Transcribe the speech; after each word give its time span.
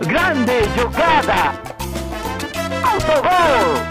Grande 0.00 0.62
jogada! 0.76 1.58
Autogol! 2.84 3.82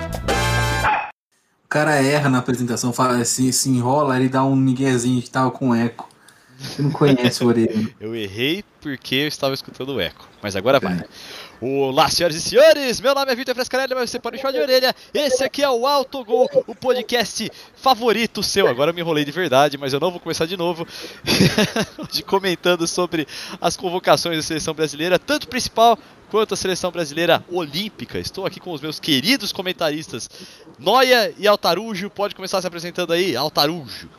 O 1.64 1.68
cara 1.68 1.96
erra 1.96 2.30
na 2.30 2.38
apresentação, 2.38 2.94
fala 2.94 3.18
assim, 3.18 3.52
se 3.52 3.70
enrola, 3.70 4.18
ele 4.18 4.30
dá 4.30 4.44
um 4.44 4.56
miguezinho 4.56 5.22
que 5.22 5.30
tava 5.30 5.50
com 5.50 5.74
eco. 5.74 6.08
Você 6.58 6.82
não 6.82 6.92
conhece 6.92 7.44
o 7.44 7.48
Orelha. 7.48 7.90
Eu 8.00 8.16
errei 8.16 8.64
porque 8.80 9.16
eu 9.16 9.28
estava 9.28 9.56
escutando 9.56 9.96
o 9.96 10.00
eco, 10.00 10.30
mas 10.42 10.56
agora 10.56 10.80
vai. 10.80 11.04
Olá, 11.62 12.10
senhoras 12.10 12.36
e 12.36 12.42
senhores, 12.42 13.00
meu 13.00 13.16
nome 13.16 13.32
é 13.32 13.36
Vitor 13.36 13.56
Frescarelli, 13.56 13.96
mas 13.96 14.10
você 14.10 14.20
pode 14.20 14.36
me 14.36 14.42
chamar 14.42 14.52
de 14.52 14.60
orelha. 14.60 14.94
Esse 15.14 15.42
aqui 15.42 15.64
é 15.64 15.70
o 15.70 15.88
Autogol, 15.88 16.50
o 16.68 16.76
podcast 16.76 17.50
favorito 17.78 18.44
seu. 18.44 18.68
Agora 18.68 18.92
eu 18.92 18.94
me 18.94 19.00
enrolei 19.00 19.24
de 19.24 19.32
verdade, 19.32 19.78
mas 19.78 19.94
eu 19.94 20.00
não 20.02 20.12
vou 20.12 20.20
começar 20.20 20.46
de 20.46 20.58
novo. 20.58 20.86
Hoje 21.98 22.24
comentando 22.24 22.86
sobre 22.86 23.26
as 23.62 23.78
convocações 23.78 24.36
da 24.36 24.44
seleção 24.44 24.74
brasileira, 24.74 25.18
tanto 25.18 25.48
principal 25.48 25.98
quanto 26.30 26.54
a 26.54 26.58
seleção 26.58 26.92
brasileira 26.92 27.42
olímpica. 27.50 28.20
Estou 28.20 28.46
aqui 28.46 28.60
com 28.60 28.74
os 28.74 28.82
meus 28.82 29.00
queridos 29.00 29.54
comentaristas 29.54 30.30
Noia 30.78 31.34
e 31.38 31.48
Altarujo. 31.48 32.10
Pode 32.10 32.36
começar 32.36 32.60
se 32.60 32.68
apresentando 32.68 33.14
aí, 33.14 33.34
Altarujo. 33.34 34.10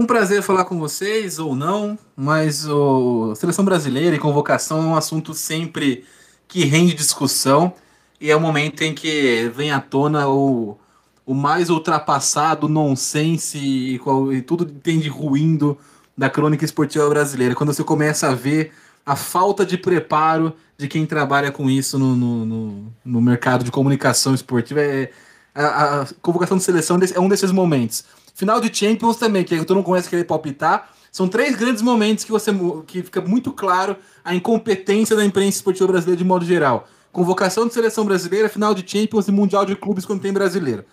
Um 0.00 0.06
prazer 0.06 0.42
falar 0.42 0.64
com 0.64 0.78
vocês, 0.78 1.38
ou 1.38 1.54
não, 1.54 1.98
mas 2.16 2.66
o 2.66 3.34
seleção 3.34 3.62
brasileira 3.62 4.16
e 4.16 4.18
convocação 4.18 4.78
é 4.78 4.86
um 4.86 4.96
assunto 4.96 5.34
sempre 5.34 6.06
que 6.48 6.64
rende 6.64 6.94
discussão 6.94 7.74
e 8.18 8.30
é 8.30 8.34
o 8.34 8.40
momento 8.40 8.80
em 8.80 8.94
que 8.94 9.52
vem 9.54 9.70
à 9.70 9.78
tona 9.78 10.26
o, 10.26 10.78
o 11.26 11.34
mais 11.34 11.68
ultrapassado 11.68 12.66
nonsense 12.66 13.58
e, 13.58 13.98
qual, 13.98 14.32
e 14.32 14.40
tudo 14.40 14.64
tem 14.64 14.98
de 14.98 15.10
ruindo 15.10 15.76
da 16.16 16.30
crônica 16.30 16.64
esportiva 16.64 17.06
brasileira. 17.06 17.54
Quando 17.54 17.74
você 17.74 17.84
começa 17.84 18.30
a 18.30 18.34
ver 18.34 18.72
a 19.04 19.14
falta 19.14 19.66
de 19.66 19.76
preparo 19.76 20.54
de 20.78 20.88
quem 20.88 21.04
trabalha 21.04 21.52
com 21.52 21.68
isso 21.68 21.98
no, 21.98 22.16
no, 22.16 22.46
no, 22.46 22.92
no 23.04 23.20
mercado 23.20 23.64
de 23.64 23.70
comunicação 23.70 24.32
esportiva. 24.32 24.80
É, 24.80 25.10
a, 25.54 26.00
a 26.00 26.06
convocação 26.22 26.56
de 26.56 26.62
seleção 26.62 26.98
é 27.14 27.20
um 27.20 27.28
desses 27.28 27.52
momentos 27.52 28.02
Final 28.40 28.58
de 28.58 28.74
Champions 28.74 29.18
também, 29.18 29.44
que 29.44 29.62
tu 29.66 29.74
não 29.74 29.82
conhece 29.82 30.08
querer 30.08 30.24
palpitar. 30.24 30.88
São 31.12 31.28
três 31.28 31.54
grandes 31.56 31.82
momentos 31.82 32.24
que 32.24 32.32
você 32.32 32.50
que 32.86 33.02
fica 33.02 33.20
muito 33.20 33.52
claro 33.52 33.98
a 34.24 34.34
incompetência 34.34 35.14
da 35.14 35.22
imprensa 35.22 35.58
esportiva 35.58 35.88
brasileira 35.88 36.16
de 36.16 36.24
modo 36.24 36.42
geral. 36.42 36.88
Convocação 37.12 37.66
de 37.66 37.74
seleção 37.74 38.02
brasileira, 38.02 38.48
final 38.48 38.72
de 38.72 38.82
Champions 38.90 39.28
e 39.28 39.30
Mundial 39.30 39.66
de 39.66 39.76
Clubes 39.76 40.06
quando 40.06 40.22
tem 40.22 40.32
brasileiro. 40.32 40.86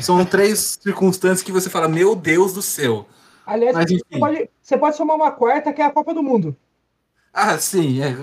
São 0.00 0.22
três 0.24 0.78
circunstâncias 0.80 1.42
que 1.42 1.50
você 1.50 1.68
fala, 1.68 1.88
meu 1.88 2.14
Deus 2.14 2.52
do 2.52 2.62
céu. 2.62 3.04
Aliás, 3.44 3.74
Mas, 3.74 3.90
você, 3.90 4.18
pode, 4.20 4.50
você 4.62 4.78
pode 4.78 4.96
somar 4.96 5.16
uma 5.16 5.32
quarta, 5.32 5.72
que 5.72 5.82
é 5.82 5.84
a 5.84 5.90
Copa 5.90 6.14
do 6.14 6.22
Mundo. 6.22 6.54
Ah, 7.34 7.58
sim, 7.58 8.00
é. 8.00 8.16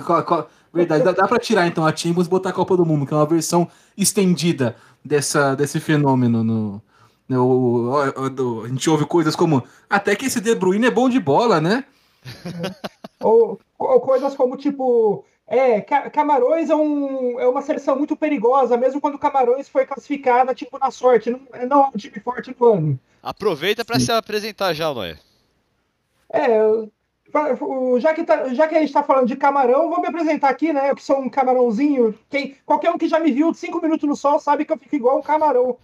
Verdade, 0.74 1.04
dá, 1.04 1.12
dá 1.12 1.28
para 1.28 1.38
tirar 1.38 1.68
então 1.68 1.86
a 1.86 1.94
Champions 1.94 2.28
e 2.28 2.30
botar 2.30 2.52
a 2.52 2.54
Copa 2.54 2.78
do 2.78 2.86
Mundo, 2.86 3.06
que 3.06 3.14
é 3.14 3.18
uma 3.18 3.26
versão 3.26 3.68
estendida 3.98 4.78
dessa, 5.04 5.54
desse 5.54 5.82
fenômeno 5.82 6.46
no, 6.46 6.82
o, 7.38 7.90
o, 7.90 7.92
o, 7.92 8.66
a 8.66 8.68
gente 8.68 8.90
ouve 8.90 9.06
coisas 9.06 9.36
como 9.36 9.64
até 9.90 10.16
que 10.16 10.26
esse 10.26 10.42
De 10.42 10.56
Bruyne 10.56 10.88
é 10.88 10.92
bom 10.92 11.10
de 11.10 11.20
bola, 11.20 11.62
né? 11.62 11.86
ou, 13.22 13.60
ou, 13.78 14.02
coisas 14.02 14.36
como 14.36 14.58
tipo 14.58 15.24
é, 15.48 15.82
Camarões 15.82 16.70
é, 16.70 16.76
um, 16.76 17.40
é 17.40 17.48
uma 17.48 17.62
seleção 17.62 17.96
muito 17.96 18.16
perigosa, 18.16 18.78
mesmo 18.78 19.00
quando 19.00 19.20
Camarões 19.20 19.70
foi 19.70 19.86
classificada 19.86 20.54
tipo 20.54 20.78
na 20.80 20.92
sorte, 20.92 21.30
não, 21.30 21.42
não 21.68 21.84
é 21.86 21.88
um 21.88 21.98
time 21.98 22.20
forte 22.20 22.54
do 22.54 22.66
ano. 22.66 23.00
Aproveita 23.22 23.84
para 23.86 24.00
se 24.00 24.12
apresentar 24.12 24.74
já, 24.74 24.94
Noé. 24.94 25.18
É, 26.32 26.60
já 28.00 28.14
que, 28.14 28.24
tá, 28.24 28.54
já 28.54 28.68
que 28.68 28.76
a 28.76 28.80
gente 28.80 28.90
está 28.90 29.04
falando 29.04 29.28
de 29.28 29.36
camarão, 29.36 29.90
vou 29.90 30.02
me 30.02 30.08
apresentar 30.08 30.50
aqui, 30.50 30.74
né? 30.74 30.90
Eu 30.90 30.96
que 30.96 31.04
sou 31.04 31.20
um 31.20 31.30
camarãozinho. 31.30 32.18
Quem, 32.30 32.56
qualquer 32.66 32.92
um 32.92 32.98
que 32.98 33.08
já 33.08 33.20
me 33.20 33.32
viu 33.32 33.54
cinco 33.54 33.82
minutos 33.82 34.08
no 34.08 34.16
sol 34.16 34.40
sabe 34.40 34.66
que 34.66 34.74
eu 34.74 34.78
fico 34.78 34.96
igual 34.96 35.20
um 35.20 35.22
camarão. 35.22 35.78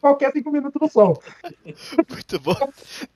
Qualquer 0.00 0.32
cinco 0.32 0.50
minutos 0.50 0.80
no 0.80 0.88
sol. 0.90 1.22
Muito 2.08 2.40
bom. 2.40 2.56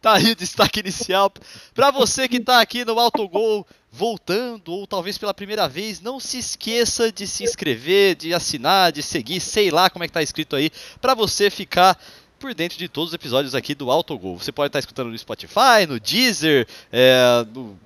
Tá 0.01 0.15
aí 0.15 0.33
o 0.33 0.37
destaque 0.37 0.81
inicial. 0.81 1.33
Para 1.75 1.91
você 1.91 2.29
que 2.29 2.41
tá 2.41 2.61
aqui 2.61 2.85
no 2.85 2.99
Autogol, 2.99 3.67
voltando, 3.91 4.73
ou 4.73 4.87
talvez 4.87 5.17
pela 5.19 5.35
primeira 5.35 5.69
vez, 5.69 6.01
não 6.01 6.21
se 6.21 6.39
esqueça 6.39 7.11
de 7.11 7.27
se 7.27 7.45
inscrever, 7.45 8.15
de 8.15 8.35
assinar, 8.35 8.93
de 8.93 9.03
seguir, 9.03 9.41
sei 9.41 9.71
lá 9.71 9.89
como 9.89 10.05
é 10.05 10.07
que 10.07 10.13
tá 10.13 10.23
escrito 10.23 10.57
aí, 10.57 10.71
para 11.01 11.15
você 11.15 11.51
ficar 11.51 11.99
por 12.39 12.55
dentro 12.55 12.77
de 12.77 12.89
todos 12.89 13.11
os 13.11 13.15
episódios 13.15 13.55
aqui 13.55 13.75
do 13.75 13.91
Autogol. 13.91 14.39
Você 14.39 14.53
pode 14.53 14.69
estar 14.69 14.79
escutando 14.79 15.11
no 15.11 15.19
Spotify, 15.19 15.87
no 15.89 15.99
Deezer, 15.99 16.69
é, 16.93 17.47
no 17.55 17.79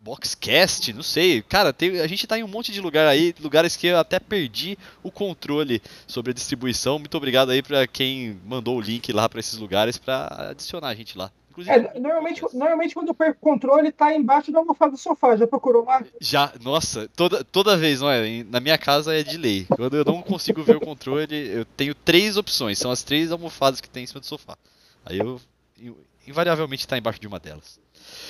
Boxcast, 0.00 0.92
não 0.92 1.02
sei. 1.02 1.42
Cara, 1.42 1.72
tem, 1.72 2.00
a 2.00 2.06
gente 2.06 2.26
tá 2.26 2.38
em 2.38 2.42
um 2.42 2.48
monte 2.48 2.72
de 2.72 2.80
lugar 2.80 3.06
aí, 3.06 3.34
lugares 3.40 3.76
que 3.76 3.86
eu 3.86 3.98
até 3.98 4.18
perdi 4.18 4.78
o 5.02 5.10
controle 5.10 5.82
sobre 6.06 6.30
a 6.30 6.34
distribuição. 6.34 6.98
Muito 6.98 7.16
obrigado 7.16 7.50
aí 7.50 7.62
para 7.62 7.86
quem 7.86 8.40
mandou 8.46 8.78
o 8.78 8.80
link 8.80 9.12
lá 9.12 9.28
para 9.28 9.40
esses 9.40 9.58
lugares 9.58 9.98
para 9.98 10.50
adicionar 10.50 10.88
a 10.88 10.94
gente 10.94 11.18
lá. 11.18 11.30
É, 11.66 11.98
normalmente, 11.98 12.42
normalmente 12.54 12.94
quando 12.94 13.08
eu 13.08 13.14
perco 13.14 13.36
o 13.40 13.52
controle, 13.52 13.92
tá 13.92 14.14
embaixo 14.14 14.50
da 14.50 14.60
almofada 14.60 14.92
do 14.92 14.96
sofá. 14.96 15.36
Já 15.36 15.46
procurou 15.46 15.84
lá? 15.84 16.02
Já, 16.20 16.52
nossa, 16.62 17.08
toda, 17.14 17.44
toda 17.44 17.76
vez, 17.76 18.00
não 18.00 18.10
é? 18.10 18.44
Na 18.44 18.60
minha 18.60 18.78
casa 18.78 19.14
é 19.14 19.22
de 19.22 19.36
lei. 19.36 19.66
Quando 19.76 19.96
eu 19.96 20.04
não 20.04 20.22
consigo 20.22 20.62
ver 20.62 20.76
o 20.76 20.80
controle, 20.80 21.26
eu 21.34 21.64
tenho 21.64 21.94
três 21.94 22.36
opções. 22.36 22.78
São 22.78 22.90
as 22.90 23.02
três 23.02 23.32
almofadas 23.32 23.80
que 23.80 23.90
tem 23.90 24.04
em 24.04 24.06
cima 24.06 24.20
do 24.20 24.26
sofá. 24.26 24.56
Aí 25.04 25.18
eu, 25.18 25.40
eu 25.78 25.98
invariavelmente 26.26 26.86
tá 26.88 26.96
embaixo 26.96 27.20
de 27.20 27.26
uma 27.26 27.38
delas. 27.38 27.78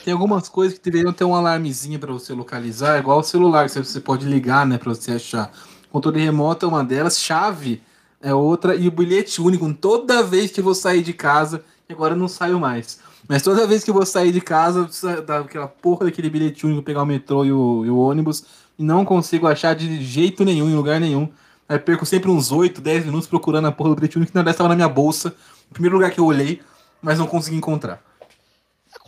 Tem 0.04 0.12
algumas 0.12 0.48
coisas 0.48 0.78
que 0.78 0.84
deveriam 0.84 1.12
ter 1.12 1.24
um 1.24 1.34
alarmezinho 1.34 1.98
para 1.98 2.12
você 2.12 2.32
localizar, 2.32 2.98
igual 2.98 3.18
o 3.18 3.22
celular, 3.22 3.68
que 3.68 3.78
você 3.78 4.00
pode 4.00 4.26
ligar, 4.26 4.66
né, 4.66 4.78
para 4.78 4.94
você 4.94 5.12
achar. 5.12 5.52
Controle 5.90 6.20
remoto 6.20 6.66
é 6.66 6.68
uma 6.68 6.84
delas, 6.84 7.20
chave 7.20 7.82
é 8.22 8.34
outra, 8.34 8.74
e 8.74 8.86
o 8.86 8.90
bilhete 8.90 9.40
único, 9.40 9.72
toda 9.74 10.22
vez 10.22 10.50
que 10.50 10.60
eu 10.60 10.64
vou 10.64 10.74
sair 10.74 11.02
de 11.02 11.12
casa, 11.12 11.64
e 11.88 11.92
agora 11.92 12.14
eu 12.14 12.18
não 12.18 12.28
saio 12.28 12.60
mais. 12.60 13.00
Mas 13.26 13.42
toda 13.42 13.66
vez 13.66 13.82
que 13.82 13.90
eu 13.90 13.94
vou 13.94 14.04
sair 14.04 14.32
de 14.32 14.40
casa, 14.40 14.88
daquela 15.26 15.66
porra 15.66 16.06
daquele 16.06 16.28
bilhete 16.28 16.66
único, 16.66 16.82
pegar 16.82 17.02
o 17.02 17.06
metrô 17.06 17.44
e 17.44 17.52
o, 17.52 17.84
e 17.84 17.90
o 17.90 17.98
ônibus, 17.98 18.44
e 18.78 18.82
não 18.82 19.04
consigo 19.04 19.46
achar 19.46 19.74
de 19.74 20.02
jeito 20.02 20.44
nenhum, 20.44 20.68
em 20.68 20.74
lugar 20.74 21.00
nenhum. 21.00 21.28
Aí 21.68 21.78
perco 21.78 22.04
sempre 22.04 22.30
uns 22.30 22.50
8, 22.50 22.80
10 22.80 23.06
minutos 23.06 23.28
procurando 23.28 23.68
a 23.68 23.72
porra 23.72 23.90
do 23.90 23.96
bilhete 23.96 24.16
único, 24.16 24.32
que 24.32 24.34
na 24.34 24.40
verdade 24.40 24.54
estava 24.54 24.68
na 24.68 24.74
minha 24.74 24.88
bolsa, 24.88 25.30
no 25.68 25.72
primeiro 25.72 25.96
lugar 25.96 26.10
que 26.10 26.18
eu 26.18 26.26
olhei, 26.26 26.60
mas 27.00 27.18
não 27.18 27.26
consegui 27.26 27.56
encontrar. 27.56 28.02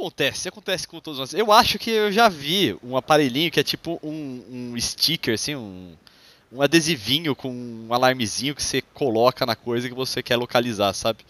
Acontece, 0.02 0.48
acontece 0.48 0.88
com 0.88 0.98
todos 0.98 1.20
nós. 1.20 1.32
Eu 1.32 1.52
acho 1.52 1.78
que 1.78 1.88
eu 1.88 2.10
já 2.10 2.28
vi 2.28 2.76
um 2.82 2.96
aparelhinho 2.96 3.52
que 3.52 3.60
é 3.60 3.62
tipo 3.62 4.00
um, 4.02 4.42
um 4.50 4.80
sticker, 4.80 5.34
assim, 5.34 5.54
um, 5.54 5.92
um 6.50 6.60
adesivinho 6.60 7.36
com 7.36 7.48
um 7.48 7.86
alarmezinho 7.94 8.52
que 8.52 8.64
você 8.64 8.82
coloca 8.82 9.46
na 9.46 9.54
coisa 9.54 9.88
que 9.88 9.94
você 9.94 10.20
quer 10.20 10.34
localizar, 10.34 10.92
sabe? 10.92 11.20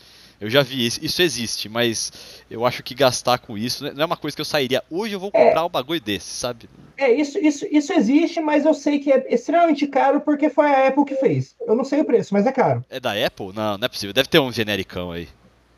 Eu 0.40 0.48
já 0.48 0.62
vi 0.62 0.86
isso, 0.86 1.04
isso 1.04 1.20
existe, 1.20 1.68
mas 1.68 2.10
eu 2.50 2.64
acho 2.64 2.82
que 2.82 2.94
gastar 2.94 3.36
com 3.40 3.58
isso 3.58 3.84
não 3.92 4.04
é 4.04 4.06
uma 4.06 4.16
coisa 4.16 4.34
que 4.34 4.40
eu 4.40 4.46
sairia. 4.46 4.82
Hoje 4.90 5.14
eu 5.14 5.20
vou 5.20 5.30
comprar 5.30 5.60
é, 5.60 5.64
um 5.64 5.68
bagulho 5.68 6.00
desse, 6.00 6.30
sabe? 6.30 6.66
É, 6.96 7.12
isso, 7.12 7.38
isso, 7.38 7.66
isso 7.70 7.92
existe, 7.92 8.40
mas 8.40 8.64
eu 8.64 8.72
sei 8.72 8.98
que 9.00 9.12
é 9.12 9.26
extremamente 9.28 9.86
caro 9.86 10.22
porque 10.22 10.48
foi 10.48 10.64
a 10.64 10.88
Apple 10.88 11.04
que 11.04 11.16
fez. 11.16 11.54
Eu 11.60 11.76
não 11.76 11.84
sei 11.84 12.00
o 12.00 12.06
preço, 12.06 12.32
mas 12.32 12.46
é 12.46 12.52
caro. 12.52 12.82
É 12.88 12.98
da 12.98 13.12
Apple? 13.12 13.52
Não, 13.54 13.76
não 13.76 13.84
é 13.84 13.88
possível. 13.88 14.14
Deve 14.14 14.30
ter 14.30 14.38
um 14.38 14.50
genericão 14.50 15.12
aí. 15.12 15.28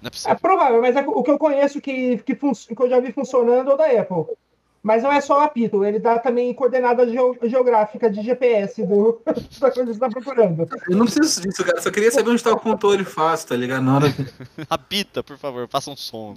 Não 0.04 0.31
é, 0.31 0.32
é 0.32 0.34
provável, 0.34 0.82
mas 0.82 0.94
é 0.94 1.00
o 1.06 1.22
que 1.22 1.31
eu 1.31 1.38
conheço 1.38 1.81
que, 1.81 2.19
que, 2.19 2.34
que, 2.34 2.82
eu 2.82 2.91
já 2.91 3.00
vi 3.00 3.12
funcionando 3.12 3.70
é 3.70 3.75
o 3.75 3.76
da 3.76 3.87
Apple. 3.87 4.37
Mas 4.82 5.03
não 5.03 5.10
é 5.10 5.19
só 5.19 5.38
o 5.38 5.41
apito, 5.41 5.82
ele 5.82 5.98
dá 5.98 6.19
também 6.19 6.53
coordenada 6.53 7.09
geográfica 7.09 8.10
de 8.10 8.20
GPS 8.20 8.84
do, 8.84 9.19
da 9.25 9.32
coisa 9.72 9.72
que 9.72 9.84
você 9.87 9.91
está 9.92 10.10
procurando. 10.10 10.69
Eu 10.91 10.97
não 10.98 11.06
preciso 11.06 11.41
disso, 11.41 11.65
cara. 11.65 11.81
Só 11.81 11.91
queria 11.91 12.10
saber 12.10 12.28
onde 12.28 12.37
está 12.37 12.53
o 12.53 12.60
controle 12.60 13.03
fácil, 13.03 13.48
tá 13.48 13.56
ligado? 13.56 13.82
Na 13.82 13.94
hora 13.97 14.12
que... 14.12 14.26
Apita, 14.69 15.22
por 15.22 15.38
favor, 15.38 15.66
faça 15.70 15.91
um 15.91 15.97
som. 15.97 16.34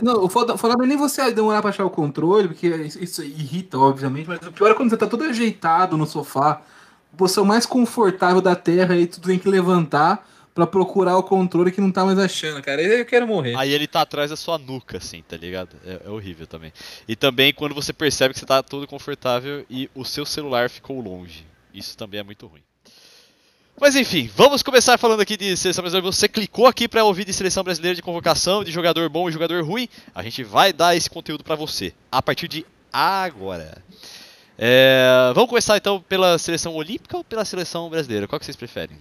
não, 0.00 0.24
o 0.24 0.30
foda, 0.30 0.54
é 0.54 0.86
nem 0.86 0.96
você 0.96 1.30
demorar 1.30 1.60
para 1.60 1.68
achar 1.68 1.84
o 1.84 1.90
controle, 1.90 2.48
porque 2.48 2.68
isso 2.68 3.22
irrita, 3.22 3.78
obviamente, 3.78 4.26
mas 4.26 4.40
o 4.46 4.50
pior 4.50 4.70
é 4.70 4.74
quando 4.74 4.88
você 4.88 4.96
tá 4.96 5.06
todo 5.06 5.24
ajeitado 5.24 5.98
no 5.98 6.06
sofá, 6.06 6.62
posição 7.18 7.44
mais 7.44 7.66
confortável 7.66 8.40
da 8.40 8.56
Terra, 8.56 8.96
e 8.96 9.06
tu 9.06 9.20
tem 9.20 9.38
que 9.38 9.46
levantar 9.46 10.26
pra 10.54 10.66
procurar 10.66 11.16
o 11.16 11.22
controle 11.22 11.70
que 11.70 11.80
não 11.80 11.90
tá 11.90 12.04
mais 12.04 12.18
achando, 12.18 12.62
cara. 12.62 12.82
Eu 12.82 13.04
quero 13.06 13.26
morrer. 13.26 13.56
Aí 13.56 13.72
ele 13.72 13.86
tá 13.86 14.02
atrás 14.02 14.30
da 14.30 14.36
sua 14.36 14.58
nuca, 14.58 14.98
assim, 14.98 15.22
tá 15.26 15.36
ligado? 15.36 15.76
É, 15.84 16.02
é, 16.06 16.10
horrível 16.10 16.46
também. 16.46 16.72
E 17.06 17.14
também 17.14 17.52
quando 17.52 17.74
você 17.74 17.92
percebe 17.92 18.34
que 18.34 18.40
você 18.40 18.46
tá 18.46 18.62
todo 18.62 18.86
confortável 18.86 19.64
e 19.70 19.88
o 19.94 20.04
seu 20.04 20.26
celular 20.26 20.68
ficou 20.68 21.00
longe. 21.00 21.46
Isso 21.72 21.96
também 21.96 22.20
é 22.20 22.22
muito 22.22 22.46
ruim. 22.46 22.62
Mas 23.80 23.96
enfim, 23.96 24.28
vamos 24.36 24.62
começar 24.62 24.98
falando 24.98 25.20
aqui 25.20 25.36
de 25.38 25.56
seleção 25.56 25.82
brasileira. 25.82 26.12
Você 26.12 26.28
clicou 26.28 26.66
aqui 26.66 26.86
para 26.86 27.02
ouvir 27.02 27.24
de 27.24 27.32
seleção 27.32 27.64
brasileira 27.64 27.94
de 27.94 28.02
convocação, 28.02 28.62
de 28.62 28.70
jogador 28.70 29.08
bom 29.08 29.28
e 29.28 29.32
jogador 29.32 29.64
ruim. 29.64 29.88
A 30.14 30.22
gente 30.22 30.44
vai 30.44 30.70
dar 30.72 30.94
esse 30.94 31.08
conteúdo 31.08 31.42
para 31.42 31.54
você 31.54 31.94
a 32.12 32.20
partir 32.20 32.46
de 32.46 32.66
agora. 32.92 33.82
É, 34.58 35.32
vamos 35.34 35.48
começar 35.48 35.78
então 35.78 36.02
pela 36.02 36.36
seleção 36.36 36.74
olímpica 36.74 37.16
ou 37.16 37.24
pela 37.24 37.46
seleção 37.46 37.88
brasileira? 37.88 38.28
Qual 38.28 38.38
que 38.38 38.44
vocês 38.44 38.56
preferem? 38.56 38.98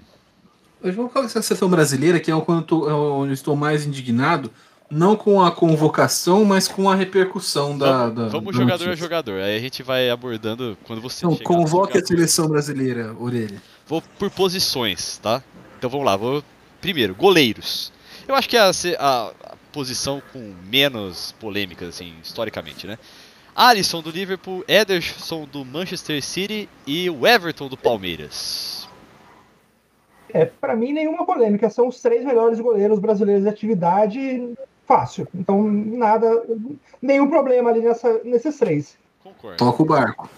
Eu 0.81 0.94
vou 0.94 1.10
colocar 1.10 1.28
essa 1.28 1.42
seleção 1.42 1.70
brasileira, 1.70 2.20
que 2.20 2.31
é 2.31 2.36
onde 2.36 2.72
eu 2.72 3.34
estou 3.34 3.56
mais 3.56 3.86
indignado, 3.86 4.50
não 4.90 5.16
com 5.16 5.42
a 5.42 5.52
convocação, 5.52 6.46
mas 6.46 6.68
com 6.68 6.90
a 6.90 6.96
repercussão 6.96 7.78
da. 7.78 8.08
Vamos, 8.08 8.16
da 8.16 8.28
vamos 8.30 8.56
da 8.56 8.62
jogador 8.62 8.84
a 8.84 8.88
notícia. 8.88 8.96
jogador. 8.96 9.42
Aí 9.42 9.56
a 9.56 9.60
gente 9.60 9.84
vai 9.84 10.10
abordando 10.10 10.78
quando 10.86 11.02
você 11.02 11.26
Então, 11.26 11.38
convoque 11.44 11.98
a 11.98 12.06
seleção 12.06 12.48
brasileira, 12.48 13.14
Orelha. 13.20 13.62
Vou 13.88 14.02
por 14.18 14.30
posições, 14.31 15.18
tá? 15.22 15.44
Então 15.78 15.90
vamos 15.90 16.06
lá, 16.06 16.16
vou. 16.16 16.44
Primeiro, 16.82 17.14
goleiros. 17.14 17.92
Eu 18.28 18.36
acho 18.36 18.48
que 18.48 18.56
é 18.56 18.62
a, 18.62 18.70
a- 19.00 19.32
a 19.44 19.56
posição 19.74 20.22
com 20.32 20.54
menos 20.72 21.34
polêmicas, 21.40 21.90
assim, 21.90 22.14
historicamente, 22.24 22.88
né? 22.88 22.98
Alisson 23.56 24.02
do 24.02 24.10
Liverpool, 24.12 24.64
Ederson 24.68 25.46
do 25.52 25.66
Manchester 25.66 26.24
City 26.24 26.70
e 26.88 27.10
o 27.10 27.28
Everton 27.28 27.68
do 27.68 27.75
Palmeiras. 27.75 28.79
É, 30.34 30.46
pra 30.46 30.76
mim, 30.76 30.94
nenhuma 30.94 31.26
polêmica. 31.26 31.70
São 31.70 31.88
os 31.88 32.02
três 32.02 32.24
melhores 32.24 32.60
goleiros 32.60 33.00
brasileiros 33.00 33.44
de 33.44 33.50
atividade 33.50 34.54
fácil. 34.88 35.28
Então, 35.36 35.64
nada, 35.64 36.44
nenhum 37.02 37.30
problema 37.30 37.70
ali 37.70 37.81
nessa, 37.81 38.22
nesses 38.24 38.58
três. 38.58 38.98
Concordo. 39.24 39.58
Toca 39.58 39.84
o 39.84 39.86
barco. 39.86 40.30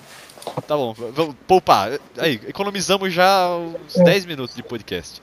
Tá 0.67 0.75
bom, 0.75 0.93
vamos 0.93 1.35
poupar. 1.47 1.91
Aí, 2.17 2.39
economizamos 2.47 3.13
já 3.13 3.49
uns 3.55 3.95
É. 3.97 4.03
10 4.03 4.25
minutos 4.25 4.55
de 4.55 4.63
podcast. 4.63 5.21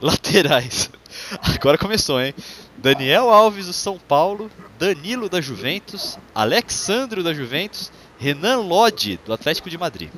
Laterais. 0.00 0.90
Agora 1.54 1.78
começou, 1.78 2.20
hein? 2.20 2.34
Daniel 2.76 3.30
Alves 3.30 3.66
do 3.66 3.72
São 3.72 3.98
Paulo, 3.98 4.50
Danilo 4.78 5.28
da 5.28 5.40
Juventus, 5.40 6.18
Alexandro 6.34 7.22
da 7.22 7.32
Juventus, 7.34 7.90
Renan 8.18 8.58
Lodge 8.58 9.18
do 9.24 9.32
Atlético 9.32 9.68
de 9.70 9.78
Madrid. 9.78 10.10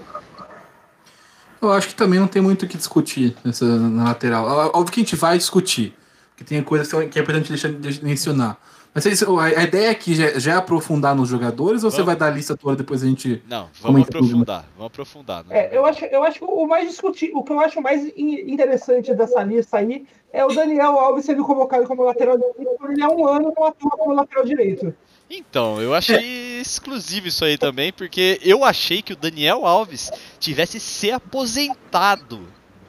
Eu 1.60 1.72
acho 1.72 1.88
que 1.88 1.94
também 1.94 2.18
não 2.18 2.26
tem 2.28 2.40
muito 2.40 2.64
o 2.64 2.68
que 2.68 2.76
discutir 2.76 3.36
nessa, 3.44 3.64
na 3.64 4.04
lateral. 4.04 4.70
Óbvio 4.72 4.92
que 4.92 5.00
a 5.00 5.04
gente 5.04 5.16
vai 5.16 5.36
discutir, 5.36 5.94
porque 6.30 6.42
tem 6.44 6.62
coisas 6.62 6.88
que 6.88 7.18
é 7.18 7.22
importante 7.22 7.48
deixar 7.50 7.70
de 7.70 8.04
mencionar. 8.04 8.58
Mas 8.92 9.04
a 9.06 9.62
ideia 9.62 9.88
aqui 9.92 10.16
já, 10.16 10.36
já 10.36 10.54
é 10.54 10.56
aprofundar 10.56 11.14
nos 11.14 11.28
jogadores 11.28 11.84
ou 11.84 11.90
você 11.92 11.98
Vamos. 11.98 12.06
vai 12.06 12.16
dar 12.16 12.26
a 12.26 12.30
lista 12.30 12.56
toda 12.56 12.74
depois 12.74 13.04
a 13.04 13.06
gente. 13.06 13.40
Não, 13.48 13.68
vamos 13.80 13.80
Comenta 13.82 14.10
tudo, 14.10 14.24
aprofundar, 14.24 14.64
vamos 14.76 14.86
aprofundar. 14.86 15.44
né? 15.44 15.58
É, 15.66 15.76
eu 15.76 15.86
acho, 15.86 16.04
eu 16.06 16.24
acho 16.24 16.38
que 16.40 16.44
o 16.44 16.66
mais 16.66 16.88
discutir, 16.88 17.30
o 17.32 17.44
que 17.44 17.52
eu 17.52 17.60
acho 17.60 17.80
mais 17.80 18.04
in- 18.16 18.50
interessante 18.52 19.14
dessa 19.14 19.42
lista 19.44 19.76
aí 19.78 20.04
é 20.32 20.44
o 20.44 20.48
Daniel 20.48 20.98
Alves 20.98 21.24
sendo 21.24 21.44
convocado 21.44 21.86
como 21.86 22.02
lateral 22.02 22.36
direito, 22.36 22.76
porque 22.78 22.94
ele 22.94 23.02
há 23.02 23.08
um 23.10 23.28
ano 23.28 23.52
não 23.56 23.64
atua 23.64 23.90
como 23.92 24.12
lateral 24.12 24.44
direito. 24.44 24.92
Então, 25.30 25.80
eu 25.80 25.94
achei 25.94 26.60
exclusivo 26.60 27.28
isso 27.28 27.44
aí 27.44 27.56
também, 27.56 27.92
porque 27.92 28.40
eu 28.42 28.64
achei 28.64 29.00
que 29.00 29.12
o 29.12 29.16
Daniel 29.16 29.64
Alves 29.64 30.10
tivesse 30.40 30.80
se 30.80 31.10
aposentado 31.12 32.40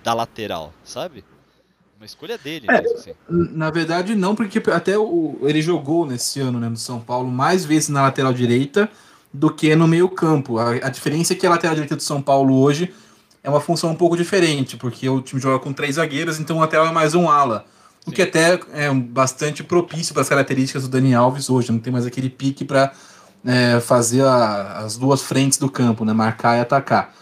da 0.04 0.14
lateral, 0.14 0.74
sabe? 0.84 1.24
Uma 2.00 2.06
escolha 2.06 2.38
dele 2.38 2.66
É. 2.68 2.82
mesmo, 2.82 2.98
assim. 2.98 3.14
Na 3.30 3.70
verdade, 3.70 4.16
não, 4.16 4.34
porque 4.36 4.62
até 4.72 4.98
o, 4.98 5.38
ele 5.44 5.62
jogou 5.62 6.06
nesse 6.06 6.40
ano 6.40 6.60
né, 6.60 6.68
no 6.68 6.78
São 6.78 7.00
Paulo 7.00 7.30
mais 7.30 7.64
vezes 7.64 7.90
na 7.90 8.02
lateral 8.02 8.34
direita 8.34 8.90
do 9.32 9.54
que 9.54 9.76
no 9.76 9.88
meio-campo. 9.88 10.58
A, 10.58 10.72
a 10.72 10.90
diferença 10.90 11.34
é 11.34 11.36
que 11.36 11.46
a 11.46 11.50
lateral 11.52 11.76
direita 11.76 11.96
do 11.96 12.02
São 12.02 12.20
Paulo 12.22 12.60
hoje 12.60 12.92
é 13.44 13.50
uma 13.50 13.62
função 13.62 13.92
um 13.92 13.96
pouco 13.96 14.18
diferente, 14.18 14.78
porque 14.78 15.08
o 15.08 15.22
time 15.22 15.40
joga 15.40 15.60
com 15.60 15.72
três 15.72 15.96
zagueiros, 15.96 16.40
então 16.40 16.58
o 16.58 16.60
lateral 16.60 16.88
é 16.88 16.92
mais 16.92 17.14
um 17.14 17.30
ala. 17.30 17.66
O 18.06 18.12
que 18.12 18.22
até 18.22 18.60
é 18.74 18.92
bastante 18.94 19.64
propício 19.64 20.14
para 20.14 20.22
as 20.24 20.30
características 20.30 20.84
do 20.84 20.90
Dani 20.90 21.14
Alves 21.14 21.50
hoje. 21.50 21.72
Não 21.72 21.80
tem 21.80 21.94
mais 21.94 22.06
aquele 22.06 22.30
pique 22.30 22.66
para 22.66 22.92
fazer 23.82 24.22
a- 24.24 24.80
as 24.80 24.98
duas 24.98 25.22
frentes 25.22 25.58
do 25.58 25.70
campo, 25.70 26.06
né, 26.06 26.14
marcar 26.14 26.58
e 26.58 26.62
atacar. 26.62 27.14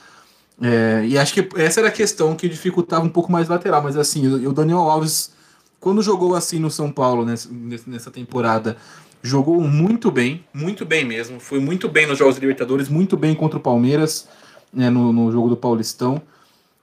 É, 0.62 1.06
e 1.06 1.18
acho 1.18 1.34
que 1.34 1.48
essa 1.58 1.80
era 1.80 1.88
a 1.88 1.92
questão 1.92 2.36
que 2.36 2.50
dificultava 2.50 3.06
um 3.06 3.10
pouco 3.10 3.32
mais 3.32 3.48
lateral, 3.48 3.82
mas 3.82 3.96
assim, 3.96 4.28
o, 4.28 4.50
o 4.50 4.54
Daniel 4.54 4.80
Alves, 4.80 5.32
quando 5.80 6.02
jogou 6.02 6.36
assim 6.36 6.60
no 6.60 6.70
São 6.70 6.92
Paulo 6.92 7.26
nessa, 7.26 7.50
nessa 7.88 8.12
temporada, 8.12 8.76
jogou 9.24 9.62
muito 9.62 10.12
bem, 10.12 10.44
muito 10.54 10.86
bem 10.86 11.06
mesmo. 11.06 11.40
Foi 11.40 11.60
muito 11.60 11.88
bem 11.88 12.06
nos 12.06 12.18
Jogos 12.18 12.38
Libertadores, 12.38 12.90
muito 12.90 13.16
bem 13.16 13.34
contra 13.34 13.58
o 13.58 13.62
Palmeiras, 13.62 14.28
né, 14.74 14.90
no, 14.90 15.14
no 15.14 15.32
jogo 15.32 15.48
do 15.50 15.56
Paulistão. 15.58 16.22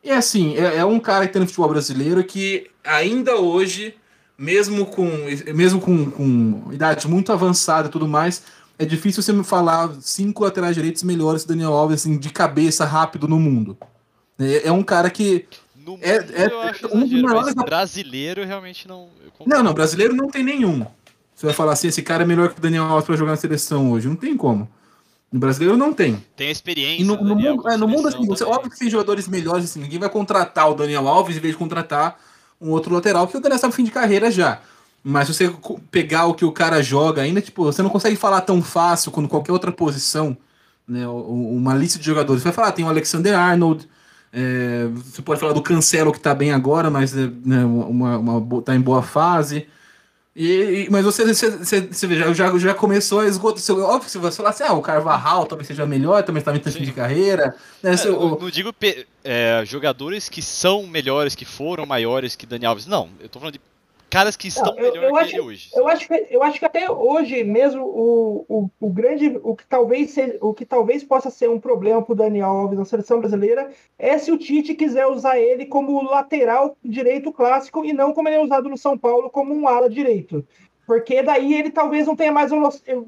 E 0.07 0.11
assim, 0.13 0.55
é, 0.57 0.77
é 0.77 0.85
um 0.85 1.01
cara 1.01 1.27
que 1.27 1.33
tem 1.33 1.41
no 1.43 1.47
futebol 1.49 1.69
brasileiro 1.71 2.23
que 2.23 2.71
ainda 2.85 3.37
hoje, 3.37 3.95
mesmo 4.39 4.87
com, 4.87 5.11
mesmo 5.55 5.81
com, 5.81 6.09
com 6.11 6.63
idade 6.73 7.09
muito 7.09 7.33
avançada 7.33 7.89
e 7.89 7.91
tudo 7.91 8.07
mais, 8.07 8.43
é 8.79 8.85
difícil 8.85 9.21
você 9.23 9.33
me 9.33 9.43
falar 9.43 9.91
cinco 10.01 10.45
laterais 10.45 10.77
direitos 10.77 11.03
melhores 11.03 11.43
que 11.43 11.49
Daniel 11.49 11.73
Alves 11.73 12.01
assim, 12.03 12.17
de 12.19 12.31
cabeça 12.31 12.85
rápido 12.85 13.27
no 13.27 13.41
mundo. 13.41 13.77
É, 14.39 14.69
é 14.69 14.73
um 14.73 14.83
cara 14.83 15.11
que. 15.11 15.47
No 15.75 15.93
mundo, 15.93 16.05
É- 16.05 16.17
é 16.17 16.47
eu 16.53 16.61
acho 16.61 16.87
um 16.87 17.01
dos 17.01 17.09
exagero, 17.11 17.23
maiores- 17.27 17.55
brasileiro 17.55 18.45
realmente 18.45 18.87
não. 18.87 19.09
Não, 19.45 19.63
não, 19.63 19.75
brasileiro 19.75 20.15
não 20.15 20.29
tem 20.29 20.45
nenhum. 20.45 20.87
Você 21.35 21.47
vai 21.47 21.55
falar 21.55 21.73
assim, 21.73 21.89
esse 21.89 22.03
cara 22.03 22.23
é 22.23 22.27
melhor 22.27 22.51
que 22.53 22.59
o 22.59 22.63
Daniel 22.63 22.85
Alves 22.85 23.07
para 23.07 23.17
jogar 23.17 23.33
na 23.33 23.37
seleção 23.37 23.91
hoje. 23.91 24.07
Não 24.09 24.17
tem 24.17 24.37
como. 24.37 24.69
No 25.33 25.41
brasileiro 25.41 25.77
não 25.77 25.93
tem. 25.93 26.25
Tem 26.37 26.49
a 26.49 26.53
experiência. 26.53 27.03
E 27.03 27.05
no, 27.05 27.17
no 27.17 27.35
Daniel, 27.35 27.57
mundo, 27.57 27.69
é, 27.69 27.77
no 27.77 27.89
mundo 27.89 28.09
assim, 28.09 28.25
você, 28.27 28.45
também. 28.45 28.59
óbvio 28.59 28.71
que 28.71 28.79
tem 28.79 28.91
jogadores 28.91 29.27
melhores, 29.29 29.65
assim, 29.65 29.81
ninguém 29.81 29.99
vai 29.99 30.09
contratar 30.09 30.71
o 30.71 30.75
Daniel 30.75 31.09
Alves 31.09 31.37
em 31.37 31.41
vez 31.41 31.55
de 31.55 31.59
contratar 31.59 32.19
um 32.61 32.71
outro 32.71 32.95
lateral, 32.95 33.27
que 33.27 33.37
o 33.37 33.41
Daniel 33.41 33.61
no 33.63 33.73
fim 33.73 33.85
de 33.85 33.91
carreira 33.91 34.31
já. 34.31 34.61
Mas 35.03 35.29
se 35.29 35.35
você 35.35 35.55
pegar 35.91 36.27
o 36.27 36.35
que 36.35 36.45
o 36.45 36.53
cara 36.53 36.83
joga 36.83 37.23
ainda, 37.23 37.41
tipo, 37.41 37.65
você 37.65 37.83
não 37.83 37.91
consegue 37.91 38.17
falar 38.17 38.41
tão 38.41 38.63
fácil 38.63 39.13
quando 39.13 39.29
qualquer 39.29 39.53
outra 39.53 39.71
posição, 39.71 40.37
né? 40.87 41.07
Uma 41.07 41.75
lista 41.75 41.99
de 41.99 42.05
jogadores. 42.05 42.43
Você 42.43 42.49
vai 42.49 42.55
falar, 42.55 42.73
tem 42.73 42.85
o 42.85 42.89
Alexander 42.89 43.39
Arnold, 43.39 43.89
é, 44.33 44.89
você 44.93 45.23
pode 45.23 45.41
falar 45.41 45.53
do 45.53 45.63
Cancelo 45.63 46.13
que 46.13 46.21
tá 46.21 46.35
bem 46.35 46.53
agora, 46.53 46.91
mas 46.91 47.17
é, 47.17 47.31
né, 47.45 47.65
uma, 47.65 48.19
uma, 48.19 48.63
tá 48.63 48.75
em 48.75 48.81
boa 48.81 49.03
fase. 49.03 49.67
E, 50.39 50.85
e- 50.85 50.89
mas 50.91 51.03
você, 51.03 51.25
você, 51.25 51.51
você, 51.51 51.81
você 51.81 52.15
já, 52.15 52.33
já, 52.35 52.59
já 52.59 52.75
começou 52.75 53.21
a 53.21 53.27
esgotar. 53.27 53.59
você- 53.59 53.73
Óbvio 53.73 54.01
que 54.05 54.11
se 54.11 54.19
você 54.19 54.37
falar 54.37 54.51
assim, 54.51 54.65
ah, 54.65 54.75
o 54.75 54.83
Carvajal 54.83 55.47
talvez 55.47 55.67
seja 55.67 55.87
melhor, 55.87 56.23
também 56.23 56.41
está 56.41 56.51
muito 56.53 56.71
Sim. 56.71 56.83
de 56.83 56.93
carreira. 56.93 57.57
Né, 57.83 57.95
É, 57.95 57.97
você- 57.97 58.09
eu 58.11 58.21
o- 58.21 58.39
não 58.39 58.51
digo 58.51 58.71
é, 59.25 59.63
jogadores 59.65 60.29
que 60.29 60.43
são 60.43 60.87
melhores, 60.87 61.35
que 61.35 61.47
foram 61.47 61.87
maiores 61.87 62.37
que 62.37 62.45
Daniel 62.45 62.73
Alves. 62.73 62.87
Não, 62.87 63.09
eu 63.19 63.29
tô 63.31 63.39
falando 63.39 63.55
de 63.55 63.61
caras 64.11 64.37
que 64.37 64.49
estão 64.49 64.75
Não, 64.75 64.79
eu- 64.79 64.93
melhor 64.93 65.11
eu 65.11 65.17
acho- 65.17 65.43
hoje. 65.43 65.71
Eu 65.75 65.89
acho 65.89 66.07
que, 66.09 66.27
eu 66.31 66.43
acho 66.43 66.59
que 66.59 66.65
até 66.65 66.91
hoje 66.91 67.45
mesmo 67.45 67.83
o, 67.85 68.47
o, 68.49 68.71
o 68.81 68.91
grande, 68.91 69.39
o 69.43 69.55
que 69.57 69.67
talvez 69.67 70.11
seja, 70.13 70.39
o 70.41 70.55
que 70.55 70.65
talvez 70.65 71.03
possa 71.05 71.29
ser 71.31 71.51
um 71.51 71.59
problema 71.61 72.01
para 72.03 72.13
o 72.13 72.17
Daniel 72.17 72.47
Alves 72.49 72.79
na 72.79 72.85
seleção 72.85 73.19
brasileira 73.21 73.71
é 73.99 74.17
se 74.19 74.31
o 74.33 74.39
Tite 74.39 74.75
quiser 74.75 75.07
usar 75.07 75.39
ele 75.39 75.67
como 75.67 76.03
lateral 76.03 76.77
direito 76.85 77.33
clássico 77.33 77.85
e 77.85 77.93
não 77.93 78.13
como 78.13 78.29
ele 78.29 78.37
é 78.37 78.43
usado 78.43 78.69
no 78.69 78.79
São 78.79 78.97
Paulo 78.97 79.29
como 79.29 79.55
um 79.55 79.67
ala 79.69 79.91
direito. 79.91 80.47
Porque 80.87 81.21
daí 81.23 81.53
ele 81.53 81.71
talvez 81.71 82.07
não 82.07 82.15
tenha 82.15 82.31
mais, 82.31 82.53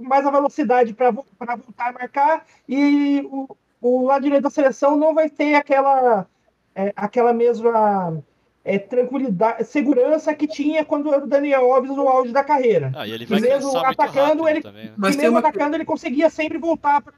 mais 0.01 0.27
a 0.27 0.31
velocidade 0.33 0.93
para 0.93 1.13
voltar 1.13 1.63
a 1.79 1.93
marcar 1.93 2.45
e 2.69 3.21
o, 3.31 3.49
o 3.81 4.05
lado 4.05 4.25
direito 4.25 4.43
da 4.43 4.51
seleção 4.51 4.97
não 4.97 5.15
vai 5.15 5.31
ter 5.31 5.55
aquela, 5.55 6.27
é, 6.75 6.93
aquela 6.97 7.33
mesma 7.33 8.21
é, 8.65 8.79
tranquilidade, 8.79 9.65
segurança 9.65 10.35
que 10.35 10.47
tinha 10.47 10.85
quando 10.85 11.13
era 11.13 11.25
o 11.25 11.27
Daniel 11.27 11.73
Alves 11.73 11.91
no 11.97 12.09
auge 12.09 12.33
da 12.33 12.45
carreira. 12.45 12.93
Ah, 12.95 13.07
e 13.07 13.13
ele 13.13 13.25
vai 13.27 13.41
mesmo 13.41 13.77
atacando, 13.79 14.47
ele- 14.49 14.61
também, 14.61 14.87
né? 14.87 14.93
Mas 14.97 15.15
e 15.15 15.19
mesmo 15.19 15.33
uma- 15.33 15.41
atacando, 15.41 15.77
ele 15.77 15.85
conseguia 15.85 16.29
sempre 16.29 16.59
voltar 16.59 17.01
para 17.01 17.15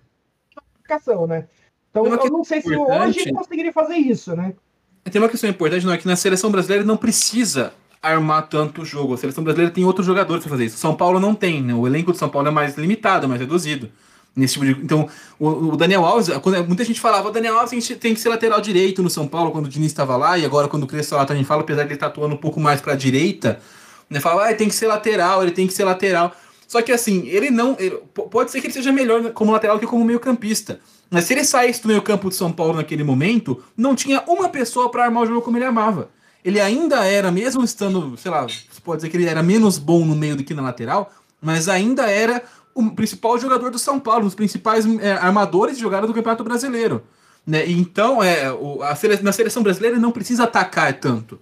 a 0.56 0.62
aplicação, 0.76 1.26
né? 1.26 1.46
Então 1.90 2.06
eu 2.06 2.30
não 2.30 2.44
sei 2.44 2.60
se 2.60 2.76
hoje 2.76 3.20
ele 3.20 3.32
conseguiria 3.32 3.72
fazer 3.72 3.96
isso, 3.96 4.36
né? 4.36 4.54
Tem 5.10 5.20
uma 5.20 5.28
questão 5.28 5.50
importante, 5.50 5.84
não 5.84 5.92
é 5.92 5.98
que 5.98 6.06
na 6.06 6.14
seleção 6.14 6.50
brasileira 6.52 6.82
ele 6.82 6.88
não 6.88 6.96
precisa 6.96 7.72
armar 8.00 8.48
tanto 8.48 8.82
o 8.82 8.84
jogo. 8.84 9.14
A 9.14 9.16
seleção 9.16 9.42
brasileira 9.42 9.72
tem 9.74 9.84
outros 9.84 10.06
jogadores 10.06 10.44
para 10.44 10.50
fazer 10.50 10.66
isso. 10.66 10.76
São 10.78 10.94
Paulo 10.94 11.18
não 11.18 11.34
tem, 11.34 11.60
né? 11.62 11.74
O 11.74 11.86
elenco 11.86 12.12
de 12.12 12.18
São 12.18 12.28
Paulo 12.28 12.46
é 12.48 12.50
mais 12.50 12.76
limitado, 12.76 13.28
mais 13.28 13.40
reduzido. 13.40 13.90
Nesse 14.34 14.54
tipo 14.54 14.64
de... 14.64 14.72
Então, 14.72 15.08
o, 15.38 15.48
o 15.48 15.76
Daniel 15.76 16.04
Alves, 16.04 16.28
quando 16.38 16.64
muita 16.66 16.84
gente 16.84 17.00
falava, 17.00 17.28
o 17.28 17.32
Daniel 17.32 17.58
Alves 17.58 17.70
tem 17.70 17.80
que- 17.80 17.94
tem 17.96 18.14
que 18.14 18.20
ser 18.20 18.28
lateral 18.28 18.60
direito 18.60 19.02
no 19.02 19.10
São 19.10 19.26
Paulo 19.26 19.50
quando 19.50 19.66
o 19.66 19.68
Diniz 19.68 19.88
estava 19.88 20.16
lá, 20.16 20.38
e 20.38 20.44
agora 20.44 20.68
quando 20.68 20.84
o 20.84 20.86
Crespo 20.86 21.16
lá 21.16 21.24
também 21.26 21.44
fala, 21.44 21.62
apesar 21.62 21.82
de 21.82 21.88
ele 21.88 21.94
estar 21.94 22.06
atuando 22.06 22.34
um 22.34 22.38
pouco 22.38 22.60
mais 22.60 22.80
para 22.80 22.92
a 22.92 22.96
direita, 22.96 23.60
né? 24.08 24.20
Falava, 24.20 24.44
ah, 24.44 24.48
ele 24.50 24.58
tem 24.58 24.68
que 24.68 24.74
ser 24.74 24.86
lateral, 24.86 25.42
ele 25.42 25.50
tem 25.52 25.66
que 25.66 25.72
ser 25.72 25.84
lateral. 25.84 26.32
Só 26.66 26.80
que 26.80 26.92
assim, 26.92 27.26
ele 27.26 27.50
não. 27.50 27.76
ele- 27.78 27.98
pode 28.30 28.52
ser 28.52 28.60
que 28.60 28.68
ele 28.68 28.74
seja 28.74 28.92
melhor 28.92 29.32
como 29.32 29.50
lateral 29.50 29.78
que 29.78 29.86
como 29.86 30.04
meio-campista. 30.04 30.78
Mas 31.10 31.24
se 31.24 31.34
ele 31.34 31.44
saísse 31.44 31.82
do 31.82 31.88
meio-campo 31.88 32.28
de 32.28 32.36
São 32.36 32.52
Paulo 32.52 32.74
naquele 32.74 33.02
momento, 33.02 33.60
não 33.76 33.96
tinha 33.96 34.22
uma 34.28 34.48
pessoa 34.48 34.88
para 34.88 35.04
armar 35.04 35.24
o 35.24 35.26
jogo 35.26 35.42
como 35.42 35.56
ele 35.58 35.64
armava. 35.64 36.08
Ele 36.44 36.60
ainda 36.60 37.04
era, 37.04 37.32
mesmo 37.32 37.64
estando, 37.64 38.16
sei 38.16 38.30
lá, 38.30 38.46
pode 38.84 38.98
dizer 38.98 39.10
que 39.10 39.16
ele 39.16 39.26
era 39.26 39.42
menos 39.42 39.76
bom 39.76 40.04
no 40.04 40.14
meio 40.14 40.36
do 40.36 40.44
que 40.44 40.54
na 40.54 40.62
lateral, 40.62 41.12
mas 41.42 41.68
ainda 41.68 42.08
era 42.08 42.42
o 42.74 42.90
principal 42.92 43.38
jogador 43.38 43.70
do 43.70 43.78
São 43.78 43.98
Paulo, 43.98 44.22
um 44.22 44.26
dos 44.26 44.34
principais 44.34 44.84
é, 45.00 45.12
armadores 45.12 45.76
de 45.76 45.82
jogada 45.82 46.06
do 46.06 46.14
Campeonato 46.14 46.44
Brasileiro. 46.44 47.02
Né? 47.46 47.68
Então, 47.70 48.22
é, 48.22 48.52
o- 48.52 48.82
a 48.82 48.94
sele- 48.94 49.18
na 49.22 49.32
seleção 49.32 49.62
brasileira 49.62 49.96
ele 49.96 50.02
não 50.02 50.12
precisa 50.12 50.44
atacar 50.44 50.92
tanto. 50.98 51.38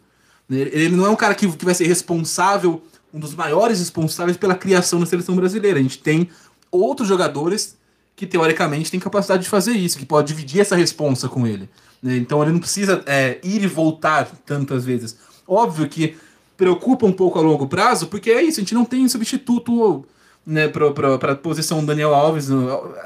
né? 0.48 0.58
Ele 0.58 0.70
ele 0.86 0.96
não 0.96 1.06
é 1.06 1.10
um 1.10 1.16
cara 1.16 1.34
que, 1.34 1.46
que 1.56 1.64
vai 1.64 1.74
ser 1.74 1.86
responsável, 1.86 2.82
um 3.12 3.18
dos 3.20 3.34
maiores 3.34 3.78
responsáveis 3.78 4.36
pela 4.36 4.54
criação 4.54 5.00
da 5.00 5.06
seleção 5.06 5.34
brasileira. 5.36 5.78
A 5.78 5.82
gente 5.82 5.98
tem 5.98 6.28
outros 6.70 7.08
jogadores 7.08 7.76
que, 8.16 8.26
teoricamente, 8.26 8.90
têm 8.90 8.98
capacidade 9.00 9.42
de 9.44 9.48
fazer 9.48 9.72
isso, 9.72 9.98
que 9.98 10.04
pode 10.06 10.28
dividir 10.28 10.60
essa 10.60 10.74
responsa 10.76 11.28
com 11.28 11.46
ele. 11.46 11.68
né? 12.02 12.16
Então 12.16 12.42
ele 12.42 12.52
não 12.52 12.60
precisa 12.60 13.02
é, 13.06 13.38
ir 13.42 13.62
e 13.62 13.66
voltar 13.66 14.28
tantas 14.46 14.84
vezes. 14.84 15.16
Óbvio 15.46 15.88
que 15.88 16.16
preocupa 16.56 17.06
um 17.06 17.12
pouco 17.12 17.38
a 17.38 17.42
longo 17.42 17.66
prazo, 17.66 18.06
porque 18.08 18.30
é 18.30 18.42
isso, 18.42 18.58
a 18.60 18.62
gente 18.62 18.74
não 18.74 18.84
tem 18.84 19.06
substituto 19.08 20.04
né, 20.48 20.66
para 20.66 21.32
a 21.32 21.36
posição 21.36 21.80
do 21.80 21.86
Daniel 21.86 22.14
Alves. 22.14 22.48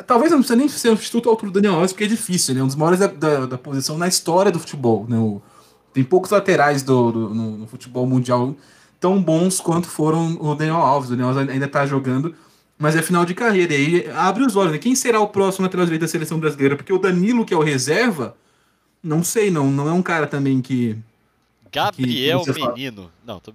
Talvez 0.07 0.31
não 0.31 0.39
precisa 0.39 0.57
nem 0.57 0.69
ser 0.69 0.91
um 0.91 0.93
substituto 0.93 1.29
ao 1.29 1.33
altura 1.33 1.51
do 1.51 1.61
Daniel 1.61 1.75
Alves, 1.75 1.93
porque 1.93 2.05
é 2.05 2.07
difícil, 2.07 2.53
ele 2.53 2.61
é 2.61 2.63
um 2.63 2.69
dos 2.69 2.77
maiores 2.77 3.01
da, 3.01 3.09
da, 3.09 3.47
da 3.47 3.59
posição 3.59 3.99
na 3.99 4.07
história 4.07 4.53
do 4.53 4.61
futebol. 4.61 5.05
Né? 5.09 5.19
O, 5.19 5.43
tem 5.93 6.05
poucos 6.05 6.31
laterais 6.31 6.85
do, 6.85 7.11
do 7.11 7.35
no, 7.35 7.59
no, 7.59 7.67
futebol 7.67 8.07
mundial 8.07 8.55
tão 9.01 9.21
bons 9.21 9.61
quanto 9.61 9.89
foram 9.89 10.39
o 10.41 10.55
Daniel 10.55 10.77
Alves. 10.77 11.09
O 11.09 11.17
Daniel 11.17 11.31
Alves 11.31 11.49
ainda 11.49 11.67
está 11.67 11.85
jogando, 11.85 12.33
mas 12.79 12.95
é 12.95 13.03
final 13.03 13.25
de 13.25 13.35
carreira. 13.35 13.75
E 13.75 13.77
aí 13.77 14.11
abre 14.13 14.45
os 14.45 14.55
olhos. 14.55 14.71
Né? 14.71 14.79
Quem 14.79 14.95
será 14.95 15.19
o 15.19 15.27
próximo 15.27 15.65
lateral 15.65 15.85
direito 15.85 16.03
da 16.03 16.09
seleção 16.09 16.39
brasileira? 16.39 16.77
Porque 16.77 16.93
o 16.93 16.99
Danilo, 16.99 17.45
que 17.45 17.53
é 17.53 17.57
o 17.57 17.63
reserva, 17.63 18.37
não 19.03 19.25
sei, 19.25 19.51
não, 19.51 19.69
não 19.69 19.89
é 19.89 19.93
um 19.93 20.03
cara 20.03 20.29
também 20.29 20.61
que. 20.61 20.97
Gabriel 21.73 22.43
que 22.43 22.53
Menino. 22.53 23.11
Não, 23.27 23.41
tô 23.41 23.53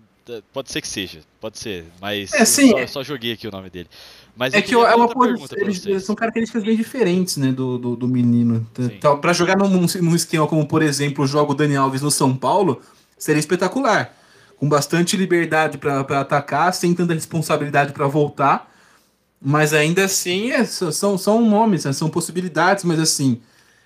Pode 0.51 0.72
ser 0.72 0.81
que 0.81 0.88
seja, 0.88 1.19
pode 1.39 1.57
ser, 1.57 1.86
mas 2.01 2.34
é, 2.34 2.43
sim, 2.43 2.72
só, 2.72 2.88
só, 2.88 3.03
joguei 3.03 3.34
aqui 3.34 3.48
o 3.48 3.51
nome 3.51 3.69
dele. 3.69 3.88
Mas 4.36 4.53
é 4.53 4.62
que 4.62 4.74
é 4.74 4.96
uma 4.96 5.07
coisa, 5.07 5.36
eles, 5.55 5.81
são 6.03 6.13
características 6.13 6.63
bem 6.63 6.75
diferentes, 6.75 7.38
né, 7.38 7.51
do, 7.51 7.77
do, 7.77 7.96
do 7.96 8.07
menino. 8.07 8.67
Então, 8.77 9.19
para 9.19 9.34
jogar 9.34 9.57
num, 9.57 9.86
num 10.01 10.15
esquema 10.15 10.46
como, 10.46 10.67
por 10.67 10.84
exemplo, 10.84 11.24
o 11.24 11.27
jogo 11.27 11.55
Dani 11.55 11.75
Alves 11.75 12.01
no 12.01 12.12
São 12.12 12.36
Paulo, 12.36 12.81
seria 13.17 13.39
espetacular. 13.39 14.15
Com 14.57 14.67
bastante 14.67 15.15
liberdade 15.15 15.77
para 15.77 16.01
atacar, 16.19 16.74
sem 16.74 16.93
tanta 16.93 17.13
responsabilidade 17.13 17.93
para 17.93 18.07
voltar. 18.07 18.72
Mas 19.41 19.74
ainda 19.74 20.05
assim, 20.05 20.51
é, 20.51 20.65
são, 20.65 21.17
são 21.17 21.41
nomes, 21.46 21.86
né, 21.86 21.93
são 21.93 22.10
possibilidades, 22.10 22.84
mas 22.84 23.00
assim, 23.00 23.39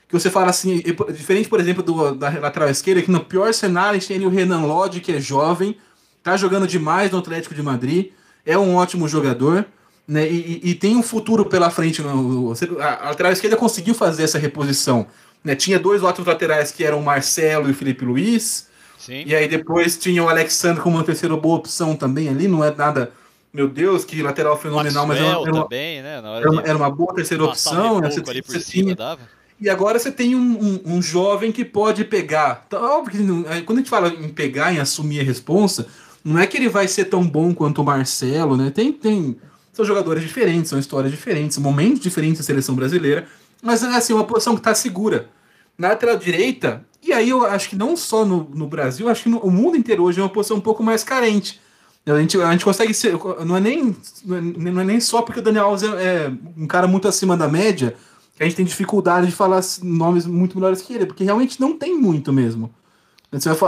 que 0.07 0.13
você 0.13 0.29
fala 0.29 0.49
assim, 0.49 0.81
diferente, 1.13 1.47
por 1.47 1.59
exemplo, 1.59 1.81
do, 1.81 2.15
da 2.15 2.29
lateral 2.29 2.69
esquerda, 2.69 3.01
que 3.01 3.11
no 3.11 3.23
pior 3.23 3.53
cenário 3.53 3.91
a 3.91 3.93
gente 3.93 4.07
tem 4.07 4.25
o 4.25 4.29
Renan 4.29 4.65
Lodge, 4.65 4.99
que 4.99 5.13
é 5.13 5.19
jovem, 5.19 5.77
tá 6.23 6.37
jogando 6.37 6.67
demais 6.67 7.11
no 7.11 7.19
Atlético 7.19 7.55
de 7.55 7.61
Madrid, 7.61 8.11
é 8.45 8.57
um 8.57 8.75
ótimo 8.75 9.07
jogador, 9.07 9.65
né? 10.07 10.29
E, 10.29 10.61
e 10.63 10.75
tem 10.75 10.95
um 10.95 11.03
futuro 11.03 11.45
pela 11.45 11.69
frente. 11.69 12.01
No, 12.01 12.53
a, 12.79 13.09
lateral 13.09 13.31
esquerda 13.31 13.55
conseguiu 13.55 13.93
fazer 13.93 14.23
essa 14.23 14.37
reposição. 14.37 15.07
Né? 15.43 15.55
Tinha 15.55 15.79
dois 15.79 16.03
ótimos 16.03 16.27
laterais 16.27 16.71
que 16.71 16.83
eram 16.83 16.99
o 16.99 17.03
Marcelo 17.03 17.67
e 17.67 17.71
o 17.71 17.73
Felipe 17.73 18.03
Luiz. 18.03 18.67
Sim. 18.97 19.23
E 19.25 19.35
aí 19.35 19.47
depois 19.47 19.97
tinha 19.97 20.23
o 20.23 20.29
Alexandre 20.29 20.81
como 20.81 20.97
uma 20.97 21.03
terceira 21.03 21.35
boa 21.35 21.57
opção 21.57 21.95
também 21.95 22.29
ali, 22.29 22.47
não 22.47 22.63
é 22.63 22.73
nada. 22.73 23.11
Meu 23.53 23.67
Deus, 23.67 24.05
que 24.05 24.21
lateral 24.21 24.57
fenomenal, 24.57 25.05
mas 25.05 25.17
era, 25.17 25.27
era, 25.27 25.51
também, 25.51 26.01
né? 26.01 26.17
era, 26.17 26.51
uma, 26.51 26.61
era, 26.61 26.77
uma 26.77 26.89
boa 26.89 27.13
terceira 27.13 27.43
opção. 27.43 27.99
Né? 27.99 28.09
Você, 28.09 28.21
por 28.21 28.33
você 28.33 28.59
cima, 28.59 28.95
tinha. 28.95 29.17
E 29.59 29.69
agora 29.69 29.99
você 29.99 30.11
tem 30.11 30.35
um, 30.35 30.39
um, 30.85 30.95
um, 30.95 31.01
jovem 31.01 31.51
que 31.51 31.65
pode 31.65 32.05
pegar. 32.05 32.65
Tá, 32.69 32.79
óbvio 32.79 33.11
que 33.11 33.23
não, 33.23 33.43
quando 33.65 33.79
a 33.79 33.81
gente 33.81 33.89
fala 33.89 34.07
em 34.07 34.29
pegar, 34.29 34.73
em 34.73 34.79
assumir 34.79 35.19
a 35.19 35.23
responsa, 35.23 35.87
não 36.23 36.39
é 36.39 36.47
que 36.47 36.57
ele 36.57 36.69
vai 36.69 36.87
ser 36.87 37.05
tão 37.05 37.25
bom 37.25 37.53
quanto 37.53 37.81
o 37.81 37.85
Marcelo, 37.85 38.55
né? 38.55 38.69
Tem, 38.69 38.91
tem, 38.91 39.37
são 39.73 39.85
jogadores 39.85 40.23
diferentes, 40.23 40.69
são 40.69 40.79
histórias 40.79 41.11
diferentes, 41.11 41.57
momentos 41.57 41.99
diferentes 41.99 42.39
da 42.39 42.45
seleção 42.45 42.75
brasileira, 42.75 43.27
mas 43.61 43.83
é 43.83 43.87
assim, 43.87 44.13
uma 44.13 44.23
posição 44.23 44.53
que 44.53 44.59
está 44.59 44.73
segura. 44.73 45.29
Na 45.77 45.89
lateral 45.89 46.17
direita, 46.17 46.85
e 47.01 47.11
aí 47.11 47.29
eu 47.29 47.45
acho 47.45 47.69
que 47.69 47.75
não 47.75 47.97
só 47.97 48.23
no, 48.23 48.49
no 48.53 48.67
Brasil, 48.67 49.09
acho 49.09 49.23
que 49.23 49.29
no 49.29 49.49
mundo 49.49 49.77
inteiro 49.77 50.03
hoje 50.03 50.19
é 50.19 50.23
uma 50.23 50.29
posição 50.29 50.57
um 50.57 50.61
pouco 50.61 50.83
mais 50.83 51.03
carente. 51.03 51.59
A 52.05 52.19
gente, 52.19 52.39
a 52.41 52.51
gente 52.51 52.65
consegue 52.65 52.93
ser. 52.93 53.15
Não 53.45 53.55
é, 53.55 53.59
nem, 53.59 53.95
não 54.25 54.81
é 54.81 54.83
nem 54.83 54.99
só 54.99 55.21
porque 55.21 55.39
o 55.39 55.43
Daniel 55.43 55.65
Alves 55.65 55.83
é, 55.83 56.25
é 56.25 56.31
um 56.57 56.65
cara 56.65 56.87
muito 56.87 57.07
acima 57.07 57.37
da 57.37 57.47
média 57.47 57.95
que 58.35 58.41
a 58.41 58.45
gente 58.45 58.55
tem 58.55 58.65
dificuldade 58.65 59.27
de 59.27 59.33
falar 59.33 59.61
nomes 59.83 60.25
muito 60.25 60.57
melhores 60.57 60.81
que 60.81 60.93
ele, 60.93 61.05
porque 61.05 61.23
realmente 61.23 61.61
não 61.61 61.77
tem 61.77 61.95
muito 61.95 62.33
mesmo. 62.33 62.73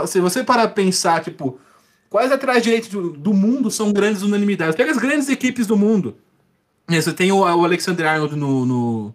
Se 0.04 0.20
você 0.20 0.42
parar 0.42 0.68
pensar, 0.68 1.22
tipo, 1.22 1.58
Quais 2.14 2.30
laterais 2.30 2.62
direitos 2.62 2.88
do, 2.90 3.10
do, 3.10 3.34
mundo 3.34 3.72
são 3.72 3.92
grandes 3.92 4.22
unanimidades? 4.22 4.76
Pega 4.76 4.92
as 4.92 4.98
grandes 4.98 5.28
equipes 5.28 5.66
do 5.66 5.76
mundo. 5.76 6.16
É, 6.88 7.00
você 7.00 7.12
tem 7.12 7.32
o, 7.32 7.38
o 7.38 7.64
Alexander 7.64 8.06
Arnold 8.06 8.36
no, 8.36 8.64
no, 8.64 9.14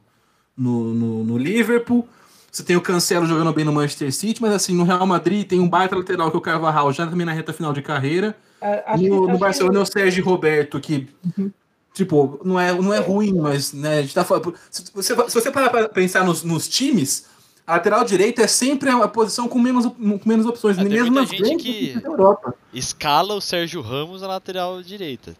no, 0.57 0.93
no, 0.93 1.23
no 1.23 1.37
Liverpool. 1.37 2.05
Você 2.51 2.61
tem 2.61 2.75
o 2.75 2.81
Cancelo 2.81 3.25
jogando 3.25 3.53
bem 3.53 3.63
no 3.63 3.71
Manchester 3.71 4.11
City, 4.11 4.41
mas 4.41 4.51
assim, 4.51 4.75
no 4.75 4.83
Real 4.83 5.07
Madrid 5.07 5.47
tem 5.47 5.61
um 5.61 5.69
baita 5.69 5.95
lateral 5.95 6.29
que 6.29 6.35
é 6.35 6.39
o 6.39 6.41
Carvajal, 6.41 6.91
já 6.91 7.07
também 7.07 7.25
na 7.25 7.31
reta 7.31 7.53
final 7.53 7.71
de 7.71 7.81
carreira. 7.81 8.35
É, 8.59 8.97
no, 8.97 9.29
no 9.29 9.37
Barcelona 9.37 9.79
é 9.79 9.81
o 9.81 9.85
Sérgio 9.85 10.25
Roberto, 10.25 10.77
que, 10.77 11.07
uhum. 11.37 11.49
tipo, 11.93 12.41
não 12.43 12.59
é, 12.59 12.73
não 12.73 12.93
é 12.93 12.99
ruim, 12.99 13.31
mas, 13.31 13.71
né, 13.71 13.99
a 13.99 14.01
gente 14.01 14.13
tá 14.13 14.25
falando. 14.25 14.53
Se 14.69 14.83
você, 14.93 15.15
se 15.15 15.35
você 15.35 15.49
parar 15.49 15.69
pra 15.69 15.87
pensar 15.87 16.25
nos, 16.25 16.43
nos 16.43 16.67
times, 16.67 17.27
a 17.69 17.73
lateral 17.73 18.03
direita 18.03 18.41
é 18.41 18.47
sempre 18.47 18.89
a 18.89 19.07
posição 19.07 19.47
com 19.47 19.59
menos, 19.59 19.85
com 19.85 20.19
menos 20.25 20.47
opções, 20.47 20.75
é, 20.79 20.83
mesmo 20.83 21.13
nas 21.13 21.29
gente 21.29 21.55
que 21.57 22.03
Europa. 22.03 22.55
escala 22.73 23.35
o 23.35 23.39
Sérgio 23.39 23.79
Ramos 23.79 24.23
na 24.23 24.27
lateral 24.27 24.81
direita. 24.81 25.35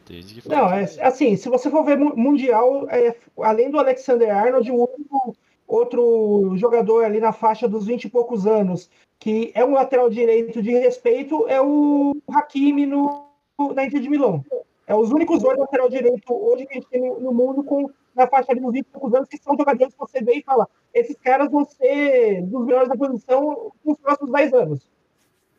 Não, 0.45 0.71
é, 0.71 0.83
assim, 1.01 1.36
se 1.36 1.50
você 1.50 1.71
for 1.71 1.83
ver 1.83 1.98
mundial, 1.98 2.88
é, 2.91 3.15
além 3.41 3.71
do 3.71 3.79
Alexander 3.79 4.29
Arnold, 4.29 4.69
outro, 4.69 5.36
outro 5.67 6.53
jogador 6.55 7.03
ali 7.03 7.19
na 7.19 7.33
faixa 7.33 7.67
dos 7.67 7.88
20 7.88 8.03
e 8.03 8.09
poucos 8.09 8.45
anos, 8.45 8.91
que 9.17 9.51
é 9.55 9.65
um 9.65 9.74
lateral 9.74 10.07
direito 10.07 10.62
de 10.62 10.69
respeito, 10.69 11.48
é 11.48 11.59
o 11.59 12.15
Hakimi 12.31 12.86
no, 12.86 13.25
na 13.74 13.86
Inter 13.86 14.01
de 14.01 14.09
Milão. 14.09 14.45
É 14.89 14.96
os 14.96 15.12
únicos 15.12 15.43
dois 15.43 15.55
lateral 15.55 15.88
direito 15.88 16.34
hoje 16.34 16.65
que 16.65 16.72
a 16.72 16.75
gente 16.77 16.88
tem 16.89 17.00
no, 17.00 17.19
no 17.19 17.31
mundo 17.31 17.63
com 17.63 17.91
na 18.15 18.27
faixa 18.27 18.55
de 18.55 18.60
uns 18.60 18.74
20 18.74 18.79
e 18.79 18.84
poucos 18.86 19.13
anos, 19.13 19.29
que 19.29 19.38
são 19.38 19.55
jogadores 19.55 19.93
que 19.93 20.00
você 20.00 20.19
vê 20.19 20.39
e 20.39 20.43
fala, 20.43 20.67
esses 20.91 21.15
caras 21.24 21.50
vão 21.50 21.63
ser 21.63 22.41
dos 22.41 22.65
melhores 22.65 22.89
da 22.89 22.98
posição 22.98 23.72
nos 23.86 23.98
próximos 24.00 24.31
10 24.31 24.53
anos. 24.53 24.79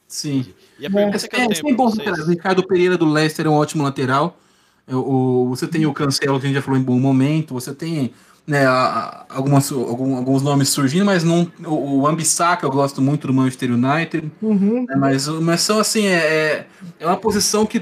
Sim. 0.09 0.53
E 0.81 0.85
a 0.85 0.91
pergunta 0.91 1.17
é, 1.17 1.29
que 1.29 1.37
eu 1.37 1.41
é, 1.41 1.49
tenho 1.49 1.77
bons 1.77 1.97
laterais. 1.97 2.27
O 2.27 2.31
Ricardo 2.31 2.67
Pereira 2.67 2.99
do 2.99 3.07
Leicester 3.07 3.47
é 3.47 3.49
um 3.49 3.55
ótimo 3.55 3.85
lateral. 3.85 4.37
É, 4.85 4.97
o, 4.97 5.47
você 5.49 5.69
tem 5.69 5.87
o 5.87 5.95
Cancelo, 5.95 6.41
que 6.41 6.47
a 6.47 6.49
gente 6.49 6.57
já 6.57 6.63
falou 6.63 6.79
em 6.79 6.83
bom 6.83 6.99
momento. 6.99 7.55
Você 7.55 7.73
tem 7.73 8.13
né, 8.45 8.67
algumas, 9.29 9.71
alguns 9.71 10.43
nomes 10.43 10.71
surgindo, 10.71 11.05
mas 11.05 11.23
não, 11.23 11.51
o, 11.65 12.01
o 12.01 12.07
Ambissaca 12.09 12.67
eu 12.67 12.71
gosto 12.71 13.01
muito 13.01 13.29
do 13.29 13.33
Manchester 13.33 13.71
United. 13.73 14.31
Uhum. 14.43 14.85
Né, 14.89 14.97
mas, 14.97 15.29
mas 15.29 15.61
são 15.61 15.79
assim, 15.79 16.07
é, 16.07 16.67
é 16.99 17.07
uma 17.07 17.17
posição 17.17 17.65
que 17.65 17.81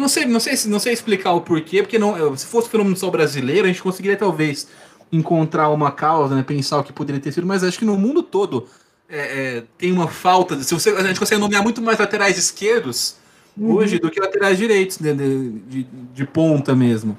não 0.00 0.08
sei, 0.08 0.24
não 0.24 0.40
sei, 0.40 0.54
não 0.66 0.78
sei 0.80 0.92
explicar 0.92 1.32
o 1.32 1.40
porquê, 1.40 1.82
porque 1.82 1.98
não, 1.98 2.36
se 2.36 2.46
fosse 2.46 2.68
fenômeno 2.68 2.96
só 2.96 3.10
brasileiro, 3.10 3.66
a 3.66 3.68
gente 3.68 3.82
conseguiria 3.82 4.16
talvez 4.16 4.66
encontrar 5.12 5.68
uma 5.70 5.90
causa, 5.90 6.34
né, 6.34 6.42
pensar 6.42 6.78
o 6.78 6.84
que 6.84 6.92
poderia 6.92 7.20
ter 7.20 7.32
sido, 7.32 7.46
mas 7.46 7.64
acho 7.64 7.78
que 7.78 7.84
no 7.84 7.96
mundo 7.96 8.22
todo 8.22 8.66
é, 9.08 9.18
é, 9.18 9.64
tem 9.76 9.92
uma 9.92 10.08
falta. 10.08 10.62
Se 10.62 10.72
você, 10.72 10.90
a 10.90 11.02
gente 11.02 11.18
consegue 11.18 11.40
nomear 11.40 11.62
muito 11.62 11.82
mais 11.82 11.98
laterais 11.98 12.38
esquerdos 12.38 13.16
uhum. 13.56 13.74
hoje 13.74 13.98
do 13.98 14.10
que 14.10 14.20
laterais 14.20 14.56
direitos, 14.56 14.98
né, 15.00 15.12
de, 15.12 15.50
de, 15.50 15.86
de, 16.14 16.26
ponta 16.26 16.74
mesmo. 16.74 17.18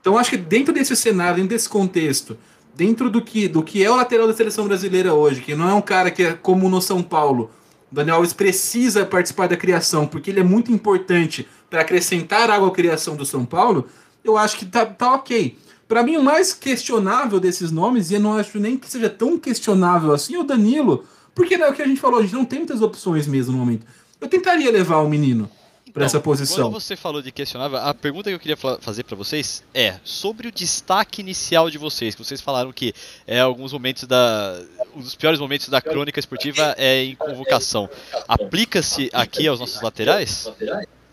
Então 0.00 0.18
acho 0.18 0.30
que 0.30 0.36
dentro 0.36 0.74
desse 0.74 0.94
cenário, 0.96 1.36
dentro 1.36 1.50
desse 1.50 1.68
contexto, 1.68 2.36
dentro 2.74 3.08
do 3.08 3.22
que, 3.22 3.46
do 3.46 3.62
que 3.62 3.84
é 3.84 3.90
o 3.90 3.96
lateral 3.96 4.26
da 4.26 4.34
seleção 4.34 4.66
brasileira 4.66 5.14
hoje, 5.14 5.40
que 5.40 5.54
não 5.54 5.68
é 5.68 5.74
um 5.74 5.80
cara 5.80 6.10
que 6.10 6.22
é 6.22 6.32
como 6.34 6.68
no 6.68 6.82
São 6.82 7.02
Paulo, 7.02 7.50
o 7.90 7.94
Daniel 7.94 8.16
Alves 8.16 8.32
precisa 8.32 9.06
participar 9.06 9.48
da 9.48 9.56
criação, 9.56 10.06
porque 10.06 10.30
ele 10.30 10.40
é 10.40 10.44
muito 10.44 10.72
importante 10.72 11.46
para 11.68 11.82
acrescentar 11.82 12.50
algo 12.50 12.66
à 12.66 12.70
criação 12.72 13.16
do 13.16 13.26
São 13.26 13.44
Paulo, 13.44 13.86
eu 14.24 14.36
acho 14.36 14.56
que 14.56 14.66
tá, 14.66 14.84
tá 14.86 15.14
ok. 15.14 15.56
Para 15.86 16.02
mim, 16.02 16.16
o 16.16 16.22
mais 16.22 16.52
questionável 16.52 17.40
desses 17.40 17.70
nomes, 17.70 18.10
e 18.10 18.14
eu 18.14 18.20
não 18.20 18.36
acho 18.36 18.58
nem 18.58 18.76
que 18.76 18.90
seja 18.90 19.08
tão 19.08 19.38
questionável 19.38 20.12
assim, 20.12 20.34
é 20.34 20.38
o 20.38 20.44
Danilo. 20.44 21.04
Porque 21.34 21.54
é 21.54 21.68
o 21.68 21.72
que 21.72 21.82
a 21.82 21.86
gente 21.86 22.00
falou, 22.00 22.18
a 22.18 22.22
gente 22.22 22.34
não 22.34 22.44
tem 22.44 22.58
muitas 22.58 22.82
opções 22.82 23.26
mesmo 23.26 23.52
no 23.52 23.58
momento. 23.58 23.86
Eu 24.20 24.28
tentaria 24.28 24.70
levar 24.70 24.98
o 24.98 25.08
menino 25.08 25.48
para 25.92 26.04
então, 26.04 26.06
essa 26.06 26.20
posição. 26.20 26.70
Quando 26.70 26.80
você 26.80 26.96
falou 26.96 27.22
de 27.22 27.30
questionável, 27.30 27.78
a 27.78 27.94
pergunta 27.94 28.28
que 28.28 28.34
eu 28.34 28.40
queria 28.40 28.56
fazer 28.56 29.04
para 29.04 29.16
vocês 29.16 29.62
é 29.72 29.96
sobre 30.04 30.48
o 30.48 30.52
destaque 30.52 31.20
inicial 31.20 31.70
de 31.70 31.78
vocês, 31.78 32.14
que 32.14 32.24
vocês 32.24 32.40
falaram 32.40 32.72
que 32.72 32.92
é 33.26 33.40
alguns 33.40 33.72
momentos 33.72 34.04
da 34.04 34.60
um 34.94 35.00
dos 35.00 35.14
piores 35.14 35.38
momentos 35.38 35.68
da 35.68 35.80
crônica 35.80 36.18
esportiva 36.18 36.74
é 36.76 37.04
em 37.04 37.14
convocação. 37.14 37.88
Aplica-se 38.26 39.08
aqui 39.12 39.46
aos 39.46 39.60
nossos 39.60 39.80
laterais? 39.80 40.50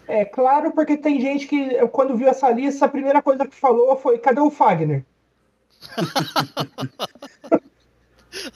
É 0.07 0.25
claro, 0.25 0.71
porque 0.71 0.97
tem 0.97 1.19
gente 1.19 1.47
que, 1.47 1.75
quando 1.87 2.15
viu 2.15 2.27
essa 2.27 2.49
lista, 2.51 2.85
a 2.85 2.89
primeira 2.89 3.21
coisa 3.21 3.47
que 3.47 3.55
falou 3.55 3.95
foi: 3.97 4.17
cadê 4.17 4.39
o 4.39 4.51
Fagner? 4.51 5.03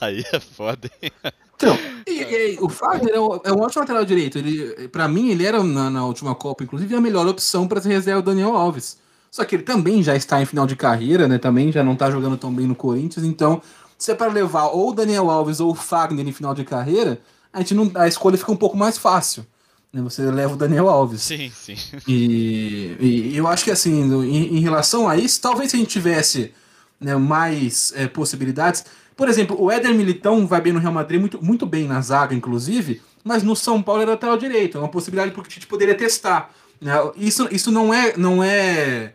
Aí 0.00 0.24
é 0.32 0.40
foda, 0.40 0.90
hein? 1.02 1.10
Então, 1.56 1.76
e, 2.06 2.22
e, 2.22 2.58
o 2.60 2.68
Fagner 2.68 3.14
é, 3.14 3.20
um, 3.20 3.40
é 3.44 3.52
um 3.52 3.60
ótimo 3.60 3.82
lateral 3.82 4.04
direito. 4.04 4.38
Ele, 4.38 4.88
para 4.88 5.06
mim, 5.06 5.30
ele 5.30 5.44
era 5.44 5.62
na, 5.62 5.90
na, 5.90 6.06
última 6.06 6.34
Copa, 6.34 6.64
inclusive, 6.64 6.94
a 6.94 7.00
melhor 7.00 7.26
opção 7.26 7.68
para 7.68 7.80
reserva 7.80 8.20
o 8.20 8.22
Daniel 8.22 8.56
Alves. 8.56 8.98
Só 9.30 9.44
que 9.44 9.56
ele 9.56 9.62
também 9.62 10.02
já 10.02 10.16
está 10.16 10.40
em 10.40 10.46
final 10.46 10.66
de 10.66 10.74
carreira, 10.74 11.28
né? 11.28 11.38
Também 11.38 11.70
já 11.70 11.84
não 11.84 11.92
está 11.92 12.10
jogando 12.10 12.36
tão 12.36 12.52
bem 12.52 12.66
no 12.66 12.74
Corinthians. 12.74 13.24
Então, 13.24 13.60
se 13.98 14.10
é 14.10 14.14
para 14.14 14.32
levar 14.32 14.68
ou 14.68 14.90
o 14.90 14.94
Daniel 14.94 15.30
Alves 15.30 15.60
ou 15.60 15.70
o 15.70 15.74
Fagner 15.74 16.26
em 16.26 16.32
final 16.32 16.54
de 16.54 16.64
carreira, 16.64 17.20
a, 17.52 17.58
gente 17.58 17.74
não, 17.74 17.90
a 17.94 18.08
escolha 18.08 18.38
fica 18.38 18.50
um 18.50 18.56
pouco 18.56 18.76
mais 18.76 18.96
fácil. 18.96 19.44
Né? 19.92 20.00
Você 20.02 20.22
leva 20.22 20.54
o 20.54 20.56
Daniel 20.56 20.88
Alves. 20.88 21.22
Sim, 21.22 21.50
sim. 21.54 21.76
E, 22.06 22.96
e 23.00 23.36
eu 23.36 23.46
acho 23.46 23.64
que 23.64 23.70
assim, 23.70 24.02
em, 24.02 24.58
em, 24.58 24.60
relação 24.60 25.08
a 25.08 25.16
isso, 25.16 25.40
talvez 25.40 25.70
se 25.70 25.76
a 25.76 25.80
gente 25.80 25.90
tivesse 25.90 26.52
né, 27.00 27.16
mais 27.16 27.92
é, 27.96 28.06
possibilidades. 28.06 28.84
Por 29.16 29.28
exemplo, 29.28 29.60
o 29.60 29.70
Éder 29.70 29.94
Militão 29.94 30.46
vai 30.46 30.60
bem 30.60 30.72
no 30.72 30.78
Real 30.78 30.92
Madrid, 30.92 31.20
muito, 31.20 31.44
muito 31.44 31.66
bem 31.66 31.86
na 31.86 32.00
zaga, 32.00 32.34
inclusive, 32.34 33.02
mas 33.22 33.42
no 33.42 33.54
São 33.54 33.82
Paulo 33.82 34.02
era 34.02 34.12
lateral 34.12 34.36
direito. 34.36 34.78
É 34.78 34.80
uma 34.80 34.88
possibilidade 34.88 35.32
que 35.32 35.40
o 35.40 35.42
Tite 35.42 35.66
poderia 35.66 35.94
testar. 35.94 36.54
Né? 36.80 36.92
Isso, 37.16 37.48
isso 37.50 37.70
não 37.70 37.92
é. 37.92 38.16
Não 38.16 38.42
é 38.42 39.14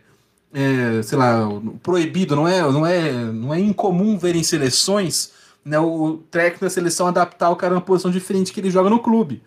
é, 0.54 1.02
sei 1.02 1.18
lá, 1.18 1.46
proibido, 1.82 2.34
não 2.34 2.48
é, 2.48 2.62
não 2.62 2.86
é, 2.86 3.12
não 3.12 3.52
é 3.52 3.60
incomum 3.60 4.16
ver 4.16 4.34
em 4.34 4.42
seleções 4.42 5.32
né, 5.62 5.78
o 5.78 6.22
técnico 6.30 6.64
da 6.64 6.70
seleção 6.70 7.06
adaptar 7.08 7.50
o 7.50 7.56
cara 7.56 7.74
numa 7.74 7.82
posição 7.82 8.10
diferente 8.10 8.52
que 8.52 8.60
ele 8.60 8.70
joga 8.70 8.88
no 8.88 9.00
clube. 9.00 9.42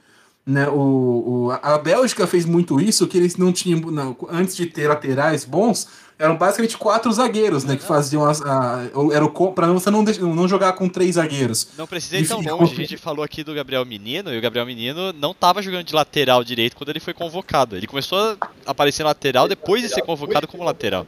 Né, 0.50 0.68
o, 0.68 1.46
o, 1.46 1.52
a 1.62 1.78
Bélgica 1.78 2.26
fez 2.26 2.44
muito 2.44 2.82
isso, 2.82 3.06
que 3.06 3.16
eles 3.16 3.38
não 3.38 3.54
tinham, 3.54 3.80
não, 3.82 4.18
antes 4.32 4.56
de 4.56 4.66
ter 4.66 4.88
laterais 4.88 5.46
bons, 5.46 5.88
eram 6.18 6.36
basicamente 6.36 6.76
quatro 6.76 7.12
zagueiros, 7.12 7.64
né, 7.64 7.76
que 7.76 7.84
faziam 7.84 8.26
as, 8.26 8.42
a, 8.42 8.90
era 9.14 9.24
o 9.24 9.52
para 9.54 9.68
você 9.68 9.92
não, 9.92 10.02
não 10.02 10.48
jogar 10.48 10.74
com 10.74 10.90
três 10.90 11.16
zagueiros. 11.16 11.68
Não 11.78 11.86
precisei 11.86 12.26
tão 12.26 12.42
longe, 12.42 12.74
a 12.74 12.78
gente 12.78 12.98
falou 12.98 13.24
aqui 13.24 13.44
do 13.44 13.54
Gabriel 13.54 13.86
Menino, 13.86 14.34
e 14.34 14.40
o 14.40 14.42
Gabriel 14.42 14.66
Menino 14.66 15.14
não 15.14 15.34
estava 15.34 15.62
jogando 15.62 15.84
de 15.84 15.94
lateral 15.94 16.44
direito 16.44 16.76
quando 16.76 16.90
ele 16.90 17.00
foi 17.00 17.14
convocado. 17.14 17.78
Ele 17.78 17.86
começou 17.86 18.18
a 18.18 18.38
aparecer 18.66 19.04
lateral 19.04 19.48
depois 19.48 19.84
de 19.84 19.90
ser 19.90 20.02
convocado 20.02 20.48
como 20.48 20.64
lateral. 20.64 21.06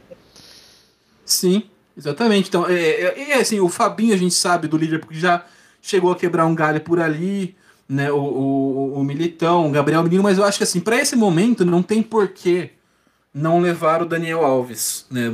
Sim, 1.26 1.64
exatamente. 1.98 2.48
Então, 2.48 2.68
é, 2.68 2.74
é, 2.74 3.30
é 3.32 3.40
assim, 3.40 3.58
o 3.58 3.68
Fabinho 3.68 4.14
a 4.14 4.18
gente 4.18 4.34
sabe 4.34 4.68
do 4.68 4.76
Liverpool 4.76 5.10
que 5.10 5.18
já 5.18 5.44
chegou 5.82 6.12
a 6.12 6.16
quebrar 6.16 6.46
um 6.46 6.54
galho 6.54 6.80
por 6.80 7.00
ali, 7.00 7.56
né? 7.88 8.10
O, 8.10 8.18
o, 8.18 8.94
o 9.00 9.04
Militão, 9.04 9.68
o 9.68 9.70
Gabriel 9.70 10.02
Menino, 10.02 10.22
mas 10.22 10.38
eu 10.38 10.44
acho 10.44 10.58
que 10.58 10.64
assim, 10.64 10.80
para 10.80 10.96
esse 10.96 11.16
momento 11.16 11.64
não 11.64 11.82
tem 11.82 12.02
porquê 12.02 12.70
não 13.34 13.60
levar 13.60 14.02
o 14.02 14.06
Daniel 14.06 14.44
Alves. 14.44 15.06
Né? 15.10 15.30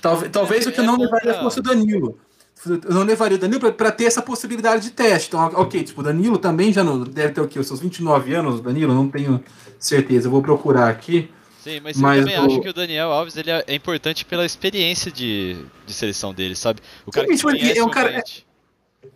Talvez, 0.00 0.32
talvez 0.32 0.66
o 0.66 0.72
que 0.72 0.80
eu 0.80 0.84
não 0.84 0.96
levaria 0.96 1.34
fosse 1.34 1.60
o 1.60 1.62
Danilo. 1.62 2.18
Eu 2.66 2.94
não 2.94 3.02
levaria 3.02 3.36
o 3.36 3.40
Danilo 3.40 3.72
para 3.72 3.92
ter 3.92 4.04
essa 4.04 4.22
possibilidade 4.22 4.84
de 4.84 4.90
teste. 4.90 5.28
Então, 5.28 5.40
ok, 5.54 5.84
tipo, 5.84 6.00
o 6.00 6.04
Danilo 6.04 6.38
também 6.38 6.72
já 6.72 6.82
não, 6.82 7.00
deve 7.00 7.34
ter 7.34 7.40
o 7.42 7.48
quê? 7.48 7.58
Os 7.58 7.66
seus 7.66 7.80
29 7.80 8.34
anos, 8.34 8.60
Danilo? 8.60 8.94
Não 8.94 9.08
tenho 9.08 9.42
certeza. 9.78 10.28
Eu 10.28 10.30
vou 10.30 10.40
procurar 10.40 10.88
aqui. 10.88 11.28
Sim, 11.60 11.80
mas, 11.80 11.96
mas 11.96 12.18
eu 12.18 12.24
também 12.24 12.40
o... 12.40 12.46
acho 12.46 12.60
que 12.60 12.68
o 12.68 12.72
Daniel 12.72 13.12
Alves 13.12 13.36
ele 13.36 13.50
é, 13.50 13.64
é 13.66 13.74
importante 13.74 14.24
pela 14.24 14.44
experiência 14.44 15.10
de, 15.10 15.56
de 15.86 15.92
seleção 15.92 16.32
dele, 16.32 16.54
sabe? 16.54 16.80
O 17.06 17.10
cara 17.10 17.26
Sim, 17.26 17.36
que 17.36 17.42
conhece 17.42 17.78
é 17.78 17.84
um 17.84 17.90
cara, 17.90 18.22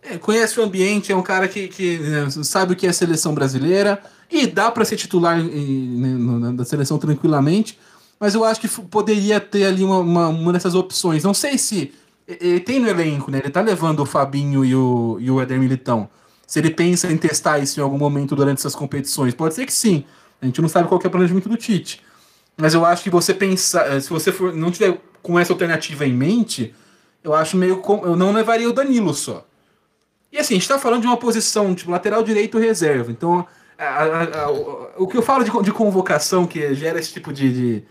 é, 0.01 0.17
conhece 0.17 0.59
o 0.59 0.63
ambiente, 0.63 1.11
é 1.11 1.15
um 1.15 1.21
cara 1.21 1.47
que, 1.47 1.67
que 1.67 1.97
né, 1.97 2.29
sabe 2.43 2.73
o 2.73 2.75
que 2.75 2.87
é 2.87 2.91
seleção 2.91 3.33
brasileira 3.33 4.01
e 4.31 4.45
dá 4.45 4.69
para 4.69 4.85
ser 4.85 4.95
titular 4.95 5.41
né, 5.41 6.53
da 6.53 6.63
seleção 6.63 6.97
tranquilamente. 6.97 7.79
Mas 8.19 8.35
eu 8.35 8.43
acho 8.43 8.59
que 8.59 8.67
poderia 8.67 9.39
ter 9.39 9.65
ali 9.65 9.83
uma, 9.83 9.99
uma, 9.99 10.27
uma, 10.27 10.53
dessas 10.53 10.75
opções. 10.75 11.23
Não 11.23 11.33
sei 11.33 11.57
se. 11.57 11.93
Ele 12.27 12.59
tem 12.59 12.79
no 12.79 12.87
elenco, 12.87 13.31
né? 13.31 13.39
Ele 13.39 13.49
tá 13.49 13.61
levando 13.61 14.01
o 14.01 14.05
Fabinho 14.05 14.63
e 14.63 14.75
o, 14.75 15.17
e 15.19 15.31
o 15.31 15.41
Eder 15.41 15.59
Militão. 15.59 16.09
Se 16.45 16.59
ele 16.59 16.69
pensa 16.69 17.11
em 17.11 17.17
testar 17.17 17.59
isso 17.59 17.79
em 17.79 17.83
algum 17.83 17.97
momento 17.97 18.35
durante 18.35 18.59
essas 18.59 18.75
competições. 18.75 19.33
Pode 19.33 19.55
ser 19.55 19.65
que 19.65 19.73
sim. 19.73 20.03
A 20.41 20.45
gente 20.45 20.61
não 20.61 20.69
sabe 20.69 20.87
qual 20.87 21.01
é 21.03 21.07
o 21.07 21.09
planejamento 21.09 21.49
do 21.49 21.57
Tite. 21.57 22.01
Mas 22.57 22.73
eu 22.73 22.85
acho 22.85 23.03
que 23.03 23.09
você 23.09 23.33
pensar. 23.33 23.99
Se 24.01 24.09
você 24.09 24.31
for, 24.31 24.53
não 24.53 24.69
tiver 24.69 24.99
com 25.23 25.39
essa 25.39 25.53
alternativa 25.53 26.05
em 26.05 26.13
mente, 26.13 26.75
eu 27.23 27.33
acho 27.33 27.57
meio. 27.57 27.81
Eu 28.03 28.15
não 28.15 28.31
levaria 28.31 28.69
o 28.69 28.73
Danilo 28.73 29.13
só. 29.13 29.45
E 30.31 30.37
assim, 30.37 30.53
a 30.53 30.57
gente 30.57 30.63
está 30.63 30.77
falando 30.77 31.01
de 31.01 31.07
uma 31.07 31.17
posição 31.17 31.73
tipo 31.73 31.91
lateral 31.91 32.23
direito 32.23 32.57
reserva. 32.57 33.11
Então, 33.11 33.45
a, 33.77 33.83
a, 33.83 34.43
a, 34.43 34.51
o, 34.51 34.89
o 34.99 35.07
que 35.07 35.17
eu 35.17 35.21
falo 35.21 35.43
de, 35.43 35.51
de, 35.63 35.71
convocação 35.71 36.45
que 36.45 36.73
gera 36.73 36.99
esse 36.99 37.13
tipo 37.13 37.33
de, 37.33 37.51
de, 37.51 37.83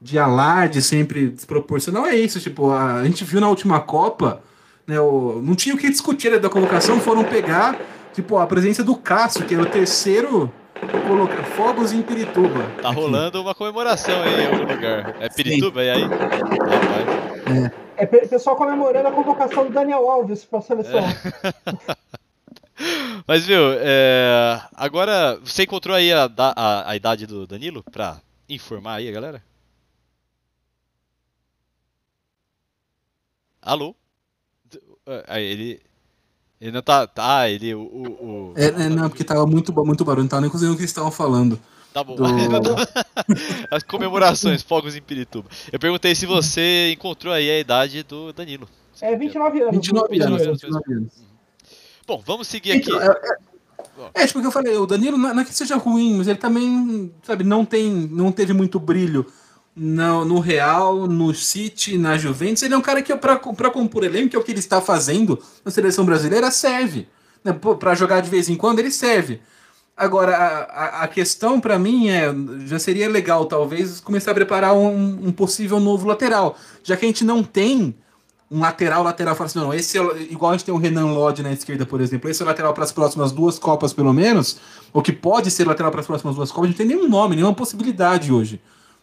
de 0.00 0.18
alarde 0.18 0.80
sempre 0.80 1.28
desproporcional 1.28 2.06
é 2.06 2.16
isso. 2.16 2.40
Tipo, 2.40 2.70
a, 2.70 3.04
gente 3.04 3.24
viu 3.24 3.40
na 3.40 3.48
última 3.48 3.80
Copa, 3.80 4.42
né, 4.86 4.98
o, 5.00 5.40
não 5.42 5.54
tinha 5.54 5.74
o 5.74 5.78
que 5.78 5.90
discutir 5.90 6.38
da 6.38 6.48
convocação, 6.48 7.00
foram 7.00 7.24
pegar 7.24 7.78
tipo, 8.14 8.38
a 8.38 8.46
presença 8.46 8.82
do 8.82 8.96
Cássio, 8.96 9.44
que 9.44 9.54
era 9.54 9.62
o 9.62 9.66
terceiro 9.66 10.52
colocar 11.06 11.42
fogos 11.44 11.92
em 11.92 12.02
Pirituba. 12.02 12.70
Tá 12.80 12.90
aqui. 12.90 13.00
rolando 13.00 13.40
uma 13.40 13.54
comemoração 13.54 14.22
aí 14.22 14.42
em 14.42 14.46
algum 14.46 14.72
lugar. 14.72 15.16
É 15.20 15.28
Pirituba? 15.28 15.80
Sim. 15.80 15.86
E 15.86 15.90
aí? 15.90 16.02
Rapaz. 16.02 17.76
É. 17.78 17.81
É 17.96 18.06
pessoal 18.06 18.56
comemorando 18.56 19.08
a 19.08 19.12
convocação 19.12 19.66
do 19.66 19.72
Daniel 19.72 20.08
Alves 20.08 20.44
para 20.44 20.58
a 20.58 20.62
seleção. 20.62 21.00
É. 21.00 21.96
Mas, 23.26 23.46
viu, 23.46 23.60
é... 23.78 24.60
agora 24.74 25.38
você 25.38 25.62
encontrou 25.64 25.94
aí 25.94 26.12
a, 26.12 26.28
a, 26.36 26.90
a 26.90 26.96
idade 26.96 27.26
do 27.26 27.46
Danilo 27.46 27.84
para 27.84 28.20
informar 28.48 28.94
aí 28.94 29.08
a 29.08 29.12
galera? 29.12 29.42
Alô? 33.60 33.94
É, 35.06 35.42
ele. 35.42 35.80
Ele 36.60 36.72
não 36.72 36.82
tá. 36.82 37.06
Tá, 37.06 37.48
ele. 37.48 37.74
O, 37.74 37.82
o, 37.82 38.54
é, 38.56 38.66
é, 38.66 38.88
não, 38.88 39.08
porque 39.08 39.24
tava 39.24 39.46
muito, 39.46 39.72
muito 39.84 40.04
barulho, 40.04 40.22
não 40.22 40.28
tava 40.28 40.42
nem 40.42 40.50
conseguindo 40.50 40.74
o 40.74 40.76
que 40.76 40.82
eles 40.82 40.90
estavam 40.90 41.10
falando. 41.10 41.60
Tá 41.92 42.02
bom. 42.02 42.16
Do... 42.16 42.24
As 43.70 43.82
comemorações, 43.82 44.62
fogos 44.62 44.96
em 44.96 45.02
Pirituba. 45.02 45.48
Eu 45.70 45.78
perguntei 45.78 46.14
se 46.14 46.24
você 46.24 46.92
encontrou 46.92 47.32
aí 47.32 47.50
a 47.50 47.58
idade 47.58 48.02
do 48.02 48.32
Danilo. 48.32 48.68
É 49.00 49.16
29 49.16 49.60
anos. 49.60 49.74
29, 49.74 50.08
29 50.10 50.42
anos. 50.44 50.62
29 50.62 50.94
anos. 50.94 51.12
Bom, 52.06 52.22
vamos 52.24 52.48
seguir 52.48 52.72
aqui. 52.72 52.90
Então, 52.90 53.00
é, 53.00 53.06
é, 53.06 54.22
é, 54.22 54.26
tipo 54.26 54.40
que 54.40 54.46
eu 54.46 54.52
falei, 54.52 54.76
o 54.76 54.86
Danilo 54.86 55.18
não 55.18 55.38
é 55.38 55.44
que 55.44 55.54
seja 55.54 55.76
ruim, 55.76 56.16
mas 56.16 56.28
ele 56.28 56.38
também, 56.38 57.12
sabe, 57.22 57.44
não 57.44 57.64
tem, 57.64 57.90
não 57.90 58.32
teve 58.32 58.52
muito 58.52 58.78
brilho 58.80 59.26
no, 59.74 60.24
no 60.24 60.38
Real, 60.38 61.06
no 61.06 61.34
City, 61.34 61.98
na 61.98 62.16
Juventus. 62.16 62.62
Ele 62.62 62.74
é 62.74 62.76
um 62.76 62.82
cara 62.82 63.02
que, 63.02 63.14
para 63.16 63.38
compor 63.38 64.04
elenco, 64.04 64.30
que 64.30 64.36
é 64.36 64.38
o 64.38 64.44
que 64.44 64.52
ele 64.52 64.58
está 64.58 64.80
fazendo 64.80 65.38
na 65.64 65.70
seleção 65.70 66.04
brasileira, 66.04 66.50
serve. 66.50 67.08
Né? 67.44 67.52
Para 67.52 67.94
jogar 67.94 68.20
de 68.20 68.30
vez 68.30 68.48
em 68.48 68.56
quando, 68.56 68.78
ele 68.78 68.90
serve. 68.90 69.40
Agora, 69.96 70.34
a, 70.36 71.02
a 71.04 71.08
questão 71.08 71.60
para 71.60 71.78
mim 71.78 72.08
é, 72.08 72.34
já 72.64 72.78
seria 72.78 73.08
legal 73.08 73.44
talvez 73.44 74.00
começar 74.00 74.30
a 74.30 74.34
preparar 74.34 74.74
um, 74.74 75.28
um, 75.28 75.32
possível 75.32 75.78
novo 75.78 76.06
lateral, 76.06 76.56
já 76.82 76.96
que 76.96 77.04
a 77.04 77.08
gente 77.08 77.24
não 77.24 77.42
tem 77.42 77.94
um 78.50 78.60
lateral, 78.60 79.02
lateral, 79.02 79.34
fala 79.34 79.46
assim, 79.46 79.58
não, 79.58 79.72
esse 79.72 79.98
é, 79.98 80.02
igual 80.30 80.52
a 80.52 80.56
gente 80.56 80.64
tem 80.64 80.74
o 80.74 80.78
Renan 80.78 81.12
Lodge 81.12 81.42
na 81.42 81.52
esquerda, 81.52 81.84
por 81.84 82.00
exemplo, 82.00 82.30
esse 82.30 82.42
é 82.42 82.44
o 82.44 82.48
lateral 82.48 82.72
para 82.72 82.84
as 82.84 82.92
próximas 82.92 83.32
duas 83.32 83.58
Copas, 83.58 83.92
pelo 83.92 84.12
menos, 84.12 84.58
ou 84.92 85.02
que 85.02 85.12
pode 85.12 85.50
ser 85.50 85.66
lateral 85.66 85.90
para 85.90 86.00
as 86.00 86.06
próximas 86.06 86.36
duas 86.36 86.50
Copas, 86.50 86.64
a 86.64 86.72
gente 86.72 86.80
não 86.80 86.88
tem 86.88 86.96
nenhum 86.96 87.08
nome, 87.08 87.36
nenhuma 87.36 87.54
possibilidade 87.54 88.32
hoje. 88.32 88.60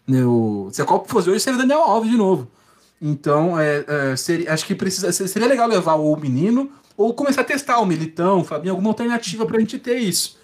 Né, 0.07 0.25
o, 0.25 0.69
se 0.71 0.81
a 0.81 0.85
Copa 0.85 1.07
fosse 1.07 1.29
hoje, 1.29 1.39
seria 1.39 1.59
Daniel 1.59 1.81
Alves 1.81 2.09
de 2.09 2.17
novo. 2.17 2.47
Então, 3.01 3.59
é, 3.59 3.85
é, 3.87 4.15
seria, 4.15 4.51
acho 4.51 4.65
que 4.65 4.73
precisa, 4.73 5.11
seria 5.11 5.47
legal 5.47 5.67
levar 5.67 5.95
o 5.95 6.15
menino, 6.15 6.69
ou 6.97 7.13
começar 7.13 7.41
a 7.41 7.45
testar 7.45 7.79
o 7.79 7.85
Militão, 7.85 8.43
Fabinho, 8.43 8.73
alguma 8.73 8.89
alternativa 8.89 9.45
para 9.45 9.57
a 9.57 9.59
gente 9.59 9.77
ter 9.79 9.99
isso. 9.99 10.38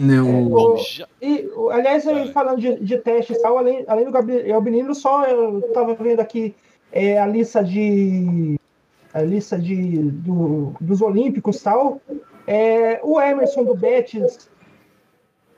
Não. 0.00 0.50
O, 0.50 0.76
e, 1.20 1.46
aliás, 1.72 2.04
falando 2.32 2.58
de, 2.58 2.76
de 2.80 2.96
testes 2.98 3.40
tal, 3.42 3.58
além, 3.58 3.84
além 3.86 4.06
do 4.06 4.10
Gabriel 4.10 4.62
Menino, 4.62 4.94
só 4.94 5.24
eu 5.26 5.58
estava 5.58 5.94
vendo 5.94 6.20
aqui 6.20 6.54
é, 6.90 7.20
a 7.20 7.26
lista 7.26 7.62
de 7.62 8.58
a 9.12 9.20
lista 9.20 9.58
de, 9.58 9.98
do, 9.98 10.72
dos 10.80 11.02
Olímpicos 11.02 11.62
tal. 11.62 12.00
É, 12.46 12.98
o 13.02 13.20
Emerson 13.20 13.62
do 13.64 13.74
Betis 13.74 14.48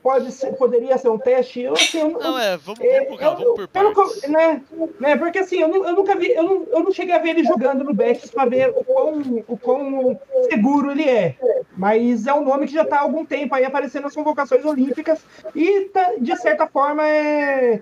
pode 0.02 0.32
ser, 0.32 0.52
poderia 0.54 0.98
ser 0.98 1.08
um 1.08 1.18
teste. 1.18 1.60
Eu, 1.60 1.74
assim, 1.74 2.00
eu, 2.00 2.10
não, 2.10 2.38
é, 2.38 2.56
vamos, 2.56 2.80
é, 2.80 3.04
vamos, 3.04 3.20
eu, 3.20 3.36
vamos 3.36 3.54
por 3.54 3.68
partes. 3.68 4.28
né, 4.28 4.62
né, 4.98 5.16
porque 5.16 5.38
assim, 5.38 5.60
eu, 5.60 5.68
eu 5.72 5.94
nunca 5.94 6.16
vi, 6.16 6.32
eu 6.32 6.42
não, 6.42 6.66
eu 6.70 6.80
não 6.80 6.92
cheguei 6.92 7.14
a 7.14 7.18
ver 7.18 7.30
ele 7.30 7.44
jogando 7.44 7.84
no 7.84 7.94
Betis 7.94 8.30
para 8.30 8.46
ver 8.46 8.70
o 8.70 8.84
quão, 8.84 9.44
o 9.46 9.56
quão 9.56 10.18
seguro 10.50 10.90
ele 10.90 11.08
é. 11.08 11.36
Mas 11.76 12.26
é 12.26 12.34
um 12.34 12.44
nome 12.44 12.66
que 12.66 12.74
já 12.74 12.82
está 12.82 12.98
há 12.98 13.02
algum 13.02 13.24
tempo 13.24 13.54
aí 13.54 13.64
aparecendo 13.64 14.04
nas 14.04 14.14
convocações 14.14 14.64
olímpicas 14.64 15.20
e, 15.54 15.82
tá, 15.82 16.14
de 16.18 16.36
certa 16.36 16.66
forma, 16.66 17.06
é 17.06 17.80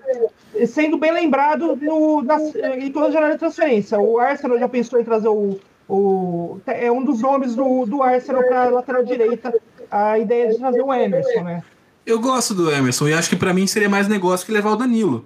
sendo 0.66 0.98
bem 0.98 1.12
lembrado 1.12 1.76
no, 1.76 2.22
nas, 2.22 2.54
em 2.54 2.90
toda 2.92 3.06
a 3.06 3.10
janela 3.10 3.32
de 3.32 3.38
transferência. 3.38 3.98
O 3.98 4.18
Arsenal 4.18 4.58
já 4.58 4.68
pensou 4.68 5.00
em 5.00 5.04
trazer 5.04 5.28
o. 5.28 5.58
o 5.88 6.60
é 6.66 6.90
um 6.90 7.02
dos 7.02 7.22
nomes 7.22 7.54
do, 7.54 7.86
do 7.86 8.02
Arsenal 8.02 8.42
para 8.44 8.68
lateral 8.68 9.04
direita 9.04 9.54
a 9.90 10.18
ideia 10.18 10.48
de 10.48 10.58
trazer 10.58 10.82
o 10.82 10.92
Emerson, 10.92 11.42
né? 11.42 11.62
Eu 12.04 12.18
gosto 12.18 12.54
do 12.54 12.70
Emerson 12.70 13.08
e 13.08 13.14
acho 13.14 13.28
que 13.28 13.36
para 13.36 13.52
mim 13.52 13.66
seria 13.66 13.88
mais 13.88 14.08
negócio 14.08 14.46
que 14.46 14.52
levar 14.52 14.72
o 14.72 14.76
Danilo. 14.76 15.24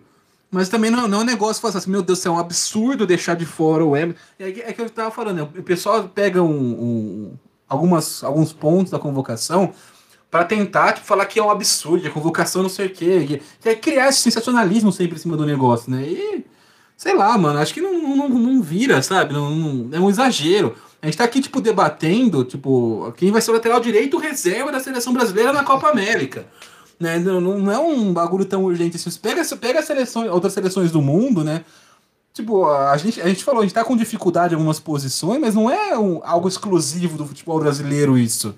Mas 0.51 0.69
também 0.69 0.91
não, 0.91 1.09
não 1.09 1.19
é 1.19 1.23
um 1.23 1.25
negócio 1.25 1.61
falar 1.61 1.77
assim, 1.79 1.91
meu 1.91 2.03
Deus 2.03 2.25
é 2.25 2.31
um 2.31 2.39
absurdo 2.39 3.07
deixar 3.07 3.35
de 3.35 3.45
fora 3.45 3.85
o 3.85 3.97
Emerson. 3.97 4.21
É, 4.39 4.49
é 4.49 4.73
que 4.73 4.81
eu 4.81 4.91
tava 4.91 5.11
falando, 5.11 5.37
né? 5.37 5.43
o 5.43 5.63
pessoal 5.63 6.09
pega 6.09 6.43
um, 6.43 6.51
um, 6.51 7.39
algumas, 7.69 8.23
alguns 8.23 8.53
pontos 8.53 8.93
da 8.93 8.99
convocação 8.99 9.73
para 10.31 10.45
tentar 10.45 10.95
tipo, 10.95 11.07
falar 11.07 11.27
que 11.27 11.39
é 11.39 11.43
um 11.43 11.51
absurdo, 11.51 12.07
a 12.07 12.11
convocação 12.11 12.63
não 12.63 12.69
sei 12.69 12.87
o 12.87 12.91
quê. 12.91 13.41
Que 13.61 13.69
é 13.69 13.75
criar 13.75 14.09
esse 14.09 14.19
sensacionalismo 14.19 14.93
sempre 14.93 15.17
em 15.17 15.19
cima 15.19 15.37
do 15.37 15.47
negócio, 15.47 15.91
né? 15.91 16.03
E, 16.03 16.45
sei 16.97 17.15
lá, 17.15 17.37
mano, 17.39 17.59
acho 17.59 17.73
que 17.73 17.81
não, 17.81 18.17
não, 18.17 18.29
não 18.29 18.63
vira, 18.63 19.01
sabe? 19.03 19.33
Não, 19.33 19.55
não, 19.55 19.97
é 19.97 20.01
um 20.01 20.11
exagero. 20.11 20.75
A 21.05 21.07
gente 21.07 21.19
tá 21.19 21.25
aqui, 21.25 21.43
tipo, 21.43 21.61
debatendo, 21.61 22.45
tipo, 22.45 23.13
quem 23.19 23.31
vai 23.31 23.43
ser 23.43 23.51
o 23.51 23.55
lateral 23.55 23.79
direito 23.79 24.17
reserva 24.17 24.73
da 24.73 24.81
seleção 24.81 25.13
brasileira 25.13 25.53
na 25.53 25.63
Copa 25.63 25.91
América. 25.91 26.47
Né? 26.99 27.19
Não, 27.19 27.43
não 27.43 27.71
é 27.71 27.79
um 27.79 28.11
bagulho 28.11 28.47
tão 28.47 28.65
urgente 28.65 28.97
assim. 28.97 29.11
Pega, 29.21 29.45
pega 29.57 29.83
seleções, 29.83 30.31
outras 30.31 30.55
seleções 30.55 30.91
do 30.91 31.03
mundo, 31.03 31.45
né? 31.45 31.63
Tipo, 32.33 32.65
a 32.71 32.97
gente, 32.97 33.21
a 33.21 33.29
gente 33.29 33.45
falou, 33.45 33.61
a 33.61 33.65
gente 33.65 33.75
tá 33.75 33.85
com 33.85 33.95
dificuldade 33.95 34.55
em 34.55 34.57
algumas 34.57 34.81
posições, 34.81 35.39
mas 35.39 35.55
não 35.55 35.69
é 35.69 35.99
um, 35.99 36.23
algo 36.25 36.49
exclusivo 36.49 37.19
do 37.19 37.27
futebol 37.27 37.61
brasileiro 37.61 38.17
isso. 38.17 38.55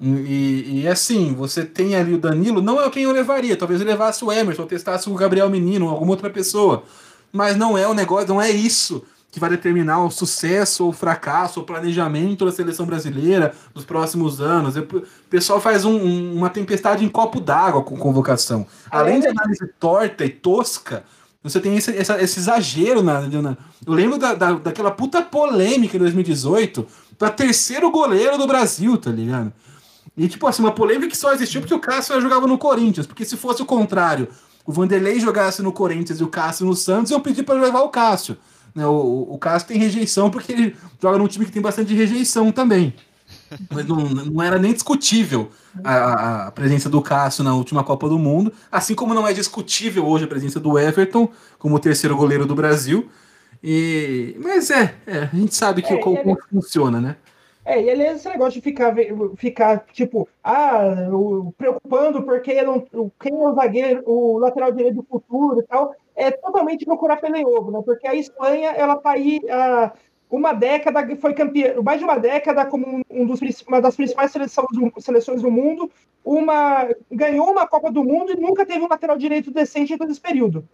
E, 0.00 0.82
e 0.82 0.88
assim, 0.88 1.34
você 1.34 1.64
tem 1.64 1.96
ali 1.96 2.14
o 2.14 2.18
Danilo, 2.18 2.62
não 2.62 2.80
é 2.80 2.88
quem 2.90 3.02
eu 3.02 3.10
levaria, 3.10 3.56
talvez 3.56 3.80
eu 3.80 3.86
levasse 3.88 4.24
o 4.24 4.30
Emerson, 4.30 4.62
ou 4.62 4.68
testasse 4.68 5.10
o 5.10 5.14
Gabriel 5.14 5.50
Menino, 5.50 5.88
alguma 5.88 6.12
outra 6.12 6.30
pessoa. 6.30 6.84
Mas 7.32 7.56
não 7.56 7.76
é 7.76 7.88
o 7.88 7.94
negócio, 7.94 8.28
não 8.28 8.40
é 8.40 8.52
isso 8.52 9.04
que 9.32 9.40
vai 9.40 9.48
determinar 9.48 10.04
o 10.04 10.10
sucesso 10.10 10.84
ou 10.84 10.90
o 10.90 10.92
fracasso, 10.92 11.58
o 11.58 11.64
planejamento 11.64 12.44
da 12.44 12.52
seleção 12.52 12.84
brasileira 12.84 13.54
nos 13.74 13.82
próximos 13.82 14.42
anos. 14.42 14.76
O 14.76 15.02
pessoal 15.30 15.58
faz 15.58 15.86
um, 15.86 15.96
um, 15.96 16.36
uma 16.36 16.50
tempestade 16.50 17.02
em 17.02 17.08
copo 17.08 17.40
d'água 17.40 17.82
com 17.82 17.96
convocação. 17.96 18.66
Além 18.90 19.20
de 19.20 19.28
análise 19.28 19.66
torta 19.80 20.22
e 20.22 20.28
tosca, 20.28 21.02
você 21.42 21.58
tem 21.58 21.74
esse, 21.74 21.90
esse, 21.92 22.12
esse 22.12 22.40
exagero 22.40 23.02
na, 23.02 23.22
na, 23.22 23.56
Eu 23.86 23.94
lembro 23.94 24.18
da, 24.18 24.34
da, 24.34 24.52
daquela 24.52 24.90
puta 24.90 25.22
polêmica 25.22 25.96
em 25.96 26.00
2018 26.00 26.86
para 27.18 27.30
terceiro 27.30 27.90
goleiro 27.90 28.36
do 28.36 28.46
Brasil, 28.46 28.98
tá 28.98 29.10
ligado? 29.10 29.50
E, 30.14 30.28
tipo 30.28 30.46
assim, 30.46 30.62
uma 30.62 30.72
polêmica 30.72 31.08
que 31.08 31.16
só 31.16 31.32
existiu 31.32 31.62
porque 31.62 31.74
o 31.74 31.80
Cássio 31.80 32.20
jogava 32.20 32.46
no 32.46 32.58
Corinthians. 32.58 33.06
Porque 33.06 33.24
se 33.24 33.38
fosse 33.38 33.62
o 33.62 33.66
contrário, 33.66 34.28
o 34.66 34.72
Vanderlei 34.72 35.18
jogasse 35.18 35.62
no 35.62 35.72
Corinthians 35.72 36.20
e 36.20 36.22
o 36.22 36.28
Cássio 36.28 36.66
no 36.66 36.76
Santos, 36.76 37.10
eu 37.10 37.20
pedi 37.20 37.42
para 37.42 37.58
levar 37.58 37.80
o 37.80 37.88
Cássio. 37.88 38.36
Né? 38.74 38.86
O, 38.86 39.26
o 39.30 39.38
Cássio 39.38 39.68
tem 39.68 39.78
rejeição 39.78 40.30
porque 40.30 40.52
ele 40.52 40.76
joga 41.00 41.18
num 41.18 41.28
time 41.28 41.44
que 41.44 41.52
tem 41.52 41.62
bastante 41.62 41.94
rejeição 41.94 42.50
também. 42.50 42.94
Mas 43.70 43.86
não, 43.86 43.96
não 43.96 44.42
era 44.42 44.58
nem 44.58 44.72
discutível 44.72 45.50
a, 45.82 46.46
a, 46.46 46.50
presença 46.50 46.88
do 46.88 47.00
Cássio 47.00 47.44
na 47.44 47.54
última 47.54 47.82
Copa 47.84 48.08
do 48.08 48.18
Mundo, 48.18 48.52
assim 48.70 48.94
como 48.94 49.14
não 49.14 49.26
é 49.26 49.32
discutível 49.32 50.06
hoje 50.06 50.24
a 50.24 50.28
presença 50.28 50.60
do 50.60 50.78
Everton 50.78 51.28
como 51.58 51.78
terceiro 51.78 52.16
goleiro 52.16 52.46
do 52.46 52.54
Brasil. 52.54 53.08
E, 53.62 54.36
mas 54.42 54.70
é, 54.70 54.94
é 55.06 55.18
a 55.32 55.36
gente 55.36 55.54
sabe 55.54 55.82
que 55.82 55.92
é, 55.92 55.96
como, 55.98 56.16
como 56.16 56.38
funciona, 56.50 57.00
né? 57.00 57.16
É, 57.64 57.80
e 57.80 57.90
aliás, 57.90 58.16
esse 58.16 58.28
negócio 58.28 58.54
de 58.54 58.60
ficar, 58.60 58.92
ficar 59.36 59.86
tipo, 59.92 60.28
ah, 60.42 60.94
preocupando 61.56 62.22
porque 62.24 62.60
não, 62.62 62.84
quem 63.20 63.32
é 63.32 63.36
o 63.36 63.54
zagueiro, 63.54 64.02
o 64.04 64.38
lateral 64.38 64.72
direito 64.72 64.96
do 64.96 65.02
futuro 65.04 65.60
e 65.60 65.62
tal, 65.64 65.94
é 66.16 66.30
totalmente 66.32 66.84
procurar 66.84 67.18
pelo 67.18 67.56
ovo, 67.56 67.70
né? 67.70 67.80
Porque 67.84 68.06
a 68.06 68.14
Espanha, 68.14 68.70
ela 68.70 68.96
tá 68.96 69.12
aí 69.12 69.40
ah, 69.48 69.92
uma 70.28 70.52
década, 70.52 71.16
foi 71.16 71.34
campeã, 71.34 71.80
mais 71.82 71.98
de 71.98 72.04
uma 72.04 72.18
década 72.18 72.66
como 72.66 73.02
um 73.08 73.26
dos, 73.26 73.40
uma 73.68 73.80
das 73.80 73.94
principais 73.94 74.32
seleções 74.32 74.66
do, 74.72 75.00
seleções 75.00 75.42
do 75.42 75.50
mundo, 75.50 75.90
uma, 76.24 76.88
ganhou 77.10 77.50
uma 77.50 77.66
Copa 77.66 77.92
do 77.92 78.02
Mundo 78.02 78.32
e 78.32 78.40
nunca 78.40 78.66
teve 78.66 78.84
um 78.84 78.88
lateral 78.88 79.16
direito 79.16 79.52
decente 79.52 79.92
em 79.92 79.98
todo 79.98 80.10
esse 80.10 80.20
período. 80.20 80.66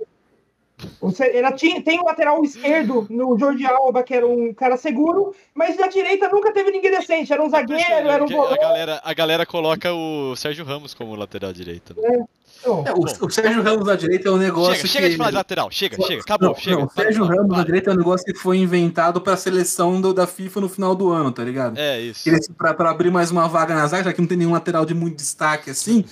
Ela 1.35 1.53
tinha, 1.53 1.83
tem 1.83 1.99
o 1.99 2.03
um 2.03 2.05
lateral 2.05 2.43
esquerdo 2.45 3.07
no 3.11 3.37
Jordi 3.39 3.67
Alba, 3.67 4.03
que 4.03 4.15
era 4.15 4.27
um 4.27 4.55
cara 4.55 4.77
seguro, 4.77 5.35
mas 5.55 5.77
na 5.77 5.89
direita 5.89 6.29
nunca 6.29 6.53
teve 6.53 6.71
ninguém 6.71 6.91
decente. 6.91 7.33
Era 7.33 7.43
um 7.43 7.51
zagueiro, 7.51 7.83
era 7.85 8.23
um 8.23 8.29
goleiro. 8.29 8.55
A 8.55 8.57
galera, 8.57 9.01
a 9.03 9.15
galera 9.15 9.47
coloca 9.47 9.93
o 9.93 10.37
Sérgio 10.37 10.65
Ramos 10.65 10.95
como 10.95 11.17
lateral 11.17 11.53
direito. 11.53 11.97
É. 12.01 12.25
É, 12.65 12.93
o, 12.93 13.27
o, 13.27 13.31
Sérgio 13.31 13.63
Ramos 13.63 13.87
na 13.87 13.95
direita 13.95 14.29
é 14.29 14.33
um 14.33 14.37
negócio. 14.37 14.75
Chega, 14.75 14.89
chega 14.89 15.07
que... 15.07 15.13
de 15.13 15.17
falar 15.17 15.31
de 15.31 15.37
lateral, 15.37 15.71
chega, 15.71 15.97
chega, 16.03 16.21
acabou, 16.23 16.49
não, 16.49 16.57
chega. 16.57 16.77
Não, 16.77 16.87
o 16.87 16.91
Sérgio 16.91 17.27
para, 17.27 17.37
Ramos 17.37 17.49
para. 17.49 17.59
na 17.59 17.65
direita 17.65 17.91
é 17.91 17.93
um 17.93 17.97
negócio 17.97 18.27
que 18.27 18.35
foi 18.35 18.59
inventado 18.59 19.21
para 19.21 19.35
a 19.35 19.37
seleção 19.37 20.01
do, 20.01 20.13
da 20.13 20.27
FIFA 20.27 20.63
no 20.63 20.69
final 20.69 20.95
do 20.95 21.11
ano, 21.11 21.31
tá 21.31 21.45
ligado? 21.45 21.79
É 21.79 22.01
isso. 22.01 22.29
Para 22.55 22.91
abrir 22.91 23.11
mais 23.11 23.31
uma 23.31 23.47
vaga 23.47 23.75
na 23.75 23.87
zaga, 23.87 24.05
já 24.05 24.13
que 24.13 24.21
não 24.21 24.29
tem 24.29 24.37
nenhum 24.37 24.53
lateral 24.53 24.85
de 24.85 24.93
muito 24.93 25.17
destaque 25.17 25.71
assim, 25.71 26.05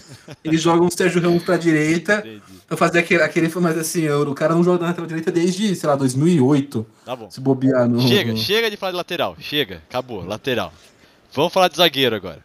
eles 0.45 0.63
jogam 0.63 0.87
o 0.87 0.91
Sérgio 0.91 1.21
Ramos 1.21 1.43
para 1.43 1.57
a 1.57 1.59
direita 1.59 2.25
para 2.69 2.77
fazer 2.77 3.01
aquele, 3.01 3.23
aquele. 3.23 3.53
Mas 3.57 3.77
assim, 3.77 4.09
o 4.09 4.35
cara 4.35 4.55
não 4.55 4.63
joga 4.63 4.83
na 4.83 4.87
lateral 4.89 5.07
direita 5.07 5.33
desde, 5.33 5.75
sei 5.75 5.89
lá, 5.89 5.97
2008. 5.97 6.87
Tá 7.05 7.17
bom. 7.17 7.29
Se 7.29 7.41
bobear 7.41 7.89
no. 7.89 8.01
Chega, 8.01 8.33
no... 8.33 8.39
chega 8.39 8.71
de 8.71 8.77
falar 8.77 8.93
de 8.93 8.99
lateral, 8.99 9.37
chega, 9.41 9.83
acabou, 9.89 10.25
lateral. 10.25 10.73
Vamos 11.33 11.53
falar 11.53 11.69
de 11.69 11.77
zagueiro 11.77 12.15
agora. 12.15 12.39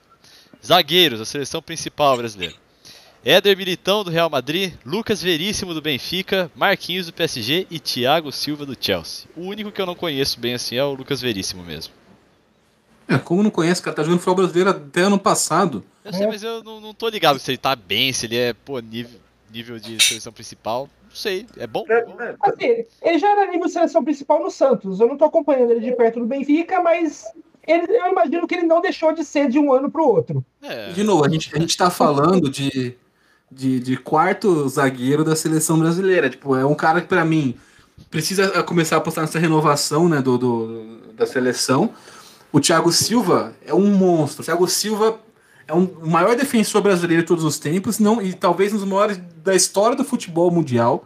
Zagueiros, 0.66 1.22
a 1.22 1.26
seleção 1.26 1.62
principal 1.62 2.18
brasileira. 2.18 2.61
Éder 3.23 3.55
Militão 3.55 4.03
do 4.03 4.10
Real 4.10 4.31
Madrid, 4.31 4.73
Lucas 4.84 5.21
Veríssimo 5.21 5.75
do 5.75 5.81
Benfica, 5.81 6.49
Marquinhos 6.55 7.05
do 7.05 7.13
PSG 7.13 7.67
e 7.69 7.79
Thiago 7.79 8.31
Silva 8.31 8.65
do 8.65 8.75
Chelsea. 8.79 9.29
O 9.38 9.41
único 9.41 9.71
que 9.71 9.79
eu 9.79 9.86
não 9.86 9.93
conheço 9.93 10.39
bem 10.39 10.55
assim 10.55 10.75
é 10.75 10.84
o 10.84 10.95
Lucas 10.95 11.21
Veríssimo 11.21 11.62
mesmo. 11.63 11.93
É, 13.07 13.19
como 13.19 13.43
não 13.43 13.51
conhece, 13.51 13.79
o 13.79 13.84
cara 13.84 13.95
tá 13.95 14.03
jogando 14.03 14.19
futebol 14.19 14.38
brasileiro 14.38 14.71
até 14.71 15.01
ano 15.01 15.19
passado. 15.19 15.84
Eu 16.03 16.13
sei, 16.13 16.25
mas 16.25 16.41
eu 16.41 16.63
não, 16.63 16.81
não 16.81 16.95
tô 16.95 17.10
ligado 17.10 17.38
se 17.38 17.51
ele 17.51 17.60
tá 17.60 17.75
bem, 17.75 18.12
se 18.12 18.25
ele 18.25 18.38
é, 18.38 18.53
pô, 18.53 18.79
nível, 18.79 19.19
nível 19.53 19.77
de 19.77 20.01
seleção 20.01 20.34
principal. 20.34 20.89
Não 21.03 21.15
sei, 21.15 21.45
é 21.57 21.67
bom? 21.67 21.86
É, 21.88 22.03
bom. 22.03 22.15
Assim, 22.41 22.86
ele 23.03 23.19
já 23.19 23.29
era 23.29 23.51
nível 23.51 23.67
de 23.67 23.73
seleção 23.73 24.03
principal 24.03 24.41
no 24.41 24.49
Santos. 24.49 24.99
Eu 24.99 25.07
não 25.07 25.17
tô 25.17 25.25
acompanhando 25.25 25.71
ele 25.71 25.81
de 25.81 25.91
perto 25.91 26.19
no 26.19 26.25
Benfica, 26.25 26.81
mas 26.81 27.25
ele, 27.67 27.86
eu 27.88 28.07
imagino 28.07 28.47
que 28.47 28.55
ele 28.55 28.65
não 28.65 28.81
deixou 28.81 29.13
de 29.13 29.23
ser 29.23 29.47
de 29.47 29.60
um 29.60 29.71
ano 29.71 29.91
pro 29.91 30.07
outro. 30.07 30.43
É. 30.63 30.91
De 30.91 31.03
novo, 31.03 31.23
a 31.23 31.29
gente, 31.29 31.55
a 31.55 31.60
gente 31.60 31.77
tá 31.77 31.91
falando 31.91 32.49
de 32.49 32.95
de, 33.52 33.80
de 33.80 33.98
quarto 33.98 34.68
zagueiro 34.70 35.24
da 35.24 35.36
seleção 35.36 35.78
brasileira. 35.78 36.30
Tipo, 36.30 36.56
é 36.56 36.66
um 36.66 36.76
cara 36.76 37.02
que, 37.02 37.08
para 37.08 37.26
mim, 37.26 37.56
precisa 38.10 38.64
começar 38.64 38.96
a 38.96 39.00
apostar 39.00 39.24
nessa 39.24 39.40
renovação 39.40 40.08
né, 40.08 40.22
do, 40.22 40.38
do, 40.38 40.98
da 41.16 41.26
seleção. 41.26 41.92
O 42.52 42.60
Thiago 42.60 42.92
Silva 42.92 43.54
é 43.66 43.74
um 43.74 43.88
monstro. 43.92 44.42
O 44.42 44.46
Thiago 44.46 44.68
Silva 44.68 45.20
é 45.68 45.74
um, 45.74 45.84
o 45.84 46.10
maior 46.10 46.36
defensor 46.36 46.82
brasileiro 46.82 47.24
de 47.24 47.28
todos 47.28 47.44
os 47.44 47.60
tempos, 47.60 48.00
não, 48.00 48.22
e 48.22 48.34
talvez 48.34 48.74
um 48.74 48.78
dos 48.78 48.88
maiores 48.88 49.20
da 49.44 49.56
história 49.56 49.96
do 49.96 50.04
futebol 50.04 50.50
mundial. 50.50 51.06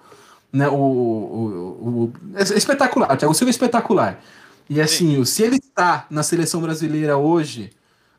Né, 0.54 0.70
o, 0.70 0.74
o, 0.74 1.88
o 1.88 2.14
é 2.36 2.44
espetacular. 2.58 3.12
O 3.12 3.18
Thiago 3.18 3.34
Silva 3.34 3.50
é 3.50 3.52
espetacular. 3.52 4.24
E 4.70 4.82
assim, 4.82 5.16
Sim. 5.18 5.26
se 5.26 5.44
ele 5.44 5.58
está 5.58 6.06
na 6.10 6.24
seleção 6.24 6.62
brasileira 6.62 7.18
hoje, 7.18 7.72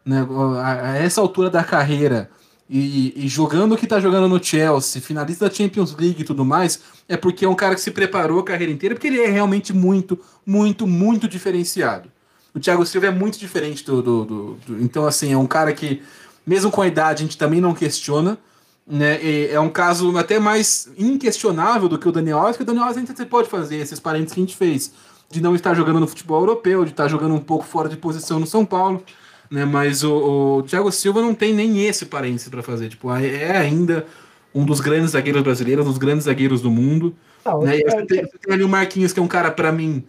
né, 0.05 0.25
a, 0.61 0.93
a 0.93 0.97
essa 0.99 1.21
altura 1.21 1.51
da 1.51 1.65
carreira, 1.65 2.31
e, 2.69 3.13
e, 3.25 3.29
jogando 3.29 3.75
o 3.75 3.77
que 3.77 3.87
tá 3.87 4.01
jogando 4.01 4.29
no 4.29 4.43
Chelsea, 4.43 5.01
finalista 5.01 5.49
da 5.49 5.55
Champions 5.55 5.95
League 5.95 6.23
e 6.23 6.25
tudo 6.25 6.45
mais, 6.45 6.81
é 7.09 7.17
porque 7.17 7.45
é 7.45 7.49
um 7.49 7.55
cara 7.55 7.77
que 7.77 7.81
se 7.81 7.93
preparou 7.93 8.41
a 8.41 8.45
carreira 8.45 8.73
inteira, 8.73 8.95
porque 8.95 9.07
ele 9.07 9.21
é 9.21 9.29
realmente 9.29 9.73
muito, 9.73 10.19
muito, 10.45 10.85
muito 10.85 11.29
diferenciado. 11.29 12.11
O 12.53 12.59
Thiago 12.59 12.85
Silva 12.85 13.07
é 13.07 13.11
muito 13.11 13.39
diferente 13.39 13.85
do, 13.85 14.03
do, 14.03 14.25
do, 14.25 14.55
do 14.67 14.83
Então, 14.83 15.07
assim, 15.07 15.33
é 15.33 15.39
um 15.39 15.47
cara 15.47 15.73
que, 15.73 16.03
mesmo 16.45 16.71
com 16.71 16.83
a 16.83 16.89
idade, 16.89 17.23
a 17.23 17.27
gente 17.27 17.39
também 17.39 17.61
não 17.61 17.73
questiona. 17.73 18.37
Né? 18.85 19.23
E 19.23 19.49
é 19.49 19.61
um 19.61 19.69
caso 19.69 20.17
até 20.17 20.39
mais 20.39 20.89
inquestionável 20.97 21.89
do 21.89 21.99
que 21.99 22.09
o 22.09 22.13
Daniel 22.13 22.39
Alves, 22.39 22.57
que 22.57 22.63
o 22.63 22.67
Daniel 22.67 22.87
Alves 22.87 23.05
você 23.09 23.27
pode 23.27 23.49
fazer 23.49 23.77
esses 23.77 24.01
parênteses 24.01 24.33
que 24.33 24.41
a 24.41 24.45
gente 24.45 24.57
fez, 24.57 24.93
de 25.31 25.41
não 25.41 25.55
estar 25.55 25.75
jogando 25.75 26.01
no 26.01 26.07
futebol 26.07 26.41
europeu, 26.41 26.85
de 26.85 26.93
estar 26.93 27.07
jogando 27.09 27.35
um 27.35 27.41
pouco 27.41 27.65
fora 27.65 27.89
de 27.89 27.97
posição 27.97 28.41
no 28.41 28.47
São 28.47 28.65
Paulo 28.65 29.05
né? 29.51 29.65
Mas 29.65 30.03
o, 30.05 30.59
o 30.59 30.63
Thiago 30.63 30.91
Silva 30.91 31.21
não 31.21 31.35
tem 31.35 31.55
nem 31.55 31.87
esse 31.87 32.07
parênteses 32.07 32.49
para 32.49 32.63
fazer. 32.63 32.89
Tipo, 32.89 33.13
é 33.13 33.57
ainda 33.57 34.07
um 34.55 34.65
dos 34.65 34.81
grandes 34.81 35.11
zagueiros 35.11 35.43
brasileiros, 35.43 35.87
um 35.87 35.91
dos 35.91 35.99
grandes 35.99 36.25
zagueiros 36.25 36.61
do 36.61 36.71
mundo. 36.71 37.15
Não, 37.45 37.61
né? 37.61 37.79
você, 37.79 38.07
tem, 38.07 38.23
você 38.23 38.39
tem 38.39 38.55
ali 38.55 38.65
o 38.65 38.69
Marquinhos, 38.69 39.13
que 39.13 39.21
é 39.21 39.23
um 39.23 39.29
cara, 39.29 39.51
para 39.51 39.71
mim, 39.71 40.05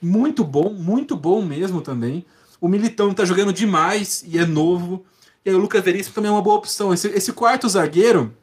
muito 0.00 0.44
bom, 0.44 0.70
muito 0.72 1.16
bom 1.16 1.42
mesmo 1.42 1.80
também. 1.80 2.24
O 2.60 2.68
Militão 2.68 3.12
tá 3.12 3.24
jogando 3.24 3.52
demais 3.52 4.24
e 4.26 4.38
é 4.38 4.46
novo. 4.46 5.04
E 5.44 5.50
aí 5.50 5.54
o 5.54 5.58
Lucas 5.58 5.82
Veríssimo 5.82 6.14
também 6.14 6.28
é 6.28 6.32
uma 6.32 6.42
boa 6.42 6.56
opção. 6.56 6.92
Esse, 6.92 7.08
esse 7.08 7.32
quarto 7.32 7.68
zagueiro 7.68 8.34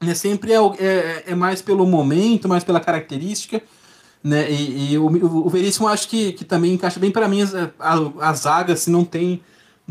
né, 0.00 0.14
sempre 0.14 0.52
é, 0.52 0.58
é, 0.78 1.22
é, 1.28 1.34
mais 1.34 1.62
pelo 1.62 1.86
momento, 1.86 2.48
mais 2.48 2.64
pela 2.64 2.80
característica. 2.80 3.62
Né? 4.22 4.50
E, 4.50 4.92
e 4.92 4.98
o, 4.98 5.06
o 5.06 5.48
Veríssimo 5.48 5.88
acho 5.88 6.08
que, 6.08 6.32
que 6.32 6.44
também 6.44 6.74
encaixa 6.74 7.00
bem 7.00 7.10
para 7.10 7.28
mim. 7.28 7.42
A, 7.42 7.70
a, 7.78 8.28
a 8.28 8.34
zaga, 8.34 8.76
se 8.76 8.90
não 8.90 9.04
tem 9.04 9.42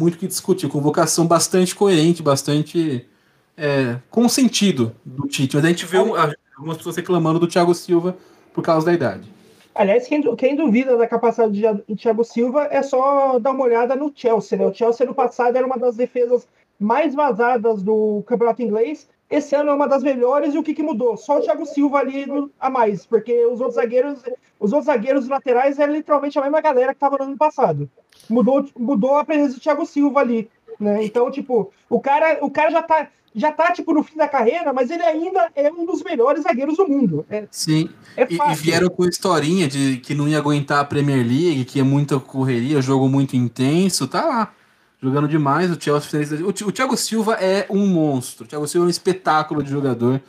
muito 0.02 0.18
que 0.18 0.28
discutir. 0.28 0.68
Convocação 0.68 1.28
bastante 1.28 1.76
coerente, 1.76 2.24
bastante 2.24 3.08
é, 3.56 3.98
com 4.10 4.28
sentido 4.28 4.96
do 5.06 5.28
Tite. 5.28 5.56
Mas 5.56 5.66
a 5.66 5.68
gente 5.70 5.86
vê 5.86 5.98
algumas 5.98 6.78
pessoas 6.78 6.96
reclamando 6.96 7.40
do 7.40 7.48
Thiago 7.48 7.74
Silva 7.74 8.18
por 8.54 8.64
causa 8.64 8.86
da 8.86 8.94
idade. 8.94 9.32
Aliás, 9.74 10.08
quem, 10.08 10.36
quem 10.36 10.56
duvida 10.56 10.98
da 10.98 11.08
capacidade 11.08 11.54
de 11.54 11.96
Thiago 11.96 12.24
Silva 12.24 12.68
é 12.70 12.82
só 12.82 13.40
dar 13.40 13.52
uma 13.52 13.64
olhada 13.64 13.96
no 13.96 14.12
Chelsea. 14.14 14.58
Né? 14.58 14.66
O 14.66 14.74
Chelsea 14.74 15.06
no 15.06 15.14
passado 15.14 15.56
era 15.56 15.66
uma 15.66 15.78
das 15.78 15.96
defesas 15.96 16.48
mais 16.78 17.16
vazadas 17.16 17.82
do 17.82 18.24
campeonato 18.26 18.62
inglês. 18.62 19.08
Esse 19.32 19.56
ano 19.56 19.70
é 19.70 19.74
uma 19.74 19.88
das 19.88 20.04
melhores 20.04 20.54
e 20.54 20.58
o 20.58 20.63
que, 20.63 20.74
que 20.74 20.84
mudou? 20.84 21.15
Só 21.15 21.39
o 21.39 21.41
Thiago 21.41 21.65
Silva 21.65 22.00
ali 22.00 22.26
a 22.60 22.70
mais, 22.70 23.06
porque 23.06 23.46
os 23.46 23.62
outros 23.62 23.76
zagueiros, 23.76 24.20
os 24.60 24.74
outros 24.74 24.88
zagueiros 24.88 25.30
laterais 25.30 25.80
é 25.80 25.88
literalmente 25.88 26.38
a 26.38 26.41
mesma 26.41 26.60
galera 26.60 26.94
que 26.94 26.98
estava 26.98 27.17
no 27.17 27.24
ano 27.24 27.38
passado 27.38 27.89
mudou, 28.30 28.65
mudou 28.78 29.15
a 29.15 29.24
presença 29.24 29.56
do 29.56 29.62
Thiago 29.62 29.86
Silva 29.86 30.20
ali, 30.20 30.50
né? 30.80 31.04
Então, 31.04 31.32
tipo, 31.32 31.72
o 31.89 32.00
cara, 32.00 32.39
o 32.41 32.52
cara 32.52 32.72
já 32.72 32.84
tá 32.84 33.08
já 33.34 33.50
tá 33.50 33.72
tipo 33.72 33.94
no 33.94 34.04
fim 34.04 34.17
da 34.17 34.28
carreira, 34.28 34.74
mas 34.74 34.91
ele 34.91 35.04
ainda 35.04 35.50
é 35.56 35.72
um 35.72 35.86
dos 35.86 36.04
melhores 36.04 36.44
zagueiros 36.44 36.76
do 36.76 36.86
mundo. 36.86 37.26
É, 37.30 37.48
Sim. 37.50 37.89
É 38.17 38.28
e, 38.30 38.36
e, 38.36 38.56
vieram 38.56 38.89
com 38.89 39.06
historinha 39.06 39.70
de 39.70 39.98
que 39.98 40.13
não 40.13 40.28
ia 40.28 40.38
aguentar 40.38 40.82
a 40.82 40.84
Premier 40.84 41.26
League, 41.26 41.63
que 41.63 41.80
é 41.80 41.84
muita 41.84 42.20
correria, 42.20 42.82
jogo 42.82 43.08
muito 43.08 43.36
intenso, 43.36 44.06
tá 44.06 44.26
lá. 44.26 44.54
Jogando 45.02 45.28
demais, 45.28 45.72
o 45.72 45.82
Chelsea. 45.82 46.46
O, 46.46 46.72
Thiago 46.72 46.96
Silva 46.96 47.34
é 47.34 47.66
um 47.70 47.88
monstro. 47.88 48.46
O 48.46 48.48
Thiago 48.48 48.68
Silva 48.68 48.86
é 48.86 48.88
um 48.88 48.92
espetáculo 48.92 49.64
de 49.64 49.72
jogador. 49.72 50.22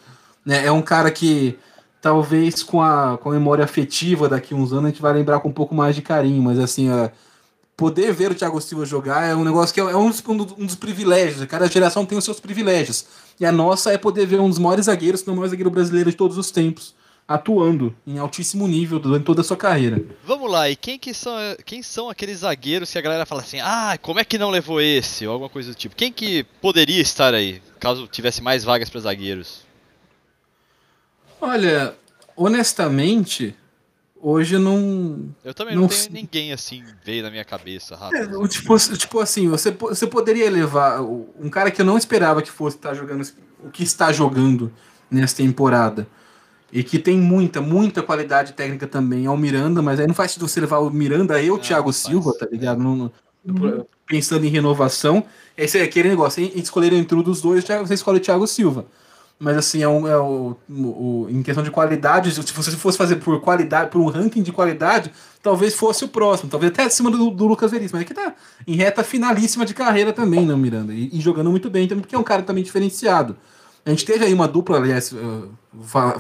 Né? 0.44 0.64
É 0.64 0.72
um 0.72 0.80
cara 0.80 1.10
que 1.10 1.58
talvez 2.00 2.62
com 2.62 2.80
a, 2.80 3.18
com 3.18 3.28
a 3.28 3.32
memória 3.32 3.64
afetiva 3.64 4.28
daqui 4.28 4.54
a 4.54 4.56
uns 4.56 4.72
anos 4.72 4.86
a 4.86 4.88
gente 4.88 5.02
vai 5.02 5.12
lembrar 5.12 5.40
com 5.40 5.50
um 5.50 5.52
pouco 5.52 5.74
mais 5.74 5.94
de 5.94 6.02
carinho, 6.02 6.42
mas 6.42 6.58
assim, 6.58 6.90
é, 6.90 7.12
poder 7.76 8.12
ver 8.12 8.32
o 8.32 8.34
Thiago 8.34 8.60
Silva 8.60 8.86
jogar 8.86 9.24
é 9.24 9.36
um 9.36 9.44
negócio 9.44 9.74
que 9.74 9.80
é, 9.80 9.84
é 9.84 9.96
um, 9.96 10.08
dos, 10.08 10.22
um 10.58 10.66
dos 10.66 10.74
privilégios. 10.74 11.44
Cada 11.46 11.66
geração 11.66 12.06
tem 12.06 12.16
os 12.16 12.24
seus 12.24 12.40
privilégios. 12.40 13.04
E 13.38 13.44
a 13.44 13.52
nossa 13.52 13.92
é 13.92 13.98
poder 13.98 14.26
ver 14.26 14.40
um 14.40 14.48
dos 14.48 14.58
maiores 14.58 14.86
zagueiros, 14.86 15.20
se 15.20 15.26
não 15.26 15.34
o 15.34 15.36
maior 15.36 15.50
zagueiro 15.50 15.70
brasileiro 15.70 16.10
de 16.10 16.16
todos 16.16 16.38
os 16.38 16.50
tempos, 16.50 16.94
atuando 17.26 17.94
em 18.06 18.18
altíssimo 18.18 18.66
nível 18.66 18.98
durante 18.98 19.24
toda 19.24 19.40
a 19.40 19.44
sua 19.44 19.56
carreira. 19.56 20.04
Vamos 20.24 20.50
lá, 20.50 20.68
e 20.68 20.76
quem 20.76 20.98
que 20.98 21.14
são, 21.14 21.34
quem 21.64 21.82
são 21.82 22.10
aqueles 22.10 22.38
zagueiros 22.38 22.90
que 22.90 22.98
a 22.98 23.02
galera 23.02 23.26
fala 23.26 23.40
assim, 23.40 23.60
ah, 23.60 23.96
como 24.00 24.20
é 24.20 24.24
que 24.24 24.38
não 24.38 24.50
levou 24.50 24.80
esse? 24.80 25.26
Ou 25.26 25.32
alguma 25.32 25.48
coisa 25.50 25.70
do 25.70 25.74
tipo. 25.74 25.96
Quem 25.96 26.12
que 26.12 26.44
poderia 26.60 27.00
estar 27.00 27.34
aí, 27.34 27.62
caso 27.78 28.06
tivesse 28.06 28.42
mais 28.42 28.64
vagas 28.64 28.90
para 28.90 29.00
zagueiros? 29.00 29.64
Olha, 31.40 31.94
honestamente, 32.36 33.54
hoje 34.20 34.58
não. 34.58 35.34
Eu 35.44 35.54
também 35.54 35.74
não, 35.74 35.82
não 35.82 35.88
tenho 35.88 36.12
ninguém 36.12 36.52
assim 36.52 36.84
veio 37.04 37.22
na 37.22 37.30
minha 37.30 37.44
cabeça 37.44 37.96
rápido. 37.96 38.44
É, 38.44 38.48
tipo, 38.48 38.78
tipo 38.78 39.20
assim, 39.20 39.48
você, 39.48 39.70
você 39.70 40.06
poderia 40.06 40.50
levar 40.50 41.00
um 41.02 41.48
cara 41.50 41.70
que 41.70 41.80
eu 41.80 41.86
não 41.86 41.98
esperava 41.98 42.42
que 42.42 42.50
fosse 42.50 42.76
estar 42.76 42.94
jogando 42.94 43.26
o 43.64 43.70
que 43.70 43.82
está 43.82 44.12
jogando 44.12 44.72
nessa 45.10 45.36
temporada 45.36 46.06
e 46.72 46.82
que 46.82 46.98
tem 46.98 47.18
muita, 47.18 47.60
muita 47.60 48.02
qualidade 48.02 48.54
técnica 48.54 48.86
também, 48.86 49.26
é 49.26 49.30
o 49.30 49.36
Miranda, 49.36 49.82
mas 49.82 50.00
aí 50.00 50.06
não 50.06 50.14
faz 50.14 50.30
sentido 50.30 50.48
você 50.48 50.60
levar 50.60 50.78
o 50.78 50.90
Miranda 50.90 51.40
e 51.40 51.50
o 51.50 51.58
Thiago 51.58 51.92
Silva, 51.92 52.32
tá 52.32 52.46
ligado? 52.50 52.82
Não, 52.82 53.12
uhum. 53.46 53.84
Pensando 54.06 54.46
em 54.46 54.48
renovação. 54.48 55.22
Esse 55.56 55.78
é 55.78 55.82
aquele 55.82 56.08
negócio, 56.08 56.42
hein? 56.42 56.50
escolher 56.54 56.94
entre 56.94 57.14
um 57.14 57.22
dos 57.22 57.42
dois, 57.42 57.62
você 57.62 57.94
escolhe 57.94 58.18
o 58.18 58.22
Thiago 58.22 58.46
Silva. 58.46 58.86
Mas 59.38 59.56
assim, 59.56 59.82
é, 59.82 59.88
um, 59.88 60.06
é 60.06 60.16
o, 60.16 60.56
o, 60.70 61.26
em 61.28 61.42
questão 61.42 61.64
de 61.64 61.70
qualidade, 61.70 62.30
se 62.30 62.40
você 62.40 62.70
fosse 62.70 62.96
fazer 62.96 63.16
por 63.16 63.40
qualidade, 63.40 63.90
por 63.90 64.00
um 64.00 64.06
ranking 64.06 64.40
de 64.40 64.52
qualidade, 64.52 65.12
talvez 65.42 65.74
fosse 65.74 66.04
o 66.04 66.08
próximo, 66.08 66.48
talvez 66.48 66.72
até 66.72 66.84
acima 66.84 67.10
do, 67.10 67.28
do 67.28 67.46
Lucas 67.46 67.72
Veríssimo, 67.72 67.98
mas 67.98 68.02
é 68.02 68.08
que 68.08 68.14
tá 68.14 68.34
em 68.66 68.76
reta 68.76 69.02
finalíssima 69.02 69.66
de 69.66 69.74
carreira 69.74 70.12
também, 70.12 70.46
né, 70.46 70.54
Miranda? 70.54 70.94
E, 70.94 71.10
e 71.12 71.20
jogando 71.20 71.50
muito 71.50 71.68
bem 71.68 71.88
também, 71.88 72.02
porque 72.02 72.14
é 72.14 72.18
um 72.18 72.22
cara 72.22 72.42
também 72.42 72.62
diferenciado. 72.62 73.36
A 73.84 73.90
gente 73.90 74.04
teve 74.04 74.24
aí 74.24 74.32
uma 74.32 74.46
dupla, 74.46 74.78
aliás, 74.78 75.12
uh, 75.12 75.50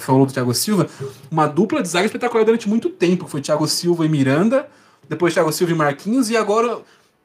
falou 0.00 0.26
do 0.26 0.32
Thiago 0.32 0.52
Silva, 0.52 0.88
uma 1.30 1.46
dupla 1.46 1.80
de 1.80 1.88
zaga 1.88 2.06
espetacular 2.06 2.44
durante 2.44 2.68
muito 2.68 2.90
tempo. 2.90 3.28
Foi 3.28 3.40
Thiago 3.40 3.66
Silva 3.68 4.04
e 4.04 4.08
Miranda, 4.08 4.68
depois 5.08 5.32
Thiago 5.32 5.52
Silva 5.52 5.72
e 5.72 5.76
Marquinhos, 5.76 6.28
e 6.28 6.36
agora 6.36 6.80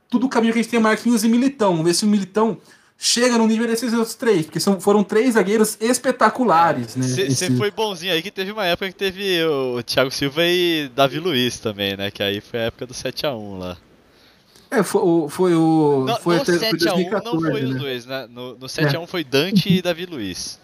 tudo 0.10 0.28
o 0.28 0.30
caminho 0.30 0.54
que 0.54 0.60
a 0.60 0.62
gente 0.62 0.72
tem 0.72 0.80
é 0.80 0.84
Marquinhos 0.84 1.24
e 1.24 1.28
Militão. 1.28 1.72
Vamos 1.72 1.86
ver 1.86 1.94
se 1.96 2.06
o 2.06 2.08
Militão 2.08 2.58
chega 2.98 3.38
no 3.38 3.48
nível 3.48 3.68
desses 3.68 3.94
outros 3.94 4.16
três, 4.16 4.46
porque 4.46 4.60
são, 4.60 4.80
foram 4.80 5.04
três 5.04 5.34
zagueiros 5.34 5.78
espetaculares, 5.80 6.96
né? 6.96 7.08
Você 7.08 7.52
foi 7.52 7.70
bonzinho 7.72 8.14
aí 8.14 8.22
que 8.22 8.32
teve 8.32 8.52
uma 8.52 8.66
época 8.66 8.90
que 8.90 8.96
teve 8.96 9.44
o 9.44 9.82
Thiago 9.84 10.12
Silva 10.12 10.44
e 10.46 10.90
Davi 10.96 11.20
Luiz 11.20 11.60
também, 11.60 11.96
né? 11.96 12.10
Que 12.10 12.24
aí 12.24 12.42
foi 12.42 12.60
a 12.60 12.64
época 12.64 12.86
do 12.86 12.94
7x1 12.94 13.60
lá. 13.60 13.78
É, 14.70 14.84
foi, 14.84 15.30
foi 15.30 15.56
o. 15.56 16.06
No, 16.08 16.18
foi 16.18 16.38
no 16.38 16.44
7x1 16.44 17.24
não 17.24 17.40
foi 17.40 17.62
né? 17.62 17.70
os 17.70 17.76
dois, 17.76 18.06
né? 18.06 18.28
No, 18.30 18.50
no 18.56 18.68
7x1 18.68 19.04
é. 19.04 19.08
foi 19.08 19.24
Dante 19.24 19.74
e 19.74 19.82
Davi 19.82 20.06
Luiz. 20.06 20.60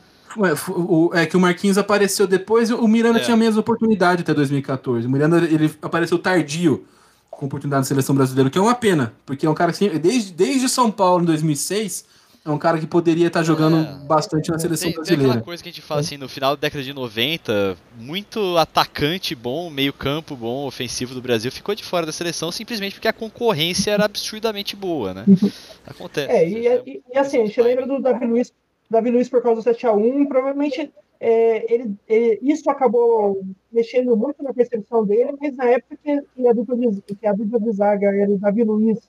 É, 1.14 1.26
que 1.26 1.38
o 1.38 1.40
Marquinhos 1.40 1.78
apareceu 1.78 2.26
depois, 2.26 2.72
o 2.72 2.88
Miranda 2.88 3.20
é. 3.20 3.22
tinha 3.22 3.36
a 3.36 3.38
mesma 3.38 3.62
oportunidade 3.62 4.24
até 4.24 4.34
2014. 4.34 5.06
O 5.06 5.10
Miranda 5.10 5.38
ele 5.38 5.72
apareceu 5.82 6.18
tardio 6.18 6.86
com 7.30 7.46
oportunidade 7.46 7.82
na 7.82 7.86
seleção 7.86 8.16
brasileira, 8.16 8.50
que 8.50 8.58
é 8.58 8.62
uma 8.62 8.76
pena, 8.76 9.14
porque 9.26 9.46
é 9.46 9.50
um 9.50 9.54
cara 9.54 9.72
que 9.72 9.90
desde, 10.00 10.32
desde 10.32 10.68
São 10.70 10.90
Paulo 10.90 11.24
em 11.24 11.26
2006 11.26 12.06
é 12.46 12.50
um 12.52 12.58
cara 12.58 12.78
que 12.78 12.86
poderia 12.86 13.28
estar 13.28 13.42
jogando 13.42 13.78
é, 13.78 14.06
bastante 14.06 14.52
na 14.52 14.60
seleção 14.60 14.90
tem, 14.90 14.96
brasileira. 14.96 15.24
Tem 15.24 15.32
aquela 15.32 15.46
coisa 15.46 15.64
que 15.64 15.70
a 15.70 15.72
gente 15.72 15.82
fala 15.82 16.02
assim, 16.02 16.18
no 16.18 16.28
final 16.28 16.58
da 16.58 16.62
década 16.62 16.84
de 16.84 16.94
90, 16.94 17.78
muito 17.98 18.58
atacante 18.58 19.34
bom, 19.34 19.70
meio 19.70 19.94
campo 19.94 20.36
bom, 20.36 20.68
ofensivo 20.68 21.14
do 21.14 21.22
Brasil 21.22 21.50
ficou 21.52 21.74
de 21.74 21.84
fora 21.84 22.06
da 22.06 22.12
seleção 22.12 22.52
simplesmente 22.52 22.96
porque 22.96 23.08
a 23.08 23.14
concorrência 23.14 23.92
era 23.92 24.04
absurdamente 24.04 24.76
boa, 24.76 25.14
né? 25.14 25.26
Acontece. 25.88 26.30
É, 26.30 26.48
e, 26.48 26.68
e, 26.86 27.04
e 27.14 27.18
assim, 27.18 27.42
a 27.42 27.46
gente 27.46 27.62
lembra 27.62 27.88
do 27.88 28.02
Davi 28.02 28.26
Luiz, 28.26 28.52
Davi 28.90 29.10
Luiz 29.10 29.30
por 29.30 29.42
causa 29.42 29.62
do 29.62 29.70
7x1, 29.70 30.28
provavelmente 30.28 30.92
é, 31.22 31.74
ele, 31.74 31.96
ele, 32.10 32.40
isso 32.42 32.70
acabou 32.70 33.42
mexendo 33.72 34.18
muito 34.18 34.44
na 34.44 34.54
percepção 34.54 35.06
dele, 35.06 35.34
mas 35.40 35.56
na 35.56 35.64
época 35.64 35.98
que, 36.04 36.22
que 36.36 36.46
a 36.46 36.52
dupla 36.52 36.76
de, 36.76 37.02
que 37.02 37.26
a 37.26 37.32
dupla 37.32 37.58
de 37.62 37.72
zaga 37.72 38.14
era 38.14 38.30
o 38.30 38.38
Davi 38.38 38.66
Luiz 38.66 39.00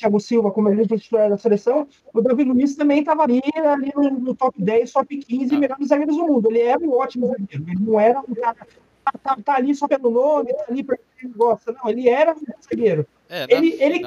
Thiago 0.00 0.18
Silva 0.18 0.50
como 0.50 0.68
ele 0.68 0.86
titular 0.86 1.28
da 1.28 1.36
seleção, 1.36 1.86
o 2.12 2.20
Davi 2.20 2.44
Luiz 2.44 2.74
também 2.74 3.00
estava 3.00 3.22
ali, 3.22 3.42
ali 3.56 3.92
no, 3.94 4.10
no, 4.10 4.34
top 4.34 4.62
10, 4.62 4.92
top 4.92 5.16
15 5.16 5.56
melhores 5.56 5.88
zagueiros 5.88 6.16
do 6.16 6.26
mundo. 6.26 6.50
Ele 6.50 6.60
era 6.60 6.80
um 6.80 6.92
ótimo 6.92 7.26
zagueiro, 7.28 7.64
ele 7.68 7.80
não 7.80 8.00
era 8.00 8.20
um 8.20 8.34
cara 8.34 8.56
tá, 9.04 9.12
tá, 9.22 9.38
tá 9.42 9.54
ali 9.56 9.74
só 9.74 9.86
pelo 9.88 10.10
nome, 10.10 10.52
tá 10.52 10.64
ali 10.68 10.82
porque 10.82 11.02
ele 11.22 11.32
gosta, 11.34 11.72
não, 11.72 11.90
ele 11.90 12.08
era 12.08 12.32
um 12.32 12.62
zagueiro. 12.62 13.06
É, 13.28 13.46
ele, 13.48 13.76
ele, 13.80 14.04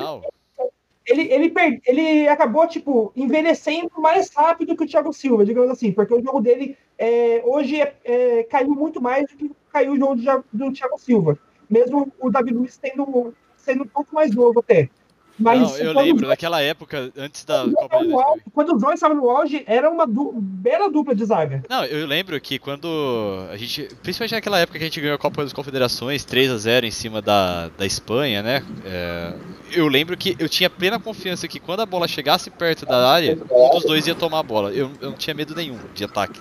ele, 1.06 1.21
ele, 1.21 1.53
ele, 1.56 1.82
ele 1.86 2.27
acabou, 2.27 2.67
tipo, 2.67 3.12
envelhecendo 3.15 3.91
mais 3.97 4.29
rápido 4.34 4.75
que 4.75 4.84
o 4.84 4.88
Thiago 4.88 5.13
Silva, 5.13 5.45
digamos 5.45 5.69
assim, 5.69 5.91
porque 5.91 6.13
o 6.13 6.23
jogo 6.23 6.41
dele 6.41 6.77
é, 6.97 7.41
hoje 7.45 7.82
é, 7.82 7.95
é, 8.03 8.43
caiu 8.43 8.71
muito 8.71 9.01
mais 9.01 9.29
do 9.29 9.36
que 9.36 9.51
caiu 9.71 9.93
o 9.93 9.97
jogo 9.97 10.15
do, 10.15 10.45
do 10.53 10.73
Thiago 10.73 10.97
Silva. 10.97 11.38
Mesmo 11.69 12.12
o 12.19 12.29
Davi 12.29 12.51
Luiz 12.51 12.77
tendo, 12.77 13.34
sendo 13.58 13.84
um 13.84 13.88
pouco 13.88 14.13
mais 14.13 14.34
novo 14.34 14.60
até. 14.60 14.89
Mas 15.38 15.60
não, 15.62 15.78
eu 15.78 15.93
lembro, 15.93 16.28
naquela 16.28 16.62
época, 16.62 17.12
antes 17.17 17.43
da 17.43 17.65
Copa 17.74 18.06
de 18.06 18.52
Quando 18.54 18.76
os 18.76 18.82
dois 18.82 18.96
estavam 18.96 19.17
no 19.17 19.30
auge, 19.30 19.63
era 19.65 19.89
uma 19.89 20.06
du 20.06 20.32
bela 20.36 20.89
dupla 20.89 21.15
de 21.15 21.26
zaga. 21.26 21.63
Não, 21.67 21.84
eu 21.86 22.06
lembro 22.06 22.39
que 22.39 22.60
quando 22.60 23.48
a 23.52 23.58
gente, 23.58 23.88
principalmente 24.02 24.34
naquela 24.34 24.60
época 24.60 24.78
que 24.78 24.84
a 24.84 24.88
gente 24.88 25.02
ganhou 25.02 25.15
a 25.15 25.19
Copa 25.19 25.43
das 25.43 25.52
Confederações 25.52 26.24
3 26.24 26.52
a 26.52 26.58
0 26.58 26.86
em 26.86 26.91
cima 26.91 27.22
da, 27.22 27.69
da 27.69 27.86
Espanha, 27.86 28.43
né? 28.43 28.63
É, 28.86 29.34
eu 29.72 29.88
lembro 29.88 30.15
que 30.15 30.36
eu 30.38 30.48
tinha 30.48 30.69
plena 30.69 31.00
confiança 31.00 31.48
que 31.48 31.60
quando 31.60 31.82
a 31.82 31.86
bola 31.86 32.08
chegasse 32.08 32.52
perto 32.52 32.86
da 32.86 33.10
área, 33.10 33.38
um 33.52 33.69
dos 33.72 33.86
dois 33.86 34.06
ia 34.06 34.13
tomar 34.13 34.39
a 34.39 34.43
bola. 34.43 34.72
Eu, 34.72 34.91
eu 35.02 35.10
não 35.10 35.17
tinha 35.17 35.34
medo 35.34 35.56
nenhum 35.56 35.80
de 35.96 36.04
ataque. 36.04 36.39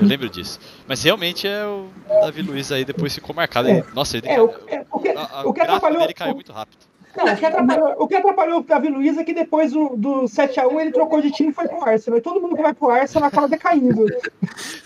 Eu 0.00 0.06
lembro 0.06 0.28
disso. 0.28 0.60
Mas 0.86 1.02
realmente 1.02 1.48
é 1.48 1.66
o 1.66 1.88
Davi 2.22 2.42
Luiz 2.42 2.70
aí 2.70 2.84
depois 2.84 3.14
ficou 3.14 3.34
marcado. 3.34 3.68
É, 3.68 3.84
Nossa, 3.92 4.16
ele, 4.16 4.28
é, 4.28 4.40
o, 4.40 4.50
é, 4.68 4.86
o 4.92 5.00
que, 5.00 5.08
a, 5.08 5.28
a, 5.32 5.48
o 5.48 5.52
que 5.52 5.60
atrapalhou, 5.60 6.00
dele 6.00 6.14
caiu 6.14 6.34
muito 6.34 6.52
rápido. 6.52 6.89
Não, 7.16 7.24
o, 7.24 7.36
que 7.36 7.44
atrapalhou, 7.44 7.94
o 7.98 8.08
que 8.08 8.14
atrapalhou 8.14 8.60
o 8.60 8.62
Davi 8.62 8.88
Luiz 8.88 9.18
é 9.18 9.24
que 9.24 9.34
depois 9.34 9.72
do, 9.72 9.96
do 9.96 10.22
7x1 10.24 10.80
ele 10.80 10.92
trocou 10.92 11.20
de 11.20 11.30
time 11.30 11.50
e 11.50 11.52
foi 11.52 11.66
pro 11.66 11.82
Arsenal. 11.82 12.18
E 12.18 12.22
todo 12.22 12.40
mundo 12.40 12.54
que 12.54 12.62
vai 12.62 12.72
pro 12.72 12.90
Arsenal 12.90 13.28
acaba 13.28 13.48
decaindo. 13.48 14.06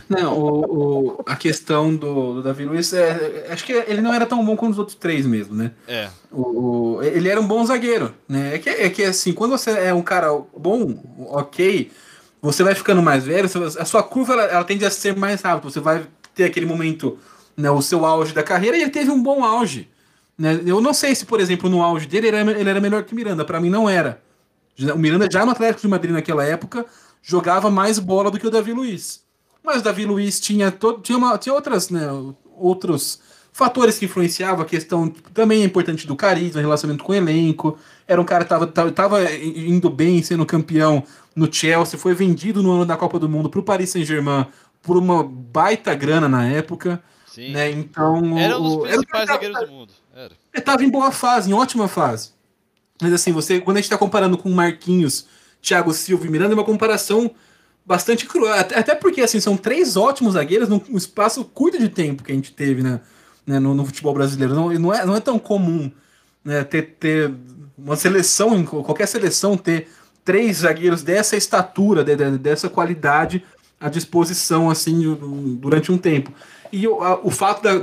Não, 0.09 0.39
o, 0.39 0.65
o, 0.65 1.23
a 1.27 1.37
questão 1.37 1.95
do, 1.95 2.35
do 2.35 2.43
Davi 2.43 2.65
Luiz 2.65 2.93
é. 2.93 3.47
Acho 3.51 3.65
que 3.65 3.73
ele 3.73 4.01
não 4.01 4.13
era 4.13 4.25
tão 4.25 4.45
bom 4.45 4.57
quanto 4.57 4.73
os 4.73 4.79
outros 4.79 4.97
três 4.97 5.27
mesmo, 5.27 5.55
né? 5.55 5.73
É. 5.87 6.09
O, 6.33 6.99
ele 7.03 7.29
era 7.29 7.41
um 7.41 7.47
bom 7.47 7.65
zagueiro, 7.65 8.15
né? 8.29 8.55
É 8.55 8.59
que, 8.59 8.71
é 8.71 8.89
que 8.89 9.05
assim, 9.05 9.33
quando 9.33 9.53
você 9.53 9.71
é 9.71 9.93
um 9.93 10.03
cara 10.03 10.29
bom, 10.57 10.99
ok, 11.29 11.91
você 12.41 12.63
vai 12.63 12.75
ficando 12.75 13.03
mais 13.03 13.25
velho, 13.25 13.49
a 13.79 13.85
sua 13.85 14.03
curva 14.03 14.33
ela, 14.33 14.43
ela 14.45 14.65
tende 14.65 14.85
a 14.85 14.91
ser 14.91 15.15
mais 15.17 15.43
rápida. 15.43 15.71
Você 15.71 15.81
vai 15.81 16.07
ter 16.35 16.45
aquele 16.45 16.67
momento, 16.67 17.19
né, 17.57 17.71
o 17.71 17.83
seu 17.83 18.05
auge 18.05 18.33
da 18.33 18.43
carreira, 18.43 18.77
e 18.77 18.83
ele 18.83 18.91
teve 18.91 19.11
um 19.11 19.23
bom 19.23 19.45
auge. 19.45 19.89
Né? 20.39 20.61
Eu 20.67 20.81
não 20.81 20.93
sei 20.93 21.15
se, 21.15 21.25
por 21.25 21.41
exemplo, 21.41 21.71
no 21.71 21.83
auge 21.83 22.07
dele 22.07 22.29
ele 22.29 22.37
era, 22.37 22.51
ele 22.61 22.71
era 22.71 22.81
melhor 22.81 23.05
que 23.05 23.13
o 23.13 23.17
Miranda. 23.17 23.45
Para 23.45 23.61
mim, 23.61 23.71
não 23.71 23.89
era. 23.89 24.21
O 24.93 24.99
Miranda, 24.99 25.29
já 25.31 25.45
no 25.45 25.53
Atlético 25.53 25.83
de 25.83 25.89
Madrid 25.89 26.13
naquela 26.13 26.45
época, 26.45 26.85
jogava 27.23 27.71
mais 27.71 27.99
bola 27.99 28.31
do 28.31 28.39
que 28.39 28.47
o 28.47 28.51
Davi 28.51 28.73
Luiz. 28.73 29.23
Mas 29.63 29.81
o 29.81 29.85
Davi 29.85 30.05
Luiz 30.05 30.41
tinha, 30.41 30.71
todo, 30.71 31.01
tinha, 31.01 31.17
uma, 31.17 31.39
tinha 31.39 31.55
outras, 31.55 31.89
né, 31.89 32.07
outros 32.57 33.21
fatores 33.53 33.99
que 33.99 34.05
influenciavam. 34.05 34.63
A 34.63 34.69
questão 34.69 35.09
também 35.09 35.63
é 35.63 35.65
importante 35.65 36.07
do 36.07 36.17
carisma, 36.17 36.61
relacionamento 36.61 37.05
com 37.05 37.13
o 37.13 37.15
elenco. 37.15 37.79
Era 38.07 38.21
um 38.21 38.25
cara 38.25 38.45
que 38.45 38.53
estava 38.53 38.93
tava 38.93 39.33
indo 39.33 39.89
bem, 39.89 40.23
sendo 40.23 40.45
campeão 40.45 41.05
no 41.35 41.51
Chelsea. 41.51 41.99
Foi 41.99 42.15
vendido 42.15 42.63
no 42.63 42.73
ano 42.73 42.85
da 42.85 42.97
Copa 42.97 43.19
do 43.19 43.29
Mundo 43.29 43.49
para 43.49 43.61
o 43.61 43.63
Paris 43.63 43.91
Saint-Germain 43.91 44.47
por 44.83 44.97
uma 44.97 45.23
baita 45.25 45.95
grana 45.95 46.29
na 46.29 46.47
época. 46.47 47.03
Sim. 47.27 47.53
Né? 47.53 47.71
Então, 47.71 48.39
era 48.39 48.59
um 48.59 48.63
dos 48.63 48.89
principais 48.89 49.27
zagueiros 49.27 49.61
do 49.61 49.73
mundo. 49.73 49.93
Ele 50.15 50.31
estava 50.55 50.85
em 50.85 50.89
boa 50.89 51.11
fase, 51.11 51.51
em 51.51 51.55
ótima 51.55 51.89
fase. 51.89 52.31
Mas 53.03 53.13
assim, 53.13 53.33
você, 53.33 53.61
quando 53.61 53.77
a 53.77 53.81
gente 53.81 53.87
está 53.87 53.99
comparando 53.99 54.39
com 54.39 54.49
Marquinhos, 54.51 55.27
Thiago 55.61 55.93
Silva 55.93 56.27
e 56.27 56.31
Miranda, 56.31 56.53
é 56.53 56.57
uma 56.57 56.65
comparação 56.65 57.31
bastante 57.85 58.27
cruel. 58.27 58.55
Até 58.55 58.95
porque 58.95 59.21
assim, 59.21 59.41
são 59.41 59.57
três 59.57 59.97
ótimos 59.97 60.35
zagueiros 60.35 60.69
num 60.69 60.81
espaço 60.97 61.45
curto 61.45 61.79
de 61.79 61.89
tempo 61.89 62.23
que 62.23 62.33
a 62.33 62.35
gente 62.35 62.53
teve 62.53 62.83
né, 62.83 63.01
né 63.47 63.59
no, 63.59 63.75
no, 63.75 63.85
futebol 63.85 64.15
brasileiro. 64.15 64.55
Não, 64.55 64.73
não, 64.73 64.95
é, 64.95 65.05
não 65.05 65.17
é 65.17 65.21
tão 65.21 65.39
comum 65.39 65.91
né, 66.45 66.63
ter, 66.65 66.97
ter 66.99 67.35
uma 67.77 67.97
seleção, 67.97 68.65
qualquer 68.65 69.07
seleção, 69.07 69.57
ter 69.57 69.89
três 70.25 70.59
zagueiros 70.59 71.03
dessa 71.03 71.37
estatura, 71.37 72.05
de, 72.05 72.17
de, 72.17 72.39
dessa 72.39 72.69
qualidade 72.69 73.45
à 73.81 73.89
disposição 73.89 74.71
assim 74.71 75.15
durante 75.61 75.91
um 75.91 75.99
tempo. 75.99 76.33
E 76.75 76.89
o, 76.89 77.01
a, 77.01 77.21
o 77.25 77.31
fato 77.31 77.63
da, 77.63 77.75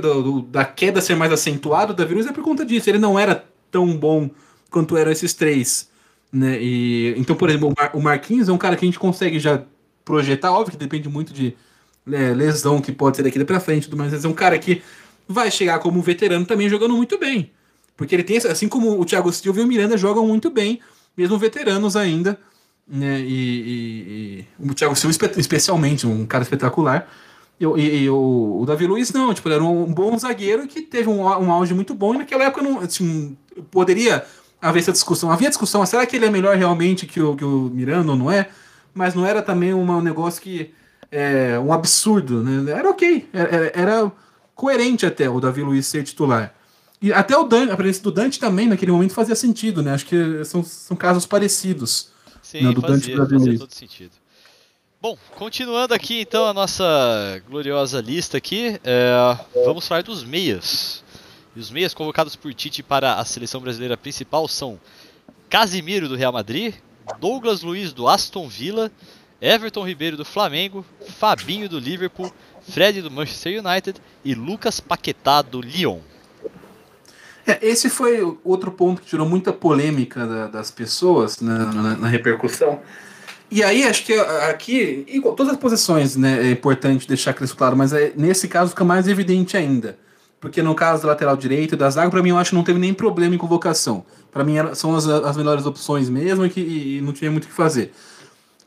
da 0.50 0.64
queda 0.66 1.00
ser 1.00 1.14
mais 1.14 1.32
acentuado 1.32 1.94
da 1.94 2.04
vírus 2.04 2.26
é 2.26 2.32
por 2.32 2.44
conta 2.44 2.62
disso. 2.62 2.90
Ele 2.90 2.98
não 2.98 3.18
era 3.18 3.42
tão 3.70 3.96
bom 3.96 4.28
quanto 4.70 4.98
eram 4.98 5.10
esses 5.10 5.32
três. 5.32 5.88
Né? 6.30 6.62
E, 6.62 7.14
então, 7.16 7.34
por 7.34 7.48
exemplo, 7.48 7.72
o 7.94 8.00
Marquinhos 8.02 8.50
é 8.50 8.52
um 8.52 8.58
cara 8.58 8.76
que 8.76 8.84
a 8.84 8.88
gente 8.88 8.98
consegue 8.98 9.38
já 9.38 9.62
projetar, 10.04 10.52
óbvio 10.52 10.72
que 10.72 10.76
depende 10.76 11.08
muito 11.08 11.32
de 11.32 11.56
é, 12.10 12.34
lesão 12.34 12.82
que 12.82 12.92
pode 12.92 13.16
ser 13.16 13.22
daqui 13.22 13.42
para 13.42 13.60
frente, 13.60 13.88
mas 13.96 14.24
é 14.24 14.28
um 14.28 14.34
cara 14.34 14.58
que 14.58 14.82
vai 15.26 15.50
chegar 15.50 15.78
como 15.78 16.02
veterano 16.02 16.44
também 16.44 16.68
jogando 16.68 16.94
muito 16.94 17.18
bem. 17.18 17.50
Porque 17.96 18.14
ele 18.14 18.24
tem, 18.24 18.36
assim 18.36 18.68
como 18.68 19.00
o 19.00 19.06
Thiago 19.06 19.32
Silva 19.32 19.60
e 19.60 19.64
o 19.64 19.66
Miranda 19.66 19.96
jogam 19.96 20.26
muito 20.26 20.50
bem, 20.50 20.80
mesmo 21.16 21.38
veteranos 21.38 21.96
ainda. 21.96 22.38
Né? 22.86 23.20
E, 23.20 23.24
e, 23.24 24.46
e 24.60 24.70
o 24.70 24.74
Thiago 24.74 24.94
Silva, 24.94 25.16
especialmente, 25.38 26.06
um 26.06 26.26
cara 26.26 26.42
espetacular. 26.42 27.08
E, 27.76 28.02
e, 28.04 28.10
o, 28.10 28.60
o, 28.60 28.66
Davi 28.66 28.86
Luiz 28.86 29.12
não, 29.12 29.32
tipo, 29.32 29.48
ele 29.48 29.54
era 29.54 29.64
um 29.64 29.92
bom 29.92 30.18
zagueiro 30.18 30.66
que 30.66 30.82
teve 30.82 31.08
um, 31.08 31.22
um 31.22 31.52
auge 31.52 31.72
muito 31.72 31.94
bom 31.94 32.14
e 32.14 32.18
naquela 32.18 32.44
época 32.44 32.62
não 32.62 32.80
assim, 32.80 33.36
poderia 33.70 34.24
haver 34.60 34.80
essa 34.80 34.92
discussão. 34.92 35.30
Havia 35.30 35.48
discussão, 35.48 35.84
será 35.86 36.04
que 36.04 36.16
ele 36.16 36.26
é 36.26 36.30
melhor 36.30 36.56
realmente 36.56 37.06
que 37.06 37.20
o, 37.20 37.36
que 37.36 37.44
o 37.44 37.70
Miranda 37.72 38.12
ou 38.12 38.16
não 38.16 38.30
é? 38.30 38.48
Mas 38.92 39.14
não 39.14 39.24
era 39.24 39.40
também 39.40 39.72
uma, 39.72 39.96
um 39.96 40.02
negócio 40.02 40.42
que. 40.42 40.72
É, 41.10 41.58
um 41.58 41.74
absurdo, 41.74 42.42
né? 42.42 42.72
Era 42.72 42.88
ok, 42.88 43.28
era, 43.34 43.72
era 43.74 44.12
coerente 44.54 45.04
até 45.04 45.28
o 45.28 45.40
Davi 45.40 45.62
Luiz 45.62 45.86
ser 45.86 46.02
titular. 46.04 46.54
E 47.02 47.12
até 47.12 47.36
o 47.36 47.44
Dante, 47.44 47.70
a 47.70 47.76
presença 47.76 48.02
do 48.02 48.10
Dante 48.10 48.40
também 48.40 48.66
naquele 48.66 48.92
momento 48.92 49.12
fazia 49.12 49.34
sentido, 49.34 49.82
né? 49.82 49.92
Acho 49.92 50.06
que 50.06 50.44
são, 50.44 50.64
são 50.64 50.96
casos 50.96 51.26
parecidos. 51.26 52.10
Sim, 52.42 52.64
né, 52.64 52.72
do 52.72 52.80
fazia, 52.80 53.16
Dante 53.16 53.34
fazia 53.34 53.58
todo 53.58 53.74
sentido. 53.74 54.21
Bom, 55.02 55.18
continuando 55.34 55.92
aqui 55.94 56.20
então 56.20 56.46
a 56.46 56.54
nossa 56.54 57.42
gloriosa 57.50 58.00
lista 58.00 58.38
aqui, 58.38 58.78
é, 58.84 59.36
vamos 59.64 59.88
falar 59.88 60.04
dos 60.04 60.22
meias. 60.22 61.02
E 61.56 61.58
os 61.58 61.72
meias 61.72 61.92
convocados 61.92 62.36
por 62.36 62.54
Tite 62.54 62.84
para 62.84 63.14
a 63.14 63.24
seleção 63.24 63.60
brasileira 63.60 63.96
principal 63.96 64.46
são 64.46 64.78
Casimiro 65.50 66.08
do 66.08 66.14
Real 66.14 66.32
Madrid, 66.32 66.76
Douglas 67.18 67.62
Luiz 67.62 67.92
do 67.92 68.06
Aston 68.06 68.46
Villa, 68.46 68.92
Everton 69.40 69.84
Ribeiro 69.84 70.16
do 70.16 70.24
Flamengo, 70.24 70.86
Fabinho 71.18 71.68
do 71.68 71.80
Liverpool, 71.80 72.32
Fred 72.60 73.02
do 73.02 73.10
Manchester 73.10 73.60
United 73.60 74.00
e 74.24 74.36
Lucas 74.36 74.78
Paquetá 74.78 75.42
do 75.42 75.60
Lyon. 75.60 75.98
É, 77.44 77.58
esse 77.60 77.90
foi 77.90 78.20
outro 78.44 78.70
ponto 78.70 79.02
que 79.02 79.08
tirou 79.08 79.28
muita 79.28 79.52
polêmica 79.52 80.24
da, 80.24 80.46
das 80.46 80.70
pessoas 80.70 81.40
na, 81.40 81.72
na, 81.72 81.96
na 81.96 82.06
repercussão 82.06 82.80
e 83.52 83.62
aí, 83.62 83.84
acho 83.84 84.04
que 84.04 84.14
aqui, 84.14 85.04
igual, 85.08 85.34
todas 85.34 85.52
as 85.52 85.58
posições, 85.58 86.16
né, 86.16 86.48
é 86.48 86.50
importante 86.50 87.06
deixar 87.06 87.36
isso 87.42 87.54
claro, 87.54 87.76
mas 87.76 87.92
é, 87.92 88.12
nesse 88.16 88.48
caso 88.48 88.70
fica 88.70 88.82
mais 88.82 89.06
evidente 89.06 89.56
ainda. 89.56 89.98
Porque 90.40 90.62
no 90.62 90.74
caso 90.74 91.02
da 91.02 91.08
lateral 91.08 91.36
direito 91.36 91.74
e 91.74 91.76
da 91.76 91.90
zaga, 91.90 92.10
para 92.10 92.22
mim, 92.22 92.30
eu 92.30 92.38
acho 92.38 92.50
que 92.50 92.56
não 92.56 92.64
teve 92.64 92.78
nem 92.78 92.94
problema 92.94 93.34
em 93.34 93.38
convocação. 93.38 94.04
Para 94.32 94.42
mim, 94.42 94.54
são 94.74 94.96
as, 94.96 95.06
as 95.06 95.36
melhores 95.36 95.66
opções 95.66 96.08
mesmo 96.08 96.46
e, 96.46 96.50
que, 96.50 96.60
e 96.60 97.00
não 97.02 97.12
tinha 97.12 97.30
muito 97.30 97.44
o 97.44 97.48
que 97.48 97.52
fazer. 97.52 97.92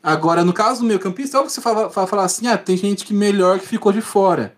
Agora, 0.02 0.44
no 0.44 0.52
caso 0.52 0.82
do 0.82 0.86
meio 0.86 1.00
campista, 1.00 1.38
é 1.38 1.42
que 1.42 1.50
você 1.50 1.60
fala, 1.60 1.90
fala, 1.90 2.06
fala 2.06 2.24
assim, 2.24 2.46
ah, 2.46 2.56
tem 2.56 2.76
gente 2.76 3.04
que 3.04 3.12
melhor 3.12 3.58
que 3.58 3.66
ficou 3.66 3.92
de 3.92 4.00
fora. 4.00 4.54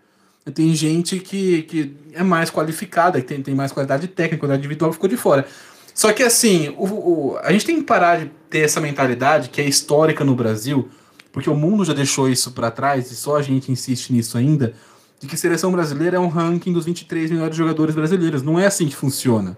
Tem 0.53 0.73
gente 0.75 1.19
que, 1.19 1.63
que 1.63 1.95
é 2.13 2.23
mais 2.23 2.51
qualificada, 2.51 3.19
que 3.19 3.27
tem, 3.27 3.41
tem 3.41 3.55
mais 3.55 3.71
qualidade 3.71 4.07
técnica, 4.07 4.37
qualidade 4.37 4.59
individual, 4.59 4.93
ficou 4.93 5.09
de 5.09 5.17
fora. 5.17 5.45
Só 5.93 6.13
que 6.13 6.23
assim, 6.23 6.73
o, 6.77 6.85
o, 6.85 7.37
a 7.41 7.51
gente 7.51 7.65
tem 7.65 7.77
que 7.77 7.83
parar 7.83 8.19
de 8.19 8.31
ter 8.49 8.59
essa 8.59 8.81
mentalidade 8.81 9.49
que 9.49 9.61
é 9.61 9.65
histórica 9.65 10.23
no 10.23 10.35
Brasil, 10.35 10.89
porque 11.31 11.49
o 11.49 11.55
mundo 11.55 11.85
já 11.85 11.93
deixou 11.93 12.29
isso 12.29 12.51
para 12.51 12.71
trás 12.71 13.11
e 13.11 13.15
só 13.15 13.37
a 13.37 13.41
gente 13.41 13.71
insiste 13.71 14.11
nisso 14.11 14.37
ainda, 14.37 14.73
de 15.19 15.27
que 15.27 15.37
seleção 15.37 15.71
brasileira 15.71 16.17
é 16.17 16.19
um 16.19 16.27
ranking 16.27 16.73
dos 16.73 16.85
23 16.85 17.29
melhores 17.31 17.55
jogadores 17.55 17.93
brasileiros. 17.93 18.41
Não 18.41 18.59
é 18.59 18.65
assim 18.65 18.87
que 18.87 18.95
funciona. 18.95 19.57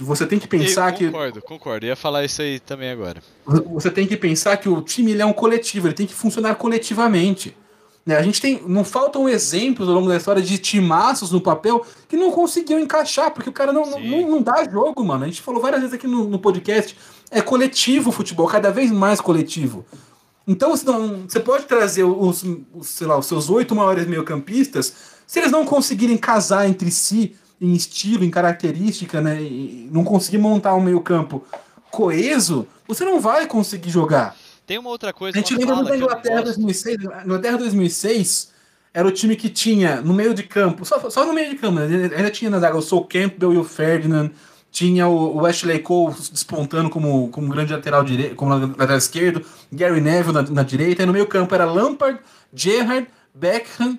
Você 0.00 0.26
tem 0.26 0.38
que 0.38 0.46
pensar 0.46 0.92
eu 0.92 0.96
que. 0.96 1.06
Concordo, 1.06 1.42
concordo. 1.42 1.86
Ia 1.86 1.96
falar 1.96 2.24
isso 2.24 2.40
aí 2.40 2.60
também 2.60 2.90
agora. 2.90 3.20
Você 3.72 3.90
tem 3.90 4.06
que 4.06 4.16
pensar 4.16 4.56
que 4.56 4.68
o 4.68 4.80
time 4.80 5.18
é 5.18 5.26
um 5.26 5.32
coletivo, 5.32 5.88
ele 5.88 5.94
tem 5.94 6.06
que 6.06 6.14
funcionar 6.14 6.54
coletivamente. 6.54 7.56
Né? 8.08 8.16
A 8.16 8.22
gente 8.22 8.40
tem. 8.40 8.62
Não 8.66 8.84
faltam 8.84 9.28
exemplos 9.28 9.86
ao 9.86 9.94
longo 9.94 10.08
da 10.08 10.16
história 10.16 10.40
de 10.40 10.56
timaços 10.56 11.30
no 11.30 11.42
papel 11.42 11.84
que 12.08 12.16
não 12.16 12.30
conseguiam 12.30 12.80
encaixar, 12.80 13.30
porque 13.30 13.50
o 13.50 13.52
cara 13.52 13.70
não, 13.70 13.84
não, 13.84 14.30
não, 14.30 14.40
dá 14.40 14.64
jogo, 14.64 15.04
mano. 15.04 15.24
A 15.24 15.26
gente 15.26 15.42
falou 15.42 15.60
várias 15.60 15.82
vezes 15.82 15.94
aqui 15.94 16.06
no, 16.06 16.26
no 16.26 16.38
podcast. 16.38 16.96
É 17.30 17.42
coletivo 17.42 18.08
o 18.08 18.12
futebol, 18.12 18.46
cada 18.46 18.70
vez 18.70 18.90
mais 18.90 19.20
coletivo. 19.20 19.84
Então 20.46 20.70
você, 20.70 20.86
não, 20.86 21.24
você 21.28 21.38
pode 21.38 21.66
trazer 21.66 22.04
os, 22.04 22.42
os, 22.72 22.88
sei 22.88 23.06
lá, 23.06 23.18
os 23.18 23.26
seus 23.26 23.50
oito 23.50 23.74
maiores 23.74 24.06
meio-campistas, 24.06 24.94
se 25.26 25.38
eles 25.38 25.52
não 25.52 25.66
conseguirem 25.66 26.16
casar 26.16 26.66
entre 26.66 26.90
si 26.90 27.36
em 27.60 27.74
estilo, 27.74 28.24
em 28.24 28.30
característica, 28.30 29.20
né? 29.20 29.38
E 29.42 29.86
não 29.92 30.02
conseguir 30.02 30.38
montar 30.38 30.74
um 30.74 30.80
meio-campo 30.80 31.44
coeso, 31.90 32.66
você 32.86 33.04
não 33.04 33.20
vai 33.20 33.46
conseguir 33.46 33.90
jogar. 33.90 34.34
Tem 34.68 34.78
uma 34.78 34.90
outra 34.90 35.14
coisa. 35.14 35.38
A 35.38 35.40
gente 35.40 35.56
lembra 35.56 35.76
muito 35.76 35.88
da 35.88 35.96
Inglaterra 35.96 36.42
2006. 36.42 37.06
A 37.06 37.24
Inglaterra 37.24 37.56
2006 37.56 38.52
era 38.92 39.08
o 39.08 39.10
time 39.10 39.34
que 39.34 39.48
tinha 39.48 40.02
no 40.02 40.12
meio 40.12 40.34
de 40.34 40.42
campo, 40.42 40.84
só, 40.84 41.08
só 41.08 41.24
no 41.24 41.32
meio 41.32 41.48
de 41.48 41.56
campo, 41.56 41.80
né? 41.80 42.10
ainda 42.14 42.30
tinha 42.30 42.50
na 42.50 42.60
zaga 42.60 42.76
o 42.76 42.82
Sol 42.82 43.04
Campbell 43.06 43.54
e 43.54 43.56
o 43.56 43.64
Ferdinand, 43.64 44.30
tinha 44.70 45.08
o, 45.08 45.46
Ashley 45.46 45.78
Cole 45.78 46.14
despontando 46.30 46.90
como, 46.90 47.28
como 47.30 47.48
grande 47.48 47.72
lateral 47.72 48.04
direito, 48.04 48.34
como 48.34 48.54
lateral 48.54 48.98
esquerdo, 48.98 49.42
Gary 49.72 50.02
Neville 50.02 50.34
na, 50.34 50.42
na 50.42 50.62
direita, 50.62 51.02
e 51.02 51.06
no 51.06 51.12
meio 51.12 51.26
campo 51.26 51.54
era 51.54 51.64
Lampard, 51.64 52.20
Gerrard, 52.52 53.06
Beckham, 53.34 53.98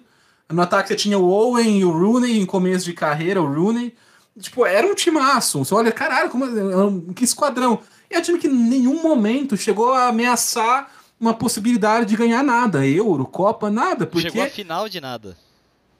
no 0.49 0.61
ataque 0.61 0.89
você 0.89 0.95
tinha 0.95 1.17
o 1.17 1.29
Owen 1.29 1.79
e 1.79 1.85
o 1.85 1.91
Rooney 1.91 2.39
em 2.39 2.45
começo 2.45 2.85
de 2.85 2.93
carreira, 2.93 3.41
o 3.41 3.51
Rooney. 3.51 3.95
Tipo, 4.39 4.65
era 4.65 4.85
um 4.85 4.95
timaço. 4.95 5.59
Você 5.59 5.73
olha, 5.73 5.91
caralho, 5.91 6.29
como, 6.29 7.13
que 7.13 7.23
esquadrão. 7.23 7.79
E 8.09 8.15
é 8.15 8.19
um 8.19 8.21
time 8.21 8.39
que 8.39 8.47
em 8.47 8.53
nenhum 8.53 9.01
momento 9.01 9.55
chegou 9.55 9.93
a 9.93 10.07
ameaçar 10.07 10.91
uma 11.19 11.33
possibilidade 11.33 12.05
de 12.05 12.15
ganhar 12.15 12.43
nada. 12.43 12.85
Euro, 12.85 13.25
Copa, 13.25 13.69
nada. 13.69 14.07
Porque... 14.07 14.29
Chegou 14.29 14.43
a 14.43 14.49
final 14.49 14.89
de 14.89 15.01
nada. 15.01 15.37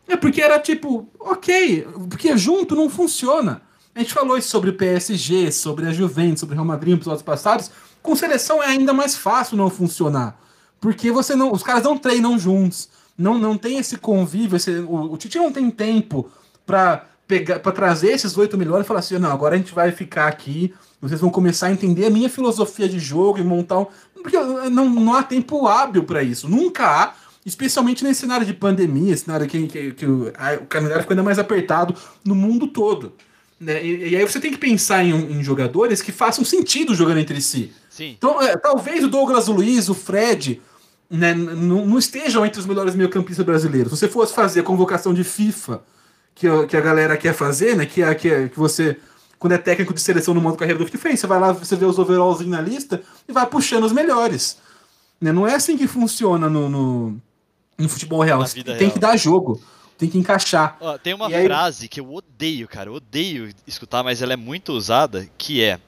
É 0.07 0.15
porque 0.15 0.41
era 0.41 0.59
tipo, 0.59 1.07
ok, 1.19 1.87
porque 2.09 2.35
junto 2.35 2.75
não 2.75 2.89
funciona. 2.89 3.61
A 3.93 3.99
gente 3.99 4.13
falou 4.13 4.37
isso 4.37 4.49
sobre 4.49 4.71
o 4.71 4.73
PSG, 4.73 5.51
sobre 5.51 5.85
a 5.85 5.91
Juventus, 5.91 6.39
sobre 6.39 6.53
o 6.53 6.55
Real 6.55 6.65
Madrid 6.65 6.91
nos 6.91 7.01
episódios 7.01 7.21
passados. 7.21 7.69
Com 8.01 8.15
seleção 8.15 8.63
é 8.63 8.67
ainda 8.67 8.93
mais 8.93 9.15
fácil 9.15 9.57
não 9.57 9.69
funcionar. 9.69 10.39
Porque 10.79 11.11
você 11.11 11.35
não, 11.35 11.51
os 11.51 11.61
caras 11.61 11.83
não 11.83 11.97
treinam 11.97 12.39
juntos. 12.39 12.89
Não, 13.17 13.37
não 13.37 13.57
tem 13.57 13.77
esse 13.77 13.97
convívio. 13.97 14.55
Esse, 14.55 14.71
o, 14.79 15.11
o 15.13 15.17
Tite 15.17 15.37
não 15.37 15.51
tem 15.51 15.69
tempo 15.69 16.31
para 16.65 17.05
pegar 17.29 17.59
para 17.59 17.71
trazer 17.71 18.09
esses 18.09 18.37
oito 18.37 18.57
melhores 18.57 18.85
e 18.85 18.87
falar 18.87 18.99
assim, 18.99 19.17
não, 19.17 19.31
agora 19.31 19.55
a 19.55 19.57
gente 19.57 19.73
vai 19.73 19.89
ficar 19.93 20.27
aqui 20.27 20.73
vocês 21.01 21.21
vão 21.21 21.29
começar 21.29 21.67
a 21.67 21.71
entender 21.71 22.05
a 22.05 22.09
minha 22.09 22.29
filosofia 22.29 22.87
de 22.89 22.99
jogo 22.99 23.39
e 23.39 23.43
montar 23.43 23.79
um. 23.79 23.87
Porque 24.21 24.37
não, 24.37 24.89
não 24.89 25.13
há 25.13 25.23
tempo 25.23 25.65
hábil 25.65 26.03
para 26.03 26.21
isso. 26.21 26.49
Nunca 26.49 26.85
há, 26.85 27.13
especialmente 27.45 28.03
nesse 28.03 28.21
cenário 28.21 28.45
de 28.45 28.53
pandemia, 28.53 29.15
cenário 29.15 29.47
que, 29.47 29.67
que, 29.67 29.91
que 29.93 30.05
o, 30.05 30.31
a, 30.37 30.55
o 30.55 30.65
calendário 30.65 31.01
ficou 31.01 31.13
ainda 31.13 31.23
mais 31.23 31.39
apertado 31.39 31.95
no 32.25 32.35
mundo 32.35 32.67
todo. 32.67 33.13
Né? 33.59 33.83
E, 33.83 34.09
e, 34.09 34.15
aí 34.17 34.23
você 34.23 34.41
tem 34.41 34.51
que 34.51 34.57
pensar 34.57 35.03
em, 35.03 35.11
em, 35.11 35.43
jogadores 35.43 36.01
que 36.01 36.11
façam 36.11 36.43
sentido 36.43 36.93
jogando 36.93 37.19
entre 37.19 37.39
si. 37.41 37.71
Sim. 37.89 38.15
Então, 38.17 38.41
é, 38.41 38.57
talvez 38.57 39.03
o 39.03 39.07
Douglas 39.07 39.47
Luiz, 39.47 39.87
o 39.87 39.93
Fred, 39.93 40.61
né, 41.09 41.33
não 41.33 41.97
estejam 41.97 42.45
entre 42.45 42.59
os 42.59 42.65
melhores 42.65 42.93
meio-campistas 42.93 43.45
brasileiros. 43.45 43.91
Se 43.91 43.99
você 43.99 44.07
fosse 44.09 44.33
fazer 44.33 44.61
a 44.61 44.63
convocação 44.63 45.13
de 45.13 45.23
FIFA 45.23 45.81
que, 46.35 46.47
que 46.67 46.77
a 46.77 46.81
galera 46.81 47.17
quer 47.17 47.33
fazer, 47.33 47.75
né, 47.75 47.85
que, 47.85 48.01
é, 48.01 48.15
que, 48.15 48.29
é, 48.29 48.47
que 48.47 48.57
você 48.57 48.97
quando 49.39 49.53
é 49.53 49.57
técnico 49.57 49.93
de 49.93 50.01
seleção 50.01 50.33
no 50.33 50.41
modo 50.41 50.57
carreira 50.57 50.77
do 50.77 50.85
FIFA, 50.85 51.15
você 51.15 51.25
vai 51.25 51.39
lá, 51.39 51.53
você 51.53 51.75
vê 51.75 51.85
os 51.85 51.97
overalls 51.97 52.45
na 52.45 52.59
lista 52.59 53.01
e 53.27 53.31
vai 53.31 53.45
puxando 53.47 53.85
os 53.85 53.93
melhores. 53.93 54.57
Né? 55.19 55.31
Não 55.31 55.47
é 55.47 55.55
assim 55.55 55.77
que 55.77 55.87
funciona 55.87 56.49
no, 56.49 56.67
no, 56.67 57.17
no 57.77 57.89
futebol 57.89 58.21
real. 58.21 58.43
Tem 58.43 58.63
real. 58.63 58.91
que 58.91 58.99
dar 58.99 59.15
jogo, 59.15 59.61
tem 59.97 60.09
que 60.09 60.17
encaixar. 60.17 60.77
Ó, 60.81 60.97
tem 60.97 61.13
uma 61.13 61.31
e 61.31 61.45
frase 61.45 61.83
aí... 61.83 61.89
que 61.89 62.01
eu 62.01 62.13
odeio, 62.13 62.67
cara, 62.67 62.89
eu 62.89 62.93
odeio 62.95 63.49
escutar, 63.65 64.03
mas 64.03 64.21
ela 64.21 64.33
é 64.33 64.37
muito 64.37 64.73
usada, 64.73 65.25
que 65.37 65.63
é 65.63 65.79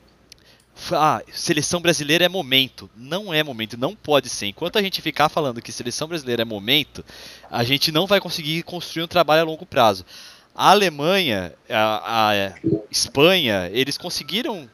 ah, 0.93 1.21
seleção 1.31 1.81
brasileira 1.81 2.25
é 2.25 2.29
momento. 2.29 2.89
Não 2.95 3.33
é 3.33 3.43
momento, 3.43 3.77
não 3.77 3.95
pode 3.95 4.29
ser. 4.29 4.47
Enquanto 4.47 4.77
a 4.77 4.81
gente 4.81 5.01
ficar 5.01 5.29
falando 5.29 5.61
que 5.61 5.71
seleção 5.71 6.07
brasileira 6.07 6.41
é 6.41 6.45
momento, 6.45 7.03
a 7.49 7.63
gente 7.63 7.91
não 7.91 8.07
vai 8.07 8.19
conseguir 8.19 8.63
construir 8.63 9.03
um 9.03 9.07
trabalho 9.07 9.41
a 9.41 9.45
longo 9.45 9.65
prazo. 9.65 10.05
A 10.53 10.71
Alemanha, 10.71 11.53
a, 11.69 12.29
a 12.29 12.53
Espanha, 12.89 13.69
eles 13.73 13.97
conseguiram 13.97 14.69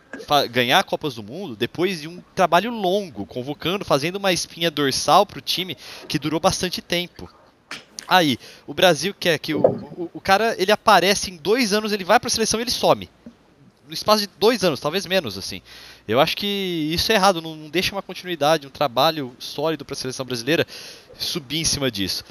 ganhar 0.50 0.84
Copas 0.84 1.16
do 1.16 1.24
Mundo 1.24 1.56
depois 1.56 2.02
de 2.02 2.08
um 2.08 2.22
trabalho 2.34 2.72
longo, 2.72 3.26
convocando, 3.26 3.86
fazendo 3.86 4.16
uma 4.16 4.34
espinha 4.34 4.72
dorsal 4.72 5.26
para 5.26 5.38
o 5.38 5.42
time 5.42 5.78
que 6.08 6.18
durou 6.18 6.40
bastante 6.40 6.82
tempo. 6.82 7.30
Aí, 8.08 8.38
o 8.66 8.74
Brasil 8.74 9.14
quer 9.14 9.38
que 9.38 9.54
o, 9.54 9.60
o, 9.60 10.10
o, 10.14 10.22
cara 10.22 10.56
ele 10.58 10.72
aparece 10.72 11.30
em 11.30 11.36
dois 11.36 11.74
anos, 11.74 11.92
ele 11.92 12.06
vai 12.06 12.20
para 12.20 12.28
a 12.28 12.32
seleção 12.32 12.60
e 12.60 12.64
ele 12.64 12.72
some. 12.72 13.10
No 13.86 13.94
espaço 13.94 14.22
de 14.22 14.30
dois 14.40 14.64
anos, 14.64 14.80
talvez 14.80 15.06
menos, 15.06 15.38
assim. 15.38 15.62
Eu 16.08 16.20
acho 16.20 16.36
que 16.36 16.46
isso 16.92 17.12
é 17.12 17.16
errado, 17.16 17.42
não, 17.42 17.56
não 17.56 17.70
deixa 17.70 17.94
uma 17.94 18.02
continuidade, 18.02 18.66
um 18.66 18.70
trabalho 18.70 19.34
sólido 19.40 19.86
para 19.86 19.94
a 19.94 19.98
seleção 19.98 20.26
brasileira 20.26 20.66
subir 21.18 21.60
em 21.60 21.66
cima 21.66 21.92
disso. 21.92 22.24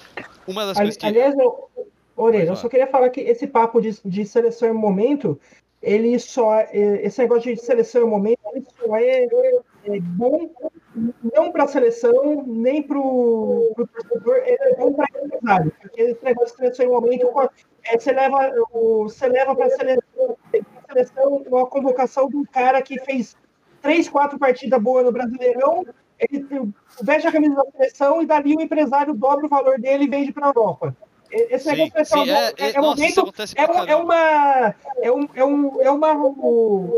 Uma 0.47 0.67
das 0.67 0.79
Ali, 0.79 0.87
coisas 0.87 0.97
que. 0.97 1.07
Aliás, 1.07 1.35
eu, 1.39 1.71
Orelha, 2.17 2.51
eu 2.51 2.57
só 2.57 2.69
queria 2.69 2.87
falar 2.87 3.11
que 3.11 3.21
esse 3.21 3.47
papo 3.47 3.81
de, 3.81 4.01
de 4.03 4.25
seleção 4.25 4.69
em 4.69 4.73
momento, 4.73 5.39
ele 5.83 6.19
só. 6.19 6.61
É, 6.61 7.07
esse 7.07 7.21
negócio 7.21 7.55
de 7.55 7.61
seleção 7.61 8.03
em 8.03 8.11
momento, 8.11 8.41
ele 8.53 8.65
só 8.79 8.97
é, 8.97 9.25
é 9.25 10.01
bom 10.01 10.51
não 11.35 11.53
para 11.53 11.65
a 11.65 11.69
seleção, 11.69 12.43
nem 12.47 12.83
para 12.83 12.99
o 12.99 13.75
torcedor, 13.77 14.37
ele 14.37 14.59
é 14.61 14.77
bom 14.77 14.95
para 14.95 15.07
empresário. 15.23 15.73
Porque 15.81 16.01
esse 16.01 16.25
negócio 16.25 16.57
de 16.57 16.57
seleção 16.57 16.87
em 16.87 16.89
momento, 16.89 17.31
é, 17.85 17.99
você 17.99 18.13
leva, 18.13 18.53
você 18.73 19.29
leva 19.29 19.55
para 19.55 19.67
a 19.67 19.71
seleção, 19.71 20.37
seleção 20.89 21.45
uma 21.47 21.67
convocação 21.67 22.29
de 22.29 22.37
um 22.37 22.45
cara 22.45 22.81
que 22.81 22.99
fez 23.01 23.37
três, 23.83 24.09
quatro 24.09 24.39
partidas 24.39 24.83
boas 24.83 25.05
no 25.05 25.13
Brasileirão, 25.13 25.85
ele 26.19 26.73
veste 27.03 27.29
a 27.29 27.33
camisa 27.33 27.55
da 27.55 27.71
seleção 27.73 28.23
e 28.23 28.27
dali 28.27 28.57
o 28.57 28.61
empresário 28.61 29.13
dobra 29.13 29.45
o 29.45 29.51
valor 29.51 29.79
dele 29.79 30.05
e 30.05 30.09
vende 30.09 30.33
para 30.33 30.47
a 30.47 30.49
Europa. 30.49 30.97
Esse 31.31 31.71
negócio 31.71 32.05
sim, 32.05 32.31
é, 32.31 32.53
é, 32.57 32.71
é, 32.71 32.81
nossa, 32.81 33.01
momento, 33.01 33.33
é, 33.57 33.91
é, 33.91 33.97
uma 33.97 34.75
é, 35.03 35.13
um, 35.13 35.29
é, 35.35 35.45
um, 35.45 35.83
é 35.83 35.91
uma 35.91 36.09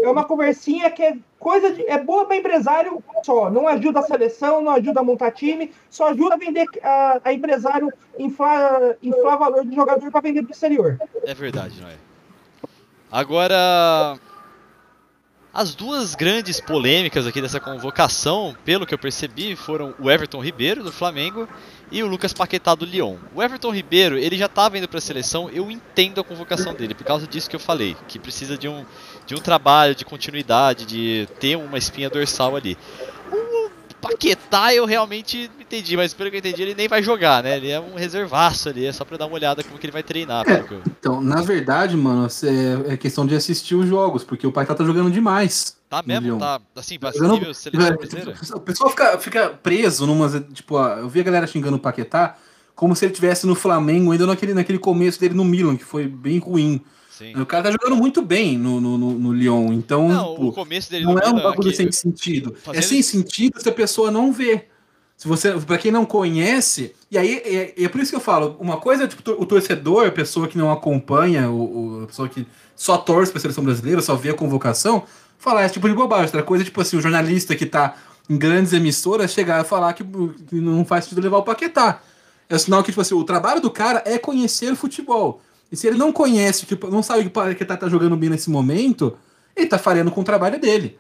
é 0.02 0.08
uma 0.08 0.24
conversinha 0.24 0.90
que 0.90 1.02
é 1.02 1.16
coisa 1.38 1.72
de, 1.72 1.86
é 1.86 1.98
boa 1.98 2.26
para 2.26 2.36
empresário 2.36 3.02
só, 3.24 3.50
não 3.50 3.66
ajuda 3.68 4.00
a 4.00 4.02
seleção, 4.02 4.60
não 4.60 4.72
ajuda 4.72 5.00
a 5.00 5.04
montar 5.04 5.30
time, 5.30 5.72
só 5.88 6.08
ajuda 6.08 6.34
a 6.34 6.38
vender 6.38 6.66
a, 6.82 7.20
a 7.24 7.32
empresário 7.32 7.92
inflar, 8.18 8.96
inflar 9.02 9.38
valor 9.38 9.64
de 9.64 9.74
jogador 9.74 10.10
para 10.10 10.20
vender 10.20 10.42
para 10.42 10.50
o 10.50 10.52
exterior. 10.52 10.98
É 11.24 11.34
verdade, 11.34 11.80
não 11.80 11.88
é? 11.88 11.96
Agora 13.10 14.18
as 15.52 15.74
duas 15.74 16.14
grandes 16.14 16.60
polêmicas 16.60 17.26
aqui 17.26 17.40
dessa 17.40 17.58
convocação, 17.58 18.54
pelo 18.64 18.86
que 18.86 18.94
eu 18.94 18.98
percebi, 18.98 19.56
foram 19.56 19.94
o 19.98 20.10
Everton 20.10 20.40
Ribeiro 20.40 20.84
do 20.84 20.92
Flamengo 20.92 21.48
e 21.90 22.02
o 22.02 22.06
Lucas 22.06 22.32
Paquetá 22.32 22.74
do 22.74 22.84
Lyon. 22.84 23.16
O 23.34 23.42
Everton 23.42 23.70
Ribeiro, 23.70 24.18
ele 24.18 24.36
já 24.36 24.46
estava 24.46 24.78
indo 24.78 24.88
para 24.88 24.98
a 24.98 25.00
seleção, 25.00 25.48
eu 25.50 25.70
entendo 25.70 26.20
a 26.20 26.24
convocação 26.24 26.74
dele, 26.74 26.94
por 26.94 27.04
causa 27.04 27.26
disso 27.26 27.48
que 27.48 27.56
eu 27.56 27.60
falei, 27.60 27.96
que 28.06 28.18
precisa 28.18 28.56
de 28.56 28.68
um, 28.68 28.84
de 29.26 29.34
um 29.34 29.38
trabalho, 29.38 29.94
de 29.94 30.04
continuidade, 30.04 30.84
de 30.84 31.28
ter 31.40 31.56
uma 31.56 31.78
espinha 31.78 32.10
dorsal 32.10 32.56
ali. 32.56 32.76
Paquetá 34.00 34.74
eu 34.74 34.84
realmente 34.84 35.50
entendi, 35.60 35.96
mas 35.96 36.14
pelo 36.14 36.30
que 36.30 36.36
eu 36.36 36.38
entendi 36.38 36.62
ele 36.62 36.74
nem 36.74 36.88
vai 36.88 37.02
jogar, 37.02 37.42
né? 37.42 37.56
Ele 37.56 37.70
é 37.70 37.80
um 37.80 37.94
reservaço 37.94 38.68
ali, 38.68 38.86
é 38.86 38.92
só 38.92 39.04
pra 39.04 39.16
dar 39.16 39.26
uma 39.26 39.34
olhada 39.34 39.62
como 39.64 39.78
que 39.78 39.86
ele 39.86 39.92
vai 39.92 40.02
treinar. 40.02 40.48
É, 40.48 40.60
eu... 40.60 40.82
Então, 40.86 41.20
na 41.20 41.42
verdade, 41.42 41.96
mano, 41.96 42.28
é 42.86 42.96
questão 42.96 43.26
de 43.26 43.34
assistir 43.34 43.74
os 43.74 43.86
jogos, 43.86 44.24
porque 44.24 44.46
o 44.46 44.52
Paquetá 44.52 44.74
tá 44.74 44.84
jogando 44.84 45.10
demais. 45.10 45.76
Tá 45.88 46.02
mesmo? 46.04 46.38
Tá, 46.38 46.60
assim, 46.76 46.94
nível 46.94 47.54
seleção 47.54 47.96
brasileira? 47.96 48.34
O 48.54 48.60
pessoal 48.60 48.90
fica, 48.90 49.18
fica 49.18 49.48
preso 49.50 50.06
numa, 50.06 50.28
tipo, 50.52 50.78
eu 50.78 51.08
vi 51.08 51.20
a 51.20 51.24
galera 51.24 51.46
xingando 51.46 51.76
o 51.76 51.80
Paquetá 51.80 52.36
como 52.74 52.94
se 52.94 53.04
ele 53.04 53.14
tivesse 53.14 53.46
no 53.46 53.56
Flamengo, 53.56 54.12
ainda 54.12 54.26
naquele, 54.26 54.54
naquele 54.54 54.78
começo 54.78 55.18
dele 55.18 55.34
no 55.34 55.44
Milan, 55.44 55.76
que 55.76 55.84
foi 55.84 56.06
bem 56.06 56.38
ruim. 56.38 56.80
Sim. 57.18 57.34
O 57.34 57.44
cara 57.44 57.64
tá 57.64 57.70
jogando 57.72 57.96
muito 57.96 58.22
bem 58.22 58.56
no, 58.56 58.80
no, 58.80 58.96
no 58.96 59.32
Lyon, 59.32 59.72
então 59.72 60.08
não, 60.08 60.34
tipo, 60.34 60.46
o 60.46 60.52
começo 60.52 60.88
dele 60.88 61.04
não 61.04 61.18
é 61.18 61.28
um 61.28 61.42
bagulho 61.42 61.74
sem 61.74 61.90
sentido. 61.90 62.54
É 62.72 62.80
sem 62.80 63.02
sentido 63.02 63.60
se 63.60 63.68
a 63.68 63.72
pessoa 63.72 64.08
não 64.08 64.32
vê. 64.32 64.66
Se 65.16 65.26
você, 65.26 65.50
para 65.50 65.76
quem 65.78 65.90
não 65.90 66.06
conhece, 66.06 66.94
e 67.10 67.18
aí 67.18 67.42
é, 67.44 67.74
é, 67.76 67.88
por 67.88 68.00
isso 68.00 68.12
que 68.12 68.16
eu 68.16 68.20
falo, 68.20 68.56
uma 68.60 68.76
coisa 68.76 69.02
é 69.02 69.08
tipo, 69.08 69.28
o 69.32 69.44
torcedor, 69.44 70.06
a 70.06 70.12
pessoa 70.12 70.46
que 70.46 70.56
não 70.56 70.70
acompanha, 70.70 71.50
o, 71.50 71.96
o 71.98 72.04
a 72.04 72.06
pessoa 72.06 72.28
que 72.28 72.46
só 72.76 72.96
torce 72.96 73.32
para 73.32 73.40
a 73.40 73.42
seleção 73.42 73.64
brasileira, 73.64 74.00
só 74.00 74.14
vê 74.14 74.30
a 74.30 74.34
convocação, 74.34 75.02
falar 75.36 75.64
esse 75.64 75.74
tipo 75.74 75.88
de 75.88 75.94
bobagem. 75.96 76.26
Outra 76.26 76.44
coisa, 76.44 76.64
tipo 76.64 76.80
assim, 76.80 76.96
o 76.96 77.00
jornalista 77.00 77.56
que 77.56 77.66
tá 77.66 77.96
em 78.30 78.38
grandes 78.38 78.72
emissoras 78.72 79.32
chegar 79.32 79.60
a 79.60 79.64
falar 79.64 79.92
que, 79.92 80.04
que 80.04 80.54
não 80.54 80.84
faz 80.84 81.02
sentido 81.04 81.20
levar 81.20 81.38
o 81.38 81.42
Paquetá. 81.42 82.00
É 82.48 82.56
sinal 82.56 82.84
que, 82.84 82.92
tipo 82.92 83.00
assim, 83.00 83.16
o 83.16 83.24
trabalho 83.24 83.60
do 83.60 83.72
cara 83.72 84.04
é 84.06 84.18
conhecer 84.18 84.72
o 84.72 84.76
futebol. 84.76 85.42
E 85.70 85.76
se 85.76 85.86
ele 85.86 85.98
não 85.98 86.12
conhece, 86.12 86.64
tipo, 86.66 86.88
não 86.88 87.02
sabe 87.02 87.22
que 87.22 87.28
o 87.28 87.30
Paquetá 87.30 87.76
tá 87.76 87.88
jogando 87.88 88.16
bem 88.16 88.30
nesse 88.30 88.48
momento, 88.48 89.16
ele 89.54 89.66
tá 89.66 89.78
falhando 89.78 90.10
com 90.10 90.20
o 90.20 90.24
trabalho 90.24 90.60
dele. 90.60 90.98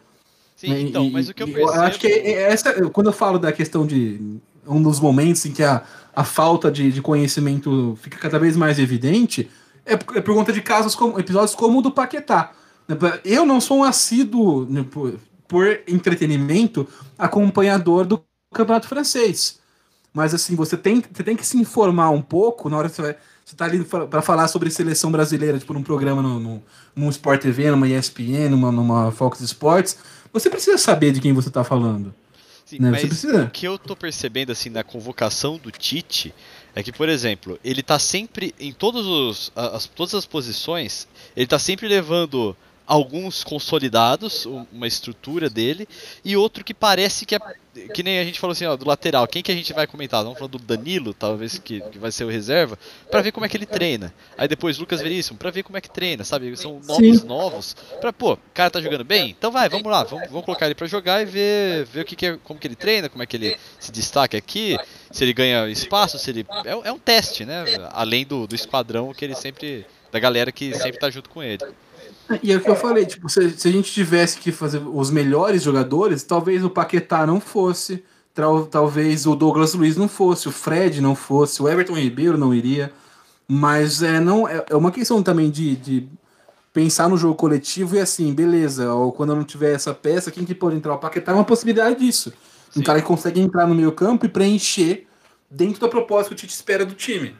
Sim, 0.56 0.72
e, 0.72 0.82
então, 0.88 1.08
mas 1.10 1.28
o 1.28 1.34
que 1.34 1.42
eu 1.42 1.46
percebo... 1.46 1.74
Eu 1.74 1.80
acho 1.82 1.98
que 1.98 2.08
essa, 2.08 2.90
quando 2.90 3.06
eu 3.06 3.12
falo 3.12 3.38
da 3.38 3.52
questão 3.52 3.86
de 3.86 4.40
um 4.66 4.82
dos 4.82 5.00
momentos 5.00 5.46
em 5.46 5.52
que 5.52 5.62
a, 5.62 5.82
a 6.14 6.24
falta 6.24 6.70
de, 6.70 6.92
de 6.92 7.00
conhecimento 7.00 7.98
fica 8.02 8.18
cada 8.18 8.38
vez 8.38 8.56
mais 8.56 8.78
evidente, 8.78 9.48
é 9.86 9.96
por, 9.96 10.16
é 10.16 10.20
por 10.20 10.34
conta 10.34 10.52
de 10.52 10.60
casos 10.60 10.94
como, 10.94 11.18
episódios 11.18 11.54
como 11.54 11.78
o 11.78 11.82
do 11.82 11.90
Paquetá. 11.90 12.52
Eu 13.24 13.46
não 13.46 13.60
sou 13.60 13.78
um 13.78 13.84
assíduo, 13.84 14.66
né, 14.68 14.84
por, 14.90 15.14
por 15.46 15.80
entretenimento, 15.86 16.86
acompanhador 17.16 18.04
do 18.04 18.22
campeonato 18.52 18.88
francês. 18.88 19.60
Mas 20.12 20.34
assim, 20.34 20.54
você 20.54 20.76
tem, 20.76 21.02
você 21.10 21.22
tem 21.22 21.36
que 21.36 21.46
se 21.46 21.56
informar 21.56 22.10
um 22.10 22.22
pouco 22.22 22.68
na 22.68 22.76
hora 22.76 22.88
que 22.88 22.96
você 22.96 23.02
vai 23.02 23.16
você 23.48 23.56
tá 23.56 23.64
ali 23.64 23.82
para 23.82 24.20
falar 24.20 24.46
sobre 24.46 24.70
seleção 24.70 25.10
brasileira, 25.10 25.58
tipo, 25.58 25.72
num 25.72 25.82
programa 25.82 26.20
no, 26.20 26.38
no, 26.38 26.62
num 26.94 27.08
Sport 27.08 27.40
TV, 27.40 27.70
numa 27.70 27.88
ESPN, 27.88 28.50
numa, 28.50 28.70
numa 28.70 29.10
Fox 29.10 29.40
Sports, 29.40 29.96
você 30.30 30.50
precisa 30.50 30.76
saber 30.76 31.12
de 31.12 31.20
quem 31.20 31.32
você 31.32 31.48
tá 31.48 31.64
falando. 31.64 32.14
Sim, 32.66 32.78
né? 32.78 32.90
mas 32.90 33.00
precisa... 33.00 33.44
o 33.44 33.50
que 33.50 33.66
eu 33.66 33.78
tô 33.78 33.96
percebendo, 33.96 34.52
assim, 34.52 34.68
na 34.68 34.84
convocação 34.84 35.56
do 35.56 35.70
Tite, 35.70 36.34
é 36.74 36.82
que, 36.82 36.92
por 36.92 37.08
exemplo, 37.08 37.58
ele 37.64 37.82
tá 37.82 37.98
sempre, 37.98 38.54
em 38.60 38.70
todos 38.70 39.06
os, 39.06 39.50
as, 39.56 39.86
todas 39.86 40.14
as 40.14 40.26
posições, 40.26 41.08
ele 41.34 41.46
tá 41.46 41.58
sempre 41.58 41.88
levando 41.88 42.54
alguns 42.88 43.44
consolidados, 43.44 44.46
uma 44.46 44.86
estrutura 44.86 45.50
dele, 45.50 45.86
e 46.24 46.38
outro 46.38 46.64
que 46.64 46.72
parece 46.72 47.26
que 47.26 47.34
é. 47.34 47.38
Que 47.94 48.02
nem 48.02 48.18
a 48.18 48.24
gente 48.24 48.40
falou 48.40 48.52
assim, 48.52 48.64
ó, 48.64 48.74
do 48.74 48.88
lateral. 48.88 49.28
Quem 49.28 49.40
que 49.40 49.52
a 49.52 49.54
gente 49.54 49.72
vai 49.72 49.86
comentar? 49.86 50.24
Vamos 50.24 50.36
falar 50.36 50.50
do 50.50 50.58
Danilo, 50.58 51.14
talvez 51.14 51.58
que, 51.58 51.80
que 51.80 51.98
vai 51.98 52.10
ser 52.10 52.24
o 52.24 52.28
reserva, 52.28 52.76
para 53.08 53.20
ver 53.20 53.30
como 53.30 53.46
é 53.46 53.48
que 53.48 53.56
ele 53.56 53.66
treina. 53.66 54.12
Aí 54.36 54.48
depois 54.48 54.78
Lucas 54.78 55.00
Veríssimo, 55.00 55.38
para 55.38 55.50
ver 55.50 55.62
como 55.62 55.78
é 55.78 55.80
que 55.80 55.88
treina, 55.88 56.24
sabe? 56.24 56.56
São 56.56 56.80
nomes 56.84 57.20
Sim. 57.20 57.26
novos. 57.26 57.76
Pra, 58.00 58.12
pô, 58.12 58.32
o 58.32 58.38
cara 58.52 58.68
tá 58.68 58.80
jogando 58.80 59.04
bem? 59.04 59.30
Então 59.30 59.52
vai, 59.52 59.68
vamos 59.68 59.86
lá, 59.86 60.02
vamos, 60.02 60.28
vamos 60.28 60.44
colocar 60.44 60.66
ele 60.66 60.74
para 60.74 60.88
jogar 60.88 61.22
e 61.22 61.26
ver, 61.26 61.84
ver 61.84 62.00
o 62.00 62.04
que, 62.04 62.16
que 62.16 62.26
é, 62.26 62.36
como 62.42 62.58
que 62.58 62.66
ele 62.66 62.74
treina, 62.74 63.08
como 63.08 63.22
é 63.22 63.26
que 63.26 63.36
ele 63.36 63.56
se 63.78 63.92
destaca 63.92 64.36
aqui, 64.36 64.76
se 65.12 65.22
ele 65.22 65.32
ganha 65.32 65.68
espaço, 65.68 66.18
se 66.18 66.30
ele. 66.30 66.44
É, 66.64 66.88
é 66.88 66.92
um 66.92 66.98
teste, 66.98 67.44
né? 67.44 67.64
Além 67.92 68.26
do, 68.26 68.46
do 68.46 68.56
esquadrão 68.56 69.14
que 69.14 69.24
ele 69.24 69.36
sempre. 69.36 69.86
Da 70.10 70.18
galera 70.18 70.50
que 70.50 70.74
sempre 70.74 70.98
tá 70.98 71.10
junto 71.10 71.28
com 71.28 71.42
ele. 71.42 71.62
E 72.42 72.52
é 72.52 72.56
o 72.56 72.60
que 72.60 72.68
eu 72.68 72.76
falei, 72.76 73.06
tipo, 73.06 73.28
se, 73.28 73.50
se, 73.50 73.68
a 73.68 73.72
gente 73.72 73.90
tivesse 73.90 74.38
que 74.38 74.52
fazer 74.52 74.82
os 74.86 75.10
melhores 75.10 75.62
jogadores, 75.62 76.22
talvez 76.22 76.62
o 76.62 76.70
Paquetá 76.70 77.26
não 77.26 77.40
fosse, 77.40 78.04
tal, 78.34 78.66
talvez 78.66 79.26
o 79.26 79.34
Douglas 79.34 79.74
Luiz 79.74 79.96
não 79.96 80.08
fosse, 80.08 80.48
o 80.48 80.52
Fred 80.52 81.00
não 81.00 81.14
fosse, 81.14 81.62
o 81.62 81.68
Everton 81.68 81.94
Ribeiro 81.94 82.36
não 82.36 82.54
iria. 82.54 82.92
Mas 83.46 84.02
é, 84.02 84.20
não, 84.20 84.46
é, 84.46 84.64
é 84.68 84.76
uma 84.76 84.92
questão 84.92 85.22
também 85.22 85.50
de, 85.50 85.74
de 85.76 86.08
pensar 86.72 87.08
no 87.08 87.16
jogo 87.16 87.34
coletivo 87.34 87.96
e 87.96 88.00
assim, 88.00 88.34
beleza, 88.34 88.92
ou 88.92 89.10
quando 89.10 89.30
eu 89.30 89.36
não 89.36 89.44
tiver 89.44 89.74
essa 89.74 89.94
peça, 89.94 90.30
quem 90.30 90.44
que 90.44 90.54
pode 90.54 90.76
entrar? 90.76 90.94
O 90.94 90.98
Paquetá 90.98 91.32
é 91.32 91.34
uma 91.34 91.44
possibilidade 91.44 91.98
disso. 91.98 92.32
Sim. 92.70 92.80
Um 92.80 92.82
cara 92.82 93.00
que 93.00 93.06
consegue 93.06 93.40
entrar 93.40 93.66
no 93.66 93.74
meio 93.74 93.90
campo 93.92 94.26
e 94.26 94.28
preencher 94.28 95.06
dentro 95.50 95.80
da 95.80 95.88
proposta 95.88 96.28
que 96.28 96.34
o 96.34 96.36
Tite 96.36 96.52
espera 96.52 96.84
do 96.84 96.94
time. 96.94 97.34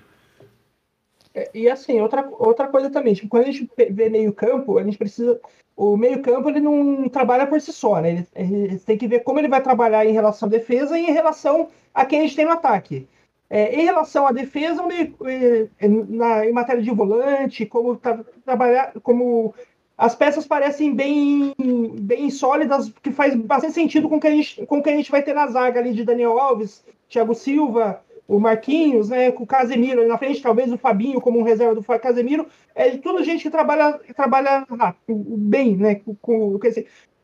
É, 1.39 1.51
e 1.55 1.71
assim, 1.71 2.01
outra, 2.01 2.29
outra 2.33 2.67
coisa 2.67 2.91
também, 2.91 3.15
tipo, 3.15 3.29
quando 3.29 3.45
a 3.45 3.51
gente 3.51 3.71
vê 3.91 4.09
meio 4.09 4.33
campo, 4.33 4.79
a 4.79 4.83
gente 4.83 4.99
precisa. 4.99 5.41
O 5.77 5.97
meio 5.97 6.21
campo 6.21 6.49
ele 6.49 6.59
não 6.59 7.09
trabalha 7.09 7.47
por 7.47 7.61
si 7.61 7.73
só, 7.73 8.01
né? 8.01 8.27
Ele, 8.35 8.57
ele 8.65 8.79
tem 8.81 8.99
que 8.99 9.07
ver 9.07 9.21
como 9.21 9.39
ele 9.39 9.47
vai 9.47 9.63
trabalhar 9.63 10.05
em 10.05 10.13
relação 10.13 10.49
à 10.49 10.51
defesa 10.51 10.99
e 10.99 11.07
em 11.09 11.13
relação 11.13 11.69
a 11.95 12.05
quem 12.05 12.19
a 12.19 12.23
gente 12.23 12.35
tem 12.35 12.45
no 12.45 12.51
ataque. 12.51 13.07
É, 13.49 13.81
em 13.81 13.85
relação 13.85 14.27
à 14.27 14.33
defesa, 14.33 14.83
meio, 14.83 15.15
é, 15.25 15.89
na, 15.89 16.45
em 16.45 16.53
matéria 16.53 16.83
de 16.83 16.91
volante, 16.91 17.65
como 17.65 17.97
tra, 17.97 18.25
trabalhar, 18.45 18.93
como 19.03 19.55
as 19.97 20.17
peças 20.17 20.47
parecem 20.47 20.93
bem, 20.93 21.55
bem 22.01 22.29
sólidas, 22.31 22.93
que 23.01 23.13
faz 23.13 23.37
bastante 23.37 23.75
sentido 23.75 24.09
com 24.09 24.17
o 24.17 24.21
que 24.21 24.27
a 24.27 24.33
gente, 24.33 24.67
com 24.67 24.83
que 24.83 24.91
a 24.91 24.97
gente 24.97 25.11
vai 25.11 25.23
ter 25.23 25.35
na 25.35 25.47
zaga 25.47 25.79
ali 25.79 25.93
de 25.93 26.05
Daniel 26.05 26.39
Alves, 26.39 26.85
Thiago 27.09 27.35
Silva, 27.35 28.03
o 28.29 28.39
Marquinhos, 28.39 29.09
né, 29.09 29.33
com 29.33 29.45
o 29.45 29.47
Casemiro 29.47 30.01
ali 30.01 30.09
na 30.09 30.19
frente, 30.19 30.43
talvez 30.43 30.71
o 30.71 30.77
Fabinho 30.77 31.19
como 31.19 31.39
um 31.39 31.43
reserva 31.43 31.75
do 31.75 31.83
Casemiro, 31.83 32.47
é 32.75 32.91
tudo 32.99 33.25
gente 33.25 33.43
que 33.43 33.51
trabalha, 33.51 33.99
trabalha 34.15 34.67
bem, 35.09 35.75
né, 35.75 35.95
com, 35.95 36.15
com, 36.15 36.59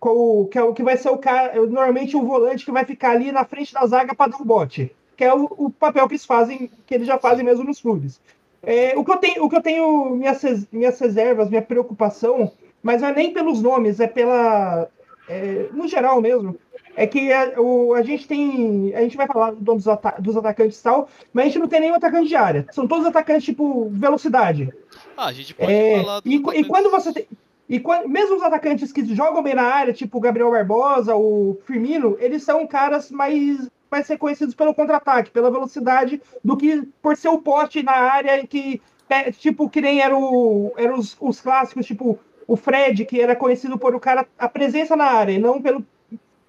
com, 0.01 0.49
que 0.51 0.59
é 0.59 0.63
o 0.63 0.73
que 0.73 0.83
vai 0.83 0.97
ser 0.97 1.11
o 1.11 1.19
cara, 1.19 1.55
normalmente 1.67 2.17
o 2.17 2.23
volante 2.23 2.65
que 2.65 2.73
vai 2.73 2.87
ficar 2.87 3.11
ali 3.11 3.31
na 3.31 3.45
frente 3.45 3.75
da 3.75 3.87
zaga 3.87 4.15
para 4.15 4.31
dar 4.31 4.41
o 4.41 4.47
bote, 4.47 4.97
que 5.15 5.23
é 5.23 5.35
o, 5.35 5.45
o, 5.59 5.71
papel 5.71 6.09
que 6.09 6.15
eles 6.15 6.25
fazem, 6.25 6.71
que 6.87 6.95
eles 6.95 7.07
já 7.07 7.19
fazem 7.19 7.45
mesmo 7.45 7.65
nos 7.65 7.83
clubes. 7.83 8.19
É, 8.63 8.97
o 8.97 9.05
que 9.05 9.13
eu 9.13 9.19
tenho, 9.19 9.45
o 9.45 9.51
que 9.51 9.57
eu 9.57 9.63
tenho 9.63 10.17
minhas, 10.17 10.43
minhas 10.73 10.99
reservas, 10.99 11.51
minha 11.51 11.61
preocupação, 11.61 12.51
mas 12.83 13.03
não 13.03 13.09
é 13.09 13.13
nem 13.13 13.31
pelos 13.31 13.61
nomes, 13.61 14.01
é 14.01 14.07
pela, 14.07 14.89
é, 15.29 15.69
no 15.71 15.87
geral 15.87 16.19
mesmo, 16.23 16.57
é 16.97 17.07
que 17.07 17.33
a, 17.33 17.61
o, 17.61 17.95
a 17.95 18.03
gente 18.03 18.27
tem. 18.27 18.95
A 18.95 19.01
gente 19.01 19.17
vai 19.17 19.27
falar 19.27 19.53
dos, 19.53 19.89
ata 19.89 20.15
dos 20.19 20.37
atacantes 20.37 20.79
e 20.79 20.83
tal, 20.83 21.09
mas 21.33 21.45
a 21.45 21.49
gente 21.49 21.59
não 21.59 21.69
tem 21.69 21.81
nenhum 21.81 21.95
atacante 21.95 22.29
de 22.29 22.37
área. 22.37 22.67
São 22.73 22.87
todos 22.87 23.07
atacantes 23.07 23.45
tipo 23.45 23.89
velocidade. 23.91 24.73
Ah, 25.17 25.27
a 25.27 25.33
gente 25.33 25.55
pode 25.55 25.73
é, 25.73 26.01
falar 26.01 26.23
e, 26.25 26.37
e 26.37 26.65
quando 26.65 26.91
você 26.91 27.13
tem. 27.13 27.27
E 27.69 27.81
quando, 27.81 28.09
mesmo 28.09 28.37
os 28.37 28.43
atacantes 28.43 28.93
que 28.93 29.05
jogam 29.15 29.43
bem 29.43 29.55
na 29.55 29.63
área, 29.63 29.93
tipo 29.93 30.19
o 30.19 30.21
Gabriel 30.21 30.51
Barbosa, 30.51 31.17
o 31.17 31.59
Firmino, 31.65 32.17
eles 32.21 32.43
são 32.43 32.67
caras 32.67 33.11
mais, 33.11 33.71
mais 33.91 34.07
reconhecidos 34.07 34.55
pelo 34.55 34.75
contra-ataque, 34.75 35.31
pela 35.31 35.51
velocidade, 35.51 36.21
do 36.45 36.59
que 36.59 36.83
por 37.01 37.17
ser 37.17 37.29
o 37.29 37.41
poste 37.41 37.83
na 37.83 37.93
área 37.93 38.47
que, 38.47 38.83
é, 39.09 39.33
tipo, 39.33 39.71
que 39.71 39.81
nem 39.81 40.01
eram 40.01 40.73
era 40.77 40.95
os, 40.95 41.17
os 41.19 41.41
clássicos, 41.41 41.87
tipo 41.87 42.19
o 42.47 42.57
Fred, 42.57 43.07
que 43.07 43.19
era 43.19 43.35
conhecido 43.35 43.79
por 43.79 43.95
o 43.95 44.01
cara, 44.01 44.27
a 44.39 44.47
presença 44.47 44.95
na 44.95 45.07
área, 45.07 45.33
e 45.33 45.39
não 45.39 45.63
pelo 45.63 45.85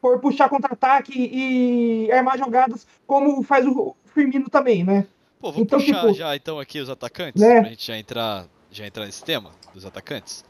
for 0.05 0.19
puxar 0.19 0.47
contra-ataque 0.49 1.13
e 1.15 2.11
armar 2.11 2.37
jogadas, 2.37 2.85
como 3.07 3.41
faz 3.41 3.65
o 3.65 3.95
Firmino 4.13 4.47
também, 4.51 4.83
né? 4.83 5.07
Pô, 5.39 5.51
vamos 5.51 5.65
Então, 5.65 5.79
puxar 5.79 6.01
tipo, 6.01 6.13
já 6.13 6.35
então 6.35 6.59
aqui 6.59 6.79
os 6.79 6.91
atacantes, 6.91 7.41
né? 7.41 7.61
pra 7.61 7.69
gente 7.71 7.87
já 7.87 7.97
entrar, 7.97 8.45
já 8.71 8.85
entrar 8.85 9.05
nesse 9.07 9.23
tema 9.23 9.49
dos 9.73 9.83
atacantes. 9.83 10.45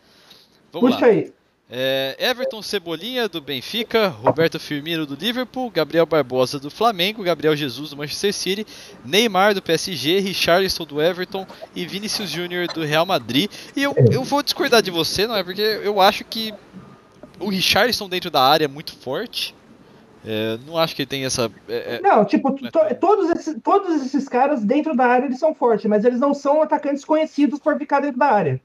Vamos 0.74 0.92
Puxa 0.92 1.06
lá. 1.06 1.12
aí. 1.14 1.34
É, 1.70 2.18
Everton 2.20 2.62
Cebolinha 2.62 3.30
do 3.30 3.40
Benfica, 3.40 4.10
Roberto 4.10 4.60
Firmino 4.60 5.06
do 5.06 5.16
Liverpool, 5.16 5.72
Gabriel 5.72 6.06
Barbosa 6.06 6.60
do 6.60 6.70
Flamengo, 6.70 7.24
Gabriel 7.24 7.56
Jesus 7.56 7.92
do 7.92 7.98
Manchester 7.98 8.34
City, 8.34 8.68
Neymar 9.06 9.56
do 9.56 9.62
PSG, 9.62 10.20
Richarlison 10.20 10.84
do 10.84 11.02
Everton 11.02 11.48
e 11.74 11.88
Vinícius 11.88 12.30
Júnior 12.30 12.68
do 12.68 12.84
Real 12.84 13.06
Madrid. 13.06 13.50
E 13.74 13.82
eu, 13.82 13.96
eu 14.12 14.24
vou 14.24 14.44
discordar 14.44 14.82
de 14.82 14.92
você, 14.92 15.26
não 15.26 15.36
é? 15.36 15.44
Porque 15.44 15.62
eu 15.62 16.00
acho 16.02 16.26
que 16.26 16.54
o 17.40 17.50
Richarlison 17.50 18.08
dentro 18.10 18.30
da 18.32 18.42
área 18.42 18.66
é 18.66 18.68
muito 18.68 18.96
forte. 18.98 19.56
É, 20.28 20.58
não 20.66 20.78
acho 20.78 20.96
que 20.96 21.04
ele 21.04 21.10
tem 21.10 21.24
essa. 21.26 21.52
é, 21.70 21.96
é, 21.98 22.02
Não, 22.02 22.26
tipo, 22.26 22.50
Não 22.50 22.68
é 22.68 22.72
to- 22.72 22.96
todos, 23.00 23.30
esses, 23.30 23.56
todos 23.64 24.04
esses 24.06 24.28
caras 24.28 24.64
dentro 24.64 24.96
da 24.96 25.06
área 25.06 25.26
eles 25.26 25.38
são 25.40 25.54
fortes, 25.54 25.86
mas 25.86 26.04
eles 26.04 26.20
não 26.20 26.34
são 26.34 26.62
atacantes 26.64 27.06
conhecidos 27.06 27.60
por 27.60 27.78
ficar 27.78 28.00
dentro 28.00 28.18
da 28.18 28.32
área. 28.32 28.60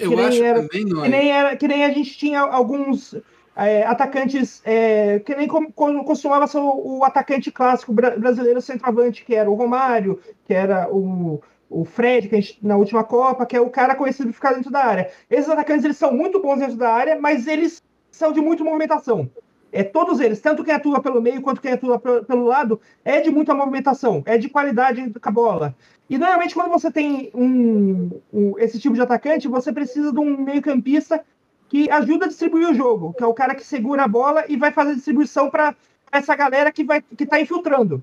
Eu 0.00 0.14
Que 0.16 0.20
acho 0.22 0.42
era- 0.42 0.62
também, 0.62 0.84
não 0.86 1.02
Que 1.02 1.08
nem, 1.08 1.30
era, 1.30 1.56
que 1.56 1.68
nem 1.68 1.84
a 1.84 1.90
gente 1.90 2.16
tinha 2.16 2.40
alguns 2.40 3.14
é, 3.54 3.82
atacantes, 3.84 4.62
é, 4.64 5.18
que 5.18 5.34
nem 5.34 5.46
como, 5.46 5.70
como 5.72 6.02
costumava 6.04 6.46
ser 6.46 6.58
o, 6.58 6.98
o 7.00 7.04
atacante 7.04 7.50
clássico 7.50 7.92
bra- 7.92 8.16
brasileiro 8.16 8.62
centroavante, 8.62 9.22
que 9.24 9.34
era 9.34 9.50
o 9.50 9.54
Romário, 9.54 10.18
que 10.46 10.54
era 10.54 10.88
o, 10.90 11.42
o 11.68 11.84
Fred, 11.84 12.28
que 12.30 12.36
a 12.36 12.40
gente, 12.40 12.58
na 12.62 12.76
última 12.76 13.04
Copa, 13.04 13.44
que 13.44 13.54
é 13.56 13.60
o 13.60 13.68
cara 13.68 13.94
conhecido 13.94 14.28
por 14.28 14.34
ficar 14.34 14.54
dentro 14.54 14.70
da 14.70 14.82
área. 14.82 15.10
Esses 15.28 15.50
atacantes 15.50 15.84
eles 15.84 15.98
são 15.98 16.14
muito 16.14 16.40
bons 16.40 16.60
dentro 16.60 16.76
da 16.76 16.90
área, 16.90 17.20
mas 17.20 17.46
eles 17.46 17.82
são 18.12 18.30
de 18.32 18.40
muita 18.40 18.62
movimentação. 18.62 19.28
É, 19.72 19.82
todos 19.82 20.20
eles, 20.20 20.38
tanto 20.40 20.62
quem 20.62 20.74
atua 20.74 21.00
pelo 21.00 21.20
meio 21.22 21.40
quanto 21.40 21.60
quem 21.60 21.72
atua 21.72 21.98
pe- 21.98 22.22
pelo 22.26 22.44
lado, 22.44 22.78
é 23.04 23.20
de 23.22 23.30
muita 23.30 23.54
movimentação, 23.54 24.22
é 24.26 24.36
de 24.36 24.48
qualidade 24.50 25.10
com 25.18 25.28
a 25.28 25.32
bola. 25.32 25.74
E 26.10 26.18
normalmente 26.18 26.54
quando 26.54 26.70
você 26.70 26.90
tem 26.90 27.30
um, 27.34 28.10
um- 28.32 28.58
esse 28.58 28.78
tipo 28.78 28.94
de 28.94 29.00
atacante, 29.00 29.48
você 29.48 29.72
precisa 29.72 30.12
de 30.12 30.18
um 30.20 30.36
meio-campista 30.36 31.24
que 31.70 31.90
ajuda 31.90 32.26
a 32.26 32.28
distribuir 32.28 32.68
o 32.68 32.74
jogo, 32.74 33.14
que 33.14 33.24
é 33.24 33.26
o 33.26 33.32
cara 33.32 33.54
que 33.54 33.64
segura 33.64 34.04
a 34.04 34.08
bola 34.08 34.44
e 34.46 34.58
vai 34.58 34.70
fazer 34.72 34.90
a 34.90 34.94
distribuição 34.94 35.48
para 35.48 35.74
essa 36.12 36.36
galera 36.36 36.70
que 36.70 36.84
vai 36.84 37.00
que 37.00 37.24
tá 37.24 37.40
infiltrando. 37.40 38.02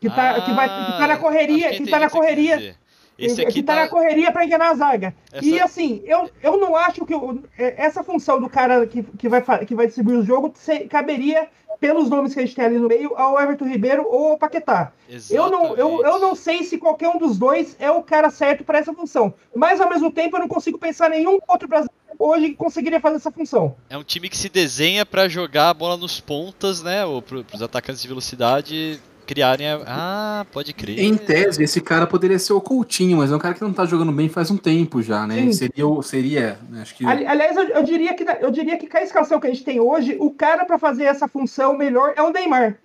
Que 0.00 0.08
tá, 0.08 0.40
que 0.40 0.52
vai, 0.52 0.66
que 0.68 0.98
tá 0.98 1.06
na 1.06 1.14
Ah, 1.14 1.18
correria, 1.18 1.70
que 1.76 1.90
tá 1.90 1.98
na 1.98 2.08
correria. 2.10 2.76
Esse 3.18 3.42
aqui 3.42 3.62
tá, 3.62 3.74
na 3.76 3.88
correria 3.88 4.30
para 4.30 4.44
enganar 4.44 4.70
a 4.70 4.74
zaga. 4.74 5.14
Essa- 5.32 5.44
E 5.46 5.60
assim, 5.60 6.02
eu, 6.04 6.28
eu 6.42 6.56
não 6.58 6.76
acho 6.76 7.04
que 7.06 7.14
o- 7.14 7.42
é, 7.58 7.74
essa 7.84 8.04
função 8.04 8.40
do 8.40 8.48
cara 8.48 8.86
que, 8.86 9.02
que, 9.02 9.28
vai, 9.28 9.42
que 9.64 9.74
vai 9.74 9.86
distribuir 9.86 10.18
o 10.18 10.24
jogo 10.24 10.52
se- 10.54 10.80
caberia, 10.80 11.48
pelos 11.80 12.08
nomes 12.08 12.32
que 12.32 12.40
a 12.40 12.42
gente 12.46 12.54
tem 12.56 12.64
ali 12.64 12.78
no 12.78 12.88
meio, 12.88 13.14
ao 13.16 13.38
Everton 13.40 13.66
Ribeiro 13.66 14.06
ou 14.08 14.32
ao 14.32 14.38
Paquetá. 14.38 14.92
Eu 15.30 15.50
não, 15.50 15.76
eu, 15.76 16.02
eu 16.02 16.18
não 16.18 16.34
sei 16.34 16.62
se 16.64 16.78
qualquer 16.78 17.08
um 17.10 17.18
dos 17.18 17.36
dois 17.38 17.76
é 17.78 17.90
o 17.90 18.02
cara 18.02 18.30
certo 18.30 18.64
para 18.64 18.78
essa 18.78 18.94
função. 18.94 19.34
Mas 19.54 19.78
ao 19.78 19.88
mesmo 19.88 20.10
tempo 20.10 20.36
eu 20.36 20.40
não 20.40 20.48
consigo 20.48 20.78
pensar 20.78 21.08
em 21.12 21.18
nenhum 21.18 21.38
outro 21.46 21.68
brasileiro 21.68 21.94
hoje 22.18 22.48
que 22.48 22.54
conseguiria 22.54 22.98
fazer 22.98 23.16
essa 23.16 23.30
função. 23.30 23.76
É 23.90 23.98
um 23.98 24.02
time 24.02 24.30
que 24.30 24.38
se 24.38 24.48
desenha 24.48 25.04
pra 25.04 25.28
jogar 25.28 25.68
a 25.68 25.74
bola 25.74 25.98
nos 25.98 26.18
pontas, 26.18 26.82
né? 26.82 27.04
Ou 27.04 27.20
pro, 27.20 27.44
pros 27.44 27.60
atacantes 27.60 28.00
de 28.00 28.08
velocidade 28.08 28.98
criarem 29.26 29.68
a... 29.68 29.82
Ah, 29.86 30.46
pode 30.52 30.72
crer. 30.72 30.98
Em 30.98 31.16
tese, 31.16 31.62
esse 31.62 31.80
cara 31.80 32.06
poderia 32.06 32.38
ser 32.38 32.52
o 32.52 32.60
Coutinho, 32.60 33.18
mas 33.18 33.30
é 33.30 33.36
um 33.36 33.38
cara 33.38 33.54
que 33.54 33.60
não 33.60 33.72
tá 33.72 33.84
jogando 33.84 34.12
bem 34.12 34.28
faz 34.28 34.50
um 34.50 34.56
tempo 34.56 35.02
já, 35.02 35.26
né? 35.26 35.42
Sim. 35.42 35.52
Seria, 35.52 35.84
seria, 36.02 36.58
né, 36.70 36.82
acho 36.82 36.94
que 36.94 37.04
Ali- 37.04 37.26
Aliás, 37.26 37.56
eu, 37.56 37.64
eu 37.64 37.82
diria 37.82 38.14
que 38.14 38.24
eu 38.40 38.50
diria 38.50 38.78
que 38.78 38.86
com 38.86 38.96
a 38.96 39.02
escalação 39.02 39.38
que 39.40 39.46
a 39.46 39.50
gente 39.50 39.64
tem 39.64 39.80
hoje, 39.80 40.16
o 40.18 40.30
cara 40.30 40.64
para 40.64 40.78
fazer 40.78 41.04
essa 41.04 41.28
função 41.28 41.76
melhor 41.76 42.14
é 42.16 42.22
o 42.22 42.30
Neymar 42.30 42.78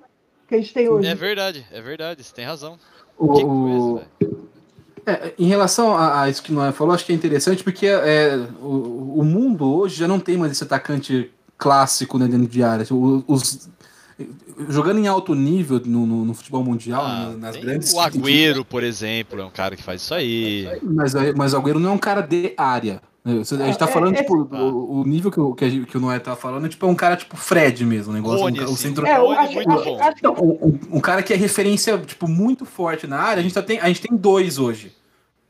que 0.47 0.55
a 0.55 0.57
gente 0.57 0.73
tem 0.73 0.89
hoje. 0.89 1.07
É 1.07 1.15
verdade, 1.15 1.65
é 1.71 1.81
verdade, 1.81 2.23
você 2.23 2.33
tem 2.35 2.45
razão. 2.45 2.77
o, 3.17 3.27
coisa. 3.27 4.41
É, 5.05 5.33
em 5.39 5.47
relação 5.47 5.95
a, 5.95 6.23
a 6.23 6.29
isso 6.29 6.43
que 6.43 6.51
o 6.51 6.55
Noé 6.55 6.71
falou, 6.71 6.93
acho 6.93 7.05
que 7.05 7.11
é 7.11 7.15
interessante 7.15 7.63
porque 7.63 7.87
é, 7.87 8.35
o, 8.61 9.19
o 9.19 9.23
mundo 9.23 9.73
hoje 9.73 9.95
já 9.95 10.07
não 10.07 10.19
tem 10.19 10.37
mais 10.37 10.51
esse 10.51 10.63
atacante 10.63 11.31
clássico 11.57 12.17
né, 12.19 12.27
dentro 12.27 12.47
de 12.47 12.61
área. 12.63 12.85
Os, 13.27 13.69
jogando 14.69 14.99
em 14.99 15.07
alto 15.07 15.34
nível 15.36 15.82
no, 15.86 16.05
no- 16.05 16.26
no 16.26 16.34
futebol 16.34 16.63
mundial, 16.63 17.03
Ah, 17.05 17.30
na- 17.32 17.38
nas 17.38 17.55
tem 17.55 17.63
grandes. 17.65 17.93
o 17.93 17.99
Agüero, 17.99 18.63
por 18.65 18.84
exemplo, 18.84 19.39
é 19.41 19.45
um 19.45 19.49
cara 19.49 19.76
que 19.76 19.84
faz 19.84 20.01
isso 20.01 20.13
aí. 20.13 20.67
Mas, 20.84 21.13
mas 21.36 21.53
o 21.53 21.57
Agüero 21.57 21.80
não 21.80 21.89
é 21.91 21.93
um 21.93 21.97
cara 21.97 22.22
de 22.22 22.53
área. 22.57 23.01
né? 23.24 23.34
A 23.39 23.65
gente 23.67 23.78
tá 23.78 23.86
É, 23.86 23.88
falando, 23.88 24.15
é- 24.15 24.24
tipo, 24.24 24.49
Ah. 24.51 24.63
o, 24.63 25.01
o 25.01 25.03
nível 25.05 25.30
que 25.30 25.39
o, 25.39 25.53
que, 25.53 25.86
que 25.86 25.95
o 25.97 25.99
Noé 25.99 26.17
tá 26.17 26.36
falando, 26.36 26.67
tipo, 26.67 26.86
é 26.86 26.89
um 26.89 26.95
cara 26.95 27.15
tipo 27.15 27.38
Fred 27.38 27.86
mesmo, 27.86 28.11
o 28.11 28.15
negócio. 28.15 28.45
Um, 28.47 28.49
o 28.51 28.63
assim. 28.63 28.76
centro, 28.76 29.05
É, 29.05 29.17
eu 29.17 29.30
acho, 29.32 29.53
muito 29.53 29.69
bom. 29.69 29.99
Não, 30.24 30.34
um, 30.34 30.80
um- 30.97 30.99
cara 30.99 31.22
que 31.22 31.32
é 31.32 31.36
referência, 31.36 31.97
tipo, 31.99 32.28
muito 32.28 32.65
forte 32.65 33.05
na 33.05 33.19
área, 33.19 33.39
a 33.41 33.43
gente, 33.43 33.53
só 33.53 33.61
tem, 33.61 33.80
a 33.80 33.88
gente 33.88 34.01
tem 34.01 34.17
dois 34.17 34.57
hoje. 34.57 34.91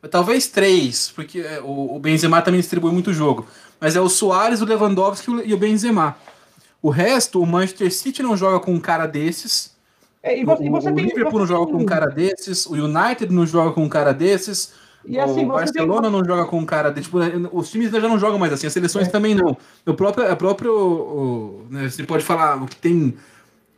Talvez 0.09 0.47
três, 0.47 1.11
porque 1.15 1.39
é, 1.39 1.61
o, 1.61 1.95
o 1.95 1.99
Benzema 1.99 2.41
também 2.41 2.59
distribui 2.59 2.91
muito 2.91 3.13
jogo. 3.13 3.45
Mas 3.79 3.95
é 3.95 4.01
o 4.01 4.09
Soares, 4.09 4.59
o 4.61 4.65
Lewandowski 4.65 5.29
e 5.29 5.33
o- 5.33 5.45
e 5.47 5.53
o 5.53 5.57
Benzema. 5.57 6.15
O 6.81 6.89
resto, 6.89 7.41
o 7.41 7.45
Manchester 7.45 7.93
City 7.93 8.23
não 8.23 8.35
joga 8.35 8.59
com 8.59 8.73
um 8.73 8.79
cara 8.79 9.05
desses. 9.05 9.71
É, 10.23 10.39
e 10.39 10.43
você, 10.45 10.63
e 10.63 10.69
o, 10.69 10.71
você 10.71 10.89
o 10.89 10.95
tem, 10.95 11.05
Liverpool 11.05 11.39
não 11.39 11.47
joga 11.47 11.65
tem- 11.65 11.75
com 11.75 11.81
um 11.81 11.85
cara 11.85 12.05
desses. 12.07 12.65
O 12.65 12.73
United 12.73 13.31
não 13.33 13.45
joga 13.45 13.71
com 13.71 13.83
um 13.83 13.89
cara 13.89 14.13
desses. 14.13 14.73
E 15.03 15.19
assim, 15.19 15.45
o 15.45 15.47
Barcelona 15.47 16.09
não 16.11 16.23
joga 16.23 16.45
com 16.45 16.59
um 16.59 16.65
cara 16.65 16.91
desses. 16.91 17.09
Tipo, 17.11 17.19
os 17.57 17.71
times 17.71 17.89
já 17.91 17.99
não 18.01 18.19
jogam 18.19 18.37
mais 18.37 18.53
assim, 18.53 18.67
as 18.67 18.73
seleções 18.73 19.07
É. 19.07 19.11
também 19.11 19.33
não. 19.33 19.57
O 19.85 19.93
próprio, 19.95 20.31
a 20.31 20.35
próprio 20.35 20.73
o- 20.75 21.65
né, 21.71 21.89
você 21.89 22.03
pode 22.03 22.23
falar 22.23 22.61
o 22.61 22.67
que 22.67 22.75
tem 22.75 23.15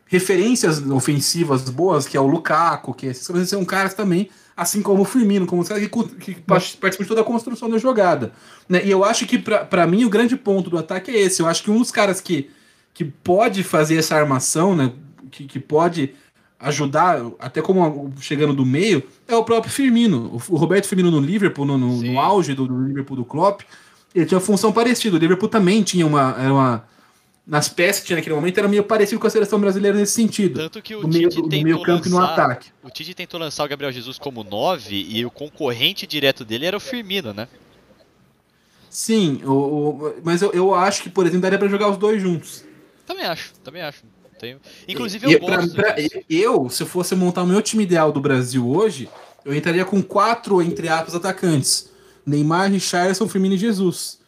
referências 0.05 0.79
ofensivas 0.91 1.69
boas, 1.69 2.07
que 2.07 2.15
é 2.17 2.19
o 2.19 2.27
Lukaku, 2.27 2.93
que 2.93 3.07
esses 3.07 3.27
caras 3.27 3.49
são 3.49 3.65
caras 3.65 3.93
também, 3.93 4.29
assim 4.55 4.81
como 4.81 5.01
o 5.01 5.05
Firmino, 5.05 5.45
como 5.47 5.61
os 5.61 5.67
caras 5.67 5.87
que, 5.87 6.03
que 6.19 6.35
participam 6.41 6.89
de 7.03 7.05
toda 7.07 7.21
a 7.21 7.23
construção 7.23 7.69
da 7.69 7.77
jogada. 7.77 8.31
né? 8.69 8.81
E 8.85 8.91
eu 8.91 9.03
acho 9.03 9.25
que, 9.25 9.39
pra 9.39 9.87
mim, 9.87 10.03
o 10.05 10.09
grande 10.09 10.35
ponto 10.35 10.69
do 10.69 10.77
ataque 10.77 11.09
é 11.09 11.19
esse. 11.21 11.41
Eu 11.41 11.47
acho 11.47 11.63
que 11.63 11.71
um 11.71 11.79
dos 11.79 11.89
caras 11.89 12.21
que, 12.21 12.49
que 12.93 13.03
pode 13.05 13.63
fazer 13.63 13.97
essa 13.97 14.15
armação, 14.15 14.75
né, 14.75 14.91
que, 15.31 15.45
que 15.45 15.59
pode 15.59 16.13
ajudar, 16.59 17.19
até 17.39 17.61
como 17.61 18.13
chegando 18.21 18.53
do 18.53 18.65
meio, 18.65 19.03
é 19.27 19.35
o 19.35 19.43
próprio 19.43 19.71
Firmino. 19.73 20.39
O, 20.49 20.55
Roberto 20.55 20.87
Firmino 20.87 21.11
no 21.11 21.19
Liverpool, 21.19 21.65
no, 21.65 21.77
no- 21.77 22.01
no 22.01 22.19
auge 22.19 22.53
do, 22.53 22.65
do 22.67 22.85
Liverpool 22.87 23.17
do 23.17 23.25
Klopp, 23.25 23.61
ele 24.15 24.25
tinha 24.25 24.37
uma 24.37 24.45
função 24.45 24.71
parecida. 24.71 25.15
O 25.17 25.19
Liverpool 25.19 25.49
também 25.49 25.81
tinha 25.83 26.05
uma. 26.05 26.35
Era 26.39 26.53
uma 26.53 26.93
nas 27.45 27.67
peças 27.67 27.99
que 27.99 28.07
tinha 28.07 28.15
naquele 28.15 28.35
momento, 28.35 28.57
era 28.57 28.69
meio 28.69 28.85
parecido 28.85 29.19
com 29.19 29.27
a 29.27 29.29
seleção 29.29 29.59
brasileira 29.59 29.97
nesse 29.97 30.13
sentido. 30.13 30.61
Tanto 30.61 30.81
que 30.81 30.95
o 30.95 31.01
Do 31.01 31.09
meio, 31.09 31.27
do, 31.29 31.49
meio 31.49 31.81
campo 31.81 32.07
e 32.07 32.09
no 32.09 32.17
lançar- 32.17 32.33
ataque. 32.39 32.69
O 32.81 32.89
Tite 32.89 33.13
tentou 33.13 33.37
lançar 33.37 33.65
o 33.65 33.67
Gabriel 33.67 33.91
Jesus 33.91 34.17
como 34.17 34.45
9 34.45 34.95
e 35.09 35.25
o 35.25 35.29
concorrente 35.29 36.07
direto 36.07 36.45
dele 36.45 36.65
era 36.67 36.77
o 36.77 36.79
Firmino, 36.79 37.33
né? 37.33 37.49
Sim, 38.89 39.41
o, 39.43 39.51
o- 39.51 40.13
mas 40.23 40.41
eu, 40.41 40.51
eu 40.53 40.73
acho 40.73 41.03
que, 41.03 41.09
por 41.09 41.25
exemplo, 41.25 41.41
daria 41.41 41.57
pra 41.59 41.67
jogar 41.67 41.89
os 41.89 41.97
dois 41.97 42.21
juntos. 42.21 42.63
Também 43.05 43.25
acho, 43.25 43.53
também 43.63 43.81
acho. 43.81 44.03
Tenho... 44.39 44.59
Inclusive 44.87 45.25
eu 45.25 45.31
e 45.31 45.39
pra- 45.39 45.57
gosto. 45.57 45.75
pra- 45.75 45.91
disso. 45.91 46.19
eu, 46.29 46.69
se 46.69 46.83
eu 46.83 46.87
fosse 46.87 47.15
montar 47.15 47.43
o 47.43 47.47
meu 47.47 47.61
time 47.61 47.83
ideal 47.83 48.11
do 48.11 48.19
Brasil 48.19 48.67
hoje, 48.67 49.09
eu 49.45 49.53
entraria 49.55 49.85
com 49.85 50.01
quatro, 50.01 50.61
entre 50.61 50.89
aspas, 50.89 51.15
atacantes. 51.15 51.89
Neymar, 52.25 52.69
Richarlison, 52.71 53.27
Firmino 53.27 53.55
e 53.55 53.57
Jesus. 53.57 54.19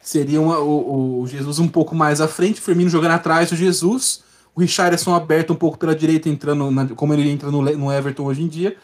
Seria 0.00 0.40
uma- 0.40 0.58
o, 0.60 1.22
o 1.22 1.26
Jesus 1.26 1.58
um 1.58 1.68
pouco 1.68 1.94
mais 1.94 2.20
à 2.20 2.28
frente, 2.28 2.60
o 2.60 2.62
Firmino 2.62 2.90
jogando 2.90 3.12
atrás 3.12 3.50
do 3.50 3.56
Jesus, 3.56 4.22
o 4.54 4.60
Richarlison 4.60 5.14
aberto 5.14 5.52
um 5.52 5.56
pouco 5.56 5.78
pela 5.78 5.94
direita, 5.94 6.28
entrando 6.28 6.70
na- 6.70 6.86
como 6.88 7.12
ele 7.14 7.28
entra 7.28 7.50
no, 7.50 7.62
no 7.62 7.92
Everton 7.92 8.24
hoje 8.24 8.42
em 8.42 8.48
dia, 8.48 8.76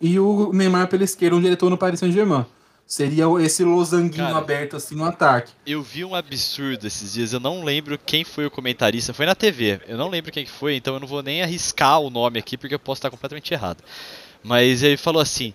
e 0.00 0.18
o 0.18 0.50
Neymar 0.52 0.88
pela 0.88 1.04
esquerda, 1.04 1.36
onde 1.36 1.46
ele 1.46 1.58
no 1.60 1.76
Paris 1.78 2.00
Saint-Germain. 2.00 2.46
Seria 2.92 3.24
esse 3.40 3.64
losanguinho 3.64 4.26
Cara, 4.26 4.36
aberto 4.36 4.76
assim 4.76 4.94
no 4.94 5.06
ataque. 5.06 5.50
Eu 5.66 5.82
vi 5.82 6.04
um 6.04 6.14
absurdo 6.14 6.86
esses 6.86 7.14
dias, 7.14 7.32
eu 7.32 7.40
não 7.40 7.64
lembro 7.64 7.98
quem 7.98 8.22
foi 8.22 8.44
o 8.44 8.50
comentarista, 8.50 9.14
foi 9.14 9.24
na 9.24 9.34
TV, 9.34 9.80
eu 9.88 9.96
não 9.96 10.10
lembro 10.10 10.30
quem 10.30 10.44
que 10.44 10.50
foi, 10.50 10.76
então 10.76 10.92
eu 10.92 11.00
não 11.00 11.06
vou 11.06 11.22
nem 11.22 11.42
arriscar 11.42 11.98
o 12.00 12.10
nome 12.10 12.38
aqui 12.38 12.58
porque 12.58 12.74
eu 12.74 12.78
posso 12.78 12.98
estar 12.98 13.08
completamente 13.08 13.50
errado. 13.54 13.82
Mas 14.42 14.82
ele 14.82 14.98
falou 14.98 15.22
assim, 15.22 15.54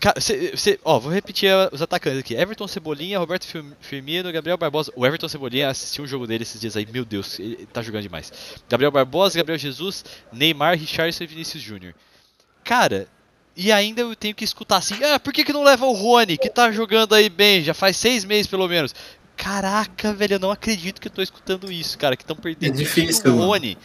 cara, 0.00 0.18
cê- 0.18 0.56
cê- 0.56 0.80
ó, 0.82 0.98
vou 0.98 1.12
repetir 1.12 1.50
os 1.70 1.82
atacantes 1.82 2.20
aqui, 2.20 2.34
Everton 2.34 2.66
Cebolinha, 2.66 3.18
Roberto 3.18 3.44
Fir- 3.46 3.76
Firmino, 3.82 4.32
Gabriel 4.32 4.56
Barbosa, 4.56 4.90
o 4.96 5.04
Everton 5.04 5.28
Cebolinha, 5.28 5.68
assisti 5.68 6.00
um 6.00 6.06
jogo 6.06 6.26
dele 6.26 6.44
esses 6.44 6.58
dias 6.58 6.78
aí, 6.78 6.88
meu 6.90 7.04
Deus, 7.04 7.38
ele 7.38 7.66
tá 7.70 7.82
jogando 7.82 8.04
demais. 8.04 8.32
Gabriel 8.70 8.90
Barbosa, 8.90 9.36
Gabriel 9.36 9.58
Jesus, 9.58 10.02
Neymar, 10.32 10.78
Richardson 10.78 11.24
e 11.24 11.26
Vinícius 11.26 11.62
Júnior. 11.62 11.94
Cara, 12.64 13.06
e 13.56 13.70
ainda 13.70 14.00
eu 14.02 14.14
tenho 14.16 14.34
que 14.34 14.44
escutar 14.44 14.76
assim, 14.78 14.94
ah, 15.04 15.18
por 15.20 15.32
que, 15.32 15.44
que 15.44 15.52
não 15.52 15.62
leva 15.62 15.86
o 15.86 15.92
Rony, 15.92 16.36
que 16.36 16.50
tá 16.50 16.70
jogando 16.72 17.14
aí 17.14 17.28
bem, 17.28 17.62
já 17.62 17.74
faz 17.74 17.96
seis 17.96 18.24
meses 18.24 18.46
pelo 18.46 18.66
menos. 18.68 18.94
Caraca, 19.36 20.12
velho, 20.12 20.34
eu 20.34 20.38
não 20.40 20.50
acredito 20.50 21.00
que 21.00 21.08
eu 21.08 21.12
tô 21.12 21.22
escutando 21.22 21.70
isso, 21.70 21.98
cara, 21.98 22.16
que 22.16 22.22
estão 22.22 22.36
perdendo 22.36 22.74
É 22.74 22.76
difícil, 22.76 23.32
o 23.32 23.36
mano. 23.36 23.46
Rony. 23.46 23.78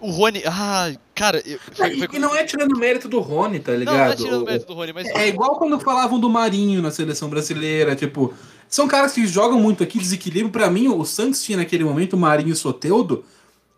O 0.00 0.10
Rony, 0.10 0.42
ah, 0.46 0.92
cara, 1.14 1.42
eu, 1.44 1.58
foi, 1.72 1.94
E, 1.94 2.06
foi 2.06 2.08
e 2.16 2.18
não 2.18 2.34
é 2.34 2.44
tirando 2.44 2.72
o 2.72 2.78
mérito 2.78 3.08
do 3.08 3.18
Rony, 3.20 3.58
tá 3.58 3.72
não, 3.72 3.78
ligado? 3.78 3.96
não 3.96 4.04
é 4.12 4.16
tirando 4.16 4.46
mérito 4.46 4.66
do 4.66 4.74
Rony, 4.74 4.92
mas 4.92 5.08
É 5.08 5.26
igual 5.26 5.56
quando 5.56 5.78
falavam 5.80 6.20
do 6.20 6.30
Marinho 6.30 6.80
na 6.80 6.90
seleção 6.90 7.28
brasileira, 7.28 7.96
tipo, 7.96 8.32
são 8.68 8.86
caras 8.86 9.12
que 9.12 9.26
jogam 9.26 9.58
muito 9.60 9.82
aqui, 9.82 9.98
desequilíbrio. 9.98 10.50
Pra 10.52 10.70
mim, 10.70 10.88
o 10.88 11.04
Santos 11.04 11.42
tinha 11.42 11.58
naquele 11.58 11.82
momento 11.84 12.12
o 12.14 12.18
Marinho 12.18 12.50
e 12.50 12.52
o 12.52 12.56
Soteudo, 12.56 13.24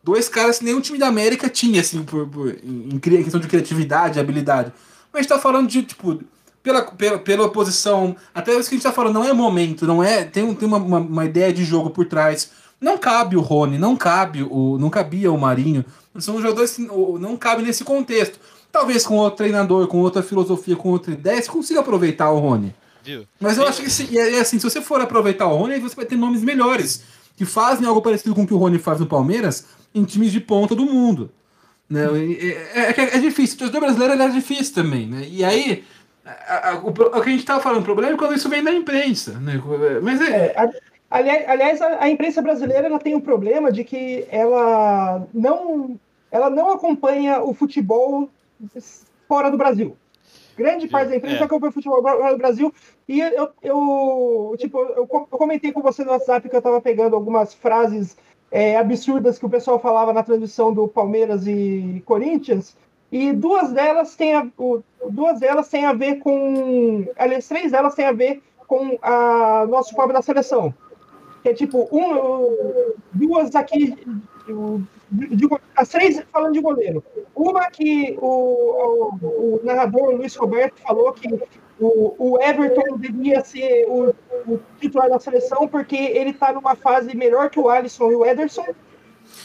dois 0.03 0.29
caras 0.29 0.59
que 0.59 0.65
nenhum 0.65 0.81
time 0.81 0.99
da 0.99 1.07
América 1.07 1.49
tinha, 1.49 1.81
assim, 1.81 2.03
por, 2.03 2.29
por, 2.29 2.51
em, 2.63 2.89
em 2.95 2.99
questão 2.99 3.41
de 3.41 3.49
criatividade, 3.49 4.21
habilidade. 4.21 4.73
Mas 5.13 5.21
a 5.21 5.23
gente 5.23 5.29
tá 5.29 5.39
falando 5.39 5.69
de, 5.69 5.83
tipo, 5.83 6.21
pela, 6.63 6.83
pela, 6.83 7.19
pela 7.19 7.49
posição. 7.51 8.17
Até 8.35 8.53
isso 8.53 8.69
que 8.69 8.75
a 8.75 8.79
gente 8.79 8.83
tá 8.83 8.93
falando, 8.93 9.15
não 9.15 9.25
é 9.25 9.33
momento, 9.33 9.87
não 9.87 10.03
é. 10.03 10.25
Tem, 10.25 10.55
tem 10.55 10.69
uma, 10.69 10.79
uma, 10.79 10.99
uma, 10.99 11.25
ideia 11.25 11.53
de 11.53 11.65
jogo 11.65 11.91
por 11.91 12.07
trás. 12.07 12.51
Não 12.81 12.97
cabe 12.97 13.37
o 13.37 13.41
Rony, 13.41 13.79
não 13.79 13.97
cabe 13.97 14.43
o. 14.43 14.79
Não 14.79 14.89
cabia 14.89 15.33
o 15.33 15.39
Marinho. 15.39 15.85
São 16.19 16.41
jogadores 16.41 16.75
que 16.75 16.83
não 16.83 17.37
cabe 17.37 17.63
nesse 17.63 17.85
contexto. 17.85 18.39
Talvez 18.73 19.05
com 19.05 19.17
outro 19.17 19.39
treinador, 19.39 19.87
com 19.89 19.99
outra 19.99 20.23
filosofia, 20.23 20.77
com 20.77 20.91
outra 20.91 21.13
ideia, 21.13 21.43
você 21.43 21.51
consiga 21.51 21.81
aproveitar 21.81 22.31
o 22.31 22.39
Rony. 22.39 22.75
Viu? 23.03 23.27
Mas 23.41 23.59
eu 23.59 23.67
acho 23.67 23.83
que 23.83 23.91
se, 23.91 24.17
é, 24.17 24.37
é 24.37 24.41
assim, 24.41 24.59
se 24.59 24.65
você 24.65 24.81
for 24.81 25.01
aproveitar 25.01 25.47
o 25.47 25.57
Rony, 25.57 25.75
aí 25.75 25.81
você 25.81 25.97
vai 25.97 26.05
ter 26.05 26.17
nomes 26.17 26.43
melhores. 26.43 27.03
Que 27.37 27.45
fazem 27.45 27.87
algo 27.87 28.03
parecido 28.03 28.35
com 28.35 28.43
o 28.43 28.47
que 28.47 28.55
o 28.55 28.59
Rony 28.59 28.79
faz 28.79 29.01
no 29.01 29.07
Palmeiras 29.07 29.67
em 29.95 30.05
times 30.05 30.31
de 30.31 30.41
ponta 30.41 30.75
do 30.75 30.85
mundo. 30.85 31.31
Né? 31.91 32.03
É, 32.73 32.81
é, 32.81 32.91
é, 32.91 33.17
é 33.17 33.19
difícil. 33.19 33.57
O 33.57 33.59
torcedor 33.59 33.81
brasileiro 33.81 34.23
é 34.23 34.29
difícil 34.29 34.75
também. 34.75 35.07
Né? 35.07 35.27
E 35.29 35.45
aí, 35.45 35.85
a, 36.25 36.71
a, 36.71 36.75
o, 36.79 36.89
o, 36.89 36.93
que 36.93 37.29
a 37.29 37.33
gente 37.33 37.41
estava 37.41 37.61
falando, 37.61 37.81
o 37.81 37.85
problema 37.85 38.15
é 38.15 38.17
quando 38.17 38.37
isso 38.37 38.49
vem 38.49 38.63
da 38.63 38.73
imprensa. 38.73 39.39
Né? 39.41 39.61
Mas 40.01 40.21
é. 40.21 40.55
é 40.57 40.71
aliás, 41.11 41.83
a, 41.83 42.05
a, 42.05 42.09
imprensa 42.09 42.41
brasileira 42.41 42.87
ela 42.87 43.01
tem 43.01 43.17
um 43.17 43.21
problema 43.21 43.73
de 43.73 43.83
que 43.83 44.25
ela 44.31 45.27
não, 45.35 45.99
ela 46.31 46.49
não 46.49 46.73
acompanha 46.73 47.43
o 47.43 47.53
futebol 47.53 48.31
fora 49.27 49.51
do 49.51 49.59
Brasil. 49.59 49.97
Grande 50.57 50.87
parte 50.89 51.09
da 51.09 51.17
imprensa 51.17 51.43
é. 51.43 51.45
acompanha 51.45 51.71
o 51.71 51.75
futebol 51.75 52.03
fora 52.03 52.33
do 52.33 52.39
Brasil. 52.39 52.73
E 53.09 53.19
eu, 53.19 53.51
eu, 53.63 54.55
tipo, 54.59 54.79
eu, 54.79 55.09
eu 55.11 55.39
comentei 55.39 55.73
com 55.73 55.83
você 55.83 56.05
no 56.05 56.13
WhatsApp 56.13 56.49
que 56.49 56.55
eu 56.55 56.59
estava 56.59 56.81
pegando 56.81 57.17
algumas 57.17 57.53
frases 57.53 58.17
é, 58.51 58.77
absurdas 58.77 59.39
que 59.39 59.47
o 59.47 59.51
pessoal 59.51 59.79
falava 59.79 60.13
na 60.13 60.23
transmissão 60.23 60.73
do 60.73 60.89
Palmeiras 60.89 61.47
e 61.47 62.03
Corinthians, 62.05 62.77
e 63.13 63.33
duas 63.33 63.73
delas 63.73 64.15
têm 64.15 64.35
a, 64.35 64.47
duas 65.11 65.41
delas 65.41 65.69
têm 65.69 65.85
a 65.85 65.93
ver 65.93 66.17
com. 66.17 67.07
Aliás, 67.17 67.49
três 67.49 67.73
delas 67.73 67.95
têm 67.95 68.07
a 68.07 68.13
ver 68.13 68.43
com 68.67 68.97
a 69.03 69.67
nosso 69.69 69.95
pobre 69.95 70.13
da 70.13 70.23
seleção. 70.23 70.73
Que 71.43 71.49
é 71.49 71.55
tipo, 71.55 71.89
um, 71.91 72.95
duas 73.13 73.55
aqui. 73.57 73.97
De, 75.11 75.49
as 75.77 75.89
três 75.89 76.23
falando 76.33 76.53
de 76.53 76.61
goleiro. 76.61 77.03
Uma 77.35 77.69
que 77.69 78.17
o, 78.21 78.27
o, 78.27 79.57
o 79.57 79.61
narrador 79.65 80.15
Luiz 80.15 80.37
Roberto 80.37 80.81
falou 80.83 81.13
que 81.13 81.29
o, 81.81 82.15
o 82.19 82.43
Everton 82.43 82.99
devia 82.99 83.43
ser 83.43 83.87
o, 83.89 84.15
o, 84.47 84.61
titular 84.79 85.09
da 85.09 85.19
seleção 85.19 85.67
porque 85.67 85.97
ele 85.97 86.31
está 86.31 86.53
numa 86.53 86.77
fase 86.77 87.17
melhor 87.17 87.49
que 87.49 87.59
o 87.59 87.69
Alisson 87.69 88.11
e 88.11 88.15
o 88.15 88.25
Ederson. 88.25 88.67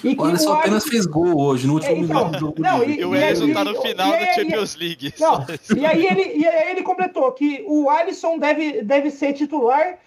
E 0.04 0.16
o 0.16 0.24
Alisson 0.24 0.54
apenas 0.54 0.84
fez 0.84 1.06
gol 1.06 1.40
hoje, 1.40 1.66
no 1.66 1.76
último 1.76 1.96
é, 1.96 2.00
então, 2.00 2.32
do 2.32 2.40
jogo. 2.40 2.62
Não, 2.62 2.84
e, 2.84 3.00
e, 3.00 3.06
o 3.06 3.16
Ederson 3.16 3.48
está 3.48 3.64
no 3.64 3.82
final 3.82 4.12
da 4.12 4.34
Champions 4.34 4.76
League. 4.76 5.14
Não, 5.20 5.46
e, 5.78 5.86
aí 5.86 6.06
ele, 6.06 6.38
e 6.38 6.48
aí 6.48 6.72
ele 6.72 6.84
completou 6.84 7.32
que 7.32 7.64
o 7.68 7.90
Alisson 7.90 8.38
deve, 8.38 8.82
deve 8.82 9.10
ser 9.10 9.34
titular 9.34 9.98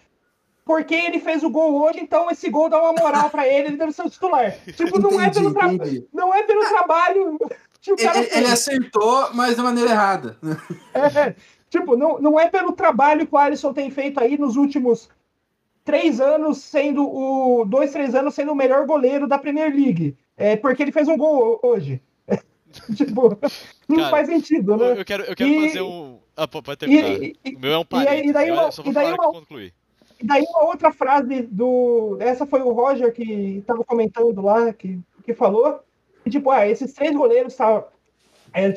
porque 0.68 0.94
ele 0.94 1.18
fez 1.18 1.42
o 1.42 1.48
gol 1.48 1.82
hoje, 1.82 1.98
então 1.98 2.30
esse 2.30 2.50
gol 2.50 2.68
dá 2.68 2.78
uma 2.78 2.92
moral 2.92 3.30
para 3.30 3.48
ele, 3.48 3.68
ele 3.68 3.76
deve 3.78 3.90
ser 3.90 4.02
o 4.02 4.10
titular. 4.10 4.54
Tipo, 4.76 5.00
não, 5.00 5.18
é 5.18 5.30
pelo 5.30 5.54
não 6.12 6.34
é 6.34 6.42
pelo 6.42 6.68
trabalho. 6.68 7.38
Ele, 7.86 8.28
ele, 8.32 8.46
acertou, 8.46 9.30
mas 9.32 9.56
da 9.56 9.62
maneira 9.62 9.92
errada. 9.92 10.36
É, 10.92 11.34
Tipo, 11.70 11.96
não, 11.96 12.18
não 12.18 12.40
é 12.40 12.48
pelo 12.48 12.72
trabalho 12.72 13.26
que 13.26 13.34
o 13.34 13.38
Alisson 13.38 13.72
tem 13.72 13.90
feito 13.90 14.18
aí 14.20 14.38
nos 14.38 14.56
últimos 14.56 15.08
três 15.84 16.20
anos, 16.20 16.58
sendo 16.58 17.02
o. 17.02 17.64
dois, 17.64 17.92
três 17.92 18.14
anos 18.14 18.34
sendo 18.34 18.52
o 18.52 18.56
melhor 18.56 18.86
goleiro 18.86 19.26
da 19.26 19.38
Premier 19.38 19.74
League. 19.74 20.16
É 20.36 20.56
porque 20.56 20.82
ele 20.82 20.92
fez 20.92 21.08
um 21.08 21.16
gol 21.16 21.58
hoje. 21.62 22.02
tipo, 22.94 23.38
não 23.88 23.96
Cara, 23.96 24.10
faz 24.10 24.28
sentido, 24.28 24.76
né? 24.76 24.92
Eu 24.98 25.04
quero, 25.04 25.24
eu 25.24 25.34
quero 25.34 25.50
e, 25.50 25.68
fazer 25.68 25.82
um. 25.82 26.18
Ah, 26.36 26.46
pô, 26.46 26.62
pode 26.62 26.78
terminar. 26.78 27.22
E, 27.22 27.36
e, 27.44 27.56
o 27.56 27.58
meu 27.58 27.72
é 27.72 27.78
um 27.78 27.84
parênteses. 27.84 28.30
E 28.30 28.32
daí 28.32 28.50
uma, 28.50 28.70
e 28.84 28.92
daí 28.92 29.12
uma, 29.12 29.32
concluir. 29.32 29.74
E 30.20 30.26
daí 30.26 30.44
uma 30.44 30.64
outra 30.64 30.92
frase 30.92 31.42
do. 31.42 32.18
Essa 32.20 32.46
foi 32.46 32.60
o 32.60 32.72
Roger 32.72 33.12
que 33.12 33.58
estava 33.58 33.82
comentando 33.84 34.40
lá, 34.42 34.72
que, 34.72 35.00
que 35.24 35.34
falou. 35.34 35.80
Que, 36.22 36.30
tipo, 36.30 36.50
ah, 36.50 36.68
esses 36.68 36.92
três 36.92 37.16
goleiros 37.16 37.54
tá, 37.54 37.84
era, 38.52 38.74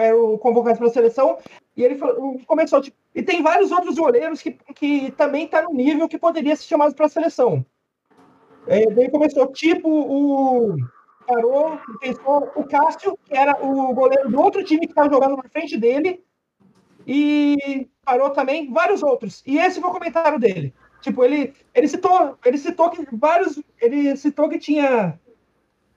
era 0.00 0.16
convocado 0.38 0.78
para 0.78 0.86
a 0.86 0.90
seleção, 0.90 1.38
e 1.76 1.84
ele 1.84 1.98
começou, 2.46 2.80
tipo, 2.80 2.96
e 3.14 3.22
tem 3.22 3.42
vários 3.42 3.70
outros 3.70 3.96
goleiros 3.96 4.40
que, 4.40 4.52
que 4.74 5.10
também 5.12 5.46
tá 5.46 5.62
no 5.62 5.72
nível 5.72 6.08
que 6.08 6.18
poderia 6.18 6.56
ser 6.56 6.64
chamado 6.64 6.94
para 6.94 7.06
a 7.06 7.10
seleção. 7.10 7.64
É, 8.66 8.86
daí 8.86 9.10
começou, 9.10 9.46
tipo, 9.48 9.88
o. 9.88 10.76
Parou, 11.26 11.78
pensou 12.00 12.50
o 12.56 12.64
Cássio, 12.64 13.16
que 13.24 13.36
era 13.36 13.64
o 13.64 13.94
goleiro 13.94 14.28
do 14.28 14.40
outro 14.40 14.64
time 14.64 14.80
que 14.80 14.92
estava 14.92 15.08
jogando 15.08 15.36
na 15.36 15.48
frente 15.48 15.78
dele, 15.78 16.24
e 17.06 17.88
parou 18.04 18.30
também 18.30 18.72
vários 18.72 19.02
outros. 19.02 19.42
E 19.46 19.58
esse 19.58 19.80
foi 19.80 19.88
o 19.88 19.92
comentário 19.92 20.38
dele. 20.38 20.74
Tipo, 21.00 21.24
ele, 21.24 21.52
ele 21.74 21.88
citou, 21.88 22.36
ele 22.44 22.58
citou 22.58 22.90
que 22.90 23.04
vários, 23.16 23.60
ele 23.80 24.16
citou 24.16 24.48
que 24.48 24.58
tinha 24.58 25.18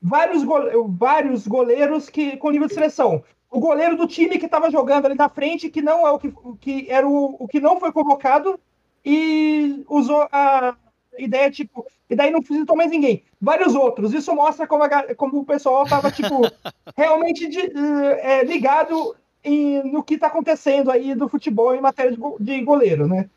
vários, 0.05 0.43
vários 0.89 1.47
goleiros 1.47 2.09
que 2.09 2.37
com 2.37 2.51
nível 2.51 2.67
de 2.67 2.75
seleção 2.75 3.23
o 3.49 3.59
goleiro 3.59 3.95
do 3.95 4.05
time 4.05 4.37
que 4.37 4.45
estava 4.45 4.69
jogando 4.69 5.05
ali 5.05 5.15
na 5.15 5.29
frente, 5.29 5.69
que 5.69 5.81
não 5.81 6.05
é 6.05 6.11
o 6.11 6.19
que, 6.19 6.33
que 6.59 6.87
era 6.89 7.07
o, 7.07 7.37
o 7.39 7.47
que 7.47 7.61
não 7.61 7.79
foi 7.79 7.89
convocado, 7.91 8.59
e 9.03 9.83
usou 9.87 10.27
a 10.29 10.75
ideia, 11.17 11.49
tipo, 11.49 11.85
e 12.09 12.15
daí 12.15 12.31
não 12.31 12.41
visitou 12.41 12.75
mais 12.75 12.91
ninguém. 12.91 13.23
Vários 13.39 13.73
outros. 13.73 14.13
Isso 14.13 14.35
mostra 14.35 14.67
como, 14.67 14.83
a, 14.83 15.15
como 15.15 15.39
o 15.39 15.45
pessoal 15.45 15.83
estava, 15.83 16.11
tipo, 16.11 16.41
realmente 16.97 17.47
de, 17.47 17.71
é, 18.19 18.43
ligado 18.43 19.15
em, 19.41 19.83
no 19.89 20.03
que 20.03 20.15
está 20.15 20.27
acontecendo 20.27 20.91
aí 20.91 21.15
do 21.15 21.29
futebol 21.29 21.73
em 21.73 21.79
matéria 21.79 22.11
de, 22.11 22.19
de 22.39 22.61
goleiro, 22.61 23.07
né? 23.07 23.29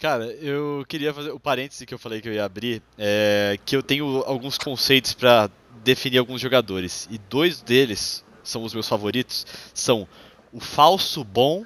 Cara, 0.00 0.24
eu 0.40 0.84
queria 0.88 1.12
fazer 1.12 1.30
o 1.30 1.38
parêntese 1.38 1.84
que 1.84 1.92
eu 1.92 1.98
falei 1.98 2.22
que 2.22 2.28
eu 2.28 2.32
ia 2.32 2.44
abrir, 2.44 2.82
é 2.98 3.58
que 3.64 3.76
eu 3.76 3.82
tenho 3.82 4.22
alguns 4.24 4.56
conceitos 4.56 5.12
para 5.12 5.50
definir 5.82 6.18
alguns 6.18 6.40
jogadores 6.40 7.08
e 7.10 7.18
dois 7.18 7.60
deles 7.60 8.24
são 8.42 8.62
os 8.64 8.74
meus 8.74 8.88
favoritos, 8.88 9.46
são 9.72 10.06
o 10.52 10.60
falso 10.60 11.24
bom 11.24 11.64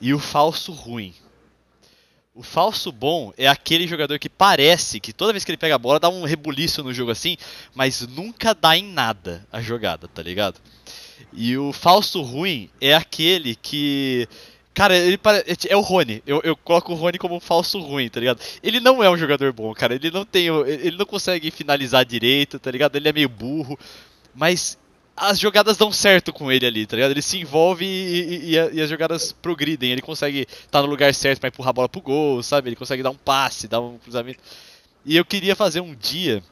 e 0.00 0.12
o 0.12 0.18
falso 0.18 0.72
ruim. 0.72 1.14
O 2.34 2.42
falso 2.42 2.90
bom 2.90 3.30
é 3.36 3.46
aquele 3.46 3.86
jogador 3.86 4.18
que 4.18 4.28
parece 4.28 4.98
que 4.98 5.12
toda 5.12 5.32
vez 5.32 5.44
que 5.44 5.50
ele 5.50 5.58
pega 5.58 5.74
a 5.74 5.78
bola 5.78 6.00
dá 6.00 6.08
um 6.08 6.24
rebuliço 6.24 6.82
no 6.82 6.92
jogo 6.92 7.10
assim, 7.10 7.36
mas 7.74 8.00
nunca 8.08 8.54
dá 8.54 8.76
em 8.76 8.84
nada 8.84 9.46
a 9.52 9.60
jogada, 9.60 10.08
tá 10.08 10.22
ligado? 10.22 10.58
E 11.32 11.56
o 11.58 11.72
falso 11.72 12.22
ruim 12.22 12.70
é 12.80 12.94
aquele 12.94 13.54
que. 13.54 14.26
Cara, 14.74 14.96
ele. 14.96 15.18
É 15.68 15.76
o 15.76 15.80
Rony. 15.80 16.22
Eu, 16.26 16.40
eu 16.42 16.56
coloco 16.56 16.92
o 16.92 16.94
Rony 16.94 17.18
como 17.18 17.36
um 17.36 17.40
falso 17.40 17.78
ruim, 17.78 18.08
tá 18.08 18.20
ligado? 18.20 18.40
Ele 18.62 18.80
não 18.80 19.02
é 19.02 19.10
um 19.10 19.16
jogador 19.16 19.52
bom, 19.52 19.72
cara. 19.74 19.94
Ele 19.94 20.10
não 20.10 20.24
tem. 20.24 20.46
Ele 20.46 20.96
não 20.96 21.04
consegue 21.04 21.50
finalizar 21.50 22.04
direito, 22.04 22.58
tá 22.58 22.70
ligado? 22.70 22.96
Ele 22.96 23.08
é 23.08 23.12
meio 23.12 23.28
burro. 23.28 23.78
Mas 24.34 24.78
as 25.14 25.38
jogadas 25.38 25.76
dão 25.76 25.92
certo 25.92 26.32
com 26.32 26.50
ele 26.50 26.66
ali, 26.66 26.86
tá 26.86 26.96
ligado? 26.96 27.10
Ele 27.10 27.20
se 27.20 27.38
envolve 27.38 27.84
e, 27.84 28.50
e, 28.50 28.54
e 28.54 28.80
as 28.80 28.88
jogadas 28.88 29.32
progridem. 29.32 29.92
Ele 29.92 30.00
consegue 30.00 30.40
estar 30.40 30.66
tá 30.70 30.82
no 30.82 30.88
lugar 30.88 31.12
certo 31.14 31.40
para 31.40 31.48
empurrar 31.48 31.70
a 31.70 31.74
bola 31.74 31.88
pro 31.88 32.00
gol, 32.00 32.42
sabe? 32.42 32.70
Ele 32.70 32.76
consegue 32.76 33.02
dar 33.02 33.10
um 33.10 33.14
passe, 33.16 33.68
dar 33.68 33.80
um 33.80 33.98
cruzamento. 33.98 34.40
E 35.04 35.16
eu 35.16 35.24
queria 35.24 35.54
fazer 35.54 35.80
um 35.80 35.94
dia 35.94 36.42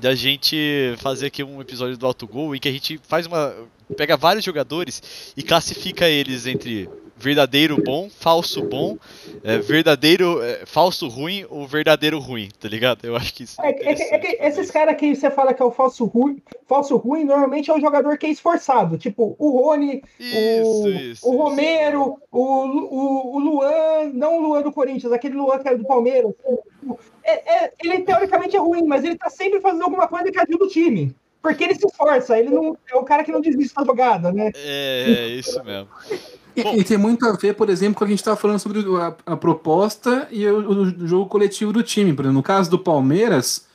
da 0.00 0.14
gente 0.14 0.94
fazer 0.98 1.26
aqui 1.26 1.42
um 1.42 1.60
episódio 1.60 1.96
do 1.96 2.06
Alto 2.06 2.26
Gol 2.26 2.54
em 2.54 2.58
que 2.58 2.68
a 2.68 2.72
gente 2.72 3.00
faz 3.06 3.26
uma. 3.26 3.54
pega 3.96 4.16
vários 4.16 4.44
jogadores 4.44 5.32
e 5.36 5.42
classifica 5.42 6.08
eles 6.08 6.46
entre 6.46 6.88
verdadeiro 7.16 7.82
bom, 7.82 8.10
falso 8.10 8.62
bom, 8.62 8.98
é, 9.42 9.58
verdadeiro, 9.58 10.42
é, 10.42 10.66
falso 10.66 11.08
ruim 11.08 11.46
ou 11.48 11.66
verdadeiro 11.66 12.18
ruim, 12.18 12.48
tá 12.60 12.68
ligado? 12.68 13.04
Eu 13.04 13.16
acho 13.16 13.32
que 13.32 13.44
isso. 13.44 13.60
É, 13.62 13.70
é, 13.70 14.14
é 14.14 14.18
que 14.18 14.38
esses 14.40 14.70
caras 14.70 14.96
que 14.96 15.14
você 15.14 15.30
fala 15.30 15.54
que 15.54 15.62
é 15.62 15.64
o 15.64 15.70
falso 15.70 16.04
ruim, 16.04 16.42
falso 16.66 16.96
ruim, 16.96 17.24
normalmente 17.24 17.70
é 17.70 17.74
um 17.74 17.80
jogador 17.80 18.18
que 18.18 18.26
é 18.26 18.30
esforçado, 18.30 18.98
tipo 18.98 19.34
o 19.38 19.50
Rony, 19.50 20.02
isso, 20.20 20.82
o, 20.82 20.88
isso, 20.88 21.28
o 21.28 21.36
Romero, 21.36 22.20
o, 22.30 22.42
o, 22.42 23.36
o 23.36 23.38
Luan, 23.38 24.10
não 24.12 24.38
o 24.38 24.42
Luan 24.42 24.62
do 24.62 24.72
Corinthians, 24.72 25.12
aquele 25.12 25.34
Luan 25.34 25.58
que 25.58 25.68
era 25.68 25.78
do 25.78 25.86
Palmeiras. 25.86 26.32
É, 27.24 27.64
é, 27.64 27.72
ele 27.82 28.02
teoricamente 28.02 28.56
é 28.56 28.60
ruim, 28.60 28.86
mas 28.86 29.04
ele 29.04 29.16
tá 29.16 29.28
sempre 29.28 29.60
fazendo 29.60 29.82
alguma 29.82 30.06
coisa 30.06 30.30
que 30.30 30.38
ajuda 30.38 30.64
o 30.64 30.68
time. 30.68 31.14
Porque 31.42 31.62
ele 31.62 31.76
se 31.76 31.86
esforça, 31.86 32.36
ele 32.38 32.50
não 32.50 32.76
é 32.90 32.96
o 32.96 33.04
cara 33.04 33.22
que 33.22 33.30
não 33.30 33.40
desiste 33.40 33.74
da 33.74 33.84
jogada, 33.84 34.32
né? 34.32 34.50
É, 34.56 35.04
é 35.06 35.28
isso 35.28 35.62
mesmo. 35.62 35.88
E, 36.56 36.80
e, 36.80 36.84
tem 36.84 36.96
muito 36.96 37.26
a 37.26 37.32
ver, 37.32 37.54
por 37.54 37.68
exemplo, 37.68 37.96
com 37.96 38.04
o 38.04 38.06
que 38.06 38.12
a 38.12 38.16
gente 38.16 38.20
estava 38.20 38.36
falando 38.36 38.58
sobre 38.58 38.80
a, 38.96 39.14
a 39.26 39.36
proposta 39.36 40.26
e 40.30 40.46
o, 40.46 40.70
o, 40.70 41.06
jogo 41.06 41.26
coletivo 41.26 41.70
do 41.70 41.82
time. 41.82 42.14
Por 42.14 42.22
exemplo, 42.22 42.38
no 42.38 42.42
caso 42.42 42.70
do 42.70 42.78
Palmeiras, 42.78 43.66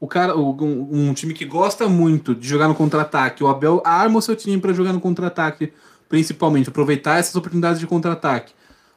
o 0.00 0.06
cara, 0.06 0.34
o, 0.34 0.56
um, 0.64 1.10
um, 1.10 1.14
time 1.14 1.34
que 1.34 1.44
gosta 1.44 1.86
muito 1.86 2.34
de 2.34 2.48
jogar 2.48 2.66
no 2.66 2.74
contra-ataque, 2.74 3.44
o 3.44 3.48
Abel 3.48 3.82
arma 3.84 4.18
o 4.18 4.22
seu 4.22 4.34
time 4.34 4.58
para 4.58 4.72
jogar 4.72 4.94
no 4.94 5.00
contra-ataque, 5.00 5.72
principalmente, 6.08 6.70
aproveitar 6.70 7.18
essas 7.18 7.36
oportunidades 7.36 7.78
de 7.78 7.86
contra-ataque. 7.86 8.54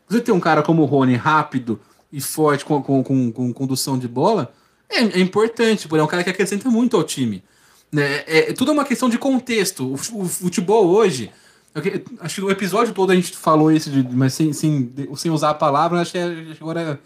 Você 0.08 0.22
tem 0.22 0.34
um 0.34 0.40
cara 0.40 0.64
como 0.64 0.82
o 0.82 0.86
Rony, 0.86 1.16
rápido 1.16 1.80
e 2.12 2.22
forte 2.22 2.64
com, 2.64 2.82
com, 2.82 3.04
com, 3.04 3.32
com 3.32 3.54
condução 3.54 4.00
de 4.00 4.08
bola, 4.08 4.54
é, 4.90 5.00
é 5.02 5.20
importante, 5.20 5.88
porque 5.88 6.00
é 6.00 6.04
um 6.04 6.08
cara 6.08 6.24
que 6.24 6.30
acrescenta 6.30 6.70
muito 6.70 6.96
ao 6.96 7.04
time. 7.04 7.44
Né? 7.92 8.24
É, 8.26 8.50
é, 8.50 8.54
tudo 8.54 8.72
é 8.72 8.74
uma 8.74 8.86
questão 8.86 9.10
de 9.10 9.18
contexto. 9.18 9.86
O, 9.86 9.94
o 9.94 10.26
futebol 10.26 10.88
hoje. 10.88 11.32
Eu- 11.76 12.02
acho 12.20 12.36
que 12.36 12.42
o 12.42 12.52
episódio 12.52 12.94
todo 12.94 13.12
a 13.12 13.16
gente 13.16 13.36
falou 13.36 13.72
isso, 13.72 13.90
de- 13.90 14.08
mas 14.16 14.34
sem, 14.34 14.54
sem, 14.54 14.92
sem 15.16 15.32
usar 15.32 15.50
a 15.52 15.54
palavra, 15.54 16.02
acho 16.02 16.12
que 16.12 16.18
é- 16.18 16.24
acho 16.26 16.56
que 16.56 16.62
agora, 16.64 17.00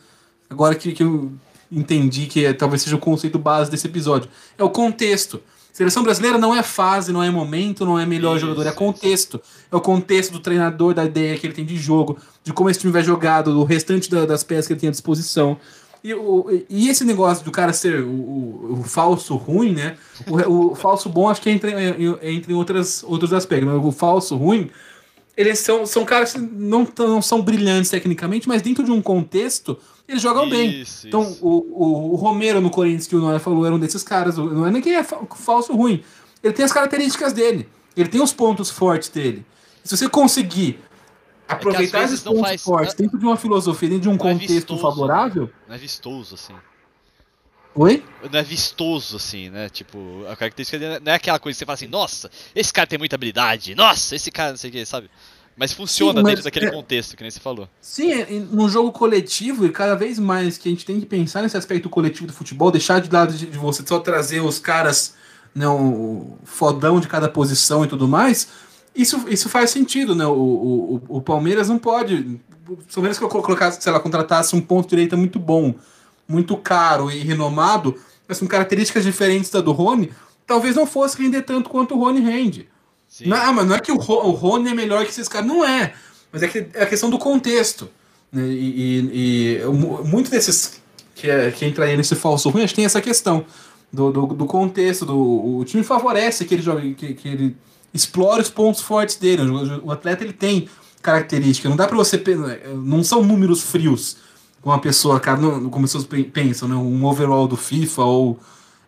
agora 0.49 0.75
que, 0.75 0.91
que 0.91 1.03
eu 1.03 1.31
entendi 1.71 2.25
que 2.27 2.45
é- 2.45 2.53
talvez 2.53 2.81
seja 2.81 2.95
o 2.95 2.99
conceito 2.99 3.37
base 3.39 3.69
desse 3.71 3.87
episódio. 3.87 4.29
É 4.57 4.63
o 4.63 4.69
contexto. 4.69 5.41
Seleção 5.71 6.01
brasileira 6.01 6.39
não 6.39 6.55
é 6.55 6.63
fase, 6.63 7.11
não 7.13 7.21
é 7.21 7.29
momento, 7.29 7.85
não 7.85 7.99
é 7.99 8.05
melhor 8.05 8.35
Isso, 8.37 8.47
jogador, 8.47 8.67
é 8.67 8.71
contexto. 8.71 9.39
É 9.71 9.75
o 9.75 9.79
contexto 9.79 10.31
do 10.31 10.39
treinador, 10.39 10.93
da 10.95 11.05
ideia 11.05 11.37
que 11.37 11.45
ele 11.45 11.53
tem 11.53 11.63
de 11.65 11.77
jogo, 11.77 12.17
de 12.43 12.51
como 12.51 12.67
esse 12.69 12.79
time 12.79 12.91
vai 12.91 13.03
jogado, 13.03 13.53
do 13.53 13.63
restante 13.63 14.09
da- 14.09 14.25
das 14.25 14.43
peças 14.43 14.65
que 14.65 14.73
ele 14.73 14.79
tem 14.79 14.87
à 14.89 14.91
disposição. 14.91 15.55
E, 16.03 16.13
o, 16.13 16.45
e 16.69 16.89
esse 16.89 17.03
negócio 17.03 17.43
do 17.43 17.51
cara 17.51 17.73
ser 17.73 18.01
o, 18.01 18.07
o- 18.09 18.77
o 18.79 18.83
falso 18.83 19.35
ruim, 19.35 19.73
né? 19.73 19.97
O, 20.47 20.75
falso 20.75 21.09
bom 21.09 21.27
acho 21.29 21.41
que 21.41 21.49
entra, 21.49 21.69
em- 21.71 22.17
entra 22.21 22.51
em 22.51 22.55
outras, 22.55 23.03
outros 23.03 23.33
aspectos. 23.33 23.69
O 23.83 23.91
falso 23.91 24.35
ruim, 24.35 24.69
eles 25.35 25.59
são, 25.59 25.85
são 25.85 26.05
caras 26.05 26.33
que 26.33 26.39
não, 26.39 26.87
não 26.99 27.21
são 27.21 27.41
brilhantes 27.41 27.89
tecnicamente, 27.89 28.47
mas 28.47 28.61
dentro 28.61 28.83
de 28.83 28.91
um 28.91 29.01
contexto, 29.01 29.77
eles 30.07 30.21
jogam 30.21 30.49
bem. 30.49 30.81
Isso, 30.81 31.07
Então, 31.07 31.23
isso. 31.23 31.39
o, 31.45 32.11
o, 32.13 32.15
Romero 32.15 32.61
no 32.61 32.69
Corinthians, 32.69 33.07
que 33.07 33.15
o 33.15 33.19
Noé 33.19 33.39
falou, 33.39 33.65
era 33.65 33.73
um 33.75 33.79
desses 33.79 34.03
caras. 34.03 34.37
Não 34.37 34.65
é 34.65 34.71
nem 34.71 34.81
que 34.81 34.89
é 34.89 35.03
fa- 35.03 35.19
falso 35.35 35.75
ruim. 35.75 36.01
Ele 36.43 36.53
tem 36.53 36.63
as 36.63 36.71
características 36.71 37.33
dele. 37.33 37.67
Ele 37.95 38.07
tem 38.07 38.21
os 38.21 38.31
pontos 38.31 38.69
fortes 38.69 39.09
dele. 39.09 39.43
Se 39.83 39.97
você 39.97 40.07
conseguir 40.07 40.79
aproveitar 41.47 41.99
vezes 41.99 42.13
esses 42.15 42.23
pontos 42.23 42.41
faz- 42.41 42.61
fortes 42.63 42.93
dentro 42.93 43.17
de 43.17 43.25
uma 43.25 43.37
filosofia, 43.37 43.89
dentro 43.89 44.03
de 44.03 44.09
um 44.09 44.15
Não 44.17 44.29
é 44.29 44.33
contexto 44.33 44.53
vistoso, 44.53 44.81
favorável. 44.81 45.49
Não 45.67 45.75
é 45.75 45.77
vistoso, 45.77 46.35
assim. 46.35 46.53
Oi? 47.75 48.03
Não 48.31 48.39
é 48.39 48.43
vistoso, 48.43 49.17
assim, 49.17 49.49
né? 49.49 49.69
Tipo, 49.69 50.25
a 50.29 50.35
característica 50.35 50.79
dele 50.79 50.99
não 50.99 51.11
é 51.11 51.15
aquela 51.15 51.37
coisa 51.37 51.55
que 51.55 51.59
você 51.59 51.65
fala 51.65 51.75
assim, 51.75 51.87
nossa, 51.87 52.29
esse 52.55 52.73
cara 52.73 52.87
tem 52.87 52.97
muita 52.97 53.15
habilidade, 53.15 53.75
nossa, 53.75 54.15
esse 54.15 54.31
cara 54.31 54.49
não 54.51 54.57
sei 54.57 54.69
o 54.71 54.73
que, 54.73 54.85
sabe? 54.85 55.09
Mas 55.55 55.73
funciona 55.73 56.19
Sim, 56.19 56.23
mas 56.23 56.31
dentro 56.31 56.43
daquele 56.43 56.65
é- 56.67 56.71
contexto, 56.71 57.15
que 57.15 57.21
nem 57.23 57.29
você 57.31 57.39
falou. 57.39 57.69
Sim, 57.79 58.11
é- 58.13 58.25
no 58.51 58.67
jogo 58.67 58.91
coletivo, 58.91 59.65
e 59.65 59.69
cada 59.71 59.95
vez 59.95 60.17
mais 60.17 60.57
que 60.57 60.67
a 60.69 60.71
gente 60.71 60.85
tem 60.85 60.99
que 60.99 61.05
pensar 61.05 61.41
nesse 61.43 61.57
aspecto 61.57 61.87
coletivo 61.89 62.25
do 62.27 62.33
futebol, 62.33 62.71
deixar 62.71 62.99
de 62.99 63.11
lado 63.11 63.33
de, 63.33 63.45
de 63.45 63.57
você 63.57 63.83
só 63.85 63.99
trazer 63.99 64.39
os 64.41 64.57
caras, 64.59 65.13
né, 65.53 65.67
o 65.67 66.37
fodão 66.45 66.99
de 66.99 67.07
cada 67.07 67.29
posição 67.29 67.83
e 67.85 67.87
tudo 67.87 68.07
mais, 68.07 68.47
isso, 69.01 69.25
isso 69.29 69.47
faz 69.49 69.69
sentido, 69.69 70.15
né? 70.15 70.25
O, 70.25 70.31
o, 70.31 71.01
o- 71.17 71.21
Palmeiras 71.21 71.69
não 71.69 71.77
pode. 71.77 72.39
O 72.67 72.77
Palmeiras 72.93 73.17
que 73.17 73.23
eu 73.23 73.29
colocasse, 73.29 73.81
sei 73.81 73.91
lá, 73.91 73.99
contratasse 73.99 74.55
um 74.55 74.61
ponto 74.61 74.89
direita 74.89 75.15
muito 75.15 75.39
bom, 75.39 75.73
muito 76.27 76.57
caro 76.57 77.09
e 77.11 77.19
renomado, 77.19 77.95
mas 78.27 78.39
com 78.39 78.47
características 78.47 79.03
diferentes 79.03 79.49
da 79.49 79.61
do 79.61 79.71
Rony, 79.71 80.11
talvez 80.45 80.75
não 80.75 80.85
fosse 80.85 81.17
render 81.21 81.43
tanto 81.43 81.69
quanto 81.69 81.95
o 81.95 81.99
Rony 81.99 82.19
rende. 82.19 82.67
Sim. 83.07 83.27
Não, 83.29 83.53
mas 83.53 83.65
não 83.65 83.75
é 83.75 83.79
que 83.79 83.91
o, 83.91 83.95
o 83.95 84.31
Rony 84.31 84.69
é 84.69 84.73
melhor 84.73 85.03
que 85.05 85.11
esses 85.11 85.27
caras. 85.29 85.47
Não 85.47 85.63
é. 85.63 85.93
Mas 86.31 86.43
é, 86.43 86.47
que, 86.49 86.67
é 86.73 86.83
a 86.83 86.85
questão 86.85 87.09
do 87.09 87.17
contexto. 87.17 87.87
né? 88.31 88.43
E, 88.45 88.99
e- 88.99 89.61
e 89.61 89.65
mu- 89.65 90.03
muito 90.03 90.29
desses 90.29 90.81
que, 91.15 91.29
é, 91.29 91.49
que 91.51 91.65
entra 91.65 91.85
aí 91.85 91.95
nesse 91.95 92.15
falso 92.15 92.49
ruim, 92.49 92.63
acho 92.63 92.73
que 92.73 92.77
tem 92.77 92.85
essa 92.85 92.99
questão 93.01 93.45
do, 93.93 94.11
do, 94.11 94.25
do 94.27 94.45
contexto. 94.45 95.05
Do, 95.05 95.17
o 95.57 95.63
time 95.63 95.83
favorece 95.83 96.43
que 96.43 96.53
ele 96.55 96.61
jogue, 96.61 96.93
que, 96.95 97.13
que 97.13 97.27
ele 97.29 97.55
explore 97.97 98.41
os 98.41 98.49
pontos 98.49 98.81
fortes 98.81 99.15
dele. 99.17 99.41
O, 99.83 99.91
atleta 99.91 100.23
ele 100.23 100.33
tem 100.33 100.69
característica. 101.01 101.67
Não 101.69 101.75
dá 101.75 101.87
pra 101.87 101.97
você. 101.97 102.21
Não 102.75 103.03
são 103.03 103.23
números 103.23 103.61
frios. 103.61 104.17
Como 104.61 104.73
uma 104.73 104.81
pessoa, 104.81 105.19
cara, 105.19 105.39
não, 105.39 105.69
como 105.69 105.85
as 105.85 105.91
pessoas 105.91 106.05
pe- 106.05 106.23
pensam, 106.23 106.67
né? 106.67 106.75
Um 106.75 107.03
overall 107.05 107.47
do 107.47 107.57
FIFA 107.57 108.03
ou. 108.03 108.39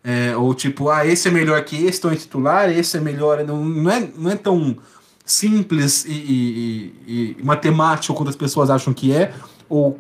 É, 0.02 0.36
ou 0.36 0.54
tipo, 0.54 0.90
ah, 0.90 1.06
esse 1.06 1.28
é 1.28 1.32
melhor 1.32 1.62
que 1.66 1.76
esse, 1.86 2.00
então 2.00 2.10
é 2.10 2.16
titular, 2.16 2.70
esse 2.70 2.96
é 2.96 3.02
melhor. 3.02 3.44
Não, 3.44 3.64
não, 3.66 3.92
é, 3.92 4.10
não 4.18 4.32
é 4.32 4.36
tão 4.36 4.78
simples 5.26 6.06
e- 6.06 6.12
e- 7.06 7.36
e 7.38 7.44
matemático 7.44 8.14
quanto 8.14 8.30
as 8.30 8.36
pessoas 8.36 8.70
acham 8.70 8.94
que 8.94 9.12
é, 9.14 9.34
ou 9.68 10.00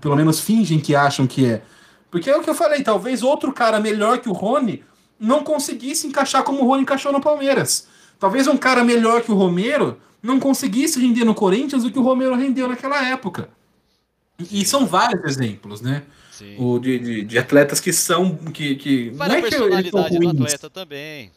pelo 0.00 0.14
menos 0.16 0.40
fingem 0.40 0.78
que 0.78 0.94
acham 0.94 1.26
que 1.26 1.44
é. 1.46 1.62
Porque 2.10 2.30
é 2.30 2.36
o 2.36 2.42
que 2.42 2.48
eu 2.48 2.54
falei, 2.54 2.82
talvez 2.82 3.22
outro 3.24 3.52
cara 3.52 3.80
melhor 3.80 4.18
que 4.18 4.28
o 4.28 4.32
Rony 4.32 4.82
não 5.18 5.42
conseguisse 5.42 6.06
encaixar 6.06 6.42
como 6.44 6.62
o 6.62 6.66
Rony 6.66 6.82
encaixou 6.82 7.12
no 7.12 7.20
Palmeiras. 7.20 7.86
Talvez 8.20 8.46
um 8.46 8.56
cara 8.56 8.84
melhor 8.84 9.22
que 9.22 9.32
o 9.32 9.34
Romero 9.34 9.98
não 10.22 10.38
conseguisse 10.38 11.00
render 11.00 11.24
no 11.24 11.34
Corinthians 11.34 11.82
o 11.84 11.90
que 11.90 11.98
o 11.98 12.02
Romero 12.02 12.36
rendeu 12.36 12.68
naquela 12.68 13.02
época. 13.08 13.48
E, 14.38 14.60
e 14.60 14.64
são 14.64 14.86
vários 14.86 15.24
exemplos, 15.24 15.80
né? 15.80 16.04
Sim. 16.30 16.54
O 16.58 16.78
de, 16.78 16.98
de, 16.98 17.24
de 17.24 17.38
atletas 17.38 17.80
que 17.80 17.92
são. 17.92 18.36
Que, 18.36 18.76
que, 18.76 19.10
Vai 19.10 19.28
não 19.28 19.34
da 19.34 19.38
é 19.38 19.42
personalidade 19.42 19.90
do 19.90 20.28
atleta 20.28 20.70
também. 20.70 21.30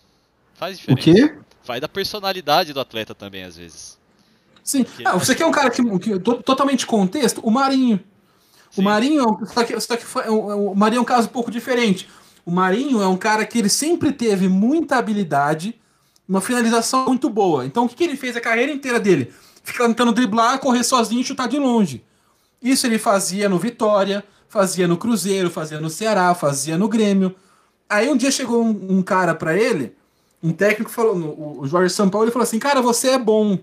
Faz 0.55 0.77
O 0.77 0.93
diferença. 0.95 1.01
quê? 1.29 1.35
Vai 1.65 1.79
da 1.79 1.87
personalidade 1.89 2.73
do 2.73 2.79
atleta 2.79 3.15
também, 3.15 3.43
às 3.43 3.57
vezes. 3.57 3.97
Sim. 4.63 4.83
Que- 4.83 5.05
Ah, 5.05 5.17
você 5.17 5.33
quer 5.33 5.45
um 5.45 5.51
cara 5.51 5.69
que, 5.69 5.81
que 5.99 6.19
to- 6.19 6.43
totalmente 6.43 6.85
contexto? 6.85 7.39
O 7.43 7.49
Marinho. 7.51 7.99
Sim. 8.71 8.81
O 8.81 8.83
Marinho, 8.83 9.21
é 9.21 9.27
um- 9.27 9.45
só 9.45 9.63
que, 9.63 9.79
só 9.79 9.95
que 9.97 10.05
foi- 10.05 10.27
o, 10.29 10.71
o 10.71 10.75
Marinho 10.75 10.99
é 10.99 11.01
um 11.01 11.05
caso 11.05 11.27
um 11.27 11.31
pouco 11.31 11.49
diferente. 11.51 12.07
O 12.45 12.51
Marinho 12.51 13.01
é 13.01 13.07
um 13.07 13.17
cara 13.17 13.45
que 13.45 13.57
ele 13.57 13.69
sempre 13.69 14.11
teve 14.11 14.47
muita 14.49 14.97
habilidade, 14.97 15.75
uma 16.27 16.41
finalização 16.41 17.05
muito 17.05 17.29
boa. 17.29 17.65
Então 17.65 17.85
o 17.85 17.89
que, 17.89 17.95
que 17.95 18.03
ele 18.03 18.15
fez 18.17 18.35
a 18.35 18.41
carreira 18.41 18.71
inteira 18.71 18.99
dele? 18.99 19.33
Ficar 19.63 19.87
tentando 19.87 20.11
driblar, 20.11 20.59
correr 20.59 20.83
sozinho 20.83 21.21
e 21.21 21.23
chutar 21.23 21.47
de 21.47 21.57
longe. 21.57 22.03
Isso 22.61 22.85
ele 22.87 22.97
fazia 22.97 23.47
no 23.49 23.57
Vitória, 23.57 24.23
fazia 24.47 24.87
no 24.87 24.97
Cruzeiro, 24.97 25.49
fazia 25.49 25.79
no 25.79 25.89
Ceará, 25.89 26.33
fazia 26.33 26.77
no 26.77 26.87
Grêmio. 26.87 27.35
Aí 27.89 28.09
um 28.09 28.15
dia 28.17 28.31
chegou 28.31 28.63
um, 28.63 28.97
um 28.97 29.01
cara 29.01 29.35
pra 29.35 29.55
ele, 29.57 29.93
um 30.41 30.51
técnico 30.51 30.89
falou, 30.91 31.15
o- 31.15 31.61
o 31.61 31.67
Jorge 31.67 31.93
Sampaoli 31.93 32.31
falou 32.31 32.43
assim: 32.43 32.59
"Cara, 32.59 32.81
você 32.81 33.09
é 33.09 33.17
bom, 33.19 33.57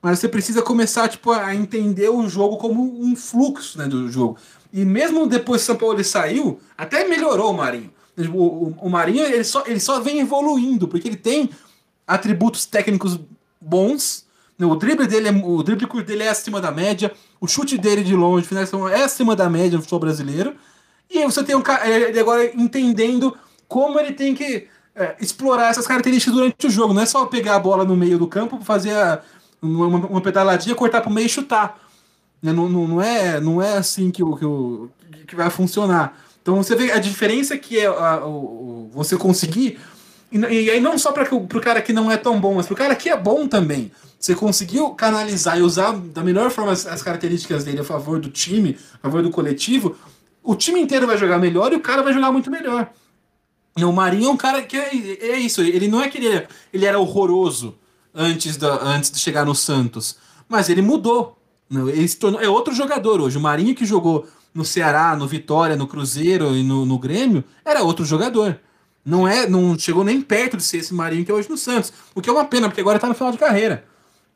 mas 0.00 0.18
você 0.18 0.28
precisa 0.28 0.60
começar 0.62 1.08
tipo 1.08 1.30
a 1.32 1.54
entender 1.54 2.08
o 2.08 2.28
jogo 2.28 2.56
como 2.56 2.82
um 3.02 3.14
fluxo, 3.16 3.78
né, 3.78 3.86
do 3.86 4.10
jogo". 4.10 4.36
E 4.72 4.84
mesmo 4.84 5.26
depois 5.26 5.60
que 5.60 5.64
o 5.64 5.66
São 5.66 5.76
Paulo 5.76 6.02
saiu, 6.04 6.58
até 6.76 7.06
melhorou 7.06 7.50
o 7.50 7.56
Marinho. 7.56 7.90
O, 8.34 8.38
o- 8.42 8.76
o 8.82 8.90
Marinho 8.90 9.24
ele 9.24 9.44
só, 9.44 9.64
ele 9.66 9.80
só 9.80 10.00
vem 10.00 10.18
evoluindo, 10.20 10.86
porque 10.88 11.08
ele 11.08 11.16
tem 11.16 11.48
atributos 12.14 12.64
técnicos 12.66 13.18
bons. 13.60 14.24
né, 14.58 14.66
O 14.66 14.74
drible 14.76 15.06
dele 15.06 15.28
é, 15.28 15.32
o 15.32 15.62
drible 15.62 15.86
curto 15.86 16.06
dele 16.06 16.22
é 16.24 16.28
acima 16.28 16.60
da 16.60 16.70
média, 16.70 17.12
o 17.40 17.46
chute 17.46 17.78
dele 17.78 18.02
de 18.04 18.14
longe, 18.14 18.46
finalização 18.46 18.88
é 18.88 19.02
acima 19.04 19.34
da 19.36 19.48
média 19.48 19.76
no 19.76 19.82
futebol 19.82 20.00
brasileiro. 20.00 20.54
E 21.10 21.18
aí 21.18 21.24
você 21.24 21.42
tem 21.44 21.54
um 21.54 21.62
cara 21.62 21.88
ele 21.88 22.18
agora 22.18 22.44
entendendo 22.54 23.36
como 23.68 23.98
ele 24.00 24.12
tem 24.12 24.34
que 24.34 24.66
é, 24.94 25.16
explorar 25.20 25.70
essas 25.70 25.86
características 25.86 26.34
durante 26.34 26.66
o 26.66 26.70
jogo. 26.70 26.92
Não 26.94 27.02
é 27.02 27.06
só 27.06 27.24
pegar 27.26 27.56
a 27.56 27.60
bola 27.60 27.84
no 27.84 27.96
meio 27.96 28.18
do 28.18 28.26
campo, 28.26 28.60
fazer 28.62 28.92
a- 28.94 29.20
uma, 29.60 29.86
uma- 29.86 30.20
pedaladinha, 30.20 30.74
cortar 30.74 31.00
pro 31.00 31.10
meio 31.10 31.26
e 31.26 31.28
chutar. 31.30 31.78
Né? 32.42 32.52
Não, 32.52 32.68
não, 32.68 32.86
não 32.88 33.00
é, 33.02 33.40
não 33.40 33.62
é 33.62 33.76
assim 33.76 34.10
que, 34.10 34.22
o, 34.22 34.36
que, 34.36 34.44
o, 34.44 34.90
que 35.26 35.36
vai 35.36 35.48
funcionar. 35.50 36.18
Então 36.42 36.56
você 36.56 36.74
vê 36.74 36.90
a 36.92 36.98
diferença 36.98 37.56
que 37.56 37.78
é 37.78 37.86
a- 37.86 38.24
o- 38.26 38.30
o- 38.86 38.90
você 38.92 39.16
conseguir. 39.16 39.78
E, 40.32 40.38
e 40.38 40.70
aí 40.70 40.80
não 40.80 40.96
só 40.98 41.12
para 41.12 41.32
o 41.34 41.60
cara 41.60 41.82
que 41.82 41.92
não 41.92 42.10
é 42.10 42.16
tão 42.16 42.40
bom, 42.40 42.54
mas 42.54 42.66
para 42.66 42.74
o 42.74 42.76
cara 42.76 42.94
que 42.96 43.08
é 43.10 43.16
bom 43.16 43.46
também. 43.46 43.92
Você 44.18 44.34
conseguiu 44.34 44.90
canalizar 44.90 45.58
e 45.58 45.62
usar 45.62 45.92
da 45.92 46.22
melhor 46.22 46.50
forma 46.50 46.72
as, 46.72 46.86
as 46.86 47.02
características 47.02 47.64
dele 47.64 47.80
a 47.80 47.84
favor 47.84 48.18
do 48.18 48.30
time, 48.30 48.78
a 48.94 48.98
favor 49.08 49.22
do 49.22 49.30
coletivo. 49.30 49.96
O 50.42 50.54
time 50.54 50.80
inteiro 50.80 51.06
vai 51.06 51.18
jogar 51.18 51.38
melhor 51.38 51.72
e 51.72 51.76
o 51.76 51.80
cara 51.80 52.02
vai 52.02 52.12
jogar 52.12 52.32
muito 52.32 52.50
melhor. 52.50 52.90
E 53.76 53.84
O 53.84 53.92
Marinho 53.92 54.26
é 54.28 54.30
um 54.30 54.36
cara 54.36 54.62
que 54.62 54.76
é, 54.76 54.90
é 55.20 55.38
isso. 55.38 55.60
Ele 55.60 55.88
não 55.88 56.02
é 56.02 56.08
que 56.08 56.18
ele, 56.18 56.46
ele 56.72 56.84
era 56.84 56.98
horroroso 56.98 57.74
antes, 58.14 58.56
da, 58.56 58.82
antes 58.82 59.10
de 59.10 59.18
chegar 59.18 59.44
no 59.44 59.54
Santos, 59.54 60.16
mas 60.48 60.68
ele 60.68 60.82
mudou. 60.82 61.36
né? 61.68 61.80
Ele 61.90 62.06
se 62.06 62.16
tornou, 62.16 62.40
é 62.40 62.48
outro 62.48 62.74
jogador 62.74 63.20
hoje. 63.20 63.38
O 63.38 63.40
Marinho 63.40 63.74
que 63.74 63.84
jogou 63.84 64.26
no 64.54 64.64
Ceará, 64.64 65.16
no 65.16 65.26
Vitória, 65.26 65.74
no 65.76 65.86
Cruzeiro 65.86 66.54
e 66.54 66.62
no, 66.62 66.84
no 66.84 66.98
Grêmio 66.98 67.42
era 67.64 67.82
outro 67.82 68.04
jogador. 68.04 68.58
Não 69.04 69.26
é, 69.26 69.48
não 69.48 69.76
chegou 69.78 70.04
nem 70.04 70.20
perto 70.20 70.56
de 70.56 70.62
ser 70.62 70.78
esse 70.78 70.94
Marinho 70.94 71.24
que 71.24 71.30
é 71.30 71.34
hoje 71.34 71.50
no 71.50 71.56
Santos. 71.58 71.92
O 72.14 72.20
que 72.20 72.28
é 72.30 72.32
uma 72.32 72.44
pena, 72.44 72.68
porque 72.68 72.80
agora 72.80 72.98
tá 72.98 73.08
no 73.08 73.14
final 73.14 73.32
de 73.32 73.38
carreira. 73.38 73.84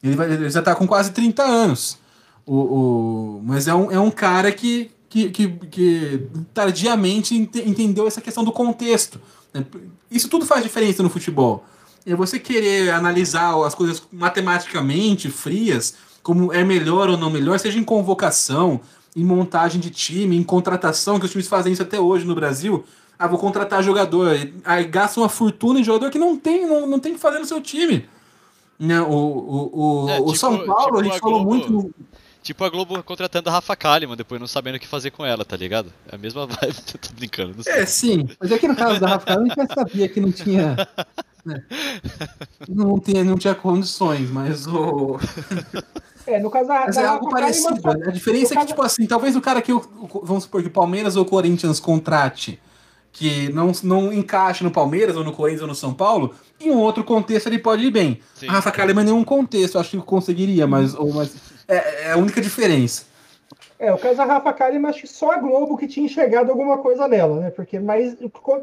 Ele, 0.03 0.17
vai- 0.17 0.33
ele 0.33 0.51
já 0.51 0.61
tá 0.63 0.75
com 0.75 0.87
quase 0.87 1.13
30 1.13 1.43
anos. 1.45 1.99
O, 2.45 2.55
o- 2.57 3.43
mas 3.45 3.69
é 3.69 3.75
um, 3.75 3.91
é 3.91 3.99
um 4.01 4.11
cara 4.11 4.51
que, 4.53 4.91
que, 5.09 5.31
que, 5.31 5.49
que 5.49 6.27
tardiamente 6.53 7.35
ente- 7.37 7.63
entendeu 7.69 8.07
essa 8.07 8.21
questão 8.21 8.43
do 8.45 8.51
contexto. 8.53 9.21
né? 9.55 9.65
Isso 10.11 10.29
tudo 10.29 10.45
faz 10.47 10.63
diferença 10.63 11.03
no 11.03 11.11
futebol. 11.11 11.65
É 12.05 12.15
você 12.15 12.39
querer 12.39 12.91
analisar 12.91 13.55
as 13.65 13.75
coisas 13.75 14.03
matematicamente, 14.13 15.31
frias, 15.31 15.95
como 16.23 16.53
é 16.53 16.63
melhor 16.65 17.09
ou 17.09 17.17
não 17.17 17.31
melhor, 17.31 17.59
seja 17.59 17.79
em 17.79 17.85
convocação, 17.85 18.81
em 19.15 19.25
montagem 19.25 19.81
de 19.81 19.91
time, 19.91 20.37
em 20.37 20.43
contratação, 20.43 21.19
que 21.19 21.25
os 21.25 21.31
times 21.31 21.49
fazem 21.49 21.73
isso 21.73 21.83
até 21.83 21.99
hoje 22.01 22.25
no 22.25 22.35
Brasil. 22.35 22.85
Ah, 23.19 23.27
vou 23.27 23.39
contratar 23.39 23.83
jogador. 23.83 24.37
Aí 24.65 24.85
gasta 24.85 25.21
uma 25.21 25.29
fortuna 25.29 25.81
em 25.81 25.85
jogador 25.85 26.11
que 26.11 26.19
não 26.19 26.37
tem, 26.37 26.67
não, 26.67 26.87
não 26.87 26.99
tem 27.01 27.15
que 27.15 27.21
fazer 27.21 27.39
no 27.39 27.47
seu 27.47 27.61
time. 27.61 28.09
Né? 28.79 29.01
O, 29.01 29.07
o, 29.07 30.05
o, 30.05 30.11
É, 30.11 30.19
o 30.21 30.25
tipo- 30.27 30.37
São 30.37 30.67
Paulo, 30.67 30.85
tipo 30.85 30.99
a 30.99 31.03
gente 31.05 31.17
a 31.17 31.21
falou 31.21 31.45
Globo. 31.45 31.51
muito. 31.51 31.73
no- 31.73 31.91
Tipo 32.43 32.63
a 32.65 32.69
Globo 32.69 33.03
contratando 33.03 33.49
a 33.49 33.53
Rafa 33.55 33.75
Kalimann, 33.75 34.17
depois 34.17 34.41
não 34.41 34.47
sabendo 34.47 34.77
o 34.77 34.79
que 34.79 34.87
fazer 34.87 35.11
com 35.11 35.27
ela, 35.27 35.45
tá 35.45 35.57
ligado? 35.57 35.93
É 36.09 36.15
a 36.15 36.19
mesma 36.19 36.47
vibe, 36.47 36.77
tô 37.01 37.13
brincando, 37.17 37.55
não 37.57 37.63
sei. 37.65 37.73
É, 37.73 37.87
sim. 37.87 38.29
Mas 38.39 38.53
aqui 38.53 38.69
no 38.69 38.77
caso 38.77 39.01
da 39.01 39.09
Rafa, 39.09 39.35
a 39.37 39.43
gente 39.43 39.57
já 39.57 39.67
sabia 39.75 40.09
que 40.09 40.21
não 40.21 40.31
tinha. 40.31 40.77
Não, 42.69 42.99
tinha, 43.01 43.25
não 43.25 43.37
tinha 43.37 43.55
condições, 43.55 44.31
mas 44.31 44.67
o. 44.67 45.19
É, 46.27 46.39
no 46.41 46.51
caso 46.51 46.69
da, 46.69 46.87
Mas 46.87 46.97
é 46.97 47.03
da 47.03 47.11
algo 47.11 47.27
Rafa 47.31 47.37
Kalimann, 47.47 47.81
parecido. 47.81 47.99
né? 48.05 48.09
A 48.09 48.11
diferença 48.13 48.47
é 48.47 48.49
que, 48.49 48.55
caso- 48.57 48.67
tipo 48.69 48.83
assim, 48.83 49.07
talvez 49.07 49.37
o 49.37 49.41
cara 49.41 49.63
que, 49.63 49.73
o- 49.73 49.79
o- 50.13 50.21
vamos 50.25 50.45
supor 50.45 50.61
que 50.63 50.69
o 50.69 50.73
Palmeiras 50.73 51.17
ou 51.17 51.23
o 51.23 51.27
Corinthians 51.27 51.79
contrate, 51.81 52.61
que 53.17 53.51
não, 53.51 53.73
não 53.83 54.13
encaixe 54.13 54.63
no 54.63 54.71
Palmeiras 54.71 55.17
ou 55.17 55.25
no 55.25 55.33
Corinthians 55.33 55.63
ou 55.63 55.69
no 55.69 55.75
São 55.75 55.95
Paulo, 55.95 56.35
em 56.61 56.71
um 56.71 56.79
outro 56.79 57.03
contexto 57.03 57.47
ele 57.47 57.59
pode 57.59 57.83
ir 57.83 57.91
bem. 57.91 58.21
Sim. 58.35 58.47
A 58.47 58.53
Rafa 58.53 58.71
Kalimann 58.71 59.05
em 59.05 59.07
nenhum 59.07 59.25
contexto, 59.25 59.77
eu 59.77 59.81
acho 59.81 59.91
que 59.91 59.97
conseguiria, 59.99 60.67
mas, 60.67 60.95
ou, 60.95 61.15
mas 61.15 61.35
é, 61.67 62.09
é 62.09 62.13
a 62.13 62.19
única 62.19 62.43
diferença. 62.43 63.07
É, 63.79 63.93
o 63.93 63.99
caso 63.99 64.17
da 64.17 64.25
Rafa 64.25 64.53
Kalimann, 64.53 64.91
acho 64.91 65.01
que 65.03 65.07
só 65.07 65.33
a 65.33 65.39
Globo 65.39 65.79
que 65.79 65.87
tinha 65.87 66.05
enxergado 66.05 66.51
alguma 66.51 66.79
coisa 66.79 67.09
nela, 67.09 67.41
né? 67.41 67.51
Porque 67.51 67.79
mas 67.79 68.17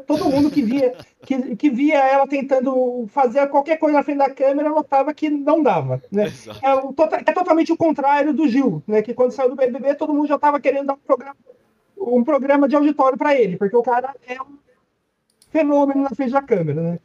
todo 0.06 0.24
mundo 0.28 0.50
que 0.50 0.62
via, 0.62 0.92
que, 1.24 1.56
que 1.56 1.70
via 1.70 1.98
ela 1.98 2.26
tentando 2.26 3.06
fazer 3.08 3.46
qualquer 3.48 3.76
coisa 3.76 3.98
na 3.98 4.04
frente 4.04 4.18
da 4.18 4.30
câmera 4.30 4.68
notava 4.68 5.12
que 5.12 5.28
não 5.28 5.62
dava, 5.62 6.00
né? 6.12 6.32
É, 6.62 6.92
tota- 6.94 7.22
é 7.26 7.32
totalmente 7.32 7.72
o 7.72 7.76
contrário 7.76 8.32
do 8.32 8.48
Gil, 8.48 8.82
né? 8.86 9.02
Que 9.02 9.14
quando 9.14 9.32
saiu 9.32 9.50
do 9.50 9.56
BBB, 9.56 9.94
todo 9.94 10.14
mundo 10.14 10.28
já 10.28 10.36
estava 10.36 10.60
querendo 10.60 10.86
dar 10.86 10.94
um 10.94 10.98
programa, 11.04 11.36
um 12.06 12.24
programa 12.24 12.68
de 12.68 12.76
auditório 12.76 13.16
para 13.18 13.34
ele, 13.38 13.56
porque 13.56 13.76
o 13.76 13.82
cara 13.82 14.14
é 14.26 14.40
um 14.42 14.58
fenômeno 15.50 16.02
na 16.02 16.10
frente 16.10 16.32
da 16.32 16.42
câmera, 16.42 16.80
né? 16.82 16.98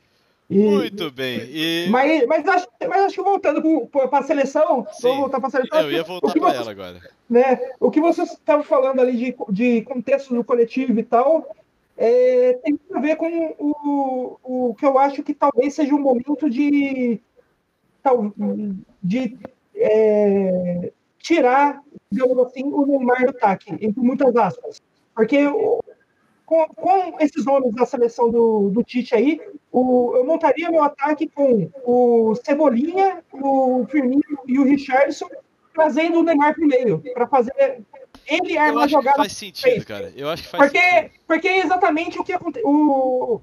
E- 0.49 0.63
Muito 0.63 1.11
bem. 1.11 1.41
E 1.51 1.87
mas, 1.91 2.25
mas, 2.25 2.47
acho, 2.47 2.67
mas 2.87 3.01
acho 3.03 3.15
que 3.15 3.21
voltando 3.21 3.61
para 3.87 4.17
a 4.19 4.23
seleção, 4.23 4.87
Sim. 4.91 5.03
vamos 5.03 5.19
voltar 5.19 5.39
para 5.39 5.47
a 5.47 5.51
seleção. 5.51 5.81
eu 5.81 5.91
ia 5.91 6.03
voltar 6.03 6.33
você- 6.39 6.55
ela 6.55 6.71
agora. 6.71 6.99
né? 7.29 7.59
O 7.79 7.91
que 7.91 8.01
vocês 8.01 8.31
estavam 8.31 8.63
falando 8.63 8.99
ali 8.99 9.15
de, 9.15 9.35
de 9.49 9.81
contexto 9.83 10.33
do 10.33 10.43
coletivo 10.43 10.99
e 10.99 11.03
tal, 11.03 11.47
é, 11.95 12.53
tem 12.63 12.73
muito 12.73 12.97
a 12.97 12.99
ver 12.99 13.15
com 13.17 13.55
o, 13.59 14.37
o 14.69 14.75
que 14.75 14.85
eu 14.85 14.97
acho 14.97 15.21
que 15.21 15.33
talvez 15.35 15.75
seja 15.75 15.93
um 15.93 15.99
momento 15.99 16.49
de, 16.49 17.21
de 19.03 19.37
é, 19.75 20.91
tirar, 21.19 21.81
digamos 22.11 22.39
assim, 22.47 22.63
o 22.63 22.85
Neymar 22.87 23.23
do 23.23 23.29
ataque, 23.29 23.71
entre 23.79 24.01
muitas 24.01 24.35
aspas. 24.35 24.81
Porque 25.19 25.37
com, 26.45 26.65
com 26.67 27.17
esses 27.19 27.43
nomes 27.45 27.75
da 27.75 27.85
seleção 27.85 28.31
do, 28.31 28.69
do 28.69 28.81
Tite 28.83 29.13
aí, 29.13 29.41
o, 29.71 30.13
eu 30.15 30.25
montaria 30.25 30.71
meu 30.71 30.81
ataque 30.81 31.27
com 31.27 31.69
o 31.83 32.33
Cebolinha, 32.35 33.21
o 33.33 33.85
Firmino 33.89 34.23
e 34.47 34.57
o 34.57 34.63
Richardson, 34.63 35.27
trazendo 35.73 36.19
o 36.19 36.23
Neymar 36.23 36.55
pro 36.55 36.65
meio, 36.65 37.03
para 37.13 37.27
fazer 37.27 37.53
ele 38.25 38.55
Eu 38.55 38.61
armar 38.61 38.83
a 38.85 38.87
jogada. 38.87 39.17
faz 39.17 39.33
sentido, 39.33 39.85
cara. 39.85 40.11
Eu 40.15 40.29
acho 40.29 40.43
que 40.43 40.49
faz 40.49 40.71
sentido. 40.71 40.81
Porque, 40.81 41.11
porque 41.27 41.47
é 41.49 41.59
exatamente 41.59 42.17
o 42.19 42.23
que 42.23 42.31
aconteceu. 42.33 42.67
O, 42.69 43.41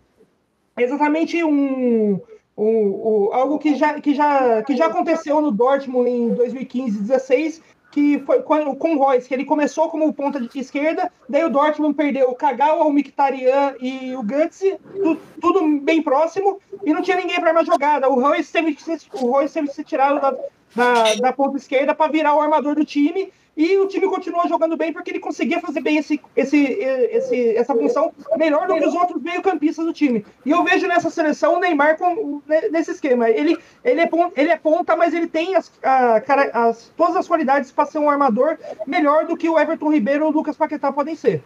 exatamente 0.79 1.45
um, 1.45 2.19
um- 2.57 2.91
o- 2.91 3.31
algo 3.33 3.59
que 3.59 3.75
já, 3.77 4.01
que, 4.01 4.15
já, 4.15 4.63
que 4.63 4.77
já 4.77 4.87
aconteceu 4.87 5.41
no 5.43 5.51
Dortmund 5.53 6.09
em 6.11 6.35
2015 6.35 6.99
16 7.03 7.63
que 7.97 8.19
foi 8.27 8.43
com, 8.43 8.77
com 8.77 8.95
o 8.95 8.99
Royce, 8.99 9.27
que 9.27 9.33
ele 9.33 9.47
começou 9.47 9.89
como 9.89 10.13
ponta 10.13 10.39
de 10.39 10.59
esquerda, 10.61 11.11
daí 11.27 11.43
o 11.45 11.49
Dortmund 11.49 11.95
perdeu 11.95 12.29
o 12.29 12.35
Kagawa, 12.35 12.85
o 12.85 12.93
Mkhitaryan 12.93 13.75
e 13.81 14.15
o 14.15 14.23
Götze, 14.23 14.77
tu- 15.03 15.19
tudo 15.41 15.81
bem 15.81 16.03
próximo, 16.03 16.61
e 16.85 16.93
não 16.93 17.01
tinha 17.01 17.17
ninguém 17.17 17.41
para 17.41 17.49
armar 17.49 17.65
jogada. 17.65 18.07
O 18.11 18.21
Royce 18.21 18.53
teve 18.53 18.75
que 18.75 18.83
ser, 18.83 18.99
o 19.15 19.31
Royce 19.31 19.55
teve 19.55 19.69
que 19.69 19.75
ser 19.75 19.85
tirado 19.85 20.21
da, 20.21 20.37
da, 20.75 21.15
da 21.15 21.33
ponta 21.33 21.57
esquerda 21.57 21.95
para 21.95 22.13
virar 22.13 22.35
o 22.37 22.41
armador 22.43 22.75
do 22.75 22.85
time, 22.85 23.33
e 23.57 23.79
o 23.79 23.87
time 23.89 24.07
continuou 24.07 24.47
jogando 24.49 24.77
bem 24.77 24.93
porque 24.93 25.11
ele 25.11 25.19
conseguia 25.19 25.61
fazer 25.61 25.81
bem 25.81 25.97
esse, 25.97 26.21
esse, 26.37 26.57
esse, 26.59 27.57
essa 27.57 27.75
função 27.75 28.13
melhor 28.37 28.67
do 28.69 28.75
que 28.75 28.87
os 28.87 28.95
outros 28.95 29.23
meio-campistas 29.23 29.85
do 29.87 29.93
time. 29.93 30.27
E 30.45 30.51
eu 30.51 30.63
vejo 30.63 30.87
nessa 30.87 31.09
seleção 31.09 31.55
o 31.57 31.59
Neymar 31.61 31.97
com, 31.97 32.43
ne- 32.47 32.69
nesse 32.69 32.91
esquema. 32.91 33.31
Ele, 33.31 33.57
ele, 33.83 34.01
é, 34.03 34.07
pon- 34.07 34.31
ele 34.37 34.51
é 34.51 34.57
ponta, 34.59 34.95
mas 34.95 35.15
ele 35.15 35.27
tem 35.27 35.55
as, 35.57 35.73
a- 35.83 36.23
as- 36.69 36.93
todas 36.97 37.17
as 37.17 37.27
qualidades 37.27 37.71
para 37.73 37.87
ser 37.87 37.99
um 37.99 38.11
armador 38.11 38.59
melhor 38.87 39.25
do 39.27 39.37
que 39.37 39.49
o 39.49 39.59
Everton 39.59 39.91
Ribeiro 39.91 40.25
ou 40.27 40.31
o 40.31 40.35
Lucas 40.35 40.57
Paquetá 40.57 40.93
podem 40.93 41.17
ser. 41.17 41.43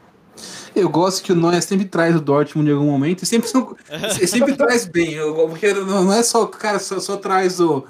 Eu 0.75 0.89
gosto 0.89 1.23
que 1.23 1.33
o 1.33 1.37
Neuer 1.37 1.63
sempre 1.63 1.85
traz 1.87 2.15
o 2.17 2.21
Dortmund 2.21 2.71
em 2.71 2.75
algum 2.75 2.87
momento 2.91 3.23
e 3.23 3.27
sempre, 3.27 3.49
sempre 4.27 4.57
traz 4.57 4.87
bem. 4.87 5.17
Porque 5.49 5.73
não 5.75 6.13
é 6.13 6.23
só 6.23 6.47
cara 6.47 6.79
só, 6.79 6.99
só 7.01 7.17
traz 7.17 7.61
o. 7.61 7.85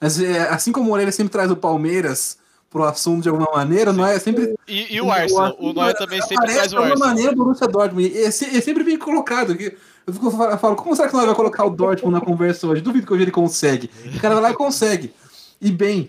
é, 0.00 0.38
assim 0.50 0.70
como 0.70 0.86
o 0.86 0.88
Moreira 0.90 1.10
sempre 1.10 1.32
traz 1.32 1.50
o 1.50 1.56
Palmeiras 1.56 2.38
pro 2.70 2.84
assunto 2.84 3.22
de 3.22 3.28
alguma 3.28 3.50
maneira, 3.52 3.90
o 3.90 3.94
Neuer 3.94 4.20
sempre. 4.20 4.54
E, 4.66 4.94
e 4.96 5.00
o 5.00 5.10
Arsenal? 5.10 5.56
O 5.58 5.72
Neuer 5.72 5.94
também 5.96 6.20
sempre 6.20 6.36
aparece 6.36 6.56
traz 6.56 6.70
de 6.70 6.76
o 6.76 6.78
alguma 6.78 6.92
Arsenal. 6.94 7.08
maneira 7.14 7.32
do 7.34 7.44
Borussia 7.44 7.66
Dortmund. 7.68 8.08
E 8.08 8.22
é, 8.24 8.30
se- 8.30 8.56
é 8.56 8.60
sempre 8.60 8.84
bem 8.84 8.98
colocado. 8.98 9.56
que- 9.56 9.76
Eu, 10.06 10.12
fico, 10.12 10.26
eu 10.26 10.58
falo, 10.58 10.76
como 10.76 10.94
será 10.96 11.08
que 11.08 11.14
o 11.14 11.16
Neuer 11.16 11.28
vai 11.28 11.36
colocar 11.36 11.64
o 11.64 11.70
Dortmund 11.70 12.14
na 12.18 12.20
conversa 12.24 12.66
hoje? 12.66 12.80
Duvido 12.82 13.06
que 13.06 13.12
hoje 13.12 13.22
ele 13.24 13.30
consegue. 13.30 13.90
O 14.16 14.20
cara 14.20 14.34
vai 14.34 14.42
lá 14.44 14.50
e 14.50 14.54
consegue. 14.54 15.12
E 15.60 15.70
bem, 15.72 16.08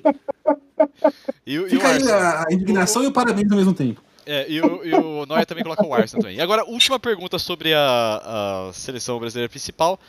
E, 1.46 1.58
o- 1.60 1.64
e 1.64 1.66
o 1.66 1.70
fica 1.70 1.88
aí 1.88 1.94
Arsenal? 1.96 2.20
a 2.22 2.46
a 2.50 2.54
indignação 2.54 3.04
e 3.04 3.08
o 3.08 3.12
parabéns 3.12 3.50
ao 3.52 3.58
mesmo 3.58 3.74
tempo. 3.74 4.02
É, 4.26 4.46
e 4.48 4.62
o, 4.62 4.86
e 4.86 4.94
o 4.94 5.26
Neuer 5.26 5.46
também 5.46 5.64
coloca 5.64 5.84
o 5.86 5.94
Arsenal 5.94 6.22
também. 6.22 6.38
E 6.38 6.42
agora, 6.42 6.64
última 6.66 7.00
pergunta 7.00 7.40
sobre 7.40 7.74
a, 7.74 8.68
a 8.70 8.74
seleção 8.74 9.18
brasileira 9.20 9.50
principal. 9.50 10.00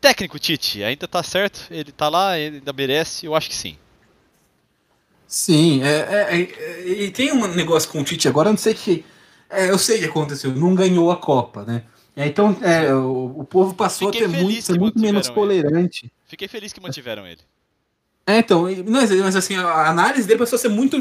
Técnico 0.00 0.38
Tite, 0.38 0.82
ainda 0.82 1.06
tá 1.08 1.22
certo? 1.22 1.68
Ele 1.70 1.90
tá 1.92 2.08
lá, 2.08 2.36
ele 2.38 2.56
ainda 2.56 2.72
merece? 2.72 3.24
Eu 3.24 3.34
acho 3.36 3.48
que 3.48 3.54
sim. 3.54 3.76
Sim, 5.34 5.82
é, 5.82 5.88
é- 5.88 6.42
é- 6.42 6.88
e 7.04 7.10
tem 7.10 7.32
um 7.32 7.46
negócio 7.46 7.88
com 7.90 8.02
o 8.02 8.04
Tite 8.04 8.28
agora, 8.28 8.50
eu 8.50 8.52
não 8.52 8.58
sei 8.58 8.74
que. 8.74 9.02
é, 9.48 9.70
eu 9.70 9.78
sei 9.78 9.96
o 9.96 10.00
que 10.00 10.04
aconteceu, 10.04 10.54
não 10.54 10.74
ganhou 10.74 11.10
a 11.10 11.16
Copa, 11.16 11.64
né? 11.64 11.84
É, 12.14 12.26
então 12.26 12.54
é, 12.60 12.92
o, 12.94 13.40
o 13.40 13.44
povo 13.44 13.72
passou 13.72 14.12
Fiquei 14.12 14.26
a 14.26 14.30
ter 14.30 14.42
muito, 14.42 14.78
muito 14.78 15.00
menos 15.00 15.28
ele. 15.28 15.34
tolerante. 15.34 16.12
Fiquei 16.26 16.46
feliz 16.48 16.70
que 16.70 16.82
mantiveram 16.82 17.26
ele. 17.26 17.40
É, 18.26 18.36
então, 18.40 18.64
mas, 18.86 19.10
mas 19.10 19.34
assim, 19.34 19.56
a 19.56 19.88
análise 19.88 20.28
dele 20.28 20.38
passou 20.40 20.56
a 20.56 20.60
ser 20.60 20.68
muito 20.68 21.00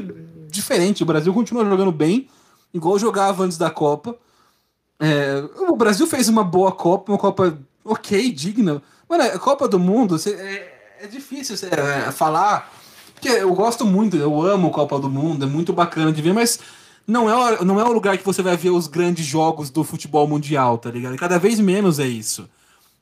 diferente. 0.50 1.04
O 1.04 1.06
Brasil 1.06 1.34
continua 1.34 1.66
jogando 1.66 1.92
bem, 1.92 2.30
igual 2.74 2.98
jogava 2.98 3.44
antes 3.44 3.58
da 3.58 3.70
Copa. 3.70 4.18
É, 4.98 5.44
o 5.70 5.76
Brasil 5.76 6.08
fez 6.08 6.30
uma 6.30 6.44
boa 6.44 6.72
Copa, 6.72 7.12
uma 7.12 7.18
Copa 7.18 7.58
ok, 7.84 8.32
digna. 8.32 8.82
Mano, 9.10 9.24
a 9.24 9.38
Copa 9.40 9.68
do 9.68 9.78
Mundo 9.78 10.18
cê- 10.18 10.36
é, 10.36 10.98
é 11.02 11.08
difícil 11.08 11.58
cê, 11.58 11.68
é, 11.68 12.12
falar, 12.14 12.72
porque 13.22 13.30
eu 13.39 13.53
gosto 13.53 13.86
muito, 13.86 14.17
eu 14.17 14.41
amo 14.41 14.72
Copa 14.72 14.97
do 14.99 15.09
Mundo, 15.09 15.45
é 15.45 15.47
muito 15.47 15.72
bacana 15.72 16.11
de 16.11 16.22
ver, 16.22 16.34
mas 16.34 16.59
não 17.05 17.30
é, 17.30 17.61
o- 17.61 17.65
não 17.65 17.80
é 17.80 17.84
o 17.84 17.91
lugar 17.91 18.17
que 18.17 18.26
você 18.26 18.41
vai 18.41 18.57
ver 18.57 18.72
os 18.72 18.88
grandes 18.88 19.26
jogos 19.26 19.69
do 19.69 19.84
futebol 19.84 20.28
mundial, 20.28 20.78
tá 20.80 20.89
ligado? 20.89 21.13
E 21.13 21.17
cada 21.19 21.38
vez 21.38 21.59
menos 21.59 21.99
é 21.99 22.07
isso. 22.07 22.49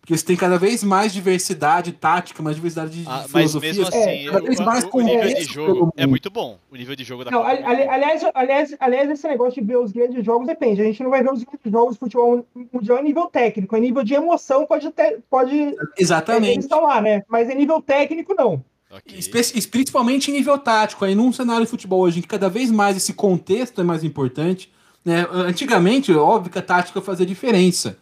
Porque 0.01 0.17
você 0.17 0.25
tem 0.25 0.35
cada 0.35 0.57
vez 0.57 0.83
mais 0.83 1.13
diversidade 1.13 1.91
tática, 1.91 2.41
mais 2.41 2.55
diversidade 2.55 2.89
de 3.03 3.07
Ah, 3.07 3.19
mas 3.31 3.51
filosofia. 3.51 3.69
mesmo 3.69 3.87
assim, 3.87 4.25
cada 4.25 4.41
vez 4.41 4.59
o, 4.59 4.63
mais 4.63 4.83
o- 4.83 4.89
o 4.91 5.01
nível 5.01 5.33
de 5.35 5.43
jogo 5.43 5.93
é 5.95 6.07
muito 6.07 6.29
bom. 6.31 6.57
O 6.71 6.75
nível 6.75 6.95
de 6.95 7.03
jogo 7.03 7.23
da 7.23 7.29
Não, 7.31 7.39
Copa 7.43 7.51
ali- 7.51 7.83
aliás, 7.83 8.23
aliás, 8.33 8.75
aliás, 8.79 9.09
esse 9.11 9.27
negócio 9.27 9.61
de 9.61 9.67
ver 9.67 9.77
os 9.77 9.91
grandes 9.91 10.25
jogos 10.25 10.47
depende. 10.47 10.81
A 10.81 10.85
gente 10.85 11.03
não 11.03 11.11
vai 11.11 11.21
ver 11.21 11.31
os 11.31 11.43
grandes 11.43 11.71
jogos 11.71 11.93
de 11.93 11.99
futebol 11.99 12.43
mundial 12.73 12.99
em 12.99 13.03
nível 13.03 13.27
técnico. 13.27 13.77
Em 13.77 13.81
nível 13.81 14.03
de 14.03 14.15
emoção, 14.15 14.65
pode 14.65 14.89
ter. 14.91 15.19
Pode, 15.29 15.55
eles 15.55 15.75
Exatamente. 15.97 16.59
estão 16.59 16.81
lá, 16.81 16.99
né? 17.01 17.23
Mas 17.27 17.47
em 17.49 17.55
nível 17.55 17.79
técnico, 17.81 18.33
não. 18.35 18.63
Ok. 18.91 19.17
Espe- 19.17 19.51
e 19.55 19.61
Principalmente 19.67 20.31
em 20.31 20.33
nível 20.33 20.57
tático. 20.57 21.05
Aí 21.05 21.13
num 21.15 21.31
cenário 21.31 21.65
de 21.65 21.69
futebol 21.69 22.01
hoje 22.01 22.19
em 22.19 22.21
que 22.21 22.27
cada 22.27 22.49
vez 22.49 22.71
mais 22.71 22.97
esse 22.97 23.13
contexto 23.13 23.79
é 23.79 23.83
mais 23.83 24.03
importante. 24.03 24.71
Né? 25.05 25.27
Antigamente, 25.31 26.13
óbvio 26.13 26.51
que 26.51 26.59
a 26.59 26.61
tática 26.61 27.01
fazia 27.01 27.25
diferença. 27.25 27.97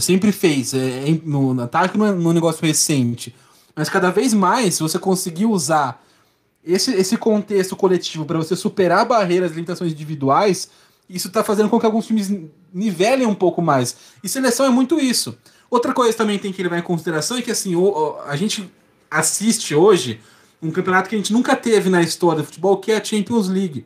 Sempre 0.00 0.32
fez. 0.32 0.72
É, 0.72 1.10
é- 1.10 1.20
no, 1.24 1.52
na 1.52 1.66
tática 1.66 1.98
não 1.98 2.06
é 2.06 2.12
um 2.12 2.32
negócio 2.32 2.64
recente. 2.66 3.34
Mas 3.76 3.88
cada 3.88 4.10
vez 4.10 4.32
mais, 4.34 4.74
se 4.76 4.82
você 4.82 4.98
conseguir 4.98 5.46
usar 5.46 6.02
esse, 6.64 6.92
esse 6.92 7.16
contexto 7.16 7.74
coletivo 7.76 8.24
para 8.24 8.38
você 8.38 8.54
superar 8.56 9.04
barreiras 9.04 9.50
e 9.50 9.54
limitações 9.54 9.92
individuais, 9.92 10.70
isso 11.08 11.28
está 11.28 11.42
fazendo 11.44 11.68
com 11.68 11.78
que 11.80 11.86
alguns 11.86 12.06
times 12.06 12.30
nivelem 12.72 13.26
um 13.26 13.34
pouco 13.34 13.60
mais. 13.60 13.96
E 14.24 14.28
seleção 14.28 14.64
é 14.66 14.70
muito 14.70 14.98
isso. 14.98 15.36
Outra 15.70 15.92
coisa 15.92 16.16
também 16.16 16.38
tem 16.38 16.52
que 16.52 16.62
levar 16.62 16.78
em 16.78 16.82
consideração 16.82 17.36
é 17.36 17.42
que 17.42 17.50
assim, 17.50 17.74
o- 17.74 18.16
a 18.26 18.36
gente 18.36 18.70
assiste 19.18 19.74
hoje 19.74 20.20
um 20.62 20.70
campeonato 20.70 21.08
que 21.08 21.14
a 21.14 21.18
gente 21.18 21.32
nunca 21.32 21.54
teve 21.56 21.90
na 21.90 22.02
história 22.02 22.40
do 22.42 22.46
futebol, 22.46 22.76
que 22.78 22.92
é 22.92 22.96
a 22.96 23.04
Champions 23.04 23.48
League. 23.48 23.84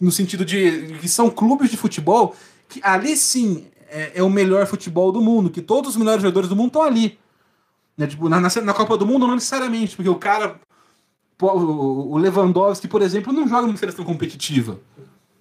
No 0.00 0.10
sentido 0.10 0.44
de 0.44 0.96
que 1.00 1.08
são 1.08 1.30
clubes 1.30 1.70
de 1.70 1.76
futebol 1.76 2.34
que 2.68 2.80
ali 2.82 3.16
sim 3.16 3.66
é, 3.88 4.12
é 4.14 4.22
o 4.22 4.30
melhor 4.30 4.66
futebol 4.66 5.12
do 5.12 5.20
mundo, 5.20 5.50
que 5.50 5.60
todos 5.60 5.90
os 5.90 5.96
melhores 5.96 6.22
jogadores 6.22 6.48
do 6.48 6.56
mundo 6.56 6.68
estão 6.68 6.82
ali. 6.82 7.18
Né? 7.96 8.06
Tipo, 8.06 8.28
na, 8.28 8.40
na, 8.40 8.48
na 8.62 8.72
Copa 8.74 8.96
do 8.96 9.06
Mundo, 9.06 9.26
não 9.26 9.34
necessariamente, 9.34 9.94
porque 9.94 10.08
o 10.08 10.14
cara. 10.14 10.58
O 11.40 12.16
Lewandowski, 12.18 12.86
por 12.86 13.02
exemplo, 13.02 13.32
não 13.32 13.48
joga 13.48 13.66
numa 13.66 13.76
seleção 13.76 14.04
competitiva. 14.04 14.78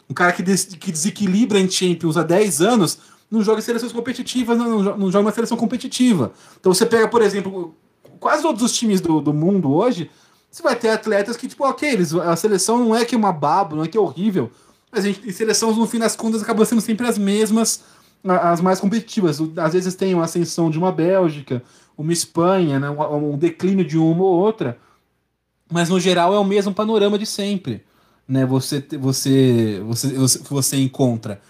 Um 0.09 0.13
cara 0.15 0.34
que, 0.34 0.41
des- 0.41 0.65
que 0.65 0.91
desequilibra 0.91 1.59
em 1.59 1.69
Champions 1.69 2.17
há 2.17 2.23
10 2.23 2.59
anos 2.61 2.97
não 3.29 3.43
joga 3.43 3.59
em 3.59 3.61
seleções 3.61 3.91
competitivas, 3.91 4.57
não, 4.57 4.82
não, 4.82 4.97
não 4.97 5.11
joga 5.11 5.25
uma 5.25 5.32
seleção 5.32 5.55
competitiva. 5.55 6.34
Então 6.59 6.73
você 6.73 6.86
pega, 6.88 7.07
por 7.07 7.21
exemplo, 7.21 7.75
quase 8.22 8.43
todos 8.43 8.61
os 8.61 8.72
times 8.72 9.01
do, 9.01 9.19
do 9.19 9.34
mundo 9.34 9.74
hoje, 9.74 10.09
você 10.49 10.61
vai 10.61 10.76
ter 10.76 10.89
atletas 10.89 11.36
que, 11.36 11.47
tipo, 11.47 11.65
ok, 11.65 11.89
eles, 11.89 12.13
a 12.13 12.36
seleção 12.36 12.78
não 12.78 12.95
é 12.95 13.03
que 13.03 13.15
é 13.15 13.17
uma 13.17 13.34
baba, 13.34 13.76
não 13.76 13.84
é 13.84 13.88
que 13.88 13.97
é 13.97 13.99
horrível, 13.99 14.51
mas 14.91 15.03
a 15.03 15.07
gente 15.07 15.22
tem 15.22 15.32
seleções, 15.32 15.76
no 15.76 15.88
fim 15.88 15.97
das 15.97 16.15
contas, 16.15 16.43
acabam 16.43 16.63
sendo 16.63 16.82
sempre 16.82 17.07
as 17.07 17.17
mesmas, 17.17 17.84
as 18.24 18.61
mais 18.61 18.80
competitivas. 18.80 19.39
Às 19.57 19.74
vezes 19.74 19.95
tem 19.95 20.13
uma 20.13 20.26
ascensão 20.26 20.69
de 20.69 20.78
uma 20.78 20.91
Bélgica, 20.91 21.63
uma 21.97 22.13
Espanha, 22.13 22.80
né, 22.80 22.89
um, 22.89 23.34
um 23.34 23.38
declínio 23.38 23.84
de 23.84 23.97
uma 23.97 24.24
ou 24.24 24.39
outra, 24.39 24.78
mas 25.72 25.89
no 25.89 25.99
geral 25.99 26.34
é 26.34 26.39
o 26.39 26.43
mesmo 26.43 26.74
panorama 26.74 27.17
de 27.17 27.26
sempre. 27.26 27.84
Né? 28.28 28.45
Você, 28.45 28.86
você, 28.99 29.82
você, 29.84 30.13
você, 30.13 30.39
você 30.39 30.78
encontra. 30.78 31.41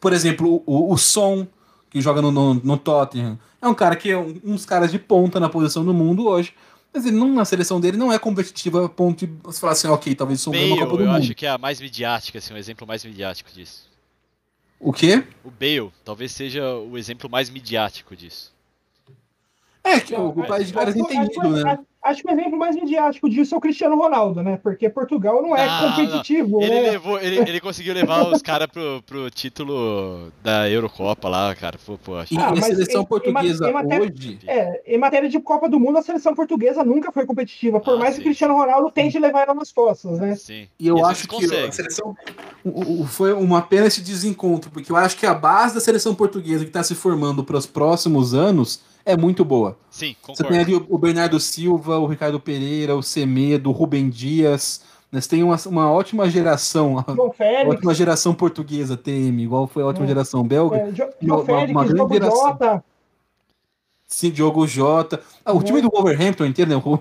Por 0.00 0.12
exemplo, 0.12 0.62
o, 0.66 0.92
o 0.92 0.98
Som, 0.98 1.46
que 1.90 2.00
joga 2.00 2.20
no, 2.22 2.30
no, 2.30 2.54
no 2.54 2.76
Tottenham, 2.76 3.38
é 3.60 3.66
um 3.68 3.74
cara 3.74 3.96
que 3.96 4.10
é 4.10 4.16
um, 4.18 4.40
um 4.44 4.54
dos 4.54 4.64
caras 4.66 4.90
de 4.90 4.98
ponta 4.98 5.38
na 5.40 5.48
posição 5.48 5.84
do 5.84 5.92
mundo 5.94 6.26
hoje. 6.28 6.54
Mas 6.92 7.04
ele 7.04 7.16
não, 7.16 7.28
na 7.34 7.44
seleção 7.44 7.78
dele 7.80 7.96
não 7.98 8.10
é 8.10 8.18
competitiva 8.18 8.86
a 8.86 8.88
ponto 8.88 9.26
de 9.26 9.32
você 9.42 9.60
falar 9.60 9.72
assim, 9.72 9.88
ok, 9.88 10.14
talvez 10.14 10.40
sou 10.40 10.52
Bale, 10.52 10.72
uma 10.72 10.78
Copa 10.78 10.96
do 10.96 11.02
eu 11.02 11.06
Mundo. 11.06 11.18
acho 11.18 11.34
que 11.34 11.44
é 11.44 11.50
a 11.50 11.58
mais 11.58 11.80
midiática, 11.80 12.38
assim, 12.38 12.54
o 12.54 12.56
exemplo 12.56 12.86
mais 12.86 13.04
midiático 13.04 13.50
disso. 13.52 13.86
O 14.80 14.92
quê? 14.92 15.22
O 15.44 15.50
Bale 15.50 15.90
talvez 16.04 16.32
seja 16.32 16.64
o 16.76 16.96
exemplo 16.96 17.28
mais 17.28 17.50
midiático 17.50 18.16
disso. 18.16 18.54
É, 19.84 20.00
que 20.00 20.14
o, 20.14 20.28
o 20.28 20.46
país 20.46 20.68
de 20.68 20.72
caras 20.74 20.94
Acho- 20.94 21.04
entendido, 21.04 21.40
acho- 21.40 21.64
né? 21.64 21.78
Acho- 22.08 22.22
que 22.22 22.28
o 22.28 22.32
exemplo 22.32 22.58
mais 22.58 22.74
midiático 22.76 23.28
disso 23.28 23.54
é 23.54 23.58
o 23.58 23.60
Cristiano 23.60 23.96
Ronaldo, 23.96 24.42
né? 24.42 24.58
Porque 24.62 24.88
Portugal 24.88 25.42
não 25.42 25.56
é 25.56 25.66
Não, 25.66 25.90
competitivo, 25.90 26.60
Ele, 26.62 26.70
né? 26.74 26.90
levou, 26.90 27.18
ele, 27.20 27.38
ele 27.40 27.60
conseguiu 27.60 27.94
levar 27.94 28.26
os 28.32 28.42
caras 28.42 28.66
pro, 28.68 29.02
pro 29.06 29.30
título 29.30 30.32
da 30.42 30.68
Eurocopa 30.68 31.28
lá, 31.28 31.54
cara. 31.54 31.78
Pô, 31.84 31.98
pô, 31.98 32.16
acho. 32.16 32.34
E 32.34 32.38
Ah, 32.38 32.48
a 32.48 32.54
mas 32.54 32.64
seleção 32.66 33.02
em- 33.02 33.06
portuguesa 33.06 33.68
em 33.68 33.72
matéria- 33.72 34.06
hoje. 34.12 34.38
É, 34.46 34.82
em 34.94 34.98
matéria 34.98 35.28
de 35.28 35.38
Copa 35.40 35.68
do 35.68 35.78
Mundo, 35.78 35.98
a 35.98 36.02
seleção 36.02 36.34
portuguesa 36.34 36.82
nunca 36.84 37.12
foi 37.12 37.24
competitiva, 37.26 37.80
por 37.80 37.94
Ah, 37.94 37.98
mais 37.98 38.14
sim. 38.14 38.20
que 38.20 38.20
o 38.22 38.24
Cristiano 38.30 38.54
Ronaldo 38.54 38.90
tente 38.90 39.18
levar 39.18 39.42
ela 39.42 39.54
nas 39.54 39.72
costas, 39.72 40.18
né? 40.18 40.34
Sim. 40.36 40.66
E 40.78 40.86
eu 40.88 40.96
Eles 40.96 41.08
acho 41.08 41.28
que 41.28 41.44
a 41.44 41.72
seleção 41.72 42.16
o- 42.64 43.02
o- 43.02 43.06
foi 43.06 43.32
uma 43.32 43.62
pena 43.62 43.86
esse 43.86 44.00
desencontro, 44.00 44.70
porque 44.70 44.90
eu 44.92 44.96
acho 44.96 45.16
que 45.16 45.26
a 45.26 45.34
base 45.34 45.74
da 45.74 45.80
seleção 45.80 46.14
portuguesa 46.14 46.64
que 46.64 46.70
está 46.70 46.82
se 46.82 46.94
formando 46.94 47.42
para 47.44 47.56
os 47.56 47.66
próximos 47.66 48.34
anos 48.34 48.80
é 49.12 49.16
muito 49.16 49.44
boa. 49.44 49.76
Sim, 49.90 50.14
Você 50.22 50.42
concordo. 50.44 50.48
tem 50.52 50.58
ali 50.60 50.86
o 50.88 50.98
Bernardo 50.98 51.38
Silva, 51.40 51.98
o 51.98 52.06
Ricardo 52.06 52.38
Pereira, 52.38 52.94
o 52.96 53.02
Semedo, 53.02 53.70
o 53.70 53.72
Rubem 53.72 54.08
Dias. 54.10 54.82
Né? 55.10 55.20
Você 55.20 55.28
tem 55.30 55.42
uma, 55.42 55.56
uma 55.66 55.90
ótima 55.90 56.28
geração, 56.28 56.96
ótima 57.66 57.94
geração 57.94 58.34
portuguesa, 58.34 58.96
TM, 58.96 59.42
igual 59.42 59.66
foi 59.66 59.82
a 59.82 59.86
ótima 59.86 60.04
É. 60.04 60.08
geração 60.08 60.42
belga. 60.46 60.76
é, 60.76 60.92
Jo- 60.92 61.04
uma- 61.04 61.12
João 61.22 61.38
uma- 61.38 61.46
Félix, 61.46 61.70
uma 61.72 61.84
grande 61.84 62.12
geração. 62.14 62.48
Jota. 62.48 62.84
Sim, 64.10 64.30
Diogo 64.30 64.66
Jota. 64.66 65.22
Ah, 65.44 65.52
o 65.52 65.62
time 65.62 65.82
do 65.82 65.90
Wolverhampton 65.90 66.46
inteiro, 66.46 66.70
né? 66.70 66.80
Bom, 66.82 66.98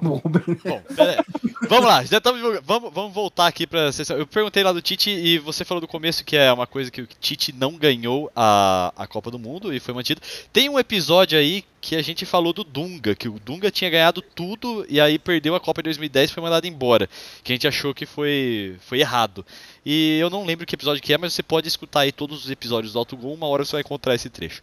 vamos 1.69 1.85
lá, 1.85 2.03
já 2.03 2.17
estamos. 2.17 2.41
Vamos, 2.65 2.93
vamos 2.93 3.13
voltar 3.13 3.47
aqui 3.47 3.65
pra 3.65 3.93
sessão. 3.93 4.17
Eu 4.17 4.27
perguntei 4.27 4.61
lá 4.61 4.73
do 4.73 4.81
Tite 4.81 5.09
e 5.09 5.39
você 5.39 5.63
falou 5.63 5.79
do 5.79 5.87
começo 5.87 6.25
que 6.25 6.35
é 6.35 6.51
uma 6.51 6.67
coisa 6.67 6.91
que 6.91 7.01
o 7.01 7.07
Tite 7.07 7.53
não 7.53 7.77
ganhou 7.77 8.29
a, 8.35 8.93
a 8.93 9.07
Copa 9.07 9.31
do 9.31 9.39
Mundo 9.39 9.73
e 9.73 9.79
foi 9.79 9.93
mantido. 9.93 10.19
Tem 10.51 10.67
um 10.67 10.77
episódio 10.77 11.39
aí 11.39 11.63
que 11.79 11.95
a 11.95 12.01
gente 12.01 12.25
falou 12.25 12.51
do 12.51 12.65
Dunga, 12.65 13.15
que 13.15 13.29
o 13.29 13.39
Dunga 13.39 13.71
tinha 13.71 13.89
ganhado 13.89 14.21
tudo 14.21 14.85
e 14.89 14.99
aí 14.99 15.17
perdeu 15.17 15.55
a 15.55 15.61
Copa 15.61 15.79
em 15.79 15.85
2010 15.85 16.29
e 16.29 16.33
foi 16.33 16.43
mandado 16.43 16.67
embora. 16.67 17.09
Que 17.41 17.53
a 17.53 17.55
gente 17.55 17.69
achou 17.69 17.93
que 17.93 18.05
foi, 18.05 18.75
foi 18.81 18.99
errado. 18.99 19.45
E 19.85 20.17
eu 20.19 20.29
não 20.29 20.45
lembro 20.45 20.65
que 20.65 20.75
episódio 20.75 21.01
que 21.01 21.13
é, 21.13 21.17
mas 21.17 21.31
você 21.31 21.41
pode 21.41 21.69
escutar 21.69 22.01
aí 22.01 22.11
todos 22.11 22.43
os 22.43 22.51
episódios 22.51 22.91
do 22.91 22.99
Alto 22.99 23.15
Gol, 23.15 23.33
uma 23.33 23.47
hora 23.47 23.63
você 23.63 23.71
vai 23.71 23.81
encontrar 23.81 24.13
esse 24.13 24.29
trecho. 24.29 24.61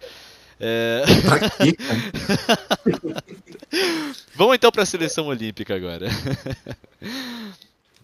É... 0.61 1.03
Vamos 4.37 4.55
então 4.57 4.71
para 4.71 4.83
a 4.83 4.87
seleção 4.87 5.27
olímpica 5.27 5.75
agora. 5.75 6.07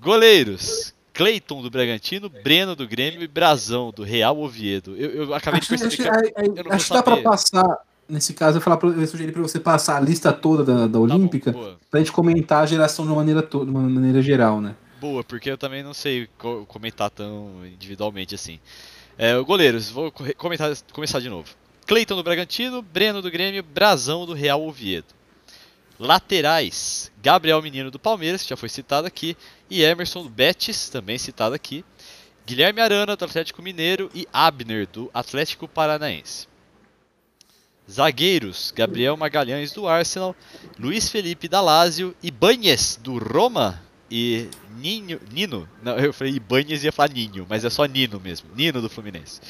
Goleiros: 0.00 0.94
Cleiton 1.12 1.62
do 1.62 1.70
Bragantino, 1.70 2.28
Breno 2.28 2.74
do 2.74 2.86
Grêmio 2.88 3.22
e 3.22 3.28
Brazão 3.28 3.92
do 3.94 4.02
Real 4.02 4.38
Oviedo. 4.38 4.96
Eu, 4.96 5.24
eu 5.24 5.34
acabei 5.34 5.60
de 5.60 5.66
Acho, 5.72 5.82
perceber 5.82 6.08
acho- 6.08 6.22
que. 6.22 6.60
eu 6.60 6.72
acho 6.72 6.86
que 6.86 6.92
dá 6.94 7.02
pra 7.02 7.14
saber. 7.16 7.22
passar. 7.22 7.78
Nesse 8.08 8.34
caso, 8.34 8.56
eu, 8.58 8.60
falar 8.60 8.76
pra, 8.76 8.88
eu 8.88 9.06
sugeri 9.06 9.30
pra 9.30 9.40
você 9.40 9.60
passar 9.60 9.96
a 9.96 10.00
lista 10.00 10.32
toda 10.32 10.64
da, 10.64 10.86
da 10.88 10.92
Tá 10.92 10.98
Olímpica 10.98 11.52
boa, 11.52 11.78
pra 11.88 12.00
gente 12.00 12.10
comentar 12.10 12.64
a 12.64 12.66
geração 12.66 13.04
de 13.04 13.10
uma 13.12 13.18
maneira, 13.18 13.40
to- 13.40 13.64
de 13.64 13.70
uma 13.70 13.82
maneira 13.82 14.20
geral, 14.20 14.60
né? 14.60 14.74
boa, 15.00 15.24
porque 15.24 15.50
eu 15.50 15.56
também 15.56 15.82
não 15.82 15.94
sei 15.94 16.28
co- 16.36 16.66
comentar 16.66 17.08
tão 17.08 17.64
individualmente 17.64 18.34
assim. 18.34 18.58
É, 19.16 19.38
goleiros, 19.38 19.88
vou 19.90 20.12
comentar, 20.36 20.74
começar 20.92 21.20
de 21.20 21.28
novo. 21.28 21.48
Cleiton 21.86 22.16
do 22.16 22.22
Bragantino, 22.22 22.82
Breno 22.82 23.20
do 23.20 23.30
Grêmio, 23.30 23.62
Brazão 23.62 24.26
do 24.26 24.32
Real 24.32 24.62
Oviedo. 24.62 25.14
Laterais: 25.98 27.12
Gabriel 27.22 27.60
Menino 27.60 27.90
do 27.90 27.98
Palmeiras, 27.98 28.46
já 28.46 28.56
foi 28.56 28.68
citado 28.68 29.06
aqui, 29.06 29.36
e 29.68 29.82
Emerson 29.82 30.22
do 30.22 30.30
Betis, 30.30 30.88
também 30.88 31.18
citado 31.18 31.54
aqui. 31.54 31.84
Guilherme 32.46 32.80
Arana 32.80 33.14
do 33.14 33.24
Atlético 33.24 33.62
Mineiro 33.62 34.10
e 34.14 34.26
Abner 34.32 34.86
do 34.86 35.10
Atlético 35.12 35.68
Paranaense. 35.68 36.48
Zagueiros: 37.88 38.72
Gabriel 38.74 39.16
Magalhães 39.16 39.72
do 39.72 39.86
Arsenal, 39.86 40.34
Luiz 40.78 41.10
Felipe 41.10 41.48
da 41.48 41.60
Lazio, 41.60 42.16
Ibanez 42.22 42.98
do 43.02 43.18
Roma 43.18 43.82
e 44.10 44.48
Ninho, 44.78 45.20
Nino. 45.30 45.68
Não, 45.82 45.98
eu 45.98 46.12
falei 46.12 46.34
Ibanez 46.34 46.82
e 46.82 46.86
ia 46.86 46.92
falar 46.92 47.12
Ninho, 47.12 47.46
mas 47.48 47.64
é 47.64 47.70
só 47.70 47.84
Nino 47.84 48.18
mesmo. 48.18 48.48
Nino 48.54 48.80
do 48.80 48.88
Fluminense. 48.88 49.40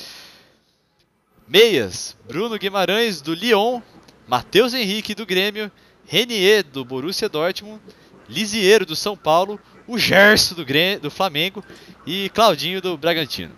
Meias: 1.50 2.16
Bruno 2.28 2.56
Guimarães 2.56 3.20
do 3.20 3.34
Lyon, 3.34 3.82
Matheus 4.28 4.72
Henrique 4.72 5.16
do 5.16 5.26
Grêmio, 5.26 5.68
Renier 6.06 6.62
do 6.62 6.84
Borussia 6.84 7.28
Dortmund, 7.28 7.82
Lisieiro 8.28 8.86
do 8.86 8.94
São 8.94 9.16
Paulo, 9.16 9.58
o 9.84 9.98
Gerson 9.98 10.54
do, 10.54 10.64
Grê- 10.64 11.00
do 11.00 11.10
Flamengo 11.10 11.64
e 12.06 12.28
Claudinho 12.28 12.80
do 12.80 12.96
Bragantino. 12.96 13.52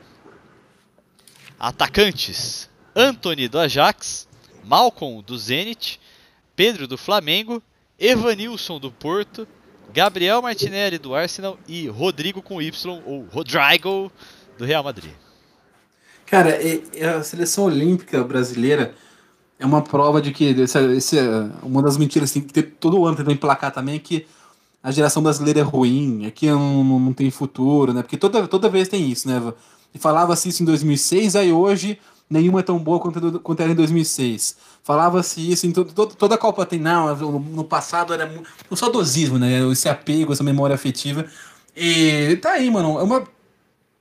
Atacantes: 1.61 2.67
Anthony 2.97 3.47
do 3.47 3.59
Ajax, 3.59 4.27
Malcolm 4.65 5.23
do 5.23 5.37
Zenit, 5.37 6.01
Pedro 6.57 6.89
do 6.89 6.97
Flamengo, 6.97 7.63
Evanilson 7.99 8.81
do 8.81 8.91
Porto, 8.91 9.47
Gabriel 9.93 10.41
Martinelli 10.41 10.97
do 10.97 11.15
Arsenal 11.15 11.59
e 11.69 11.89
Rodrigo 11.89 12.41
com 12.41 12.63
Y 12.63 13.03
ou 13.05 13.27
Rodrigo 13.27 14.11
do 14.57 14.65
Real 14.65 14.83
Madrid. 14.83 15.13
Cara, 16.33 16.59
a 17.19 17.23
seleção 17.23 17.65
olímpica 17.65 18.25
brasileira 18.25 18.95
é 19.59 19.67
uma 19.67 19.83
prova 19.83 20.19
de 20.19 20.33
que 20.33 20.45
esse, 20.45 21.19
é 21.19 21.51
uma 21.63 21.83
das 21.83 21.99
mentiras 21.99 22.33
que 22.33 22.41
tem 22.41 22.49
que 22.49 22.55
ter 22.55 22.63
todo 22.81 23.05
ano 23.05 23.19
tentando 23.19 23.35
emplacar 23.35 23.71
também 23.71 23.97
é 23.97 23.99
que 23.99 24.27
a 24.83 24.91
geração 24.91 25.23
brasileira 25.23 25.61
é 25.61 25.63
ruim, 25.63 26.25
é 26.25 26.31
que 26.31 26.47
não, 26.47 26.83
não, 26.83 27.13
tem 27.13 27.31
futuro, 27.31 27.93
né? 27.93 28.01
Porque 28.01 28.17
toda, 28.17 28.49
toda 28.49 28.71
vez 28.71 28.89
tem 28.89 29.11
isso, 29.11 29.29
né? 29.29 29.53
E 29.95 29.99
falava-se 29.99 30.49
isso 30.49 30.63
em 30.63 30.65
2006, 30.65 31.37
aí 31.37 31.53
hoje 31.53 31.99
nenhuma 32.31 32.61
é 32.61 32.63
tão 32.63 32.79
boa 32.79 32.99
quanto, 32.99 33.39
quanto 33.41 33.61
era 33.61 33.71
em 33.71 33.75
2006. 33.75 34.57
Falava-se 34.83 35.53
isso 35.53 35.67
em 35.67 35.71
to, 35.71 35.85
to- 35.85 36.07
toda 36.07 36.37
a 36.37 36.39
Copa 36.39 36.65
tem, 36.65 36.81
não, 36.81 37.15
no, 37.15 37.63
passado 37.65 38.15
era 38.15 38.33
o 38.71 38.75
saudosismo, 38.75 39.39
né? 39.39 39.71
Esse 39.71 39.87
apego, 39.87 40.33
essa 40.33 40.43
memória 40.43 40.73
afetiva. 40.75 41.27
E 41.77 42.39
tá 42.41 42.53
aí, 42.53 42.71
mano, 42.71 42.99
é 42.99 43.03
uma 43.03 43.23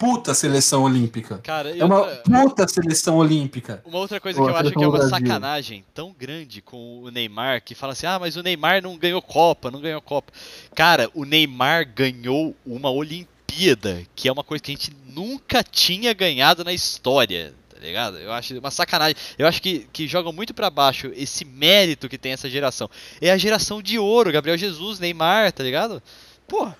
puta 0.01 0.33
seleção 0.33 0.83
olímpica. 0.83 1.37
Cara, 1.43 1.77
É 1.77 1.85
uma 1.85 1.99
outra- 1.99 2.21
puta 2.41 2.67
seleção 2.67 3.17
olímpica. 3.17 3.81
Uma 3.85 3.99
outra 3.99 4.19
coisa 4.19 4.37
Pô, 4.39 4.45
que 4.45 4.51
eu 4.51 4.55
acho 4.57 4.71
que 4.71 4.83
é 4.83 4.87
uma 4.87 4.91
Brasil. 4.97 5.09
sacanagem 5.09 5.85
tão 5.93 6.11
grande 6.17 6.61
com 6.61 7.03
o 7.03 7.09
Neymar, 7.11 7.61
que 7.63 7.75
fala 7.75 7.93
assim, 7.93 8.07
ah, 8.07 8.17
mas 8.19 8.35
o 8.35 8.41
Neymar 8.43 8.81
não 8.81 8.97
ganhou 8.97 9.21
Copa, 9.21 9.69
não 9.69 9.79
ganhou 9.79 10.01
Copa. 10.01 10.33
Cara, 10.75 11.09
o 11.13 11.23
Neymar 11.23 11.87
ganhou 11.93 12.55
uma 12.65 12.89
Olimpíada, 12.89 14.01
que 14.15 14.27
é 14.27 14.31
uma 14.31 14.43
coisa 14.43 14.63
que 14.63 14.71
a 14.71 14.75
gente 14.75 14.91
nunca 15.13 15.63
tinha 15.63 16.13
ganhado 16.13 16.63
na 16.63 16.73
história, 16.73 17.53
tá 17.73 17.79
ligado? 17.79 18.17
Eu 18.17 18.31
acho 18.31 18.57
uma 18.57 18.71
sacanagem. 18.71 19.15
Eu 19.37 19.47
acho 19.47 19.61
que, 19.61 19.87
que 19.93 20.07
jogam 20.07 20.31
muito 20.33 20.53
pra 20.53 20.69
baixo 20.69 21.11
esse 21.15 21.45
mérito 21.45 22.09
que 22.09 22.17
tem 22.17 22.31
essa 22.31 22.49
geração. 22.49 22.89
É 23.21 23.31
a 23.31 23.37
geração 23.37 23.81
de 23.81 23.99
ouro, 23.99 24.31
Gabriel 24.31 24.57
Jesus, 24.57 24.99
Neymar, 24.99 25.51
tá 25.51 25.63
ligado? 25.63 26.01
Pô, 26.47 26.71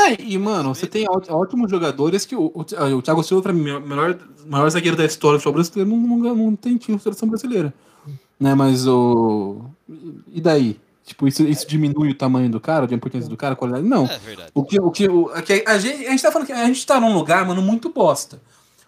Ah, 0.00 0.12
e, 0.18 0.38
mano, 0.38 0.74
você 0.74 0.86
tem 0.86 1.06
ótimos 1.08 1.70
jogadores 1.70 2.24
que 2.24 2.34
o, 2.34 2.50
o, 2.54 2.60
o 2.96 3.02
Thiago 3.02 3.22
Silva, 3.22 3.42
pra 3.42 3.52
mim, 3.52 3.68
é 3.68 3.76
o 3.76 3.80
melhor, 3.80 4.18
maior 4.46 4.70
zagueiro 4.70 4.96
da 4.96 5.04
história 5.04 5.36
do 5.36 5.40
futebol 5.40 5.54
brasileiro, 5.54 5.90
não, 5.90 6.18
não, 6.18 6.34
não 6.34 6.56
tem 6.56 6.76
time 6.76 6.96
de 6.96 7.02
seleção 7.02 7.28
brasileira. 7.28 7.74
Né, 8.38 8.54
mas 8.54 8.86
o. 8.86 9.60
E 10.32 10.40
daí? 10.40 10.80
Tipo, 11.04 11.26
isso, 11.26 11.42
isso 11.42 11.66
diminui 11.66 12.10
o 12.10 12.14
tamanho 12.14 12.48
do 12.48 12.60
cara, 12.60 12.86
a 12.88 12.94
importância 12.94 13.28
do 13.28 13.36
cara, 13.36 13.52
a 13.54 13.56
qualidade? 13.56 13.86
Não. 13.86 14.06
é 14.06 14.18
verdade. 14.18 14.50
O 14.54 14.64
que, 14.64 14.80
o 14.80 14.90
que, 14.90 15.08
o, 15.08 15.30
é 15.34 15.64
a, 15.66 15.78
gente, 15.78 16.06
a 16.06 16.10
gente 16.10 16.22
tá 16.22 16.30
falando 16.30 16.46
que 16.46 16.52
a 16.52 16.66
gente 16.66 16.86
tá 16.86 17.00
num 17.00 17.12
lugar, 17.12 17.44
mano, 17.44 17.60
muito 17.60 17.90
bosta. 17.90 18.40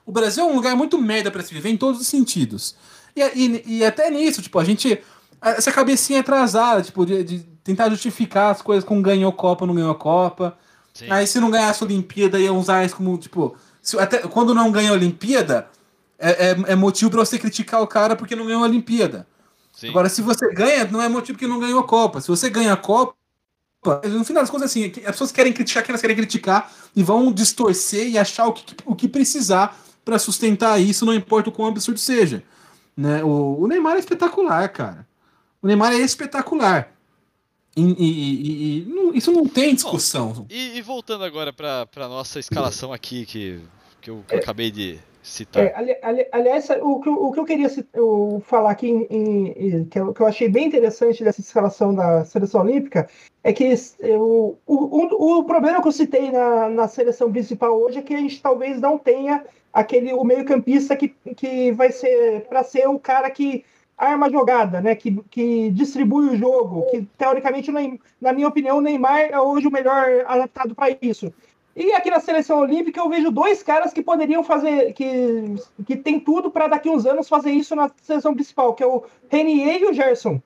O 0.07 0.13
Brasil 0.13 0.45
é 0.45 0.47
um 0.47 0.55
lugar 0.55 0.75
muito 0.77 0.97
merda 0.99 1.31
pra 1.31 1.43
se 1.43 1.53
viver 1.53 1.69
em 1.69 1.77
todos 1.77 2.01
os 2.01 2.07
sentidos. 2.07 2.75
E, 3.15 3.21
e, 3.21 3.79
e 3.79 3.85
até 3.85 4.11
nisso, 4.11 4.41
tipo, 4.41 4.59
a 4.59 4.65
gente. 4.65 5.01
Essa 5.41 5.73
cabecinha 5.73 6.21
atrasada, 6.21 6.83
tipo, 6.83 7.05
de, 7.05 7.25
de 7.25 7.39
tentar 7.65 7.91
justificar 7.91 8.53
as 8.53 8.63
coisas 8.63 8.85
com 8.85 9.03
ganhou 9.03 9.33
Copa, 9.33 9.67
não 9.67 9.75
ganhou 9.75 9.95
Copa. 9.97 10.57
Sim. 10.95 11.11
Aí 11.11 11.27
se 11.27 11.41
não 11.41 11.51
ganhasse 11.51 11.83
a 11.83 11.87
Olimpíada, 11.87 12.39
iam 12.39 12.59
usar 12.59 12.85
isso 12.85 12.97
como, 12.97 13.17
tipo. 13.19 13.57
se- 13.81 13.99
até, 13.99 14.19
quando 14.19 14.55
não 14.55 14.71
ganha 14.71 14.91
a 14.91 14.95
Olimpíada, 14.95 15.69
é, 16.19 16.51
é, 16.51 16.57
é 16.69 16.75
motivo 16.77 17.11
pra 17.11 17.21
você 17.25 17.39
criticar 17.39 17.81
o 17.83 17.87
cara 17.87 18.15
porque 18.15 18.37
não 18.37 18.47
ganhou 18.47 18.63
a 18.63 18.67
Olimpíada. 18.67 19.27
Sim. 19.75 19.89
Agora, 19.89 20.09
se 20.09 20.21
você 20.23 20.53
ganha, 20.53 20.85
não 20.85 21.01
é 21.03 21.09
motivo 21.09 21.39
porque 21.39 21.47
não 21.51 21.59
ganhou 21.59 21.81
a 21.81 21.85
Copa. 21.85 22.21
Se 22.21 22.29
você 22.29 22.49
ganha 22.51 22.73
a 22.75 22.77
Copa, 22.77 23.15
no 23.85 24.23
final 24.25 24.43
das 24.43 24.51
contas, 24.51 24.71
assim, 24.71 24.87
as 25.05 25.13
pessoas 25.13 25.33
querem 25.33 25.53
criticar 25.53 25.83
quem 25.83 25.91
elas 25.93 26.01
querem 26.01 26.15
criticar 26.15 26.71
e 26.95 27.03
vão 27.03 27.33
distorcer 27.33 28.07
e 28.09 28.17
achar 28.19 28.47
o 28.47 28.53
que, 28.53 28.77
o 28.85 28.95
que 28.95 29.09
precisar 29.09 29.77
para 30.05 30.19
sustentar 30.19 30.79
isso, 30.81 31.05
não 31.07 31.15
importa 31.15 31.49
o 31.49 31.53
quão 31.53 31.69
absurdo 31.69 31.99
seja. 31.99 32.45
Né? 32.97 33.25
O, 33.25 33.63
o 33.63 33.67
Neymar 33.67 33.97
é 33.97 33.99
espetacular, 33.99 34.69
cara. 34.69 35.07
O 35.61 35.67
Neymar 35.67 35.93
é 35.93 35.97
espetacular. 35.99 36.92
E, 37.77 37.83
e- 37.83 37.95
e- 38.03 38.79
e 38.81 38.85
não- 38.87 39.15
isso 39.15 39.33
não 39.33 39.47
tem 39.47 39.75
discussão. 39.75 40.47
E, 40.51 40.77
e 40.77 40.83
voltando 40.83 41.25
agora 41.25 41.53
pra, 41.53 41.87
pra 41.87 42.07
nossa 42.09 42.39
escalação 42.39 42.93
aqui, 42.93 43.25
que, 43.25 43.61
que, 44.01 44.11
eu, 44.11 44.23
que 44.29 44.35
eu 44.35 44.39
acabei 44.39 44.71
de 44.71 44.99
citar. 45.23 45.65
É, 45.65 45.75
ali- 45.75 45.97
ali- 46.03 46.27
aliás, 46.33 46.69
o 46.83 47.01
que, 47.01 47.09
eu- 47.09 47.25
o 47.25 47.33
que 47.33 47.41
eu 47.41 47.45
queria 47.45 47.71
eu 47.95 48.43
falar 48.47 48.73
aqui, 48.73 48.89
em- 48.89 49.47
em- 49.57 49.85
que, 49.87 49.99
eu, 49.99 50.13
que 50.13 50.21
eu 50.21 50.27
achei 50.27 50.49
bem 50.49 50.67
interessante 50.67 51.25
dessa 51.25 51.41
escalação 51.41 51.95
da 51.95 52.25
seleção 52.27 52.61
olímpica, 52.63 53.09
é 53.43 53.53
que 53.53 53.73
eu, 54.01 54.59
o, 54.67 54.75
o, 54.77 55.39
o 55.39 55.45
problema 55.45 55.81
que 55.81 55.89
eu 55.89 55.93
citei 55.93 56.31
na, 56.31 56.69
na 56.69 56.89
seleção 56.89 57.31
principal 57.33 57.81
hoje 57.81 57.99
é 57.99 58.03
que 58.03 58.15
a 58.15 58.19
gente 58.19 58.43
talvez 58.43 58.81
não 58.81 58.99
tenha 58.99 59.45
aquele 59.73 60.13
o 60.13 60.23
meio-campista 60.25 60.95
que, 60.95 61.09
que 61.37 61.73
vai 61.73 61.91
ser 61.91 62.43
para 62.43 62.63
ser 62.63 62.87
o 62.87 62.99
cara 62.99 63.31
que 63.31 63.65
arma 64.03 64.27
a 64.27 64.31
jogada, 64.31 64.81
né? 64.81 64.95
Que, 64.95 65.23
que 65.31 65.71
distribui 65.71 66.31
o 66.31 66.37
jogo, 66.37 66.87
que 66.91 67.07
teoricamente, 67.17 67.71
na 68.21 68.33
minha 68.33 68.49
opinião, 68.49 68.79
o 68.79 68.81
Neymar 68.81 69.21
é 69.31 69.41
hoje 69.41 69.69
o 69.69 69.71
melhor 69.71 70.25
adaptado 70.27 70.75
para 70.75 70.97
isso. 71.01 71.33
E 71.75 71.93
aqui 71.93 72.11
na 72.11 72.21
seleção 72.21 72.59
olímpica 72.59 73.01
eu 73.01 73.09
vejo 73.09 73.31
dois 73.31 73.63
caras 73.63 73.93
que 73.93 74.03
poderiam 74.03 74.45
fazer, 74.45 74.93
que, 74.93 75.55
que 75.87 75.97
tem 75.97 76.21
tudo 76.21 76.51
para 76.51 76.67
daqui 76.69 76.89
uns 76.89 77.07
anos 77.07 77.29
fazer 77.29 77.51
isso 77.51 77.75
na 77.75 77.91
seleção 78.03 78.35
principal, 78.35 78.75
que 78.75 78.83
é 78.83 78.87
o 78.87 79.05
Renier 79.31 79.81
e 79.81 79.87
o 79.87 79.93
Gerson. 79.93 80.41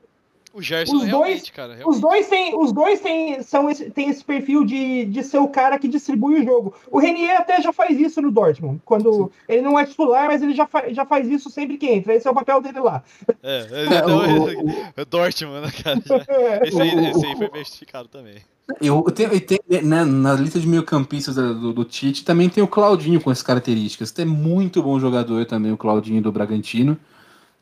O 0.56 0.62
Gerson 0.62 0.96
os 0.96 1.02
realmente, 1.04 1.38
dois- 1.38 1.50
cara. 1.50 1.72
Os 1.72 1.78
Realmente. 1.78 2.00
dois 2.00 2.28
têm, 2.28 2.58
os 2.58 2.72
dois 2.72 3.00
têm, 3.00 3.42
são 3.42 3.68
esse, 3.68 3.90
têm 3.90 4.08
esse 4.08 4.24
perfil 4.24 4.64
de, 4.64 5.04
de 5.04 5.22
ser 5.22 5.36
o 5.38 5.48
cara 5.48 5.78
que 5.78 5.86
distribui 5.86 6.40
o 6.40 6.44
jogo. 6.44 6.74
O 6.90 6.98
Renier 6.98 7.38
até 7.38 7.60
já 7.60 7.74
faz 7.74 8.00
isso 8.00 8.22
no 8.22 8.30
Dortmund, 8.30 8.80
quando 8.84 9.30
ele 9.46 9.60
não 9.60 9.78
é 9.78 9.84
titular, 9.84 10.28
mas 10.28 10.42
ele 10.42 10.54
já, 10.54 10.66
fa, 10.66 10.90
já 10.92 11.04
faz 11.04 11.28
isso 11.28 11.50
sempre 11.50 11.76
que 11.76 11.86
entra. 11.86 12.14
Esse 12.14 12.26
é 12.26 12.30
o 12.30 12.34
papel 12.34 12.62
dele 12.62 12.80
lá. 12.80 13.02
É, 13.42 13.66
então, 13.86 14.18
o- 14.18 14.70
é, 14.96 15.04
Dortmund, 15.04 15.60
né, 15.66 15.72
cara? 15.84 16.00
Já- 16.04 16.16
É. 16.34 16.68
Esse, 16.68 16.80
aí, 16.80 16.96
o- 16.96 17.00
esse 17.10 17.26
aí 17.26 17.36
foi 17.36 17.50
bem 17.50 17.62
justificado 17.62 18.08
também. 18.08 18.36
Eu, 18.80 19.04
eu 19.06 19.12
tenho, 19.12 19.32
eu 19.32 19.40
tenho, 19.40 19.60
né, 19.84 20.04
na 20.04 20.32
lista 20.32 20.58
de 20.58 20.66
meio-campistas 20.66 21.34
do, 21.36 21.72
do 21.72 21.84
Tite 21.84 22.24
também 22.24 22.48
tem 22.48 22.64
o 22.64 22.66
Claudinho 22.66 23.20
com 23.20 23.30
essas 23.30 23.42
características. 23.44 24.12
É 24.18 24.24
muito 24.24 24.82
bom 24.82 24.98
jogador 24.98 25.44
também, 25.44 25.70
o 25.70 25.76
Claudinho 25.76 26.20
do 26.22 26.32
Bragantino. 26.32 26.96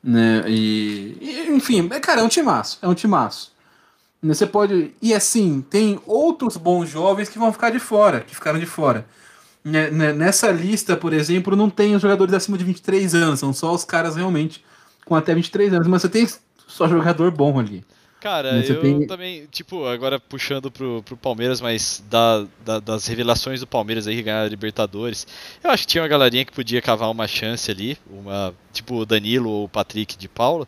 Né, 0.04 0.44
e, 0.46 1.16
e, 1.18 1.50
enfim, 1.50 1.88
é, 1.90 1.98
cara, 1.98 2.20
é 2.20 2.24
um 2.24 2.28
timaço. 2.28 2.78
É 2.82 2.86
um 2.86 2.92
timaço. 2.92 3.52
Né, 4.22 4.34
Você 4.34 4.46
pode. 4.46 4.92
E 5.00 5.14
assim, 5.14 5.64
tem 5.70 5.98
outros 6.06 6.58
bons 6.58 6.90
jovens 6.90 7.30
que 7.30 7.38
vão 7.38 7.50
ficar 7.50 7.70
de 7.70 7.78
fora, 7.78 8.20
que 8.20 8.34
ficaram 8.34 8.58
de 8.58 8.66
fora. 8.66 9.06
Né, 9.64 9.90
né, 9.90 10.12
Nessa 10.12 10.50
lista, 10.50 10.94
por 10.94 11.14
exemplo, 11.14 11.56
não 11.56 11.70
tem 11.70 11.94
os 11.94 12.02
jogadores 12.02 12.34
acima 12.34 12.58
de 12.58 12.64
23 12.64 13.14
anos, 13.14 13.40
são 13.40 13.54
só 13.54 13.72
os 13.72 13.82
caras 13.82 14.14
realmente 14.14 14.62
com 15.06 15.14
até 15.14 15.34
23 15.34 15.72
anos, 15.72 15.88
mas 15.88 16.02
você 16.02 16.08
tem 16.10 16.28
só 16.66 16.86
jogador 16.86 17.30
bom 17.30 17.58
ali. 17.58 17.82
Cara, 18.24 18.62
você 18.64 18.72
eu 18.72 18.80
tem- 18.80 19.06
também, 19.06 19.46
tipo, 19.52 19.84
agora 19.86 20.18
puxando 20.18 20.70
pro, 20.70 21.02
pro 21.02 21.14
Palmeiras, 21.14 21.60
mas 21.60 22.02
da, 22.08 22.46
da- 22.64 22.80
das 22.80 23.06
revelações 23.06 23.60
do 23.60 23.66
Palmeiras 23.66 24.06
aí 24.06 24.16
que 24.16 24.22
ganharam 24.22 24.46
a 24.46 24.48
Libertadores, 24.48 25.26
eu 25.62 25.70
acho 25.70 25.82
que 25.82 25.88
tinha 25.92 26.00
uma 26.02 26.08
galerinha 26.08 26.42
que 26.42 26.50
podia 26.52 26.80
cavar 26.80 27.10
uma 27.10 27.28
chance 27.28 27.70
ali, 27.70 27.98
uma 28.10 28.54
tipo 28.72 28.94
o 28.96 29.04
Danilo 29.04 29.50
ou 29.50 29.64
o 29.64 29.68
Patrick 29.68 30.16
de 30.16 30.26
Paula. 30.26 30.66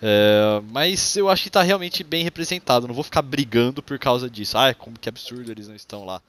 É, 0.00 0.62
mas 0.70 1.14
eu 1.14 1.28
acho 1.28 1.42
que 1.44 1.50
tá 1.50 1.62
realmente 1.62 2.02
bem 2.02 2.24
representado. 2.24 2.88
Não 2.88 2.94
vou 2.94 3.04
ficar 3.04 3.20
brigando 3.22 3.82
por 3.82 3.98
causa 3.98 4.30
disso. 4.30 4.56
Ah, 4.56 4.72
como 4.74 4.98
que 4.98 5.08
absurdo 5.10 5.50
eles 5.52 5.68
não 5.68 5.76
estão 5.76 6.04
lá. 6.06 6.22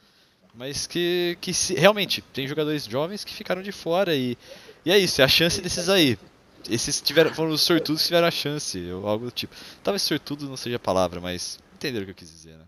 Mas 0.53 0.85
que, 0.85 1.37
que 1.41 1.53
se- 1.53 1.73
realmente 1.73 2.21
tem 2.21 2.47
jogadores 2.47 2.85
jovens 2.85 3.23
que 3.23 3.33
ficaram 3.33 3.61
de 3.63 3.71
fora 3.71 4.13
e, 4.13 4.37
e 4.85 4.91
é 4.91 4.97
isso, 4.99 5.21
é 5.21 5.23
a 5.23 5.27
chance 5.29 5.61
desses 5.61 5.87
aí. 5.89 6.17
Esses 6.69 7.01
tiveram, 7.01 7.33
foram 7.33 7.51
os 7.51 7.61
sortudos 7.61 8.01
que 8.01 8.07
tiveram 8.07 8.27
a 8.27 8.31
chance, 8.31 8.79
ou 8.91 9.07
algo 9.07 9.25
do 9.25 9.31
tipo. 9.31 9.53
Talvez 9.83 10.01
sortudo 10.01 10.47
não 10.47 10.55
seja 10.57 10.77
a 10.77 10.79
palavra, 10.79 11.19
mas 11.19 11.59
entenderam 11.75 12.03
o 12.03 12.05
que 12.05 12.11
eu 12.11 12.15
quis 12.15 12.31
dizer, 12.31 12.51
né? 12.51 12.63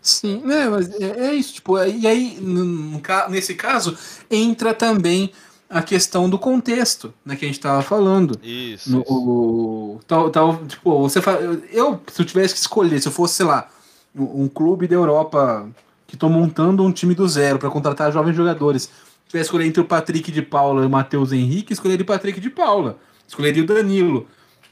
Sim, 0.00 0.42
né, 0.44 0.68
mas 0.68 0.90
é, 1.00 1.28
é 1.28 1.34
isso, 1.34 1.54
tipo, 1.54 1.78
e 1.78 2.06
aí, 2.08 2.36
no- 2.40 3.00
nesse 3.30 3.54
caso, 3.54 3.96
entra 4.30 4.74
também 4.74 5.32
a 5.70 5.80
questão 5.80 6.28
do 6.28 6.38
contexto, 6.38 7.14
né, 7.24 7.36
que 7.36 7.44
a 7.44 7.48
gente 7.48 7.60
tava 7.60 7.82
falando. 7.82 8.38
Isso. 8.42 8.90
No, 8.90 9.00
isso. 9.02 9.12
o- 9.12 10.00
tal, 10.06 10.28
tal, 10.30 10.66
tipo, 10.66 11.00
você 11.08 11.20
eu, 11.70 12.00
se 12.12 12.20
eu 12.20 12.26
tivesse 12.26 12.52
que 12.54 12.60
escolher, 12.60 13.00
se 13.00 13.08
eu 13.08 13.12
fosse, 13.12 13.34
sei 13.34 13.46
lá, 13.46 13.68
um, 14.14 14.48
clube 14.48 14.86
da 14.88 14.94
Europa 14.96 15.68
que 16.06 16.16
tô 16.16 16.28
montando 16.28 16.82
um 16.82 16.92
time 16.92 17.14
do 17.14 17.26
zero 17.26 17.58
para 17.58 17.70
contratar 17.70 18.12
jovens 18.12 18.36
jogadores, 18.36 18.90
tivesse 19.32 19.48
que 19.48 19.56
escolher 19.56 19.66
entre 19.66 19.80
o 19.80 19.84
Patrick 19.84 20.30
de 20.30 20.42
Paula 20.42 20.82
e 20.82 20.86
o 20.86 20.90
Matheus 20.90 21.32
Henrique, 21.32 21.72
escolheria 21.72 22.02
o 22.02 22.06
Patrick 22.06 22.38
de 22.38 22.50
Paula, 22.50 22.98
escolheria 23.26 23.62
o 23.62 23.66
Danilo. 23.66 24.26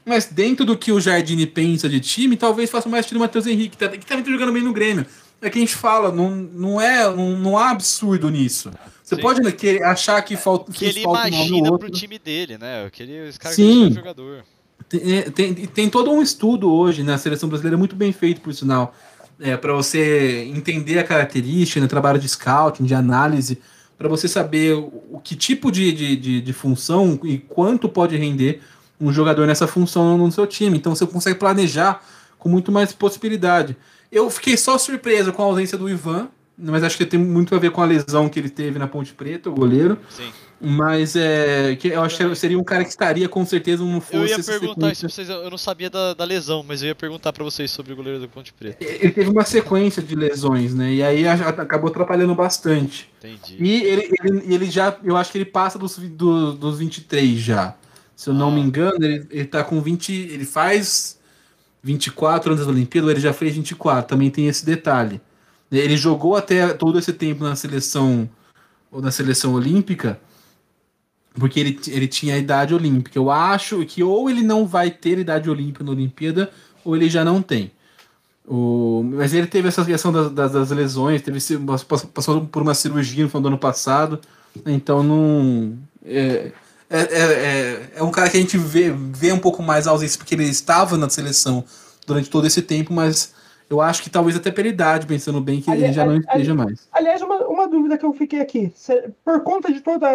Mas 0.05 0.25
dentro 0.25 0.65
do 0.65 0.77
que 0.77 0.91
o 0.91 0.99
Jardine 0.99 1.45
pensa 1.45 1.87
de 1.89 1.99
time, 1.99 2.35
talvez 2.37 2.69
faça 2.69 2.89
mais 2.89 3.05
time 3.05 3.19
do 3.19 3.21
Matheus 3.21 3.45
Henrique, 3.45 3.71
que 3.71 3.77
tá- 3.77 3.89
que 3.89 4.05
também 4.05 4.23
tá 4.23 4.31
jogando 4.31 4.51
bem 4.53 4.63
no 4.63 4.73
Grêmio. 4.73 5.05
É 5.41 5.49
que 5.49 5.57
a 5.57 5.61
gente 5.61 5.75
fala, 5.75 6.11
não, 6.11 6.29
não, 6.29 6.79
é, 6.79 7.03
não, 7.15 7.37
não 7.37 7.57
há 7.57 7.71
absurdo 7.71 8.29
nisso. 8.29 8.71
Você 9.03 9.15
Sim. 9.15 9.21
pode 9.21 9.51
querer 9.53 9.83
achar 9.83 10.21
que 10.21 10.37
falta 10.37 10.71
que 10.71 10.85
ele 10.85 10.93
fez 10.93 11.03
falta 11.03 11.23
um 11.23 11.27
imagina 11.27 11.71
outro. 11.71 11.89
pro 11.89 11.97
time 11.97 12.19
dele, 12.19 12.57
né? 12.59 12.85
Aquele, 12.85 13.27
esse 13.27 13.39
cara 13.39 13.53
Sim. 13.53 13.87
que 13.87 13.91
é 13.93 13.95
jogador. 13.95 14.43
Tem, 14.87 15.17
é, 15.17 15.21
tem, 15.23 15.53
tem 15.53 15.89
todo 15.89 16.11
um 16.11 16.21
estudo 16.21 16.71
hoje 16.71 17.01
na 17.01 17.17
seleção 17.17 17.49
brasileira, 17.49 17.77
muito 17.77 17.95
bem 17.95 18.11
feito, 18.11 18.41
por 18.41 18.53
sinal, 18.53 18.93
é, 19.39 19.57
para 19.57 19.73
você 19.73 20.43
entender 20.55 20.99
a 20.99 21.03
característica, 21.03 21.79
né, 21.79 21.87
trabalho 21.87 22.19
de 22.19 22.29
scouting, 22.29 22.83
de 22.83 22.93
análise, 22.93 23.59
para 24.01 24.09
você 24.09 24.27
saber 24.27 24.73
o, 24.73 25.21
que 25.23 25.35
tipo 25.35 25.71
de, 25.71 25.91
de, 25.91 26.15
de, 26.15 26.41
de 26.41 26.53
função 26.53 27.19
e 27.23 27.37
quanto 27.37 27.87
pode 27.87 28.17
render 28.17 28.59
um 28.99 29.13
jogador 29.13 29.45
nessa 29.45 29.67
função 29.67 30.17
no 30.17 30.31
seu 30.31 30.47
time. 30.47 30.75
Então 30.75 30.95
você 30.95 31.05
consegue 31.05 31.37
planejar 31.37 32.03
com 32.39 32.49
muito 32.49 32.71
mais 32.71 32.91
possibilidade. 32.93 33.77
Eu 34.11 34.27
fiquei 34.31 34.57
só 34.57 34.75
surpreso 34.79 35.31
com 35.31 35.43
a 35.43 35.45
ausência 35.45 35.77
do 35.77 35.87
Ivan, 35.87 36.29
mas 36.57 36.83
acho 36.83 36.97
que 36.97 37.05
tem 37.05 37.19
muito 37.19 37.55
a 37.55 37.59
ver 37.59 37.69
com 37.69 37.81
a 37.81 37.85
lesão 37.85 38.27
que 38.27 38.39
ele 38.39 38.49
teve 38.49 38.79
na 38.79 38.87
Ponte 38.87 39.13
Preta, 39.13 39.51
o 39.51 39.53
goleiro. 39.53 39.99
Sim. 40.09 40.31
Mas 40.63 41.15
é, 41.15 41.75
que 41.75 41.87
eu 41.87 42.01
acho 42.03 42.17
que 42.17 42.35
seria 42.35 42.59
um 42.59 42.63
cara 42.63 42.83
que 42.83 42.91
estaria 42.91 43.27
com 43.27 43.43
certeza 43.43 43.83
não 43.83 43.99
fosse 43.99 44.15
Eu 44.15 44.27
ia 44.27 44.43
perguntar 44.43 44.91
isso 44.91 45.01
pra 45.01 45.09
vocês, 45.09 45.27
eu 45.29 45.49
não 45.49 45.57
sabia 45.57 45.89
da, 45.89 46.13
da 46.13 46.23
lesão, 46.23 46.63
mas 46.67 46.83
eu 46.83 46.89
ia 46.89 46.95
perguntar 46.95 47.33
pra 47.33 47.43
vocês 47.43 47.71
sobre 47.71 47.93
o 47.93 47.95
goleiro 47.95 48.19
do 48.19 48.29
Ponte 48.29 48.53
Preta. 48.53 48.77
Ele 48.83 49.11
teve 49.11 49.29
uma 49.31 49.43
sequência 49.43 50.03
de 50.03 50.15
lesões, 50.15 50.75
né? 50.75 50.93
E 50.93 51.01
aí 51.01 51.27
acabou 51.27 51.89
atrapalhando 51.89 52.35
bastante. 52.35 53.09
Entendi. 53.17 53.57
E 53.59 53.81
ele, 53.83 54.09
ele, 54.23 54.53
ele 54.53 54.69
já, 54.69 54.95
eu 55.03 55.17
acho 55.17 55.31
que 55.31 55.39
ele 55.39 55.45
passa 55.45 55.79
dos, 55.79 55.97
do, 55.97 56.53
dos 56.53 56.77
23 56.77 57.39
já. 57.39 57.75
Se 58.15 58.29
eu 58.29 58.33
não 58.35 58.49
Ah. 58.49 58.51
me 58.51 58.61
engano, 58.61 59.03
ele, 59.03 59.25
ele 59.31 59.45
tá 59.45 59.63
com 59.63 59.81
20. 59.81 60.13
Ele 60.13 60.45
faz 60.45 61.19
24 61.81 62.53
anos 62.53 62.65
da 62.65 62.71
Olimpíada, 62.71 63.09
ele 63.09 63.19
já 63.19 63.33
fez 63.33 63.55
24. 63.55 64.07
Também 64.07 64.29
tem 64.29 64.47
esse 64.47 64.63
detalhe. 64.63 65.19
Ele 65.71 65.97
jogou 65.97 66.35
até 66.35 66.67
todo 66.73 66.99
esse 66.99 67.13
tempo 67.13 67.43
na 67.43 67.55
seleção 67.55 68.29
ou 68.91 69.01
na 69.01 69.09
seleção 69.09 69.53
olímpica, 69.53 70.19
porque 71.33 71.59
ele, 71.59 71.79
ele 71.87 72.07
tinha 72.07 72.35
a 72.35 72.37
idade 72.37 72.73
olímpica. 72.73 73.17
Eu 73.17 73.31
acho 73.31 73.85
que 73.85 74.03
ou 74.03 74.29
ele 74.29 74.43
não 74.43 74.65
vai 74.65 74.91
ter 74.91 75.17
idade 75.17 75.49
olímpica 75.49 75.83
na 75.83 75.91
Olimpíada, 75.91 76.51
ou 76.83 76.95
ele 76.95 77.09
já 77.09 77.23
não 77.23 77.41
tem. 77.41 77.71
O, 78.47 79.03
mas 79.13 79.33
ele 79.33 79.47
teve 79.47 79.67
essa 79.67 79.85
questão 79.85 80.11
das, 80.11 80.31
das, 80.31 80.51
das 80.51 80.71
lesões, 80.71 81.21
teve 81.21 81.39
passou 82.13 82.45
por 82.47 82.61
uma 82.61 82.73
cirurgia 82.73 83.23
no 83.23 83.29
final 83.29 83.41
do 83.43 83.47
ano 83.49 83.57
passado, 83.57 84.19
então 84.65 85.03
não. 85.03 85.77
É, 86.03 86.51
é, 86.89 86.99
é, 86.99 87.21
é, 87.21 87.91
é 87.95 88.03
um 88.03 88.11
cara 88.11 88.29
que 88.29 88.35
a 88.35 88.39
gente 88.39 88.57
vê, 88.57 88.91
vê 88.91 89.31
um 89.31 89.39
pouco 89.39 89.63
mais 89.63 89.87
ausência, 89.87 90.17
porque 90.17 90.35
ele 90.35 90.43
estava 90.43 90.97
na 90.97 91.09
seleção 91.09 91.63
durante 92.05 92.29
todo 92.29 92.45
esse 92.45 92.61
tempo, 92.61 92.91
mas 92.91 93.33
eu 93.71 93.81
acho 93.81 94.03
que 94.03 94.09
talvez 94.09 94.35
até 94.35 94.51
pela 94.51 94.67
idade, 94.67 95.07
pensando 95.07 95.39
bem, 95.41 95.61
que 95.61 95.69
Ali- 95.71 95.83
ele 95.85 95.93
já 95.93 96.03
não 96.05 96.11
ali- 96.13 96.19
esteja 96.21 96.53
mais. 96.53 96.87
Aliás, 96.91 97.21
uma, 97.21 97.47
uma 97.47 97.67
dúvida 97.67 97.97
que 97.97 98.05
eu 98.05 98.13
fiquei 98.13 98.41
aqui. 98.41 98.71
Por 99.23 99.41
conta 99.43 99.71
de 99.71 99.81
todas 99.81 100.09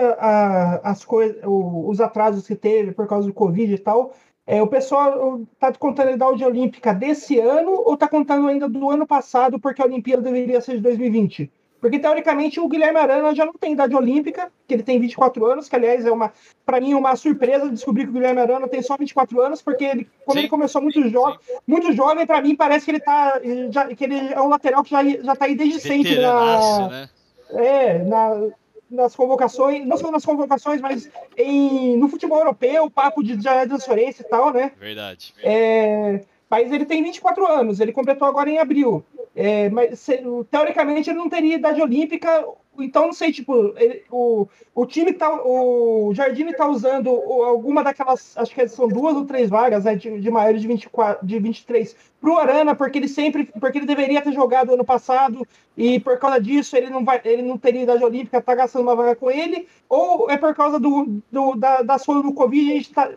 as 0.83 1.05
coisas, 1.05 1.37
os 1.45 2.01
atrasos 2.01 2.47
que 2.47 2.55
teve 2.55 2.93
por 2.93 3.07
causa 3.07 3.27
do 3.27 3.35
Covid 3.35 3.73
e 3.73 3.79
tal, 3.79 4.15
é, 4.47 4.63
o 4.63 4.67
pessoal 4.67 5.41
tá 5.59 5.73
contando 5.73 6.09
a 6.09 6.13
idade 6.13 6.45
olímpica 6.45 6.95
desse 6.95 7.39
ano 7.41 7.71
ou 7.85 7.97
tá 7.97 8.07
contando 8.07 8.47
ainda 8.47 8.69
do 8.69 8.89
ano 8.91 9.07
passado, 9.07 9.59
porque 9.59 9.83
a 9.83 9.87
Olimpíada 9.87 10.23
deveria 10.23 10.61
ser 10.61 10.77
de 10.77 10.83
2020? 10.83 11.51
Porque, 11.81 11.99
teoricamente, 11.99 12.59
o 12.59 12.69
Guilherme 12.69 12.99
Arana 12.99 13.35
já 13.35 13.45
não 13.45 13.53
tem 13.53 13.73
idade 13.73 13.95
olímpica, 13.95 14.51
que 14.67 14.75
ele 14.75 14.83
tem 14.83 14.99
24 14.99 15.45
anos, 15.45 15.69
que, 15.69 15.77
aliás, 15.77 16.05
é 16.07 16.11
uma, 16.11 16.33
para 16.65 16.81
mim, 16.81 16.95
uma 16.95 17.15
surpresa 17.17 17.69
descobrir 17.69 18.05
que 18.05 18.11
o 18.11 18.13
Guilherme 18.15 18.41
Arana 18.41 18.67
tem 18.67 18.83
só 18.83 18.97
24 18.97 19.41
anos, 19.41 19.63
porque 19.63 19.85
ele, 19.85 20.09
quando 20.25 20.37
Sim. 20.39 20.43
ele 20.45 20.49
começou 20.49 20.81
muito, 20.81 21.01
jo 21.09 21.31
Sim. 21.31 21.37
muito 21.67 21.93
jovem, 21.93 22.27
para 22.27 22.41
mim, 22.41 22.57
parece 22.57 22.85
que 22.85 22.91
ele 22.93 23.01
tá. 23.01 23.41
Já, 23.71 23.87
que 23.95 24.05
ele 24.05 24.33
é 24.33 24.41
um 24.41 24.49
lateral 24.49 24.83
que 24.83 24.91
já, 24.91 25.05
já 25.05 25.37
tá 25.37 25.45
aí 25.45 25.55
desde 25.55 25.81
sempre 25.81 26.19
na, 26.19 26.89
né? 26.89 27.09
é, 27.51 27.99
na- 27.99 28.49
nas 28.91 29.17
convocações, 29.17 29.85
não 29.85 29.97
só 29.97 30.11
nas 30.11 30.25
convocações, 30.25 30.81
mas 30.81 31.11
em, 31.37 31.97
no 31.97 32.09
futebol 32.09 32.39
europeu, 32.39 32.89
papo 32.91 33.23
de 33.23 33.37
de 33.37 33.43
transferência 33.67 34.23
e 34.23 34.29
tal, 34.29 34.53
né? 34.53 34.73
Verdade. 34.79 35.35
É, 35.43 36.21
mas 36.49 36.73
ele 36.73 36.87
tem 36.87 37.03
24 37.03 37.47
anos, 37.47 37.81
ele 37.81 37.93
completou 37.93 38.27
agora 38.29 38.49
em 38.49 38.59
abril. 38.59 39.05
É, 39.39 39.69
mas 39.69 40.01
se- 40.01 40.23
teoricamente 40.51 41.11
ele 41.11 41.19
não 41.19 41.29
teria 41.29 41.57
idade 41.57 41.83
olímpica, 41.83 42.47
então 42.79 43.07
não 43.07 43.13
sei, 43.13 43.31
tipo, 43.33 43.75
ele- 43.77 44.03
o, 44.11 44.49
o 44.75 44.87
time 44.87 45.13
tá. 45.13 45.31
O 45.45 46.11
Jardine 46.15 46.55
tá 46.55 46.67
usando 46.67 47.11
alguma 47.11 47.85
daquelas. 47.85 48.35
Acho 48.37 48.55
que 48.55 48.67
são 48.69 48.89
duas 48.89 49.15
ou 49.15 49.27
três 49.27 49.51
vagas, 49.51 49.85
né? 49.85 49.95
De, 49.95 50.21
de 50.21 50.31
maiores 50.31 50.63
de, 50.63 50.69
24, 50.69 51.27
de 51.27 51.39
23 51.39 51.95
pro 52.21 52.39
Arana, 52.39 52.75
porque 52.75 52.99
ele 52.99 53.09
sempre. 53.09 53.45
Porque 53.61 53.77
ele 53.79 53.87
deveria 53.87 54.23
ter 54.23 54.33
jogado 54.33 54.73
ano 54.73 54.85
passado, 54.85 55.47
e 55.77 56.01
por 56.01 56.19
causa 56.19 56.41
disso 56.41 56.75
ele 56.77 56.89
não 56.91 57.05
vai. 57.05 57.21
Ele 57.25 57.43
não 57.43 57.59
teria 57.59 57.83
idade 57.83 58.03
olímpica, 58.05 58.41
tá 58.41 58.55
gastando 58.55 58.83
uma 58.85 58.97
vaga 58.97 59.17
com 59.17 59.31
ele, 59.31 59.69
ou 59.89 60.31
é 60.31 60.39
por 60.39 60.55
causa 60.55 60.79
do, 60.81 61.21
do, 61.31 61.55
da, 61.57 61.83
da 61.83 61.99
solo 61.99 62.23
do 62.23 62.33
Covid, 62.35 62.73
a 62.73 62.75
gente 62.77 62.93
tá. 62.93 63.11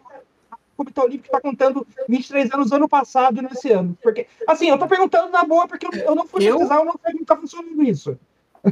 O 0.79 0.83
Comitê 0.85 1.01
Olímpico 1.01 1.25
está 1.25 1.41
contando 1.41 1.85
23 2.07 2.53
anos 2.53 2.71
ano 2.71 2.87
passado 2.87 3.37
e 3.37 3.41
nesse 3.41 3.69
ano. 3.69 3.97
Porque, 4.01 4.25
assim, 4.47 4.69
eu 4.69 4.77
tô 4.77 4.87
perguntando 4.87 5.29
na 5.29 5.43
boa, 5.43 5.67
porque 5.67 5.85
eu, 5.85 5.91
eu 5.91 6.15
não 6.15 6.25
fui 6.25 6.41
Eu? 6.47 6.53
pesquisar, 6.55 6.77
eu 6.79 6.85
não 6.85 6.95
sei 7.03 7.11
como 7.11 7.25
tá 7.25 7.35
funcionando 7.35 7.83
isso. 7.83 8.17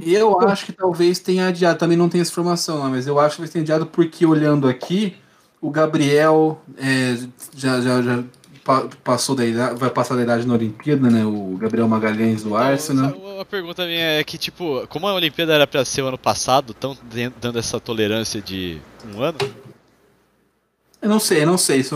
Eu 0.01 0.39
acho 0.47 0.65
que 0.65 0.71
talvez 0.71 1.19
tenha 1.19 1.47
adiado, 1.49 1.77
também 1.77 1.97
não 1.97 2.07
tenho 2.07 2.21
essa 2.21 2.31
informação, 2.31 2.89
mas 2.89 3.07
eu 3.07 3.19
acho 3.19 3.35
que 3.35 3.41
vai 3.41 3.49
ter 3.49 3.59
adiado 3.59 3.85
porque 3.88 4.25
olhando 4.25 4.69
aqui, 4.69 5.17
o 5.61 5.69
Gabriel 5.69 6.61
é, 6.77 7.17
já, 7.53 7.81
já, 7.81 8.01
já 8.01 8.23
pa- 8.63 8.88
passou 9.03 9.35
da 9.35 9.45
idade, 9.45 9.77
vai 9.77 9.89
passar 9.89 10.15
da 10.15 10.21
idade 10.23 10.47
na 10.47 10.53
Olimpíada, 10.53 11.09
né? 11.09 11.25
O 11.25 11.57
Gabriel 11.57 11.88
Magalhães 11.89 12.41
do 12.43 12.55
Arsenal. 12.55 13.11
Uma, 13.17 13.34
uma 13.35 13.45
pergunta 13.45 13.85
minha 13.85 14.19
é 14.19 14.23
que, 14.23 14.38
tipo, 14.38 14.88
como 14.88 15.07
a 15.07 15.13
Olimpíada 15.13 15.53
era 15.53 15.67
pra 15.67 15.84
ser 15.84 16.03
o 16.03 16.07
ano 16.07 16.17
passado, 16.17 16.71
estão 16.71 16.97
dando 17.41 17.59
essa 17.59 17.79
tolerância 17.81 18.41
de 18.41 18.77
um 19.13 19.21
ano? 19.21 19.38
Eu 21.02 21.10
não 21.10 21.19
sei, 21.19 21.44
eu 21.44 21.48
não 21.48 21.57
sei. 21.57 21.80
Isso 21.80 21.95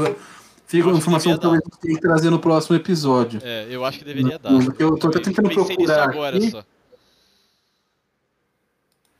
fica 0.67 0.87
uma 0.87 0.97
informação 0.97 1.33
que 1.33 1.39
talvez 1.41 1.63
tem 1.81 1.95
que 1.95 2.01
trazer 2.01 2.29
no 2.29 2.39
próximo 2.39 2.75
episódio. 2.75 3.39
É, 3.43 3.67
eu 3.69 3.83
acho 3.83 3.99
que 3.99 4.05
deveria 4.05 4.37
dar. 4.39 4.51
Eu 4.79 4.97
tô 4.97 5.07
até 5.07 5.19
tentando 5.19 5.49
procurar 5.49 6.03
agora 6.09 6.37
aqui. 6.37 6.51
só. 6.51 6.63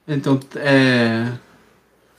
Então, 0.07 0.39
é. 0.55 1.31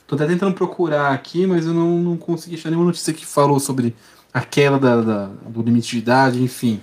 Tô 0.07 0.15
até 0.15 0.25
tentando 0.27 0.53
procurar 0.53 1.11
aqui, 1.13 1.45
mas 1.47 1.65
eu 1.65 1.73
não, 1.73 1.97
não 1.99 2.17
consegui 2.17 2.55
achar 2.55 2.69
nenhuma 2.69 2.87
notícia 2.87 3.13
que 3.13 3.25
falou 3.25 3.59
sobre 3.59 3.95
a 4.33 4.41
queda 4.41 4.77
da, 4.77 5.01
da- 5.01 5.25
do 5.47 5.61
limite 5.61 5.91
de 5.91 5.97
idade, 5.99 6.41
enfim. 6.43 6.81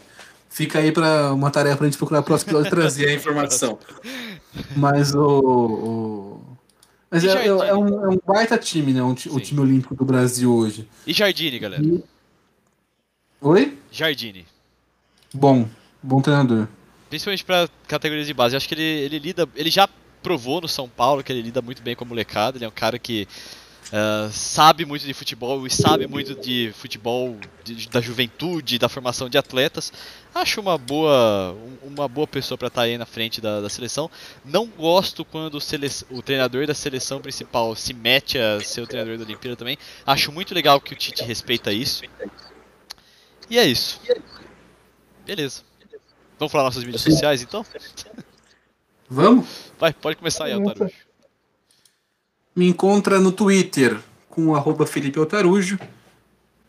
Fica 0.48 0.78
aí 0.78 0.90
para 0.90 1.32
uma 1.32 1.50
tarefa 1.50 1.76
pra 1.78 1.86
gente 1.86 1.98
procurar 1.98 2.20
o 2.20 2.22
próximo 2.22 2.50
episódio 2.52 2.68
e 2.68 2.70
trazer 2.70 3.08
a 3.08 3.12
informação. 3.14 3.78
Mas 4.76 5.14
o. 5.14 5.20
o- 5.20 6.56
Mas 7.10 7.24
E 7.24 7.28
é, 7.28 7.32
é- 7.32 7.46
é 7.46 7.74
um, 7.74 8.04
é 8.04 8.08
um 8.08 8.18
baita 8.24 8.56
time, 8.56 8.92
né? 8.92 9.02
um 9.02 9.10
o 9.12 9.40
time 9.40 9.60
olímpico 9.60 9.94
do 9.96 10.04
Brasil 10.04 10.52
hoje. 10.54 10.88
E 11.06 11.12
Jardine, 11.12 11.58
galera? 11.58 11.82
Oi? 13.40 13.78
Jardine. 13.90 14.46
Bom, 15.34 15.68
bom 16.02 16.20
treinador. 16.20 16.68
Principalmente 17.08 17.44
pra 17.44 17.68
categorias 17.88 18.26
de 18.26 18.34
base. 18.34 18.54
Eu 18.54 18.58
acho 18.58 18.68
que 18.68 18.74
ele, 18.74 18.82
ele 18.82 19.18
lida. 19.18 19.48
Ele 19.56 19.70
já 19.70 19.88
provou 20.22 20.60
no 20.60 20.68
São 20.68 20.88
Paulo 20.88 21.24
que 21.24 21.32
ele 21.32 21.42
lida 21.42 21.60
muito 21.62 21.82
bem 21.82 21.96
com 21.96 22.04
a 22.04 22.06
molecada. 22.06 22.58
Ele 22.58 22.64
é 22.64 22.68
um 22.68 22.72
cara 22.72 22.98
que 22.98 23.26
ah, 23.92 24.28
sabe 24.32 24.84
muito 24.84 25.04
de 25.06 25.12
futebol 25.14 25.66
e 25.66 25.70
sabe 25.70 26.06
muito 26.06 26.34
de 26.34 26.72
futebol 26.76 27.36
de- 27.64 27.88
da 27.88 28.00
juventude, 28.00 28.78
da 28.78 28.88
formação 28.88 29.28
de 29.28 29.36
atletas. 29.36 29.92
Acho 30.34 30.60
uma 30.60 30.78
boa, 30.78 31.52
um- 31.82 31.88
uma 31.88 32.06
boa 32.08 32.26
pessoa 32.26 32.56
pra 32.56 32.68
estar 32.68 32.82
aí 32.82 32.96
na 32.96 33.06
frente 33.06 33.40
da, 33.40 33.60
da 33.60 33.68
seleção. 33.68 34.10
Não 34.44 34.66
gosto 34.66 35.24
quando 35.24 35.54
o, 35.56 35.60
sele- 35.60 35.90
o 36.10 36.22
treinador 36.22 36.66
da 36.66 36.74
seleção 36.74 37.20
principal 37.20 37.74
se 37.74 37.92
mete 37.92 38.38
a 38.38 38.60
ser 38.60 38.80
o 38.80 38.86
treinador 38.86 39.18
da 39.18 39.24
Olimpíada 39.24 39.56
também. 39.56 39.76
Acho 40.06 40.30
muito 40.30 40.54
legal 40.54 40.80
que 40.80 40.92
o 40.92 40.96
Tite 40.96 41.22
respeita 41.24 41.72
isso. 41.72 42.02
E 43.48 43.58
é 43.58 43.66
isso. 43.66 44.00
Beleza. 45.26 45.62
Vamos 46.38 46.52
falar 46.52 46.64
nossas 46.64 46.84
mídias 46.84 47.02
sociais 47.02 47.42
então? 47.42 47.66
Vamos? 49.08 49.46
Vai, 49.78 49.92
pode 49.92 50.16
começar 50.16 50.44
aí. 50.44 50.52
Altarujo. 50.52 51.09
Me 52.54 52.68
encontra 52.68 53.18
no 53.20 53.32
Twitter 53.32 53.98
com 54.28 54.54
arroba 54.54 54.86
Felipe 54.86 55.18
Altarujo. 55.18 55.78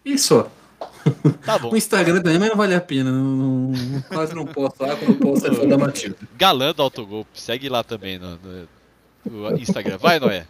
E 0.05 0.17
só. 0.17 0.49
Tá 1.45 1.57
bom. 1.57 1.71
O 1.71 1.77
Instagram 1.77 2.21
também, 2.21 2.37
mas 2.39 2.49
não 2.49 2.55
vale 2.55 2.75
a 2.75 2.81
pena. 2.81 3.11
Não, 3.11 3.23
não- 3.23 4.01
quase 4.09 4.35
não 4.35 4.45
posto 4.45 4.81
lá 4.83 4.95
quando 4.95 5.17
posto 5.17 5.47
é 5.47 5.49
da 5.65 5.77
Matilda. 5.77 6.17
Galã 6.37 6.71
do 6.73 6.81
Autogol, 6.83 7.25
segue 7.33 7.67
lá 7.69 7.83
também 7.83 8.19
no, 8.19 8.37
no- 9.25 9.51
no 9.51 9.57
Instagram. 9.57 9.97
Vai, 9.97 10.19
Noé. 10.19 10.45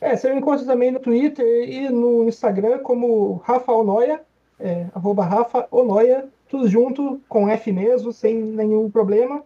É, 0.00 0.14
você 0.14 0.30
me 0.30 0.38
encontra 0.40 0.64
também 0.66 0.90
no 0.90 1.00
Twitter 1.00 1.46
e 1.68 1.88
no 1.88 2.28
Instagram 2.28 2.78
como 2.80 3.40
Rafa 3.46 3.72
Onoia, 3.72 4.20
é, 4.60 4.86
arroba 4.94 5.24
Rafa 5.24 5.66
Onoia, 5.70 6.26
tudo 6.50 6.68
junto, 6.68 7.18
com 7.28 7.48
F 7.48 7.72
mesmo, 7.72 8.12
sem 8.12 8.34
nenhum 8.34 8.90
problema. 8.90 9.42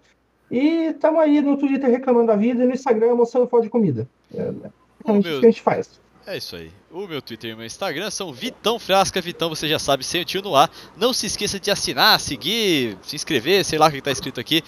E 0.51 0.87
estamos 0.89 1.21
aí 1.21 1.41
no 1.41 1.57
Twitter 1.57 1.89
reclamando 1.89 2.27
da 2.29 2.37
vida 2.37 2.65
e 2.65 2.67
no 2.67 2.75
Instagram 2.75 3.15
mostrando 3.15 3.47
foto 3.47 3.63
de 3.63 3.71
comida. 3.71 4.09
É, 4.35 4.51
é 5.07 5.13
isso 5.19 5.29
meu- 5.29 5.41
que 5.41 5.47
a 5.47 5.51
gente 5.51 5.63
faz. 5.63 6.01
É 6.27 6.37
isso 6.37 6.55
aí. 6.55 6.71
O 6.91 7.07
meu 7.09 7.21
Twitter 7.21 7.51
e 7.51 7.55
o 7.55 7.57
meu 7.57 7.67
Instagram 7.67 8.11
são 8.11 8.33
Vitão 8.33 8.79
Frasca. 8.79 9.21
Vitão, 9.21 9.49
você 9.49 9.69
já 9.69 9.79
sabe, 9.79 10.05
sem 10.05 10.21
o 10.21 10.25
tio 10.25 10.43
no 10.43 10.55
ar. 10.55 10.71
Não 10.97 11.13
se 11.13 11.27
esqueça 11.27 11.59
de 11.59 11.71
assinar, 11.71 12.21
seguir, 12.21 12.97
se 13.03 13.17
inscrever, 13.17 13.65
sei 13.65 13.79
lá 13.79 13.89
o 13.89 13.91
que 13.91 14.01
tá 14.03 14.13
escrito 14.13 14.39
aqui, 14.39 14.63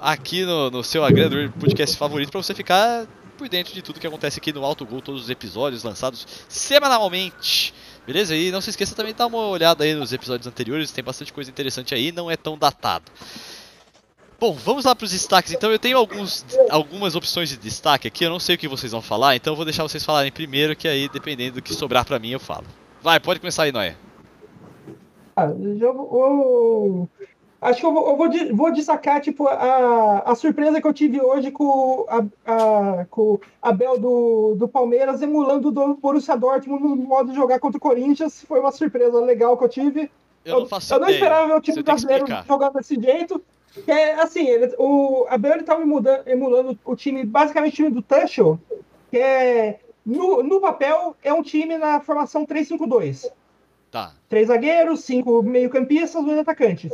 aqui 0.00 0.44
no, 0.44 0.70
no 0.70 0.82
seu 0.84 1.04
agregador 1.04 1.50
podcast 1.58 1.96
favorito, 1.98 2.30
pra 2.30 2.40
você 2.42 2.54
ficar 2.54 3.06
por 3.36 3.48
dentro 3.48 3.74
de 3.74 3.82
tudo 3.82 3.98
que 3.98 4.06
acontece 4.06 4.38
aqui 4.38 4.52
no 4.52 4.64
Alto 4.64 4.86
Gol, 4.86 5.02
todos 5.02 5.22
os 5.24 5.30
episódios 5.30 5.82
lançados 5.82 6.26
semanalmente. 6.48 7.74
Beleza? 8.06 8.34
E 8.34 8.50
não 8.50 8.60
se 8.60 8.70
esqueça 8.70 8.94
também 8.94 9.12
de 9.12 9.18
dar 9.18 9.26
uma 9.26 9.48
olhada 9.48 9.84
aí 9.84 9.94
nos 9.94 10.12
episódios 10.12 10.46
anteriores, 10.46 10.92
tem 10.92 11.04
bastante 11.04 11.32
coisa 11.32 11.50
interessante 11.50 11.94
aí, 11.94 12.10
não 12.12 12.30
é 12.30 12.36
tão 12.36 12.56
datado. 12.56 13.04
Bom, 14.42 14.54
vamos 14.54 14.84
lá 14.84 14.92
para 14.92 15.04
os 15.04 15.12
destaques. 15.12 15.52
Então 15.52 15.70
eu 15.70 15.78
tenho 15.78 15.96
alguns, 15.96 16.44
algumas 16.68 17.14
opções 17.14 17.48
de 17.48 17.56
destaque 17.56 18.08
aqui. 18.08 18.24
Eu 18.24 18.30
não 18.30 18.40
sei 18.40 18.56
o 18.56 18.58
que 18.58 18.66
vocês 18.66 18.90
vão 18.90 19.00
falar, 19.00 19.36
então 19.36 19.52
eu 19.52 19.56
vou 19.56 19.64
deixar 19.64 19.84
vocês 19.84 20.04
falarem 20.04 20.32
primeiro, 20.32 20.74
que 20.74 20.88
aí 20.88 21.08
dependendo 21.08 21.54
do 21.54 21.62
que 21.62 21.72
sobrar 21.72 22.04
para 22.04 22.18
mim 22.18 22.30
eu 22.30 22.40
falo. 22.40 22.64
Vai, 23.00 23.20
pode 23.20 23.38
começar 23.38 23.62
aí, 23.62 23.70
Noé. 23.70 23.94
Ah, 25.36 25.46
vou- 25.46 27.08
acho 27.60 27.78
que 27.78 27.86
eu 27.86 27.92
vou, 27.94 28.08
eu 28.08 28.16
vou, 28.16 28.56
vou 28.56 28.72
destacar 28.72 29.20
tipo, 29.20 29.46
a, 29.46 30.24
a 30.26 30.34
surpresa 30.34 30.80
que 30.80 30.88
eu 30.88 30.92
tive 30.92 31.20
hoje 31.20 31.52
com 31.52 32.04
a, 32.08 32.24
a, 32.44 33.04
com 33.08 33.34
o 33.34 33.40
Abel 33.62 33.96
do, 33.96 34.56
do 34.56 34.66
Palmeiras 34.66 35.22
emulando 35.22 35.68
o 35.68 35.70
do 35.70 35.94
Borussia 35.94 36.36
Dortmund 36.36 36.82
no 36.82 36.96
modo 36.96 37.30
de 37.30 37.36
jogar 37.36 37.60
contra 37.60 37.78
o 37.78 37.80
Corinthians. 37.80 38.42
Foi 38.48 38.58
uma 38.58 38.72
surpresa 38.72 39.20
legal 39.20 39.56
que 39.56 39.62
eu 39.62 39.68
tive. 39.68 40.10
Eu 40.44 40.58
não 40.58 40.66
faço 40.66 40.92
eu 40.92 40.98
não 40.98 41.06
ideia. 41.06 41.18
esperava 41.18 41.56
o 41.56 41.60
time 41.60 41.80
brasileiro 41.84 42.26
jogando 42.48 42.72
desse 42.72 43.00
jeito. 43.00 43.40
É 43.86 44.14
assim, 44.14 44.46
ele, 44.48 44.74
o 44.78 45.26
Abel 45.28 45.54
ele 45.54 45.62
tava 45.62 45.82
emulando, 45.82 46.28
emulando 46.28 46.78
o 46.84 46.94
time, 46.94 47.24
basicamente 47.24 47.72
o 47.72 47.76
time 47.76 47.90
do 47.90 48.02
Tuchel, 48.02 48.58
que 49.10 49.18
é 49.18 49.80
no, 50.04 50.42
no 50.42 50.60
papel 50.60 51.16
é 51.22 51.32
um 51.32 51.42
time 51.42 51.78
na 51.78 52.00
formação 52.00 52.44
3-5-2. 52.44 53.30
Tá. 53.90 54.14
Três 54.28 54.48
zagueiros, 54.48 55.04
cinco 55.04 55.42
meio-campistas, 55.42 56.24
dois 56.24 56.38
atacantes. 56.38 56.92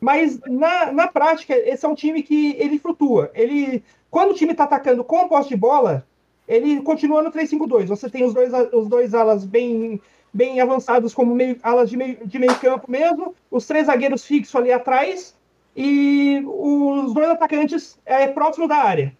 Mas 0.00 0.38
na, 0.46 0.92
na 0.92 1.06
prática, 1.08 1.54
esse 1.56 1.84
é 1.84 1.88
um 1.88 1.94
time 1.94 2.22
que 2.22 2.56
ele 2.58 2.78
flutua. 2.78 3.30
Ele, 3.34 3.82
quando 4.10 4.30
o 4.30 4.34
time 4.34 4.52
está 4.52 4.64
atacando 4.64 5.04
com 5.04 5.24
o 5.24 5.28
posse 5.28 5.48
de 5.50 5.56
bola, 5.56 6.06
ele 6.46 6.80
continua 6.82 7.22
no 7.22 7.30
3-5-2. 7.30 7.86
Você 7.86 8.08
tem 8.08 8.24
os 8.24 8.32
dois, 8.32 8.54
a- 8.54 8.68
os 8.72 8.88
dois 8.88 9.14
alas 9.14 9.44
bem, 9.44 10.00
bem 10.32 10.60
avançados 10.60 11.12
como 11.14 11.34
meio, 11.34 11.58
alas 11.62 11.90
de 11.90 11.96
meio, 11.96 12.26
de 12.26 12.38
meio 12.38 12.54
campo 12.56 12.90
mesmo, 12.90 13.34
os 13.50 13.66
três 13.66 13.86
zagueiros 13.86 14.24
fixos 14.24 14.54
ali 14.56 14.72
atrás 14.72 15.36
e 15.80 16.42
os 16.44 17.14
dois 17.14 17.28
atacantes 17.30 17.98
é, 18.04 18.26
próximo 18.26 18.66
da 18.66 18.76
área. 18.76 19.16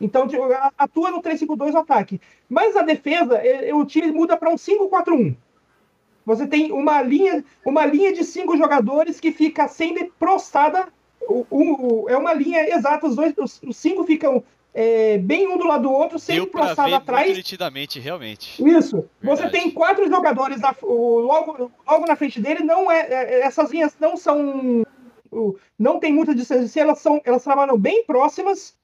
Então 0.00 0.26
tipo, 0.26 0.42
atua 0.78 1.10
no 1.10 1.20
3-5-2 1.22 1.74
o 1.74 1.78
ataque. 1.78 2.20
Mas 2.48 2.74
a 2.76 2.82
defesa, 2.82 3.40
o 3.74 3.84
time 3.84 4.10
muda 4.12 4.36
para 4.36 4.50
um 4.50 4.56
5-4-1. 4.56 5.36
Você 6.24 6.46
tem 6.46 6.72
uma 6.72 7.00
linha, 7.02 7.44
uma 7.64 7.84
linha 7.86 8.12
de 8.12 8.24
cinco 8.24 8.56
jogadores 8.56 9.20
que 9.20 9.30
fica 9.32 9.68
sempre 9.68 10.10
prostada. 10.18 10.88
O, 11.28 11.44
o- 11.50 12.06
é 12.08 12.16
uma 12.16 12.32
linha 12.32 12.68
exata, 12.74 13.06
os 13.06 13.14
dois, 13.16 13.32
os, 13.38 13.60
os 13.62 13.76
cinco 13.76 14.04
ficam 14.04 14.42
é, 14.74 15.18
bem 15.18 15.46
um 15.48 15.56
do 15.56 15.66
lado 15.66 15.84
do 15.84 15.90
outro, 15.92 16.18
sempre 16.18 16.40
muito 16.52 16.94
atrás. 16.94 17.34
nitidamente, 17.36 17.98
realmente. 17.98 18.62
Isso. 18.62 19.08
Você 19.22 19.42
Verdade. 19.44 19.52
tem 19.52 19.70
quatro 19.70 20.08
jogadores 20.08 20.60
na- 20.60 20.74
o- 20.82 21.20
logo, 21.20 21.70
logo 21.88 22.06
na 22.06 22.16
frente 22.16 22.40
dele. 22.40 22.62
Não 22.64 22.90
é, 22.90 23.00
é- 23.08 23.40
essas 23.40 23.70
linhas 23.70 23.96
não 24.00 24.16
são, 24.16 24.84
não 25.78 25.98
tem 25.98 26.12
muita 26.12 26.34
distância. 26.34 26.80
Elas 26.80 26.98
são, 26.98 27.20
elas 27.24 27.44
trabalham 27.44 27.78
bem 27.78 28.04
próximas. 28.04 28.76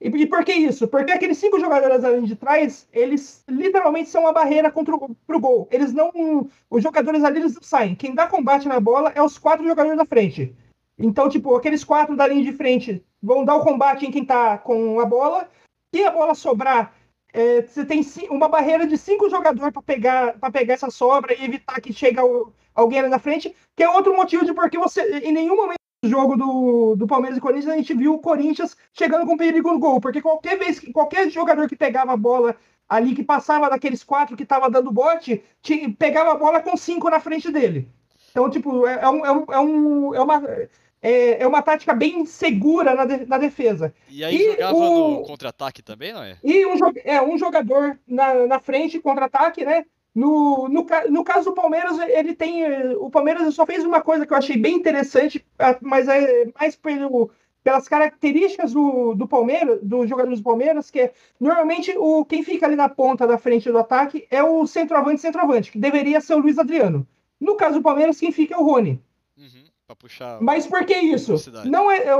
E, 0.00 0.08
e 0.08 0.26
por 0.26 0.44
que 0.44 0.52
isso? 0.52 0.88
Porque 0.88 1.12
aqueles 1.12 1.38
cinco 1.38 1.60
jogadores 1.60 2.02
ali 2.04 2.26
de 2.26 2.34
trás, 2.34 2.88
eles 2.92 3.44
literalmente 3.48 4.08
são 4.08 4.22
uma 4.22 4.32
barreira 4.32 4.70
contra 4.70 4.94
o 4.96 5.14
pro 5.26 5.40
gol. 5.40 5.68
Eles 5.70 5.92
não, 5.92 6.48
os 6.70 6.82
jogadores 6.82 7.22
ali 7.22 7.40
eles 7.40 7.54
não 7.54 7.62
saem. 7.62 7.94
Quem 7.94 8.14
dá 8.14 8.26
combate 8.26 8.66
na 8.66 8.80
bola 8.80 9.12
é 9.14 9.22
os 9.22 9.38
quatro 9.38 9.66
jogadores 9.66 9.98
da 9.98 10.06
frente. 10.06 10.54
Então, 10.98 11.28
tipo, 11.28 11.54
aqueles 11.54 11.84
quatro 11.84 12.16
da 12.16 12.26
linha 12.26 12.44
de 12.44 12.52
frente 12.52 13.04
vão 13.22 13.44
dar 13.44 13.56
o 13.56 13.64
combate 13.64 14.06
em 14.06 14.10
quem 14.10 14.24
tá 14.24 14.58
com 14.58 15.00
a 15.00 15.04
bola. 15.04 15.48
Se 15.94 16.04
a 16.04 16.10
bola 16.10 16.34
sobrar, 16.34 16.94
é, 17.32 17.62
você 17.62 17.84
tem 17.84 18.02
uma 18.30 18.48
barreira 18.48 18.86
de 18.86 18.96
cinco 18.96 19.28
jogadores 19.28 19.72
para 19.72 19.82
pegar, 19.82 20.38
pra 20.38 20.50
pegar 20.50 20.74
essa 20.74 20.90
sobra 20.90 21.34
e 21.34 21.44
evitar 21.44 21.80
que 21.80 21.92
chegue 21.92 22.18
al- 22.18 22.52
alguém 22.74 23.00
ali 23.00 23.08
na 23.08 23.18
frente, 23.18 23.54
que 23.76 23.82
é 23.82 23.88
outro 23.88 24.16
motivo 24.16 24.44
de 24.44 24.54
porque 24.54 24.78
você, 24.78 25.18
em 25.18 25.32
nenhum 25.32 25.56
momento, 25.56 25.80
jogo 26.08 26.36
do, 26.36 26.96
do 26.96 27.06
Palmeiras 27.06 27.36
e 27.36 27.40
Corinthians, 27.40 27.72
a 27.72 27.76
gente 27.76 27.92
viu 27.92 28.14
o 28.14 28.18
Corinthians 28.18 28.76
chegando 28.92 29.26
com 29.26 29.36
perigo 29.36 29.70
no 29.70 29.78
gol, 29.78 30.00
porque 30.00 30.22
qualquer 30.22 30.58
vez 30.58 30.78
que 30.78 30.92
qualquer 30.92 31.28
jogador 31.28 31.68
que 31.68 31.76
pegava 31.76 32.12
a 32.12 32.16
bola 32.16 32.56
ali, 32.88 33.14
que 33.14 33.22
passava 33.22 33.68
daqueles 33.68 34.02
quatro 34.02 34.36
que 34.36 34.46
tava 34.46 34.70
dando 34.70 34.90
bote, 34.90 35.42
tinha, 35.60 35.92
pegava 35.92 36.32
a 36.32 36.36
bola 36.36 36.60
com 36.62 36.76
cinco 36.76 37.10
na 37.10 37.20
frente 37.20 37.50
dele. 37.50 37.88
Então, 38.30 38.48
tipo, 38.48 38.86
é, 38.86 39.00
é 39.02 39.08
um, 39.08 39.26
é, 39.26 39.32
um, 39.32 39.44
é, 39.50 39.60
um, 39.60 40.14
é 40.14 40.20
uma. 40.20 40.42
É, 41.02 41.42
é 41.42 41.46
uma 41.46 41.62
tática 41.62 41.94
bem 41.94 42.26
segura 42.26 42.94
na, 42.94 43.06
de, 43.06 43.24
na 43.24 43.38
defesa. 43.38 43.94
E 44.10 44.22
aí 44.22 44.36
e 44.36 44.50
jogava 44.52 44.76
o... 44.76 45.10
no 45.12 45.22
contra-ataque 45.22 45.82
também, 45.82 46.12
não 46.12 46.22
é? 46.22 46.36
E 46.44 46.66
um, 46.66 46.74
é, 47.04 47.22
um 47.22 47.38
jogador 47.38 47.98
na, 48.06 48.46
na 48.46 48.60
frente, 48.60 49.00
contra-ataque, 49.00 49.64
né? 49.64 49.86
No, 50.14 50.68
no, 50.68 50.86
no 51.08 51.24
caso 51.24 51.50
do 51.50 51.54
Palmeiras, 51.54 51.98
ele 51.98 52.34
tem. 52.34 52.64
O 52.96 53.10
Palmeiras 53.10 53.54
só 53.54 53.64
fez 53.64 53.84
uma 53.84 54.00
coisa 54.00 54.26
que 54.26 54.32
eu 54.32 54.36
achei 54.36 54.56
bem 54.56 54.76
interessante, 54.76 55.44
mas 55.80 56.08
é 56.08 56.50
mais 56.58 56.74
pelo, 56.74 57.30
pelas 57.62 57.88
características 57.88 58.72
do, 58.72 59.14
do 59.14 59.28
Palmeiras, 59.28 59.78
dos 59.82 60.08
jogadores 60.08 60.40
do 60.40 60.44
Palmeiras, 60.44 60.90
que 60.90 61.00
é, 61.00 61.12
normalmente 61.38 61.94
o, 61.96 62.24
quem 62.24 62.42
fica 62.42 62.66
ali 62.66 62.76
na 62.76 62.88
ponta 62.88 63.26
da 63.26 63.38
frente 63.38 63.70
do 63.70 63.78
ataque 63.78 64.26
é 64.30 64.42
o 64.42 64.66
centroavante 64.66 65.20
centroavante, 65.20 65.70
que 65.70 65.78
deveria 65.78 66.20
ser 66.20 66.34
o 66.34 66.38
Luiz 66.38 66.58
Adriano. 66.58 67.06
No 67.40 67.56
caso 67.56 67.78
do 67.78 67.82
Palmeiras, 67.82 68.18
quem 68.18 68.32
fica 68.32 68.54
é 68.54 68.58
o 68.58 68.64
Rony. 68.64 69.00
Uhum, 69.38 69.94
puxar 69.94 70.40
Mas 70.40 70.66
por 70.66 70.84
que 70.84 70.96
isso? 70.96 71.34
Não 71.64 71.90
é, 71.90 72.04
é 72.04 72.14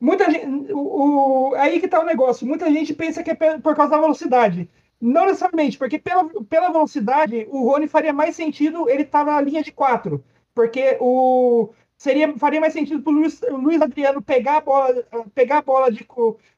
muita 0.00 0.30
gente, 0.30 0.72
o, 0.72 1.50
o, 1.50 1.54
aí 1.56 1.80
que 1.80 1.88
tá 1.88 2.00
o 2.00 2.06
negócio. 2.06 2.46
Muita 2.46 2.70
gente 2.70 2.94
pensa 2.94 3.22
que 3.22 3.30
é 3.30 3.34
por 3.34 3.74
causa 3.74 3.92
da 3.92 4.00
velocidade. 4.00 4.68
Não 5.06 5.26
necessariamente, 5.26 5.76
porque 5.76 5.98
pela, 5.98 6.24
pela 6.48 6.72
velocidade, 6.72 7.46
o 7.50 7.62
Rony 7.64 7.86
faria 7.86 8.10
mais 8.10 8.34
sentido 8.34 8.88
ele 8.88 9.02
estar 9.02 9.22
tá 9.22 9.32
na 9.32 9.40
linha 9.42 9.62
de 9.62 9.70
quatro. 9.70 10.24
Porque 10.54 10.96
o, 10.98 11.68
seria, 11.98 12.32
faria 12.38 12.58
mais 12.58 12.72
sentido 12.72 13.02
para 13.02 13.12
o 13.12 13.16
Luiz, 13.16 13.38
Luiz, 13.50 13.82
Adriano 13.82 14.22
pegar 14.22 14.56
a 14.56 14.60
bola, 14.62 15.06
pegar 15.34 15.58
a 15.58 15.62
bola 15.62 15.92
de 15.92 16.06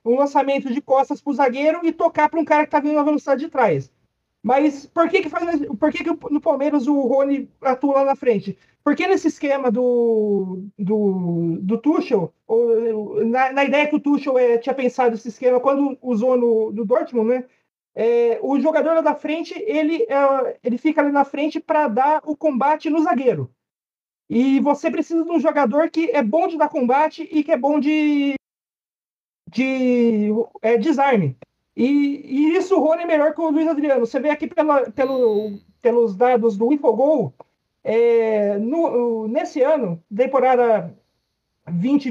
um 0.04 0.16
lançamento 0.16 0.72
de 0.72 0.80
costas 0.80 1.20
para 1.20 1.30
o 1.32 1.34
zagueiro 1.34 1.80
e 1.82 1.90
tocar 1.90 2.28
para 2.28 2.38
um 2.38 2.44
cara 2.44 2.62
que 2.62 2.68
está 2.68 2.78
vindo 2.78 2.94
na 2.94 3.02
velocidade 3.02 3.40
de 3.40 3.50
trás. 3.50 3.92
Mas 4.44 4.86
por 4.86 5.08
que, 5.08 5.22
que, 5.22 5.28
faz, 5.28 5.44
por 5.80 5.90
que, 5.90 6.04
que 6.04 6.30
no 6.30 6.40
Palmeiras 6.40 6.86
o 6.86 7.00
Rony 7.00 7.50
atua 7.60 7.96
lá 7.96 8.04
na 8.04 8.14
frente? 8.14 8.56
Porque 8.84 9.08
nesse 9.08 9.26
esquema 9.26 9.72
do, 9.72 10.68
do, 10.78 11.58
do 11.62 11.78
Tuchel, 11.78 12.32
ou, 12.46 13.24
na, 13.24 13.50
na 13.50 13.64
ideia 13.64 13.88
que 13.88 13.96
o 13.96 14.00
Tuchel 14.00 14.38
é, 14.38 14.56
tinha 14.58 14.72
pensado 14.72 15.16
esse 15.16 15.26
esquema 15.26 15.58
quando 15.58 15.98
usou 16.00 16.36
no, 16.36 16.70
no 16.70 16.84
Dortmund, 16.84 17.28
né? 17.28 17.44
É, 17.96 18.38
o 18.42 18.60
jogador 18.60 18.92
lá 18.92 19.00
da 19.00 19.14
frente 19.14 19.54
ele, 19.66 20.02
é, 20.02 20.58
ele 20.62 20.76
fica 20.76 21.00
ali 21.00 21.10
na 21.10 21.24
frente 21.24 21.58
para 21.58 21.88
dar 21.88 22.22
o 22.26 22.36
combate 22.36 22.90
no 22.90 23.02
zagueiro. 23.02 23.50
E 24.28 24.60
você 24.60 24.90
precisa 24.90 25.24
de 25.24 25.30
um 25.30 25.40
jogador 25.40 25.88
que 25.88 26.10
é 26.10 26.22
bom 26.22 26.46
de 26.46 26.58
dar 26.58 26.68
combate 26.68 27.26
e 27.32 27.42
que 27.42 27.50
é 27.50 27.56
bom 27.56 27.80
de, 27.80 28.34
de 29.50 30.28
é, 30.60 30.76
desarme. 30.76 31.38
E, 31.74 31.86
e 32.24 32.56
isso 32.56 32.76
o 32.76 32.80
Rony 32.80 33.04
é 33.04 33.06
melhor 33.06 33.34
que 33.34 33.40
o 33.40 33.50
Luiz 33.50 33.66
Adriano. 33.66 34.04
Você 34.04 34.20
vê 34.20 34.28
aqui 34.28 34.46
pela, 34.46 34.90
pelo, 34.90 35.58
pelos 35.80 36.14
dados 36.16 36.56
do 36.56 36.72
Infogol, 36.72 37.32
é, 37.82 38.58
no, 38.58 39.26
nesse 39.28 39.62
ano, 39.62 40.02
temporada 40.14 40.94
20, 41.66 42.10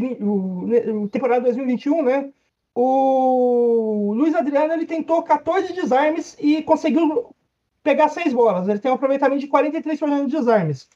temporada 1.12 1.42
2021, 1.42 2.02
né? 2.02 2.34
O 2.76 4.14
Luiz 4.14 4.36
Adriano 4.36 4.74
ele 4.74 4.86
tentou 4.86 5.24
14 5.24 5.72
desarmes 5.72 6.36
e 6.40 6.62
conseguiu 6.62 7.34
pegar 7.82 8.10
6 8.10 8.34
bolas. 8.34 8.68
Ele 8.68 8.80
tem 8.80 8.92
um 8.92 8.96
aproveitamento 8.96 9.40
de 9.40 9.48
43% 9.48 10.26
de 10.26 10.32
desarmes. 10.32 10.90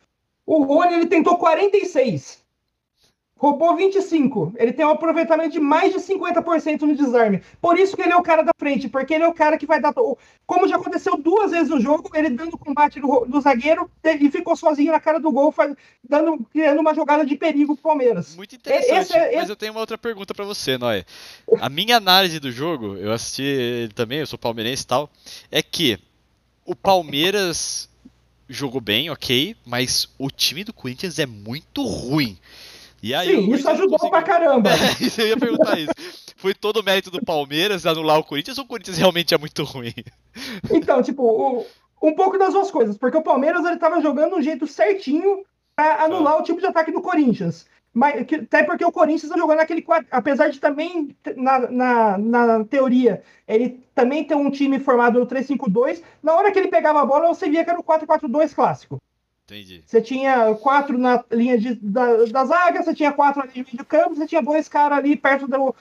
O 0.46 0.64
Rony 0.64 0.94
ele 0.94 1.08
tentou 1.08 1.38
46 1.38 2.44
roubou 3.40 3.76
25. 3.76 4.53
Ele 4.57 4.74
tem 4.74 4.86
um 4.86 4.90
aproveitamento 4.90 5.52
de 5.52 5.60
mais 5.61 5.94
de 5.94 5.99
50% 5.99 6.82
no 6.82 6.95
desarme. 6.95 7.41
Por 7.61 7.80
isso 7.80 7.95
que 7.95 8.02
ele 8.02 8.11
é 8.11 8.18
o 8.18 8.22
cara 8.22 8.44
da 8.44 8.52
frente, 8.56 8.90
porque 8.90 9.14
ele 9.14 9.24
é 9.24 9.28
o 9.28 9.34
cara 9.34 9.57
que 9.57 9.66
vai 9.66 9.80
dar. 9.80 9.94
Como 10.45 10.68
já 10.68 10.76
aconteceu 10.76 11.16
duas 11.18 11.52
vezes 11.52 11.70
no 11.70 11.80
jogo, 11.80 12.11
ele 12.14 12.30
dando 12.30 12.57
combate 12.57 12.99
no, 12.99 13.26
no 13.26 13.40
zagueiro 13.40 13.90
e 14.03 14.30
ficou 14.30 14.57
sozinho 14.57 14.91
na 14.91 14.99
cara 14.99 15.20
do 15.22 15.32
gol, 15.32 15.53
faz, 15.53 15.74
dando, 16.07 16.45
criando 16.52 16.82
uma 16.82 16.94
jogada 16.94 17.26
de 17.26 17.36
perigo 17.38 17.76
pro 17.76 17.84
Palmeiras. 17.84 18.36
Muito 18.36 18.56
interessante. 18.56 18.99
Esse, 18.99 19.18
é, 19.18 19.28
esse... 19.30 19.38
Mas 19.38 19.49
eu 19.49 19.56
tenho 19.56 19.72
uma 19.72 19.80
outra 19.80 19.98
pergunta 19.98 20.34
para 20.34 20.44
você, 20.44 20.78
Noé. 20.78 21.06
A 21.61 21.70
minha 21.70 21.95
análise 21.95 22.41
do 22.41 22.52
jogo, 22.52 22.98
eu 22.98 23.14
assisti 23.14 23.44
ele 23.44 23.94
também, 23.94 24.20
eu 24.20 24.28
sou 24.28 24.38
palmeirense 24.38 24.84
e 24.84 24.88
tal, 24.88 25.10
é 25.49 25.64
que 25.64 25.98
o 26.66 26.76
Palmeiras 26.76 27.90
jogou 28.49 28.82
bem, 28.82 29.10
ok, 29.10 29.56
mas 29.66 30.10
o 30.18 30.30
time 30.30 30.66
do 30.66 30.74
Corinthians 30.74 31.20
é 31.20 31.26
muito 31.26 31.84
ruim. 31.86 32.38
E 33.02 33.14
aí, 33.14 33.28
Sim, 33.28 33.54
isso 33.54 33.70
ajudou 33.70 33.98
conseguiu... 33.98 34.12
pra 34.12 34.24
caramba. 34.24 34.70
É, 35.18 35.22
eu 35.22 35.28
ia 35.28 35.38
perguntar 35.38 35.80
isso. 35.80 35.92
Foi 36.36 36.54
todo 36.54 36.78
o 36.78 36.84
mérito 36.84 37.12
do 37.12 37.24
Palmeiras 37.24 37.86
anular 37.86 38.20
o 38.20 38.24
Corinthians 38.24 38.58
ou 38.58 38.64
o 38.64 38.68
Corinthians 38.68 38.98
realmente 38.98 39.34
é 39.34 39.38
muito 39.38 39.64
ruim? 39.64 39.94
Então, 40.72 41.02
tipo, 41.02 41.24
o, 41.24 41.66
um 42.02 42.14
pouco 42.14 42.38
das 42.38 42.54
duas 42.54 42.72
coisas, 42.72 42.98
porque 42.98 43.18
o 43.18 43.22
Palmeiras 43.22 43.66
ele 43.66 43.78
tava 43.78 44.02
jogando 44.02 44.36
um 44.36 44.42
jeito 44.42 44.66
certinho 44.68 45.44
para 45.76 46.04
anular 46.04 46.34
ah. 46.34 46.40
o 46.40 46.44
tipo 46.44 46.60
de 46.60 46.66
ataque 46.68 46.92
do 46.92 47.02
Corinthians. 47.02 47.66
Mas, 47.94 48.26
que, 48.26 48.36
até 48.36 48.64
porque 48.64 48.86
o 48.86 48.92
Corinthians 48.92 49.32
tá 49.32 49.38
jogando 49.38 49.60
aquele 49.60 49.84
apesar 50.12 50.50
de 50.50 50.60
também, 50.60 51.16
na, 51.36 51.60
na, 51.72 52.18
na 52.18 52.66
teoria, 52.66 53.24
ele 53.48 53.84
também 53.96 54.24
ter 54.24 54.36
um 54.36 54.52
time 54.52 54.80
formado 54.80 55.20
no 55.20 55.26
3-5-2, 55.26 56.02
na 56.22 56.34
hora 56.34 56.52
que 56.52 56.60
ele 56.60 56.68
pegava 56.68 57.02
a 57.02 57.06
bola, 57.06 57.28
você 57.28 57.50
via 57.50 57.64
que 57.64 57.70
era 57.70 57.80
o 57.80 57.84
4-4-2 57.84 58.54
clássico. 58.54 58.98
Entendi. 59.50 59.84
Você 59.86 60.02
tinha 60.02 60.54
quatro 60.56 60.98
na 60.98 61.24
linha 61.32 61.58
de, 61.58 61.74
da, 61.76 62.26
da 62.26 62.46
zaga, 62.46 62.84
você 62.84 62.94
tinha 62.94 63.12
quatro 63.12 63.42
ali 63.42 63.64
de 63.64 63.84
campo, 63.84 64.16
você 64.16 64.28
tinha 64.28 64.42
dois 64.42 64.70
caras 64.70 65.00
ali 65.00 65.16
perto, 65.16 65.48
do, 65.48 65.76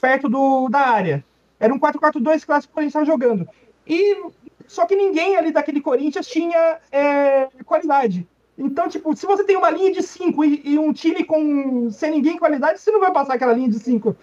perto 0.00 0.28
do, 0.28 0.68
da 0.68 0.80
área. 0.80 1.24
Era 1.58 1.74
um 1.74 1.80
4-4-2 1.80 2.46
clássico 2.46 2.72
que 2.72 2.78
a 2.78 2.82
gente 2.82 2.90
estava 2.90 3.04
jogando. 3.04 3.48
E 3.86 4.22
só 4.68 4.86
que 4.86 4.94
ninguém 4.94 5.36
ali 5.36 5.50
daquele 5.50 5.80
Corinthians 5.80 6.28
tinha 6.28 6.78
é, 6.92 7.48
qualidade. 7.64 8.26
Então, 8.56 8.88
tipo, 8.88 9.14
se 9.16 9.26
você 9.26 9.42
tem 9.44 9.56
uma 9.56 9.70
linha 9.70 9.92
de 9.92 10.02
5 10.02 10.44
e, 10.44 10.62
e, 10.64 10.78
um 10.78 10.92
time 10.92 11.24
com 11.24 11.90
sem 11.90 12.10
ninguém 12.10 12.38
qualidade, 12.38 12.80
você 12.80 12.90
não 12.90 13.00
vai 13.00 13.12
passar 13.12 13.34
aquela 13.34 13.52
linha 13.52 13.68
de 13.68 13.78
5. 13.78 14.16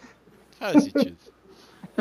Faz 0.60 0.84
sentido. 0.84 1.18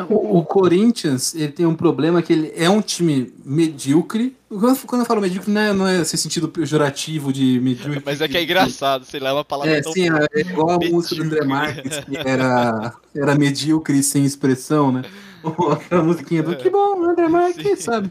O, 0.09 0.39
o 0.39 0.45
Corinthians 0.45 1.35
ele 1.35 1.53
tem 1.53 1.65
um 1.65 1.75
problema 1.75 2.21
que 2.21 2.33
ele 2.33 2.53
é 2.57 2.69
um 2.69 2.81
time 2.81 3.33
medíocre. 3.45 4.37
Quando 4.49 5.03
eu 5.03 5.05
falo 5.05 5.21
medíocre, 5.21 5.53
não 5.53 5.61
é, 5.61 5.73
não 5.73 5.87
é 5.87 6.01
esse 6.01 6.17
sentido 6.17 6.49
pejorativo 6.49 7.33
de 7.33 7.61
medíocre. 7.61 8.03
Mas 8.05 8.21
é 8.21 8.27
que 8.27 8.37
é 8.37 8.43
engraçado, 8.43 9.05
sei 9.05 9.21
lá, 9.21 9.31
é 9.31 9.33
uma 9.33 9.45
palavra 9.45 9.79
é, 9.79 9.83
sim, 9.83 10.09
é 10.09 10.41
igual 10.41 10.71
a 10.71 10.79
música 10.79 11.15
do 11.15 11.23
André 11.23 11.45
Marques, 11.45 12.01
que 12.05 12.17
era, 12.17 12.93
era 13.15 13.35
medíocre 13.37 14.03
sem 14.03 14.25
expressão, 14.25 14.91
né? 14.91 15.03
Aquela 15.73 16.03
musiquinha 16.03 16.43
do 16.43 16.57
que 16.57 16.69
bom, 16.69 17.05
André 17.05 17.29
Marques, 17.29 17.65
sim. 17.65 17.77
sabe? 17.77 18.11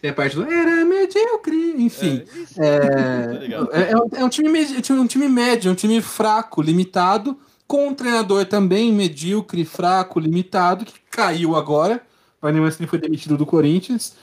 Tem 0.00 0.10
a 0.10 0.14
parte 0.14 0.34
do 0.34 0.42
era 0.42 0.84
medíocre, 0.84 1.74
enfim. 1.78 2.24
É, 2.58 2.66
é, 2.66 3.80
é, 3.88 3.90
é, 3.92 3.96
um, 3.96 4.08
é 4.16 4.24
um, 4.24 4.28
time, 4.28 4.66
um 4.90 5.06
time 5.06 5.28
médio, 5.28 5.70
um 5.70 5.74
time 5.74 6.02
fraco, 6.02 6.60
limitado 6.60 7.38
com 7.66 7.88
um 7.88 7.94
treinador 7.94 8.46
também 8.46 8.92
medíocre, 8.92 9.64
fraco, 9.64 10.20
limitado, 10.20 10.84
que 10.84 10.94
caiu 11.10 11.56
agora. 11.56 12.02
O 12.40 12.46
Animação 12.46 12.86
foi 12.86 12.98
demitido 12.98 13.36
do 13.36 13.46
Corinthians. 13.46 14.14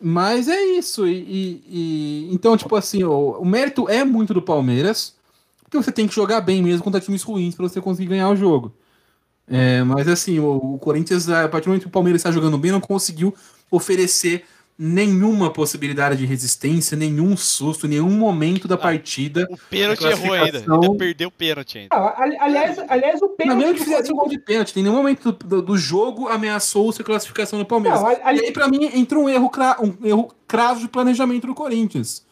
Mas 0.00 0.48
é 0.48 0.60
isso. 0.60 1.06
E, 1.06 1.12
e, 1.12 1.64
e 1.68 2.34
então, 2.34 2.56
tipo 2.56 2.74
assim, 2.74 3.04
o, 3.04 3.38
o, 3.40 3.44
mérito 3.44 3.88
é 3.88 4.04
muito 4.04 4.34
do 4.34 4.42
Palmeiras, 4.42 5.14
porque 5.62 5.76
você 5.76 5.92
tem 5.92 6.08
que 6.08 6.14
jogar 6.14 6.40
bem 6.40 6.60
mesmo 6.60 6.82
contra 6.82 7.00
times 7.00 7.22
ruins 7.22 7.54
para 7.54 7.68
você 7.68 7.80
conseguir 7.80 8.08
ganhar 8.08 8.28
o 8.28 8.36
jogo. 8.36 8.74
É, 9.46 9.82
mas 9.84 10.08
assim, 10.08 10.38
o, 10.40 10.74
o, 10.74 10.78
Corinthians, 10.78 11.28
a 11.28 11.48
partir 11.48 11.66
do 11.66 11.68
momento 11.68 11.82
que 11.82 11.88
o 11.88 11.92
Palmeiras 11.92 12.20
está 12.20 12.32
jogando 12.32 12.58
bem, 12.58 12.72
não 12.72 12.80
conseguiu 12.80 13.34
oferecer 13.70 14.44
nenhuma 14.84 15.48
possibilidade 15.48 16.16
de 16.16 16.26
resistência, 16.26 16.96
nenhum 16.96 17.36
susto, 17.36 17.86
nenhum 17.86 18.10
momento 18.10 18.66
da 18.66 18.74
ah, 18.74 18.78
partida. 18.78 19.46
O 19.48 19.56
pênalti 19.56 20.04
errou 20.04 20.32
ainda. 20.32 20.58
Ainda 20.58 20.94
perdeu 20.96 21.28
o 21.28 21.30
pênalti 21.30 21.78
ainda. 21.78 21.94
Ah, 21.94 22.20
aliás, 22.40 22.78
aliás, 22.88 23.22
o 23.22 23.28
pênalti. 23.28 23.58
Não, 23.58 23.64
mesmo 23.64 23.78
que 23.78 23.84
fizesse 23.84 24.12
um 24.12 24.16
gol 24.16 24.28
de 24.28 24.40
pênalti, 24.40 24.76
em 24.76 24.82
nenhum 24.82 24.96
momento 24.96 25.30
do, 25.30 25.62
do 25.62 25.78
jogo 25.78 26.26
ameaçou 26.26 26.90
a 26.90 27.04
classificação 27.04 27.60
do 27.60 27.64
Palmeiras. 27.64 28.00
Não, 28.00 28.08
ali... 28.08 28.40
E 28.40 28.46
aí, 28.46 28.52
pra 28.52 28.66
mim, 28.66 28.90
entrou 28.92 29.24
um 29.24 29.28
erro, 29.28 29.48
um 29.80 30.06
erro 30.06 30.32
cravo 30.48 30.80
de 30.80 30.88
planejamento 30.88 31.46
do 31.46 31.54
Corinthians. 31.54 32.26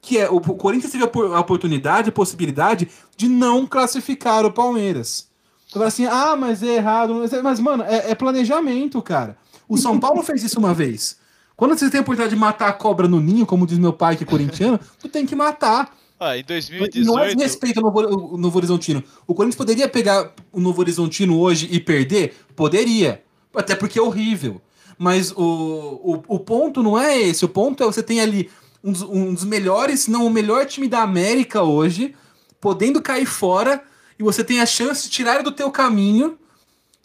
Que 0.00 0.18
é, 0.18 0.28
o 0.28 0.40
Corinthians 0.40 0.90
teve 0.90 1.04
a 1.04 1.38
oportunidade, 1.38 2.08
a 2.08 2.12
possibilidade 2.12 2.88
de 3.16 3.28
não 3.28 3.64
classificar 3.64 4.44
o 4.44 4.50
Palmeiras. 4.50 5.28
Então, 5.70 5.82
assim, 5.82 6.04
ah, 6.06 6.34
mas 6.36 6.64
é 6.64 6.74
errado. 6.74 7.14
Mas, 7.14 7.42
mas 7.42 7.60
mano, 7.60 7.84
é, 7.84 8.10
é 8.10 8.14
planejamento, 8.16 9.00
cara. 9.00 9.36
O 9.68 9.78
São 9.78 10.00
Paulo 10.00 10.20
fez 10.24 10.42
isso 10.42 10.58
uma 10.58 10.74
vez. 10.74 11.21
Quando 11.62 11.78
você 11.78 11.88
tem 11.88 11.98
a 11.98 12.02
oportunidade 12.02 12.34
de 12.34 12.40
matar 12.40 12.70
a 12.70 12.72
cobra 12.72 13.06
no 13.06 13.20
ninho, 13.20 13.46
como 13.46 13.68
diz 13.68 13.78
meu 13.78 13.92
pai 13.92 14.16
que 14.16 14.24
é 14.24 14.26
corintiano, 14.26 14.80
tu 14.98 15.08
tem 15.08 15.24
que 15.24 15.36
matar. 15.36 15.96
Ah, 16.18 16.36
em 16.36 16.42
2018... 16.42 17.06
Não 17.06 17.16
é 17.20 17.34
respeito 17.34 17.78
ao 17.78 17.84
Novo, 17.84 18.36
Novo 18.36 18.58
Horizontino. 18.58 19.00
O 19.28 19.32
Corinthians 19.32 19.58
poderia 19.58 19.88
pegar 19.88 20.32
o 20.50 20.58
Novo 20.58 20.80
Horizontino 20.80 21.38
hoje 21.38 21.68
e 21.70 21.78
perder? 21.78 22.34
Poderia. 22.56 23.22
Até 23.54 23.76
porque 23.76 23.96
é 23.96 24.02
horrível. 24.02 24.60
Mas 24.98 25.30
o, 25.30 25.36
o, 25.38 26.22
o 26.34 26.40
ponto 26.40 26.82
não 26.82 26.98
é 26.98 27.16
esse. 27.16 27.44
O 27.44 27.48
ponto 27.48 27.80
é 27.84 27.86
você 27.86 28.02
tem 28.02 28.20
ali 28.20 28.50
um 28.82 28.90
dos, 28.90 29.02
um 29.02 29.32
dos 29.32 29.44
melhores, 29.44 30.00
se 30.00 30.10
não 30.10 30.26
o 30.26 30.30
melhor 30.30 30.66
time 30.66 30.88
da 30.88 31.02
América 31.02 31.62
hoje, 31.62 32.12
podendo 32.60 33.00
cair 33.00 33.26
fora 33.26 33.84
e 34.18 34.24
você 34.24 34.42
tem 34.42 34.60
a 34.60 34.66
chance 34.66 35.04
de 35.04 35.10
tirar 35.10 35.36
ele 35.36 35.44
do 35.44 35.52
teu 35.52 35.70
caminho, 35.70 36.36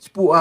tipo, 0.07 0.31
a, 0.33 0.39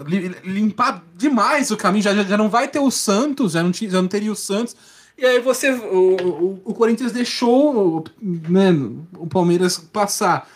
a- 0.00 0.02
li- 0.06 0.34
limpar 0.44 1.02
demais 1.16 1.70
o 1.70 1.76
caminho, 1.76 2.02
já, 2.02 2.14
já, 2.14 2.24
já 2.24 2.36
não 2.36 2.48
vai 2.48 2.68
ter 2.68 2.80
o 2.80 2.90
Santos, 2.90 3.52
já 3.52 3.62
não, 3.62 3.70
tinha, 3.72 3.88
já 3.90 4.02
não 4.02 4.08
teria 4.08 4.30
o 4.32 4.36
Santos, 4.36 4.76
e 5.16 5.24
aí 5.24 5.40
você, 5.40 5.70
o, 5.70 6.16
o, 6.16 6.62
o 6.64 6.74
Corinthians 6.74 7.12
deixou 7.12 7.98
o- 7.98 8.04
né, 8.20 8.70
o 9.16 9.26
Palmeiras 9.26 9.78
passar. 9.78 10.48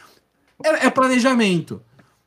É, 0.65 0.87
é 0.87 0.91
planejamento. 0.91 1.81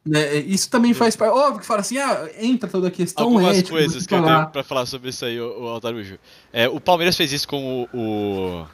Né? 0.06 0.38
Isso 0.38 0.68
também 0.70 0.94
faz 0.94 1.16
parte. 1.16 1.32
Óbvio 1.34 1.60
que 1.60 1.66
fala 1.66 1.82
assim, 1.82 1.98
ah, 1.98 2.28
entra 2.40 2.68
toda 2.70 2.88
a 2.88 2.92
questão 2.92 3.26
Algumas 3.26 3.58
ética. 3.58 3.72
coisas 3.72 4.02
você 4.04 4.08
que 4.08 4.14
eu 4.16 4.20
falar. 4.20 4.36
tenho 4.40 4.50
pra 4.52 4.64
falar 4.64 4.86
sobre 4.88 5.10
isso 5.10 5.24
aí, 5.26 5.40
o, 5.40 5.64
o 5.64 5.68
Altarujo. 5.68 6.18
É, 6.52 6.68
o 6.68 6.80
Palmeiras 6.80 7.16
fez 7.16 7.32
isso 7.34 7.48
com 7.48 7.88
o, 7.94 7.98
o, 7.98 8.66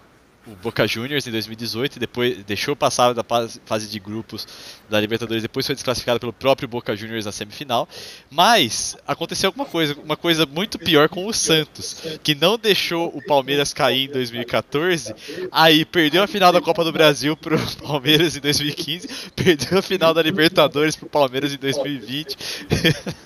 o 0.52 0.56
Boca 0.56 0.88
Juniors 0.88 1.28
em 1.28 1.32
2018, 1.32 1.96
e 1.96 2.00
depois 2.00 2.44
deixou 2.46 2.76
passar 2.76 3.14
da 3.14 3.24
fase 3.66 3.88
de 3.88 4.00
grupos 4.00 4.48
da 4.90 5.00
Libertadores, 5.00 5.42
depois 5.44 5.66
foi 5.66 5.76
desclassificado 5.76 6.20
pelo 6.20 6.32
próprio 6.34 6.68
Boca 6.68 6.96
Juniors 6.96 7.26
na 7.26 7.32
semifinal. 7.32 7.88
Mas 8.30 8.96
aconteceu 9.08 9.50
alguma 9.50 9.66
coisa, 9.66 9.96
uma 10.04 10.16
coisa 10.18 10.46
muito 10.46 10.80
pior 10.80 11.10
com 11.10 11.26
o 11.28 11.34
Santos, 11.34 12.02
que 12.24 12.34
não 12.36 12.58
deixou 12.58 13.08
o 13.16 13.22
Palmeiras 13.22 13.74
cair 13.74 14.10
em 14.10 14.12
2014, 14.14 15.14
aí 15.52 15.84
perdeu 15.86 16.24
a 16.24 16.28
final 16.28 16.52
da 16.52 16.62
Copa 16.62 16.84
do 16.84 16.92
Brasil 16.92 17.36
pro 17.36 17.58
Palmeiras 17.86 18.36
em 18.36 18.40
2015, 18.40 19.08
perdeu 19.36 19.80
a 19.80 19.82
final 19.82 20.14
da 20.14 20.22
Libertadores 20.22 20.96
pro 20.96 21.10
Palmeiras 21.10 21.54
em 21.54 21.58
2020. 21.58 22.38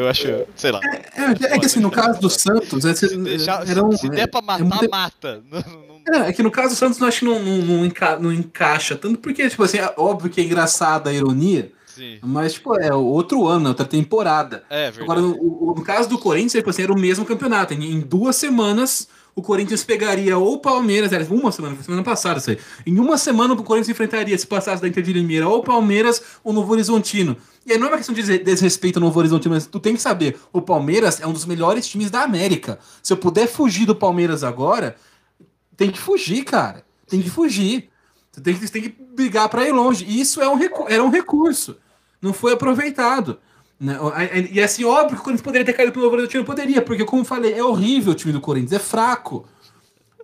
eu, 0.00 0.08
acho, 0.08 0.26
sei 0.56 0.70
lá. 0.70 0.80
É, 1.14 1.54
é 1.54 1.58
que 1.58 1.66
assim, 1.66 1.80
no 1.80 1.90
caso 1.90 2.20
do 2.20 2.30
Santos, 2.30 2.84
é, 2.84 2.94
Se, 2.94 3.16
deixar, 3.16 3.62
um- 3.84 3.92
se 3.96 4.08
der 4.08 4.26
pra 4.28 4.40
é 4.40 4.42
matar, 4.42 4.64
muito- 4.64 4.90
mata. 4.90 5.42
Não- 5.50 5.81
É, 6.10 6.28
é 6.28 6.32
que 6.32 6.42
no 6.42 6.50
caso 6.50 6.70
do 6.74 6.78
Santos 6.78 6.98
eu 7.00 7.06
acho 7.06 7.20
que 7.20 7.24
não, 7.24 7.42
não, 7.42 7.58
não, 7.58 7.86
enca- 7.86 8.18
não 8.18 8.32
encaixa 8.32 8.96
tanto, 8.96 9.18
porque, 9.18 9.48
tipo 9.48 9.62
assim, 9.62 9.78
é 9.78 9.92
óbvio 9.96 10.30
que 10.30 10.40
é 10.40 10.44
engraçada 10.44 11.10
a 11.10 11.12
ironia, 11.12 11.70
sim. 11.86 12.18
mas, 12.22 12.54
tipo, 12.54 12.74
é 12.78 12.92
outro 12.94 13.46
ano, 13.46 13.68
outra 13.68 13.86
temporada. 13.86 14.64
É 14.68 14.90
verdade. 14.90 15.02
Agora, 15.04 15.20
no, 15.20 15.36
o- 15.36 15.74
no 15.76 15.82
caso 15.82 16.08
do 16.08 16.18
Corinthians, 16.18 16.52
tipo 16.52 16.70
assim, 16.70 16.82
era 16.82 16.92
o 16.92 16.98
mesmo 16.98 17.24
campeonato. 17.24 17.72
Em, 17.74 17.92
em 17.92 18.00
duas 18.00 18.36
semanas, 18.36 19.06
o 19.34 19.40
Corinthians 19.40 19.82
pegaria 19.84 20.36
ou 20.36 20.54
o 20.54 20.58
Palmeiras, 20.58 21.12
era 21.12 21.24
uma 21.32 21.50
semana, 21.52 21.74
foi 21.74 21.84
semana 21.84 22.02
passada 22.02 22.38
isso 22.38 22.50
aí. 22.50 22.58
Em 22.84 22.98
uma 22.98 23.16
semana, 23.16 23.54
o 23.54 23.62
Corinthians 23.62 23.88
enfrentaria, 23.88 24.36
se 24.36 24.46
passasse 24.46 24.82
da 24.82 24.88
Inter 24.88 25.02
de 25.02 25.12
Limeira, 25.12 25.48
ou 25.48 25.58
o 25.60 25.62
Palmeiras 25.62 26.20
ou 26.44 26.52
o 26.52 26.54
Novo 26.54 26.72
Horizontino. 26.72 27.36
E 27.64 27.72
aí 27.72 27.78
não 27.78 27.86
é 27.86 27.90
uma 27.90 27.96
questão 27.96 28.14
de 28.14 28.22
des- 28.22 28.44
desrespeito 28.44 28.98
ao 28.98 29.04
Novo 29.04 29.18
Horizontino, 29.18 29.54
mas 29.54 29.66
tu 29.66 29.78
tem 29.78 29.94
que 29.94 30.02
saber, 30.02 30.36
o 30.52 30.60
Palmeiras 30.60 31.20
é 31.20 31.26
um 31.26 31.32
dos 31.32 31.46
melhores 31.46 31.86
times 31.86 32.10
da 32.10 32.22
América. 32.22 32.78
Se 33.02 33.12
eu 33.12 33.16
puder 33.16 33.46
fugir 33.46 33.86
do 33.86 33.94
Palmeiras 33.94 34.42
agora, 34.44 34.96
tem 35.76 35.90
que 35.90 35.98
fugir, 35.98 36.44
cara. 36.44 36.84
Tem 37.08 37.20
que 37.22 37.30
fugir. 37.30 37.88
Você 38.30 38.40
tem 38.40 38.54
que, 38.54 38.70
tem 38.70 38.82
que 38.82 38.88
brigar 39.14 39.48
para 39.48 39.66
ir 39.68 39.72
longe. 39.72 40.04
E 40.06 40.20
isso 40.20 40.40
é 40.40 40.48
um, 40.48 40.58
era 40.88 41.02
um 41.04 41.10
recurso. 41.10 41.76
Não 42.20 42.32
foi 42.32 42.52
aproveitado. 42.52 43.38
né? 43.78 43.98
E 44.52 44.60
assim, 44.60 44.84
óbvio 44.84 45.16
que 45.16 45.20
o 45.20 45.24
Corinthians 45.24 45.42
poderia 45.44 45.64
ter 45.66 45.72
caído 45.74 45.92
pelo 45.92 46.04
Novo 46.04 46.16
Horizontino. 46.16 46.44
Poderia, 46.44 46.80
porque, 46.80 47.04
como 47.04 47.22
eu 47.22 47.26
falei, 47.26 47.52
é 47.52 47.62
horrível 47.62 48.12
o 48.12 48.14
time 48.14 48.32
do 48.32 48.40
Corinthians, 48.40 48.72
é 48.72 48.78
fraco. 48.78 49.46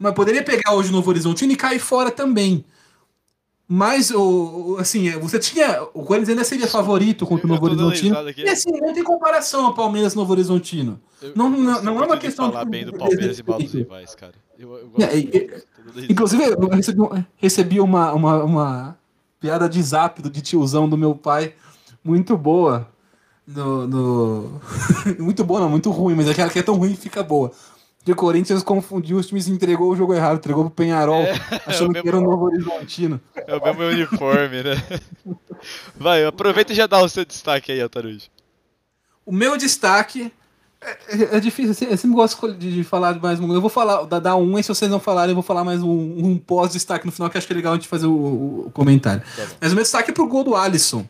Mas 0.00 0.14
poderia 0.14 0.42
pegar 0.44 0.74
hoje 0.74 0.90
o 0.90 0.92
Novo 0.92 1.10
Horizontino 1.10 1.52
e 1.52 1.56
cair 1.56 1.80
fora 1.80 2.10
também. 2.10 2.64
Mas, 3.70 4.10
o, 4.10 4.76
assim, 4.80 5.10
você 5.18 5.38
tinha. 5.38 5.82
O 5.92 6.02
Corinthians 6.04 6.30
ainda 6.30 6.44
seria 6.44 6.66
favorito 6.66 7.26
contra 7.26 7.46
o 7.46 7.50
Novo 7.50 7.66
Horizontino. 7.66 8.16
E 8.38 8.48
assim, 8.48 8.70
não 8.80 8.94
tem 8.94 9.02
comparação 9.04 9.66
ao 9.66 9.74
Palmeiras 9.74 10.14
Novo 10.14 10.32
Horizontino. 10.32 10.98
Eu- 11.20 11.32
Não, 11.36 11.50
não, 11.50 11.82
não 11.82 12.02
é 12.02 12.06
uma 12.06 12.16
questão 12.16 12.50
falar 12.50 12.64
de- 12.64 12.70
bem 12.70 12.86
do 12.86 12.92
Palmeiras 12.94 13.38
e 13.38 13.42
mal 13.42 13.58
dos 13.58 13.66
desrespeito. 13.66 13.76
rivais, 13.90 14.14
cara. 14.14 14.32
Eu, 14.58 14.76
eu 14.76 14.92
É, 15.00 15.16
e- 15.16 15.24
risada. 15.24 15.62
Inclusive, 16.10 16.42
eu 16.44 16.68
recebi, 16.68 16.98
recebi 17.36 17.80
uma, 17.80 18.12
uma, 18.12 18.44
uma 18.44 18.98
piada 19.40 19.68
de 19.68 19.80
zap 19.82 20.20
do 20.20 20.28
de 20.28 20.40
tiozão 20.42 20.88
do 20.88 20.96
meu 20.98 21.14
pai, 21.14 21.54
muito 22.02 22.36
boa. 22.36 22.88
No, 23.46 23.86
no- 23.86 24.60
muito 25.18 25.42
boa, 25.44 25.60
não, 25.60 25.70
muito 25.70 25.90
ruim, 25.90 26.14
mas 26.14 26.28
aquela 26.28 26.50
que 26.50 26.58
é 26.58 26.62
tão 26.62 26.74
ruim 26.76 26.94
fica 26.94 27.22
boa. 27.22 27.50
O 28.06 28.14
Corinthians 28.14 28.62
confundiu 28.62 29.18
os 29.18 29.26
times 29.26 29.48
e 29.48 29.52
entregou 29.52 29.90
o 29.92 29.96
jogo 29.96 30.14
errado, 30.14 30.36
entregou 30.38 30.64
pro 30.64 30.70
Penharol, 30.72 31.22
É, 31.22 31.34
achando 31.66 31.94
é 31.96 32.00
o 32.00 32.02
que 32.02 32.08
era 32.08 32.16
o 32.18 32.22
Novo 32.22 32.44
Horizontino. 32.46 33.20
É 33.34 33.54
o 33.54 33.62
mesmo 33.62 33.82
uniforme, 33.82 34.62
né? 34.62 34.82
Vai, 35.94 36.24
aproveita 36.24 36.72
e 36.72 36.76
já 36.76 36.86
dá 36.86 37.00
o 37.02 37.08
seu 37.08 37.24
destaque 37.24 37.70
aí, 37.70 37.80
Altarujo. 37.82 38.28
O 39.26 39.32
meu 39.32 39.58
destaque. 39.58 40.32
É, 40.80 41.36
é- 41.36 41.40
difícil, 41.40 41.72
assim, 41.72 41.86
eu 41.86 41.96
sempre 41.96 42.14
gosto 42.16 42.52
de, 42.54 42.72
de 42.72 42.84
falar 42.84 43.12
de 43.12 43.20
mais 43.20 43.40
um. 43.40 43.52
Eu 43.52 43.60
vou 43.60 43.70
falar, 43.70 44.04
dar, 44.04 44.36
um, 44.36 44.58
e 44.58 44.62
se 44.62 44.68
vocês 44.68 44.90
não 44.90 45.00
falarem, 45.00 45.30
eu 45.30 45.34
vou 45.34 45.42
falar 45.42 45.64
mais 45.64 45.82
um, 45.82 45.88
um 45.90 46.38
pós-destaque 46.38 47.04
no 47.04 47.10
final, 47.12 47.28
que 47.28 47.36
acho 47.36 47.46
que 47.46 47.52
é 47.52 47.56
legal 47.56 47.72
a 47.72 47.76
gente 47.76 47.88
fazer 47.88 48.06
o, 48.06 48.12
o- 48.12 48.64
o 48.66 48.70
comentário. 48.70 49.22
Tá. 49.36 49.44
Mas 49.60 49.72
o 49.72 49.74
meu 49.74 49.82
destaque 49.82 50.10
é 50.10 50.14
pro 50.14 50.26
gol 50.28 50.44
do 50.44 50.54
Alisson. 50.54 51.04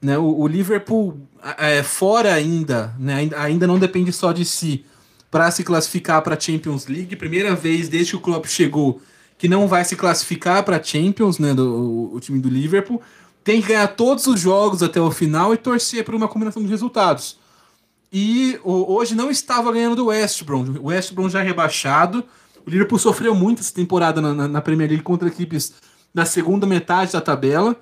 Né? 0.00 0.18
O, 0.18 0.40
o 0.40 0.46
Liverpool, 0.48 1.16
é, 1.56 1.82
fora 1.84 2.34
ainda, 2.34 2.92
né? 2.98 3.30
ainda, 3.36 3.66
não 3.68 3.78
depende 3.78 4.12
só 4.12 4.32
de 4.32 4.44
si 4.44 4.84
para 5.30 5.48
se 5.52 5.62
classificar 5.62 6.20
para 6.22 6.34
a 6.36 6.40
Champions 6.40 6.88
League. 6.88 7.14
Primeira 7.14 7.54
vez 7.54 7.88
desde 7.88 8.10
que 8.12 8.16
o 8.16 8.20
Klopp 8.20 8.46
chegou 8.46 9.00
que 9.38 9.46
não 9.48 9.68
vai 9.68 9.84
se 9.84 9.94
classificar 9.94 10.64
para 10.64 10.76
a 10.78 10.82
Champions, 10.82 11.38
né? 11.38 11.54
Do, 11.54 12.10
o, 12.12 12.16
o 12.16 12.20
time 12.20 12.40
do 12.40 12.48
Liverpool. 12.48 13.00
Tem 13.44 13.60
que 13.62 13.68
ganhar 13.68 13.86
todos 13.88 14.26
os 14.26 14.40
jogos 14.40 14.82
até 14.82 15.00
o 15.00 15.10
final 15.10 15.54
e 15.54 15.56
torcer 15.56 16.04
por 16.04 16.14
uma 16.14 16.26
combinação 16.28 16.62
de 16.62 16.68
resultados. 16.68 17.38
E 18.12 18.60
hoje 18.62 19.14
não 19.14 19.30
estava 19.30 19.72
ganhando 19.72 19.96
do 19.96 20.06
West 20.06 20.42
Brom. 20.44 20.64
O 20.82 20.86
West 20.88 21.12
Brom 21.14 21.28
já 21.30 21.40
rebaixado. 21.40 22.22
O 22.66 22.70
Liverpool 22.70 22.98
sofreu 22.98 23.34
muito 23.34 23.60
essa 23.60 23.72
temporada 23.72 24.20
na, 24.20 24.46
na- 24.46 24.60
Premier 24.60 24.88
League 24.88 25.02
contra 25.02 25.28
equipes 25.28 25.72
na 26.12 26.24
segunda 26.26 26.66
metade 26.66 27.12
da 27.12 27.20
tabela. 27.20 27.74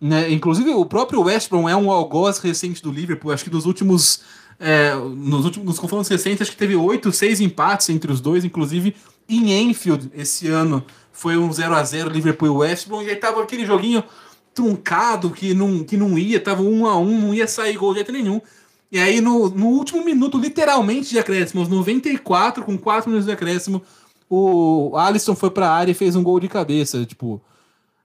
Né? 0.00 0.30
Inclusive, 0.30 0.70
o 0.70 0.86
próprio 0.86 1.22
West 1.22 1.50
Brom 1.50 1.68
é 1.68 1.74
um 1.74 1.90
algoz 1.90 2.38
recente 2.38 2.80
do 2.82 2.92
Liverpool. 2.92 3.32
Acho 3.32 3.44
que 3.44 3.50
nos 3.50 3.66
últimos. 3.66 4.22
é, 4.60 4.94
nos 4.94 5.44
últimos 5.44 5.66
nos 5.66 5.78
confrontos 5.80 6.08
recentes, 6.08 6.42
acho 6.42 6.52
que 6.52 6.56
teve 6.56 6.76
oito, 6.76 7.10
seis 7.10 7.40
empates 7.40 7.88
entre 7.88 8.10
os 8.12 8.20
dois. 8.20 8.44
Inclusive, 8.44 8.94
em 9.28 9.52
Enfield, 9.52 10.10
esse 10.14 10.46
ano, 10.46 10.84
foi 11.12 11.36
um 11.36 11.52
0 11.52 11.74
a 11.74 11.82
0 11.82 12.08
Liverpool 12.08 12.46
e 12.46 12.50
West 12.50 12.86
Brom. 12.86 13.02
E 13.02 13.10
aí 13.10 13.16
tava 13.16 13.42
aquele 13.42 13.66
joguinho 13.66 14.02
truncado 14.54 15.30
que 15.30 15.54
não, 15.54 15.82
que 15.82 15.96
não 15.96 16.16
ia, 16.18 16.38
tava 16.38 16.62
um 16.62 16.86
a 16.86 16.96
um, 16.98 17.20
não 17.20 17.34
ia 17.34 17.48
sair 17.48 17.76
gol 17.76 17.90
de 17.92 17.96
jeito 18.00 18.12
nenhum. 18.12 18.40
E 18.92 18.98
aí, 19.00 19.22
no, 19.22 19.48
no 19.48 19.66
último 19.68 20.04
minuto, 20.04 20.38
literalmente 20.38 21.08
de 21.10 21.18
acréscimo, 21.18 21.60
aos 21.62 21.68
94, 21.70 22.62
com 22.62 22.76
4 22.76 23.08
minutos 23.08 23.26
de 23.26 23.32
acréscimo, 23.32 23.82
o 24.28 24.92
Alisson 24.96 25.34
foi 25.34 25.50
pra 25.50 25.70
área 25.70 25.90
e 25.92 25.94
fez 25.94 26.14
um 26.14 26.22
gol 26.22 26.38
de 26.38 26.46
cabeça. 26.46 27.04
Tipo, 27.06 27.40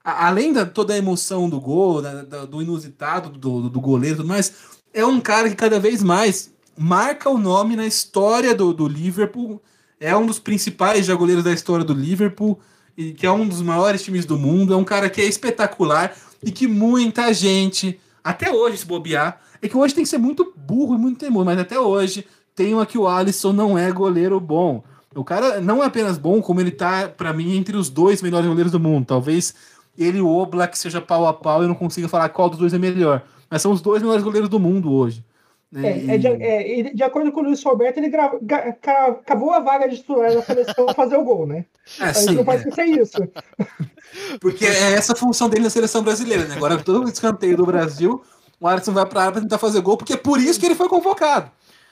a- 0.02 0.26
além 0.28 0.52
da 0.52 0.64
toda 0.64 0.94
a 0.94 0.98
emoção 0.98 1.48
do 1.48 1.60
gol, 1.60 2.00
da- 2.00 2.22
da- 2.22 2.44
do 2.46 2.62
inusitado 2.62 3.28
do, 3.28 3.38
do, 3.62 3.68
do 3.68 3.80
goleiro 3.80 4.26
mais, 4.26 4.52
é 4.94 5.04
um 5.04 5.20
cara 5.20 5.50
que 5.50 5.56
cada 5.56 5.78
vez 5.78 6.02
mais 6.02 6.50
marca 6.76 7.28
o 7.28 7.36
nome 7.36 7.76
na 7.76 7.86
história 7.86 8.54
do, 8.54 8.72
do 8.72 8.88
Liverpool. 8.88 9.60
É 10.00 10.16
um 10.16 10.24
dos 10.26 10.38
principais 10.38 11.04
já 11.04 11.14
goleiros 11.14 11.44
da 11.44 11.52
história 11.52 11.84
do 11.84 11.92
Liverpool, 11.92 12.58
e 12.96 13.12
que 13.12 13.26
é 13.26 13.30
um 13.30 13.46
dos 13.46 13.60
maiores 13.60 14.02
times 14.02 14.24
do 14.24 14.38
mundo. 14.38 14.72
É 14.72 14.76
um 14.76 14.84
cara 14.84 15.10
que 15.10 15.20
é 15.20 15.24
espetacular 15.26 16.16
e 16.42 16.50
que 16.50 16.66
muita 16.66 17.30
gente, 17.34 18.00
até 18.24 18.50
hoje, 18.50 18.78
se 18.78 18.86
bobear, 18.86 19.40
é 19.62 19.68
que 19.68 19.76
hoje 19.76 19.94
tem 19.94 20.04
que 20.04 20.10
ser 20.10 20.18
muito 20.18 20.52
burro 20.56 20.94
e 20.94 20.98
muito 20.98 21.18
teimoso, 21.18 21.44
mas 21.44 21.58
até 21.58 21.78
hoje 21.78 22.26
tem 22.54 22.74
uma 22.74 22.86
que 22.86 22.98
o 22.98 23.06
Alisson 23.08 23.52
não 23.52 23.78
é 23.78 23.90
goleiro 23.92 24.38
bom. 24.40 24.82
O 25.14 25.24
cara 25.24 25.60
não 25.60 25.82
é 25.82 25.86
apenas 25.86 26.18
bom, 26.18 26.40
como 26.42 26.60
ele 26.60 26.70
tá, 26.70 27.08
pra 27.08 27.32
mim, 27.32 27.56
entre 27.56 27.76
os 27.76 27.88
dois 27.90 28.20
melhores 28.22 28.46
goleiros 28.46 28.70
do 28.72 28.78
mundo. 28.80 29.06
Talvez 29.06 29.54
ele 29.96 30.18
e 30.18 30.20
o 30.20 30.28
Oblak 30.28 30.78
seja 30.78 31.00
pau 31.00 31.26
a 31.26 31.32
pau 31.32 31.60
e 31.60 31.64
eu 31.64 31.68
não 31.68 31.74
consiga 31.74 32.08
falar 32.08 32.28
qual 32.28 32.48
dos 32.48 32.58
dois 32.58 32.72
é 32.74 32.78
melhor. 32.78 33.22
Mas 33.50 33.62
são 33.62 33.72
os 33.72 33.80
dois 33.80 34.02
melhores 34.02 34.22
goleiros 34.22 34.48
do 34.48 34.60
mundo 34.60 34.92
hoje. 34.92 35.24
É, 35.74 36.14
é 36.14 36.18
de, 36.18 36.26
é, 36.26 36.82
de 36.94 37.02
acordo 37.02 37.30
com 37.30 37.40
o 37.40 37.44
Luiz 37.44 37.62
Roberto, 37.62 37.98
ele 37.98 38.08
gra- 38.08 38.32
ga- 38.40 38.72
ca- 38.80 39.14
cavou 39.26 39.52
a 39.52 39.60
vaga 39.60 39.86
de 39.88 39.96
titular 39.96 40.32
da 40.32 40.42
seleção 40.42 40.86
pra 40.86 40.94
fazer 40.94 41.16
o 41.16 41.24
gol, 41.24 41.46
né? 41.46 41.64
É, 42.00 42.04
A 42.04 42.12
gente 42.12 42.28
sim, 42.30 42.34
não 42.36 42.44
pode 42.44 42.64
é. 42.64 42.68
esquecer 42.68 42.86
isso. 42.86 43.18
Porque 44.40 44.64
é 44.64 44.92
essa 44.94 45.12
a 45.12 45.16
função 45.16 45.48
dele 45.48 45.64
na 45.64 45.70
seleção 45.70 46.02
brasileira, 46.02 46.44
né? 46.46 46.54
Agora 46.56 46.78
todo 46.78 47.04
o 47.04 47.08
escanteio 47.08 47.56
do 47.56 47.66
Brasil, 47.66 48.22
o 48.60 48.66
Alisson 48.66 48.92
vai 48.92 49.06
pra 49.06 49.20
área 49.22 49.32
pra 49.32 49.40
tentar 49.42 49.58
fazer 49.58 49.80
gol, 49.80 49.96
porque 49.96 50.14
é 50.14 50.16
por 50.16 50.40
isso 50.40 50.58
que 50.58 50.66
ele 50.66 50.74
foi 50.74 50.88
convocado. 50.88 51.50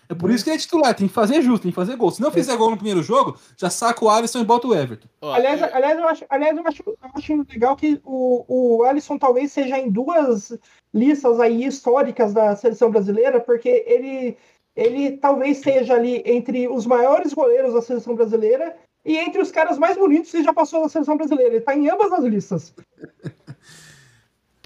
É 0.08 0.14
por 0.14 0.30
isso 0.30 0.44
que 0.44 0.50
ele 0.50 0.56
é 0.56 0.60
titular, 0.60 0.94
tem 0.94 1.08
que 1.08 1.12
fazer 1.14 1.42
justo, 1.42 1.64
tem 1.64 1.72
que 1.72 1.76
fazer 1.76 1.96
gol. 1.96 2.12
Se 2.12 2.22
não 2.22 2.30
fizer 2.30 2.56
gol 2.56 2.70
no 2.70 2.76
primeiro 2.76 3.02
jogo, 3.02 3.36
já 3.56 3.68
saca 3.68 4.04
o 4.04 4.08
Alisson 4.08 4.38
e 4.38 4.44
bota 4.44 4.68
o 4.68 4.74
Everton. 4.74 5.08
Aliás, 5.20 5.60
eu- 5.60 5.74
aliás, 5.74 5.98
eu 5.98 6.08
acho, 6.08 6.24
aliás, 6.30 6.56
eu 6.56 6.62
acho, 6.64 6.82
eu 6.86 6.96
acho 7.12 7.46
legal 7.50 7.74
que 7.74 8.00
o, 8.04 8.44
o 8.46 8.84
Alisson 8.84 9.18
talvez 9.18 9.50
seja 9.50 9.76
em 9.78 9.90
duas 9.90 10.56
listas 10.94 11.40
aí 11.40 11.64
históricas 11.64 12.32
da 12.32 12.54
seleção 12.54 12.88
brasileira, 12.88 13.40
porque 13.40 13.82
ele, 13.84 14.36
ele 14.76 15.16
talvez 15.16 15.58
seja 15.58 15.94
ali 15.94 16.22
entre 16.24 16.68
os 16.68 16.86
maiores 16.86 17.32
goleiros 17.34 17.74
da 17.74 17.82
seleção 17.82 18.14
brasileira 18.14 18.76
e 19.04 19.16
entre 19.16 19.42
os 19.42 19.50
caras 19.50 19.76
mais 19.76 19.96
bonitos 19.96 20.30
que 20.30 20.42
já 20.44 20.52
passou 20.52 20.82
na 20.82 20.88
seleção 20.88 21.16
brasileira. 21.16 21.54
Ele 21.56 21.60
tá 21.64 21.74
em 21.76 21.90
ambas 21.90 22.12
as 22.12 22.22
listas. 22.24 22.72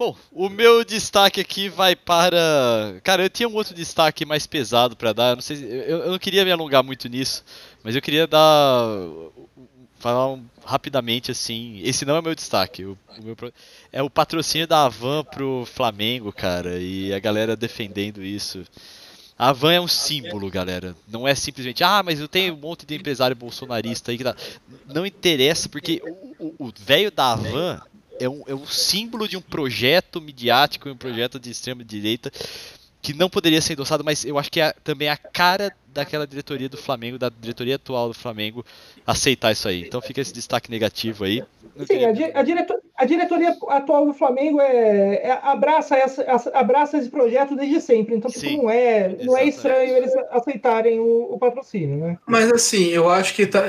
Bom, 0.01 0.17
o 0.33 0.49
meu 0.49 0.83
destaque 0.83 1.43
aqui 1.43 1.69
vai 1.69 1.95
para. 1.95 2.99
Cara, 3.05 3.23
eu 3.23 3.29
tinha 3.29 3.47
um 3.47 3.55
outro 3.55 3.75
destaque 3.75 4.25
mais 4.25 4.47
pesado 4.47 4.97
pra 4.97 5.13
dar. 5.13 5.33
Eu 5.33 5.37
não 5.37 5.43
sei, 5.43 5.57
se- 5.59 5.65
eu, 5.65 5.99
eu 6.05 6.11
não 6.11 6.19
queria 6.19 6.43
me 6.43 6.51
alongar 6.51 6.83
muito 6.83 7.07
nisso, 7.07 7.45
mas 7.85 7.95
eu 7.95 8.01
queria 8.01 8.27
dar 8.27 8.83
falar 9.99 10.29
um- 10.33 10.43
rapidamente 10.65 11.31
assim. 11.31 11.83
Esse 11.85 12.07
não 12.07 12.17
é 12.17 12.21
o 12.21 12.23
meu 12.23 12.35
destaque. 12.35 12.83
O, 12.83 12.97
o 13.19 13.23
meu 13.23 13.37
é 13.93 14.03
o 14.03 14.09
patrocínio 14.09 14.67
da 14.67 14.87
Avan 14.87 15.23
pro 15.23 15.67
Flamengo, 15.71 16.33
cara. 16.33 16.79
E 16.79 17.13
a 17.13 17.19
galera 17.19 17.55
defendendo 17.55 18.25
isso. 18.25 18.65
A 19.39 19.51
Avan 19.51 19.75
é 19.75 19.81
um 19.83 19.87
símbolo, 19.89 20.51
galera. 20.51 20.97
Não 21.09 21.29
é 21.29 21.35
simplesmente, 21.35 21.85
ah, 21.85 22.03
mas 22.03 22.19
eu 22.21 22.27
tenho 22.27 22.55
um 22.55 22.59
monte 22.59 22.87
de 22.87 22.95
empresário 22.95 23.37
bolsonarista 23.37 24.11
aí 24.13 24.17
que 24.17 24.25
tá. 24.25 24.35
Não 24.87 25.05
interessa, 25.05 25.69
porque 25.69 26.01
o- 26.59 26.73
velho 26.79 27.11
da 27.11 27.33
Avan 27.33 27.83
é 28.21 28.29
um, 28.29 28.43
é 28.47 28.55
um 28.55 28.67
símbolo 28.67 29.27
de 29.27 29.37
um 29.37 29.41
projeto 29.41 30.21
midiático, 30.21 30.91
um 30.91 30.97
projeto 30.97 31.41
de 31.41 31.51
extrema 31.51 31.83
direita 31.83 32.31
que 33.03 33.15
não 33.15 33.31
poderia 33.31 33.61
ser 33.63 33.73
endossado, 33.73 34.05
mas 34.05 34.25
eu 34.25 34.39
acho 34.39 34.51
que 34.51 34.61
é 34.61 34.75
também 34.85 35.09
a 35.09 35.17
cara 35.17 35.73
daquela 35.93 36.27
diretoria 36.27 36.69
do 36.69 36.77
Flamengo, 36.77 37.19
da 37.19 37.29
diretoria 37.31 37.77
atual 37.77 38.09
do 38.09 38.15
Flamengo, 38.15 38.65
aceitar 39.07 39.51
isso 39.53 39.67
aí. 39.69 39.83
Então 39.87 40.01
fica 40.01 40.21
esse 40.21 40.33
destaque 40.33 40.71
negativo 40.71 41.25
aí. 41.25 41.43
Não 41.75 41.87
Sim, 41.87 41.99
queria- 41.99 42.33
a, 42.35 42.41
a 42.41 42.43
direto- 42.43 42.75
a 42.97 43.05
diretoria 43.07 43.57
atual 43.69 44.05
do 44.07 44.13
Flamengo 44.13 44.61
é, 44.61 45.15
é- 45.17 45.41
abraça, 45.43 45.97
essa, 45.97 46.23
essa- 46.23 46.51
abraça 46.51 46.99
esse 46.99 47.09
projeto 47.09 47.57
desde 47.57 47.81
sempre. 47.81 48.15
Então, 48.15 48.31
tipo, 48.31 48.47
Sim, 48.47 48.59
não 48.59 48.71
é, 48.71 49.17
não 49.23 49.37
é 49.37 49.45
estranho 49.47 49.97
eles 49.97 50.13
aceitarem 50.31 51.01
o, 51.01 51.33
o 51.33 51.39
patrocínio, 51.39 51.97
né? 51.97 52.19
Mas 52.27 52.53
assim, 52.53 52.85
eu 52.89 53.09
acho 53.09 53.35
que 53.35 53.47
tá, 53.47 53.63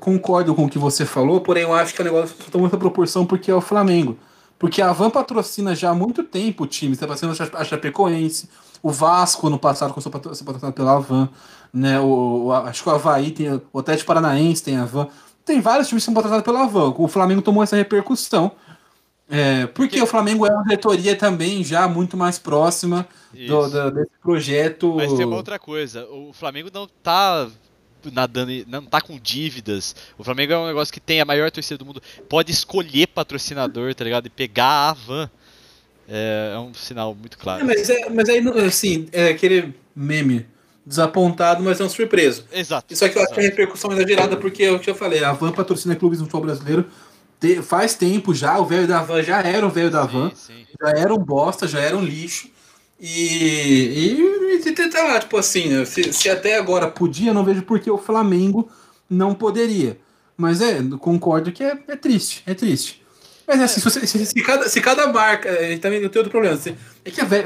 concordo 0.00 0.54
com 0.54 0.64
o 0.64 0.68
que 0.68 0.78
você 0.78 1.04
falou, 1.04 1.40
porém 1.40 1.62
eu 1.64 1.74
acho 1.74 1.94
que 1.94 2.00
o 2.00 2.04
negócio 2.04 2.34
toma 2.50 2.62
muita 2.62 2.78
proporção 2.78 3.26
porque 3.26 3.50
é 3.50 3.54
o 3.54 3.60
Flamengo. 3.60 4.16
Porque 4.62 4.80
a 4.80 4.92
Van 4.92 5.10
patrocina 5.10 5.74
já 5.74 5.90
há 5.90 5.94
muito 5.94 6.22
tempo 6.22 6.62
o 6.64 6.66
time, 6.66 6.92
está 6.92 7.06
patrocinando 7.06 7.56
a 7.56 7.64
Chapecoense, 7.64 8.48
o 8.82 8.90
Vasco 8.90 9.50
no 9.50 9.58
passado 9.58 9.92
começou 9.92 10.08
a 10.08 10.12
patro- 10.12 10.34
ser 10.34 10.44
patrocinado 10.44 10.74
pela 10.74 10.98
Van, 11.00 11.28
né? 11.72 11.98
O, 12.00 12.44
o- 12.46 12.52
acho 12.52 12.82
que 12.82 12.88
o 12.88 12.92
Havaí 12.92 13.32
tem, 13.32 13.60
o 13.72 13.78
Atlético 13.80 14.06
Paranaense 14.06 14.62
tem 14.62 14.76
a 14.76 14.84
Van. 14.84 15.08
Tem 15.44 15.60
vários 15.60 15.88
times 15.88 16.02
que 16.02 16.06
são 16.06 16.14
patrocinados 16.14 16.44
pela 16.44 16.66
Van. 16.68 16.94
O 16.96 17.08
Flamengo 17.08 17.42
tomou 17.42 17.62
essa 17.62 17.74
repercussão. 17.76 18.52
É, 19.28 19.66
porque 19.66 20.00
o 20.00 20.06
Flamengo 20.06 20.46
é 20.46 20.50
uma 20.52 20.62
diretoria 20.62 21.16
também 21.16 21.64
já 21.64 21.88
muito 21.88 22.16
mais 22.16 22.38
próxima 22.38 23.06
do, 23.48 23.68
da- 23.68 23.90
desse 23.90 24.10
projeto. 24.22 24.94
Mas 24.96 25.12
tem 25.12 25.24
uma 25.26 25.36
outra 25.36 25.58
coisa, 25.58 26.06
o 26.08 26.32
Flamengo 26.32 26.68
não 26.72 26.86
tá 27.02 27.48
nadando, 28.10 28.50
não 28.66 28.82
tá 28.82 29.00
com 29.00 29.18
dívidas. 29.18 29.94
O 30.18 30.24
Flamengo 30.24 30.52
é 30.52 30.58
um 30.58 30.66
negócio 30.66 30.92
que 30.92 31.00
tem 31.00 31.20
a 31.20 31.24
maior 31.24 31.50
torcida 31.50 31.78
do 31.78 31.84
mundo. 31.86 32.02
Pode 32.28 32.50
escolher 32.50 33.06
patrocinador, 33.08 33.94
tá 33.94 34.04
ligado? 34.04 34.26
E 34.26 34.30
pegar 34.30 34.90
a 34.90 34.92
van. 34.92 35.30
É, 36.08 36.52
é 36.54 36.58
um 36.58 36.74
sinal 36.74 37.14
muito 37.14 37.36
É, 37.38 37.40
claro. 37.40 37.66
mas, 37.66 37.88
é, 37.88 38.08
mas 38.10 38.28
aí, 38.28 38.42
assim, 38.66 39.08
é 39.12 39.28
aquele 39.28 39.74
meme 39.94 40.46
desapontado, 40.84 41.62
mas 41.62 41.78
não 41.78 41.88
surpreso. 41.88 42.44
Exato. 42.52 42.92
Isso 42.92 43.04
aqui 43.04 43.16
eu 43.16 43.22
acho 43.22 43.32
que 43.32 43.40
a 43.40 43.42
repercussão 43.42 43.92
é 43.92 43.94
exagerada, 43.94 44.36
porque 44.36 44.64
é 44.64 44.72
o 44.72 44.80
que 44.80 44.90
eu 44.90 44.94
falei, 44.94 45.22
a 45.22 45.32
Van 45.32 45.52
patrocina 45.52 45.94
clubes 45.94 46.18
no 46.18 46.24
futebol 46.24 46.46
brasileiro 46.46 46.86
faz 47.62 47.94
tempo 47.94 48.32
já, 48.34 48.58
o 48.58 48.64
velho 48.64 48.86
da 48.86 49.02
Van 49.02 49.22
já 49.22 49.40
era 49.42 49.66
o 49.66 49.70
velho 49.70 49.90
da 49.90 50.04
Van, 50.04 50.30
Sim, 50.30 50.54
sim. 50.54 50.66
já 50.80 50.90
era 50.90 51.12
um 51.12 51.18
bosta, 51.18 51.66
já 51.66 51.80
era 51.80 51.96
um 51.96 52.02
lixo. 52.04 52.48
E, 53.02 54.14
e, 54.54 54.68
e 54.68 54.72
tá 54.88 55.02
lá, 55.02 55.18
tipo 55.18 55.36
assim, 55.36 55.68
né, 55.68 55.84
se, 55.84 56.12
se 56.12 56.30
até 56.30 56.56
agora 56.56 56.86
podia, 56.88 57.34
não 57.34 57.44
vejo 57.44 57.62
por 57.62 57.80
que 57.80 57.90
o 57.90 57.98
Flamengo 57.98 58.70
não 59.10 59.34
poderia. 59.34 59.98
Mas 60.36 60.60
é, 60.60 60.78
concordo 61.00 61.50
que 61.50 61.64
é, 61.64 61.76
é 61.88 61.96
triste, 61.96 62.42
é 62.46 62.54
triste. 62.54 63.02
Mas 63.46 63.60
assim, 63.60 63.80
se, 63.80 63.90
você- 63.90 64.06
se- 64.06 64.24
se 64.26 64.34
cada, 64.42 64.68
se 64.68 64.80
cada 64.80 65.08
marca. 65.12 65.48
é, 65.48 65.76
Também 65.78 65.98
tem 65.98 66.06
outro 66.06 66.30
problema. 66.30 66.56
se- 66.56 66.74
É 67.04 67.10
que 67.10 67.20
a, 67.20 67.24
ve- 67.24 67.44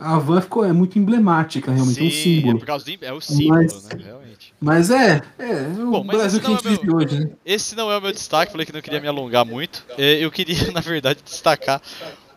a 0.00 0.18
Van 0.18 0.40
ficou 0.40 0.64
é 0.64 0.72
muito 0.72 0.98
emblemática, 0.98 1.70
realmente, 1.70 2.00
é 2.00 2.02
um 2.02 2.10
Sim, 2.10 2.22
símbolo. 2.22 2.56
É, 2.56 2.60
por 2.60 2.66
causa 2.66 2.84
do, 2.86 3.04
é 3.04 3.12
o 3.12 3.20
símbolo, 3.20 3.50
Mas- 3.62 3.84
né? 3.84 3.90
Realmente. 4.04 4.54
Mas 4.58 4.90
é, 4.90 5.20
é 5.38 5.82
o 5.82 5.90
Bom, 5.90 6.04
Brasil 6.04 6.26
esse 6.26 6.40
que 6.40 6.46
a 6.46 6.48
não 6.50 6.56
gente 6.56 6.66
é 6.66 6.70
meu- 6.70 6.80
vive 6.80 6.94
hoje, 6.94 7.20
né? 7.26 7.30
Esse 7.44 7.76
não 7.76 7.92
é 7.92 7.98
o 7.98 8.00
meu 8.00 8.10
destaque, 8.12 8.50
falei 8.52 8.64
que 8.66 8.72
não 8.72 8.80
queria 8.80 9.00
me 9.00 9.06
alongar 9.06 9.44
muito. 9.44 9.84
É, 9.98 10.24
Eu 10.24 10.30
queria, 10.30 10.56
na 10.72 10.80
verdade, 10.80 11.20
destacar 11.22 11.80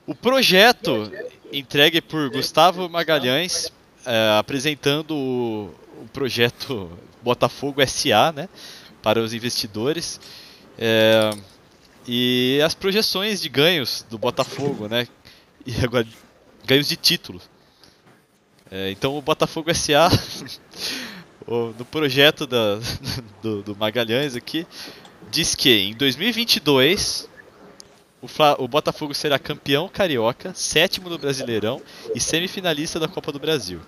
o 0.06 0.14
projeto 0.14 1.10
entregue 1.52 2.02
por 2.02 2.30
Gustavo 2.30 2.90
Magalhães, 2.90 3.72
é, 4.06 4.38
apresentando 4.38 5.12
o, 5.16 5.76
o 6.02 6.08
projeto 6.14 6.92
Botafogo 7.22 7.86
SA, 7.88 8.32
né, 8.32 8.50
para 9.02 9.20
os 9.20 9.34
investidores. 9.34 10.20
É, 10.78 11.32
e 12.08 12.62
as 12.64 12.74
projeções 12.74 13.42
de 13.42 13.50
ganhos 13.50 14.06
do 14.10 14.18
Botafogo, 14.18 14.88
né, 14.88 15.08
e 15.66 15.74
agora 15.84 16.08
ganhos 16.66 16.88
de 16.88 16.96
título. 16.96 17.42
É, 18.70 18.92
então 18.92 19.18
o 19.18 19.22
Botafogo 19.22 19.74
SA, 19.74 20.10
no 21.48 21.86
projeto 21.86 22.46
da, 22.46 22.80
do, 23.42 23.64
do 23.64 23.76
Magalhães 23.76 24.36
aqui, 24.36 24.68
diz 25.30 25.56
que 25.56 25.70
em 25.70 25.94
2022 25.96 27.30
o, 28.22 28.28
Fla- 28.28 28.56
o 28.60 28.68
Botafogo 28.68 29.14
será 29.14 29.38
campeão 29.38 29.88
carioca, 29.88 30.54
sétimo 30.54 31.10
no 31.10 31.18
Brasileirão 31.18 31.82
e 32.16 32.20
semifinalista 32.20 33.00
da 33.00 33.08
Copa 33.08 33.32
do 33.32 33.40
Brasil. 33.40 33.80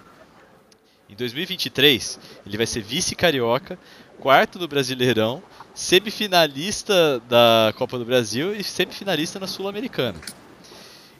Em 1.10 1.15
2023, 1.15 2.19
ele 2.45 2.57
vai 2.57 2.68
ser 2.68 2.81
vice-carioca, 2.81 3.80
quarto 4.19 4.60
no 4.60 4.68
Brasileirão, 4.68 5.41
semifinalista 5.73 7.19
da 7.27 7.73
Copa 7.76 7.97
do 7.97 8.06
Brasil 8.06 8.56
e 8.56 8.64
semifinalista 8.64 9.39
na 9.39 9.47
Sul-Americana. 9.47 10.19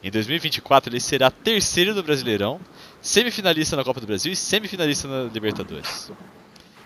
Em 0.02 0.10
2024, 0.10 0.90
ele 0.90 1.00
será 1.00 1.30
terceiro 1.30 1.94
no 1.94 2.02
Brasileirão, 2.02 2.60
semifinalista 3.02 3.76
na 3.76 3.84
Copa 3.84 4.00
do 4.00 4.06
Brasil 4.06 4.32
e 4.32 4.36
semifinalista 4.36 5.08
na 5.08 5.30
Libertadores. 5.30 6.12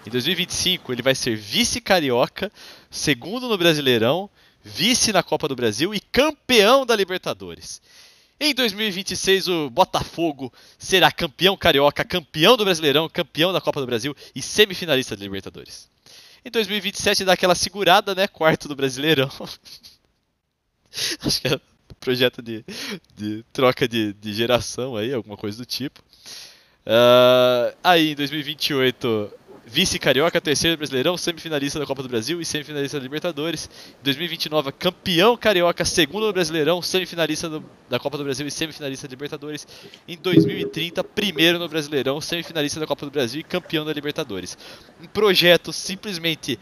Em 0.06 0.10
2025, 0.10 0.92
ele 0.92 1.02
vai 1.02 1.14
ser 1.14 1.36
vice-carioca, 1.36 2.50
segundo 2.90 3.48
no 3.48 3.56
Brasileirão, 3.56 4.28
vice 4.64 5.12
na 5.12 5.22
Copa 5.22 5.46
do 5.46 5.54
Brasil 5.54 5.94
e 5.94 6.00
campeão 6.00 6.86
da 6.86 6.96
Libertadores. 6.96 7.82
Em 8.40 8.52
2026, 8.54 9.48
o 9.48 9.70
Botafogo 9.70 10.52
será 10.78 11.12
campeão 11.12 11.56
carioca, 11.56 12.04
campeão 12.04 12.56
do 12.56 12.64
Brasileirão, 12.64 13.08
campeão 13.08 13.52
da 13.52 13.60
Copa 13.60 13.80
do 13.80 13.86
Brasil 13.86 14.16
e 14.34 14.42
semifinalista 14.42 15.14
da 15.14 15.22
Libertadores. 15.22 15.88
Em 16.44 16.50
2027, 16.50 17.24
dá 17.24 17.34
aquela 17.34 17.54
segurada, 17.54 18.14
né? 18.14 18.26
Quarto 18.26 18.66
do 18.66 18.74
Brasileirão. 18.74 19.30
Acho 21.24 21.40
que 21.40 21.48
é 21.48 21.54
um 21.54 21.94
projeto 22.00 22.42
de, 22.42 22.64
de 23.14 23.44
troca 23.52 23.86
de, 23.86 24.12
de 24.14 24.32
geração 24.32 24.96
aí, 24.96 25.12
alguma 25.12 25.36
coisa 25.36 25.58
do 25.58 25.64
tipo. 25.64 26.02
Ah, 26.86 27.74
aí 27.82 28.12
em 28.12 28.14
2028, 28.14 29.32
vice-carioca, 29.66 30.40
terceiro 30.40 30.76
brasileirão, 30.76 31.16
semifinalista 31.16 31.78
da 31.78 31.86
Copa 31.86 32.02
do 32.02 32.08
Brasil 32.08 32.40
e 32.40 32.44
semifinalista 32.44 32.98
da 32.98 33.02
Libertadores. 33.02 33.68
Em 34.00 34.04
2029, 34.04 34.72
campeão 34.72 35.36
carioca, 35.36 35.84
segundo 35.84 36.26
no 36.26 36.32
brasileirão, 36.32 36.82
semifinalista 36.82 37.48
do- 37.48 37.64
da 37.88 37.98
Copa 37.98 38.18
do 38.18 38.24
Brasil 38.24 38.46
e 38.46 38.50
semifinalista 38.50 39.06
da 39.08 39.10
Libertadores. 39.12 39.66
Em 40.06 40.16
2030, 40.16 41.02
primeiro 41.02 41.58
no 41.58 41.68
brasileirão, 41.68 42.20
semifinalista 42.20 42.78
da 42.78 42.86
Copa 42.86 43.06
do 43.06 43.10
Brasil 43.10 43.40
e 43.40 43.44
campeão 43.44 43.84
da 43.84 43.92
Libertadores. 43.92 44.56
Um 45.02 45.06
projeto 45.06 45.72
simplesmente 45.72 46.58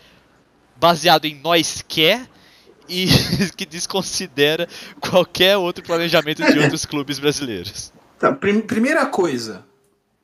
baseado 0.76 1.24
em 1.24 1.34
nós 1.34 1.84
quer 1.86 2.26
e 2.88 3.06
que 3.56 3.66
desconsidera 3.66 4.68
qualquer 5.00 5.56
outro 5.56 5.82
planejamento 5.84 6.42
de 6.44 6.58
outros 6.58 6.84
clubes 6.86 7.18
brasileiros. 7.18 7.92
Tá, 8.18 8.32
prim- 8.32 8.60
primeira 8.60 9.04
coisa. 9.06 9.64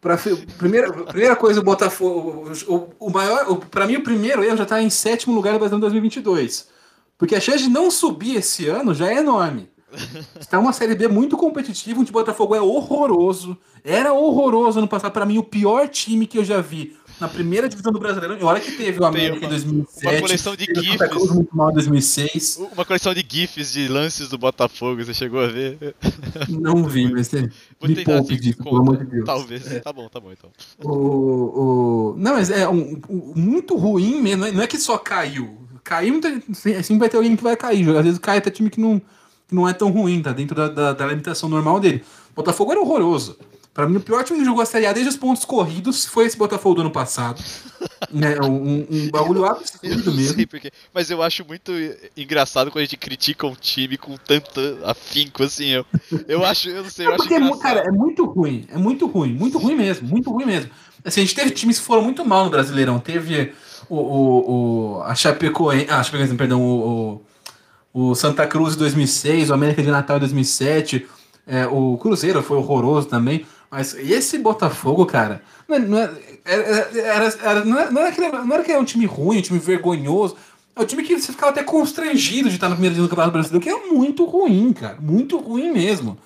Pra, 0.00 0.16
primeira, 0.56 0.92
primeira 0.92 1.34
coisa, 1.34 1.60
o 1.60 1.64
Botafogo. 1.64 2.52
O, 2.68 3.06
o, 3.06 3.10
maior. 3.10 3.50
O, 3.50 3.56
pra 3.56 3.86
mim, 3.86 3.96
o 3.96 4.02
primeiro 4.02 4.44
erro 4.44 4.56
já 4.56 4.64
tá 4.64 4.80
em 4.80 4.90
sétimo 4.90 5.34
lugar 5.34 5.52
do 5.52 5.58
Brasileirão 5.58 5.80
2022. 5.80 6.68
Porque 7.16 7.34
a 7.34 7.40
chance 7.40 7.64
de 7.64 7.68
não 7.68 7.90
subir 7.90 8.36
esse 8.36 8.68
ano 8.68 8.94
já 8.94 9.08
é 9.08 9.16
enorme. 9.16 9.68
Está 10.38 10.58
uma 10.58 10.72
Série 10.72 10.94
B 10.94 11.08
muito 11.08 11.36
competitiva, 11.36 12.00
onde 12.00 12.10
o 12.10 12.12
Botafogo 12.12 12.54
é 12.54 12.60
horroroso. 12.60 13.58
Era 13.82 14.12
horroroso 14.12 14.78
ano 14.78 14.88
passado. 14.88 15.12
Pra 15.12 15.26
mim, 15.26 15.38
o 15.38 15.42
pior 15.42 15.88
time 15.88 16.26
que 16.26 16.38
eu 16.38 16.44
já 16.44 16.60
vi 16.60 16.96
na 17.20 17.28
primeira 17.28 17.68
divisão 17.68 17.92
do 17.92 17.98
Brasileirão. 17.98 18.38
E 18.38 18.42
olha 18.44 18.60
que 18.60 18.72
teve 18.72 19.00
o 19.00 19.04
América 19.04 19.38
uma- 19.38 19.46
em 19.46 19.48
2007. 19.50 20.06
uma 20.06 20.20
coleção 20.20 20.56
de 20.56 20.66
teve 20.66 20.80
o 20.80 20.82
gifs. 20.84 21.30
Muito 21.30 21.56
mal 21.56 21.70
em 21.70 21.74
2006. 21.74 22.56
Uma 22.72 22.84
coleção 22.84 23.14
de 23.14 23.26
GIFs 23.28 23.72
de 23.72 23.88
lances 23.88 24.28
do 24.28 24.38
Botafogo, 24.38 25.04
você 25.04 25.12
chegou 25.14 25.40
a 25.40 25.46
ver? 25.48 25.94
Não 26.48 26.84
vi, 26.84 27.10
mas 27.12 27.32
é, 27.34 27.48
Vou 27.80 27.88
me 27.88 28.04
poupe 28.04 28.36
disso, 28.36 28.58
pelo 28.62 28.76
amor 28.76 28.96
de 28.98 29.04
Deus. 29.04 29.24
Talvez. 29.24 29.62
Tá 29.82 29.92
bom, 29.92 30.08
tá 30.08 30.20
bom 30.20 30.32
então. 30.32 30.50
O, 30.84 32.12
o... 32.12 32.14
Não, 32.18 32.34
mas 32.34 32.50
é 32.50 32.68
um, 32.68 33.00
um- 33.08 33.32
muito 33.36 33.76
ruim 33.76 34.20
mesmo. 34.20 34.46
não 34.52 34.60
é- 34.60 34.64
é 34.64 34.66
que 34.66 34.78
só 34.78 34.98
caiu. 34.98 35.56
Caiu, 35.84 36.20
tem- 36.20 36.42
sempre 36.54 36.98
vai 36.98 37.08
ter 37.08 37.16
alguém 37.16 37.34
que 37.36 37.42
vai 37.42 37.56
cair. 37.56 37.88
Às 37.96 38.04
vezes 38.04 38.18
cai 38.18 38.38
até 38.38 38.50
time 38.50 38.68
que 38.70 38.80
não, 38.80 38.98
que 39.48 39.54
não 39.54 39.66
é 39.68 39.72
tão 39.72 39.90
ruim, 39.90 40.20
tá 40.20 40.32
dentro 40.32 40.54
da, 40.54 40.68
da, 40.68 40.92
da 40.92 41.06
limitação 41.06 41.48
normal 41.48 41.80
dele. 41.80 42.04
Botafogo 42.36 42.72
era 42.72 42.80
horroroso. 42.80 43.36
Pra 43.78 43.88
mim, 43.88 43.98
o 43.98 44.00
pior 44.00 44.24
time 44.24 44.40
que 44.40 44.44
jogou 44.44 44.60
a 44.60 44.66
Série 44.66 44.86
A 44.86 44.92
desde 44.92 45.10
os 45.10 45.16
pontos 45.16 45.44
corridos 45.44 46.04
foi 46.04 46.26
esse 46.26 46.36
Botafogo 46.36 46.74
do 46.74 46.80
ano 46.80 46.90
passado. 46.90 47.40
né, 48.10 48.34
um, 48.42 48.84
um 48.90 49.08
bagulho 49.08 49.44
absurdo 49.44 50.12
mesmo. 50.12 50.34
sei 50.34 50.46
porque, 50.46 50.72
mas 50.92 51.12
eu 51.12 51.22
acho 51.22 51.44
muito 51.46 51.70
engraçado 52.16 52.72
quando 52.72 52.78
a 52.82 52.84
gente 52.86 52.96
critica 52.96 53.46
um 53.46 53.54
time 53.54 53.96
com 53.96 54.16
tanto 54.16 54.60
afinco 54.82 55.44
assim. 55.44 55.66
Eu, 55.68 55.86
eu 56.26 56.44
acho, 56.44 56.68
eu 56.68 56.82
não 56.82 56.90
sei, 56.90 57.06
eu 57.06 57.12
É 57.12 57.14
acho 57.14 57.32
é 57.32 57.36
engraçado. 57.36 57.60
cara, 57.60 57.80
é 57.86 57.90
muito 57.92 58.24
ruim. 58.24 58.66
É 58.68 58.76
muito 58.76 59.06
ruim. 59.06 59.32
Muito 59.32 59.58
ruim 59.58 59.76
mesmo. 59.76 60.08
Muito 60.08 60.28
ruim 60.28 60.44
mesmo. 60.44 60.72
Assim, 61.04 61.20
a 61.20 61.24
gente 61.24 61.36
teve 61.36 61.52
times 61.52 61.78
que 61.78 61.84
foram 61.84 62.02
muito 62.02 62.24
mal 62.24 62.46
no 62.46 62.50
Brasileirão. 62.50 62.98
Teve 62.98 63.52
o, 63.88 63.96
o, 63.96 64.96
o 64.96 65.02
a 65.04 65.14
Chapecoense, 65.14 65.86
ah, 65.88 66.02
Chapecoense, 66.02 66.34
perdão, 66.34 66.60
o, 66.60 67.22
o, 67.94 68.10
o 68.10 68.14
Santa 68.16 68.44
Cruz 68.44 68.74
em 68.74 68.78
2006, 68.78 69.50
o 69.50 69.54
América 69.54 69.84
de 69.84 69.88
Natal 69.88 70.16
em 70.16 70.20
2007, 70.20 71.06
é, 71.46 71.64
o 71.68 71.96
Cruzeiro 71.96 72.42
foi 72.42 72.56
horroroso 72.56 73.06
também. 73.06 73.46
Mas 73.70 73.94
esse 73.94 74.38
Botafogo, 74.38 75.04
cara, 75.04 75.42
não, 75.68 75.98
é, 75.98 76.10
é, 76.44 76.98
era, 77.42 77.64
não, 77.64 77.78
era, 77.78 77.90
não, 77.90 78.02
era 78.02 78.12
que, 78.12 78.20
não 78.20 78.54
era 78.54 78.64
que 78.64 78.72
era 78.72 78.80
um 78.80 78.84
time 78.84 79.04
ruim, 79.04 79.38
um 79.38 79.42
time 79.42 79.58
vergonhoso. 79.58 80.36
É 80.74 80.80
um 80.80 80.86
time 80.86 81.02
que 81.02 81.18
você 81.18 81.32
ficava 81.32 81.50
até 81.50 81.62
constrangido 81.62 82.48
de 82.48 82.54
estar 82.54 82.68
no 82.68 82.76
primeiro 82.76 82.94
dia 82.94 83.02
do 83.02 83.08
Campeonato 83.08 83.32
Brasileiro, 83.32 83.62
que 83.62 83.68
é 83.68 83.92
muito 83.92 84.24
ruim, 84.24 84.72
cara. 84.72 84.96
Muito 85.00 85.36
ruim 85.36 85.70
mesmo. 85.72 86.16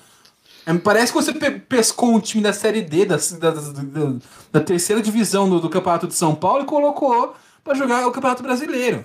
É, 0.64 0.74
parece 0.74 1.12
que 1.12 1.19
você 1.19 1.32
pe 1.32 1.51
pescou 1.51 2.14
um 2.14 2.20
time 2.20 2.43
da 2.43 2.52
Série 2.52 2.82
D, 2.82 3.06
da, 3.06 3.16
da, 3.16 3.51
da, 3.51 4.14
da 4.52 4.60
terceira 4.60 5.02
divisão 5.02 5.48
do, 5.48 5.59
do, 5.59 5.69
Campeonato 5.70 6.06
de 6.06 6.14
São 6.14 6.35
Paulo 6.35 6.62
e 6.62 6.66
colocou 6.66 7.35
para 7.64 7.74
jogar 7.74 8.06
o 8.06 8.12
Campeonato 8.12 8.43
Brasileiro. 8.43 9.05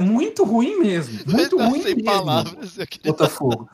Muito 0.00 0.44
ruim 0.44 0.78
mesmo. 0.78 1.20
Muito 1.26 1.58
ruim 1.58 1.82
sem 1.82 1.96
mesmo. 1.96 2.04
Palavras, 2.04 2.78
Botafogo. 3.04 3.68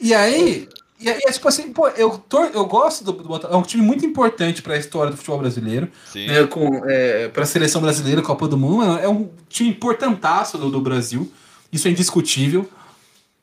E 0.00 0.14
aí, 0.14 0.68
e 1.00 1.08
aí, 1.08 1.20
é 1.26 1.32
tipo 1.32 1.48
assim, 1.48 1.72
pô, 1.72 1.88
eu, 1.88 2.18
tor 2.18 2.50
eu 2.52 2.66
gosto 2.66 3.02
do, 3.02 3.12
do 3.12 3.28
Botafogo. 3.28 3.54
É 3.54 3.56
um 3.56 3.62
time 3.62 3.82
muito 3.82 4.04
importante 4.04 4.60
para 4.60 4.74
a 4.74 4.76
história 4.76 5.10
do 5.10 5.16
futebol 5.16 5.38
brasileiro. 5.38 5.88
Né, 6.14 6.46
com, 6.46 6.82
é, 6.86 7.28
para 7.28 7.44
a 7.44 7.46
seleção 7.46 7.80
brasileira, 7.80 8.20
Copa 8.20 8.46
do 8.46 8.58
Mundo. 8.58 8.98
É 8.98 9.08
um 9.08 9.30
time 9.48 9.70
importantaço 9.70 10.58
do, 10.58 10.70
do 10.70 10.80
Brasil. 10.80 11.30
Isso 11.72 11.88
é 11.88 11.90
indiscutível. 11.90 12.68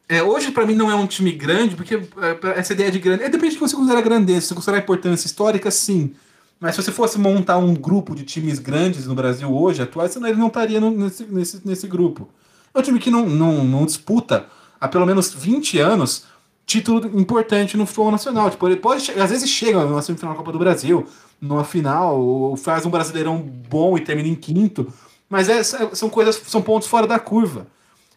É, 0.07 0.21
hoje, 0.21 0.51
para 0.51 0.65
mim, 0.67 0.75
não 0.75 0.91
é 0.91 0.95
um 0.95 1.07
time 1.07 1.31
grande, 1.31 1.75
porque 1.75 1.95
é, 1.95 2.59
essa 2.59 2.73
ideia 2.73 2.91
de 2.91 2.99
grande. 2.99 3.23
É, 3.23 3.29
depende 3.29 3.53
de 3.53 3.57
que 3.57 3.67
você 3.67 3.75
considera 3.75 4.01
grandeza. 4.01 4.41
Se 4.41 4.47
você 4.49 4.55
considerar 4.55 4.83
importância 4.83 5.25
histórica, 5.25 5.71
sim. 5.71 6.13
Mas 6.59 6.75
se 6.75 6.83
você 6.83 6.91
fosse 6.91 7.17
montar 7.17 7.57
um 7.57 7.73
grupo 7.73 8.15
de 8.15 8.23
times 8.23 8.59
grandes 8.59 9.07
no 9.07 9.15
Brasil 9.15 9.51
hoje, 9.51 9.81
atuais, 9.81 10.15
ele 10.15 10.33
não 10.33 10.47
estaria 10.47 10.79
no, 10.79 10.91
nesse, 10.91 11.23
nesse, 11.25 11.61
nesse 11.65 11.87
grupo. 11.87 12.29
É 12.73 12.79
um 12.79 12.81
time 12.83 12.99
que 12.99 13.09
não, 13.09 13.27
não, 13.27 13.63
não 13.63 13.85
disputa 13.85 14.45
há 14.79 14.87
pelo 14.87 15.05
menos 15.05 15.33
20 15.33 15.79
anos 15.79 16.25
título 16.67 17.19
importante 17.19 17.77
no 17.77 17.85
futebol 17.85 18.11
nacional. 18.11 18.51
Tipo, 18.51 18.67
ele 18.67 18.75
pode, 18.75 19.09
às 19.19 19.31
vezes 19.31 19.49
chega 19.49 19.85
na 19.85 20.01
semifinal 20.01 20.33
da 20.33 20.37
Copa 20.37 20.51
do 20.51 20.59
Brasil, 20.59 21.07
numa 21.41 21.63
final, 21.63 22.19
ou 22.19 22.57
faz 22.57 22.85
um 22.85 22.89
brasileirão 22.89 23.39
bom 23.39 23.97
e 23.97 24.01
termina 24.01 24.27
em 24.27 24.35
quinto. 24.35 24.93
Mas 25.29 25.47
é, 25.49 25.63
são 25.63 26.09
coisas, 26.09 26.35
são 26.45 26.61
pontos 26.61 26.87
fora 26.87 27.07
da 27.07 27.17
curva. 27.17 27.65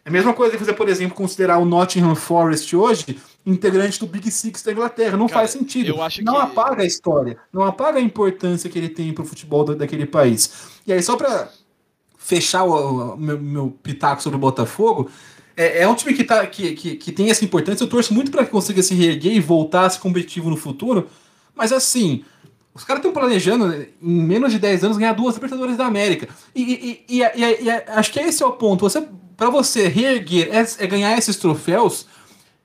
É 0.03 0.09
a 0.09 0.11
mesma 0.11 0.33
coisa 0.33 0.57
que 0.57 0.63
você, 0.63 0.73
por 0.73 0.89
exemplo, 0.89 1.15
considerar 1.15 1.59
o 1.59 1.65
Nottingham 1.65 2.15
Forest 2.15 2.75
hoje 2.75 3.19
integrante 3.45 3.99
do 3.99 4.05
Big 4.05 4.29
Six 4.29 4.61
da 4.63 4.71
Inglaterra. 4.71 5.15
Não 5.15 5.27
Cara, 5.27 5.39
faz 5.41 5.51
sentido. 5.51 5.95
não 6.23 6.35
que... 6.35 6.41
apaga 6.41 6.83
a 6.83 6.85
história, 6.85 7.37
não 7.53 7.63
apaga 7.63 7.99
a 7.99 8.01
importância 8.01 8.69
que 8.69 8.77
ele 8.77 8.89
tem 8.89 9.13
para 9.13 9.23
o 9.23 9.25
futebol 9.25 9.63
daquele 9.63 10.05
país. 10.05 10.69
E 10.85 10.91
aí, 10.91 11.01
só 11.01 11.15
para 11.15 11.49
fechar 12.17 12.63
o, 12.63 13.13
o 13.13 13.17
meu, 13.17 13.39
meu, 13.39 13.77
pitaco 13.81 14.21
sobre 14.21 14.37
o 14.37 14.39
Botafogo, 14.39 15.09
é, 15.55 15.83
é 15.83 15.87
um 15.87 15.95
time 15.95 16.13
que, 16.13 16.23
tá, 16.23 16.45
que, 16.47 16.73
que, 16.73 16.95
que 16.95 17.11
tem 17.11 17.29
essa 17.29 17.43
importância. 17.43 17.83
Eu 17.83 17.89
torço 17.89 18.13
muito 18.13 18.31
para 18.31 18.45
que 18.45 18.51
consiga 18.51 18.81
se 18.81 18.93
reerguer 18.93 19.33
e 19.33 19.39
voltar 19.39 19.85
a 19.85 19.89
ser 19.89 19.99
competitivo 19.99 20.49
no 20.49 20.57
futuro. 20.57 21.07
Mas 21.55 21.71
assim, 21.71 22.23
os 22.73 22.83
caras 22.83 22.99
estão 22.99 23.11
planejando, 23.11 23.85
em 24.01 24.23
menos 24.23 24.51
de 24.51 24.59
10 24.59 24.85
anos, 24.85 24.97
ganhar 24.97 25.13
duas 25.13 25.35
Libertadores 25.35 25.75
da 25.75 25.85
América. 25.85 26.29
E, 26.55 27.03
e, 27.07 27.17
e, 27.17 27.21
e, 27.21 27.69
acho 27.87 28.11
que 28.11 28.19
esse 28.19 28.41
é 28.41 28.45
o 28.45 28.53
ponto. 28.53 28.81
Você, 28.81 29.05
para 29.35 29.49
você 29.49 29.87
reerguer, 29.87 30.49
é, 30.51 30.65
é, 30.83 30.87
ganhar 30.87 31.17
esses 31.17 31.35
troféus, 31.35 32.07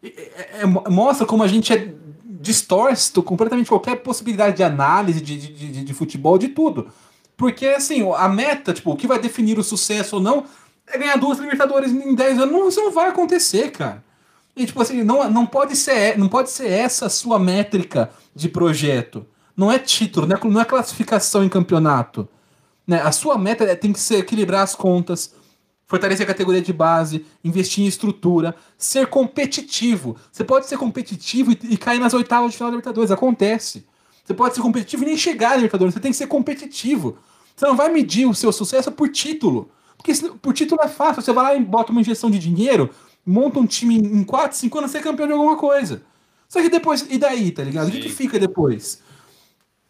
é, 0.02 0.60
é, 0.60 0.66
mostra 0.66 1.26
como 1.26 1.42
a 1.42 1.48
gente 1.48 1.72
é 1.72 1.92
distorce 2.40 3.12
completamente 3.22 3.68
qualquer 3.68 3.96
possibilidade 3.96 4.56
de 4.56 4.62
análise 4.62 5.20
de, 5.20 5.36
de, 5.36 5.52
de, 5.52 5.84
de 5.84 5.94
futebol, 5.94 6.38
de 6.38 6.48
tudo. 6.48 6.88
Porque, 7.36 7.66
assim, 7.66 8.08
a 8.16 8.28
meta, 8.28 8.72
tipo, 8.72 8.92
o 8.92 8.96
que 8.96 9.06
vai 9.06 9.18
definir 9.18 9.58
o 9.58 9.64
sucesso 9.64 10.16
ou 10.16 10.22
não, 10.22 10.44
é 10.86 10.98
ganhar 10.98 11.16
duas 11.16 11.38
Libertadores 11.38 11.90
em 11.90 12.14
10 12.14 12.38
anos. 12.38 12.52
Não, 12.52 12.68
isso 12.68 12.80
não 12.80 12.92
vai 12.92 13.08
acontecer, 13.08 13.70
cara. 13.70 14.04
E, 14.56 14.64
tipo 14.64 14.80
assim, 14.80 15.02
não, 15.02 15.28
não, 15.30 15.44
pode 15.44 15.76
ser, 15.76 16.16
não 16.18 16.28
pode 16.28 16.50
ser 16.50 16.70
essa 16.70 17.06
a 17.06 17.10
sua 17.10 17.38
métrica 17.38 18.10
de 18.34 18.48
projeto. 18.48 19.26
Não 19.56 19.70
é 19.70 19.78
título, 19.78 20.26
não 20.26 20.60
é, 20.60 20.62
é 20.62 20.64
classificação 20.64 21.44
em 21.44 21.48
campeonato. 21.48 22.28
Né? 22.86 23.00
A 23.02 23.12
sua 23.12 23.36
meta 23.36 23.64
é, 23.64 23.74
tem 23.74 23.92
que 23.92 24.00
ser 24.00 24.18
equilibrar 24.18 24.62
as 24.62 24.74
contas, 24.74 25.34
fortalecer 25.86 26.24
a 26.24 26.26
categoria 26.26 26.62
de 26.62 26.72
base, 26.72 27.26
investir 27.44 27.84
em 27.84 27.86
estrutura, 27.86 28.54
ser 28.78 29.08
competitivo. 29.08 30.16
Você 30.32 30.44
pode 30.44 30.66
ser 30.66 30.78
competitivo 30.78 31.52
e, 31.52 31.58
e 31.70 31.76
cair 31.76 31.98
nas 31.98 32.14
oitavas 32.14 32.52
de 32.52 32.56
final 32.56 32.70
da 32.70 32.76
Libertadores. 32.76 33.10
Acontece. 33.10 33.86
Você 34.24 34.34
pode 34.34 34.54
ser 34.54 34.62
competitivo 34.62 35.02
e 35.02 35.06
nem 35.06 35.16
chegar 35.16 35.50
na 35.50 35.56
Libertadores. 35.56 35.94
Você 35.94 36.00
tem 36.00 36.10
que 36.10 36.16
ser 36.16 36.26
competitivo. 36.26 37.18
Você 37.54 37.66
não 37.66 37.76
vai 37.76 37.90
medir 37.90 38.26
o 38.26 38.34
seu 38.34 38.52
sucesso 38.52 38.90
por 38.90 39.08
título. 39.08 39.70
Porque 40.06 40.38
por 40.40 40.54
título 40.54 40.80
é 40.82 40.88
fácil. 40.88 41.20
Você 41.20 41.32
vai 41.32 41.44
lá 41.44 41.54
e 41.56 41.64
bota 41.64 41.90
uma 41.90 42.00
injeção 42.00 42.30
de 42.30 42.38
dinheiro, 42.38 42.90
monta 43.24 43.58
um 43.58 43.66
time 43.66 43.96
em 43.96 44.22
4, 44.22 44.56
5 44.56 44.78
anos, 44.78 44.90
você 44.92 44.98
é 44.98 45.02
campeão 45.02 45.26
de 45.26 45.32
alguma 45.32 45.56
coisa. 45.56 46.02
Só 46.48 46.62
que 46.62 46.68
depois, 46.68 47.04
e 47.10 47.18
daí, 47.18 47.50
tá 47.50 47.64
ligado? 47.64 47.86
Sim. 47.86 47.90
O 47.90 47.94
que, 47.94 48.02
que 48.02 48.08
fica 48.08 48.38
depois? 48.38 49.02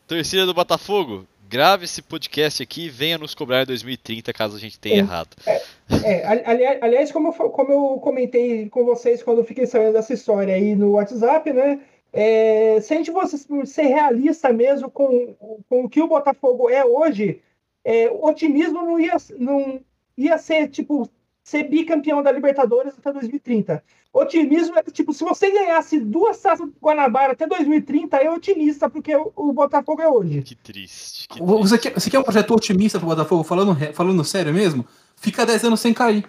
Torcida 0.07 0.47
do 0.47 0.55
Botafogo, 0.55 1.27
grave 1.47 1.85
esse 1.85 2.01
podcast 2.01 2.63
aqui 2.63 2.87
e 2.87 2.89
venha 2.89 3.19
nos 3.19 3.35
cobrar 3.35 3.63
em 3.63 3.67
2030 3.67 4.33
caso 4.33 4.57
a 4.57 4.59
gente 4.59 4.79
tenha 4.79 4.97
é, 4.97 4.99
errado. 4.99 5.37
É, 5.45 5.63
é, 5.91 6.43
aliás, 6.47 6.83
aliás 6.83 7.13
como, 7.13 7.29
eu, 7.29 7.51
como 7.51 7.73
eu 7.73 8.01
comentei 8.01 8.71
com 8.71 8.85
vocês 8.85 9.23
quando 9.23 9.39
eu 9.39 9.45
fiquei 9.45 9.67
sabendo 9.67 9.93
dessa 9.93 10.15
história 10.15 10.55
aí 10.55 10.75
no 10.75 10.93
WhatsApp, 10.93 11.53
né? 11.53 11.81
É, 12.13 12.81
se 12.81 12.95
a 12.95 12.97
gente 12.97 13.13
fosse 13.13 13.37
ser 13.67 13.83
realista 13.83 14.51
mesmo 14.51 14.91
com, 14.91 15.35
com 15.69 15.85
o 15.85 15.89
que 15.89 16.01
o 16.01 16.09
Botafogo 16.09 16.71
é 16.71 16.83
hoje, 16.83 17.43
é, 17.85 18.09
o 18.09 18.25
otimismo 18.25 18.81
não 18.83 18.99
ia, 18.99 19.17
não, 19.39 19.81
ia 20.17 20.39
ser, 20.39 20.69
tipo, 20.69 21.11
ser 21.47 21.65
bicampeão 21.65 22.23
da 22.23 22.33
Libertadores 22.33 22.95
até 22.99 23.13
2030. 23.13 23.83
Otimismo 24.13 24.79
é 24.79 24.83
tipo, 24.83 25.13
se 25.13 25.23
você 25.23 25.51
ganhasse 25.51 26.01
duas 26.01 26.39
taças 26.41 26.67
do 26.67 26.75
Guanabara 26.83 27.35
até 27.35 27.47
2030, 27.47 28.17
é 28.17 28.31
otimista, 28.31 28.89
porque 28.89 29.15
o, 29.15 29.53
Botafogo 29.53 30.03
é 30.03 30.09
hoje. 30.09 30.43
Que 30.43 30.55
triste. 30.55 31.29
Que 31.29 31.41
você, 31.41 31.79
quer, 31.79 31.93
você 31.93 32.11
quer 32.11 32.19
um 32.19 32.23
projeto 32.23 32.53
otimista 32.53 32.99
pro 32.99 33.09
Botafogo, 33.09 33.45
falando, 33.45 33.77
falando 33.93 34.25
sério 34.25 34.53
mesmo? 34.53 34.85
Fica 35.17 35.47
10 35.47 35.65
anos 35.65 35.81
sem 35.81 35.95
cair. 35.95 36.27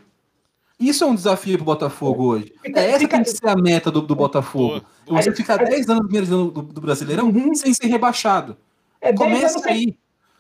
Isso 0.80 1.03
é 1.03 1.07
um 1.07 1.15
desafio 1.15 1.57
pro 1.57 1.65
Botafogo 1.65 2.26
hoje. 2.26 2.53
Fica, 2.61 2.80
é 2.80 2.89
essa 2.89 2.99
fica... 2.99 3.15
tem 3.15 3.23
que 3.23 3.30
ser 3.31 3.47
a 3.47 3.55
meta 3.55 3.89
do, 3.89 4.01
do 4.01 4.15
Botafogo. 4.15 4.85
Você 5.07 5.34
ficar 5.34 5.57
10 5.57 5.89
anos 5.89 6.03
no 6.03 6.09
primeiro 6.09 6.35
ano 6.35 6.51
do, 6.51 6.61
do 6.61 6.81
Brasileirão 6.81 7.30
uhum. 7.30 7.55
sem 7.55 7.73
ser 7.73 7.88
rebaixado. 7.88 8.55
É, 9.01 9.11
Começa 9.14 9.68
aí. 9.68 9.84
Sem 9.85 9.97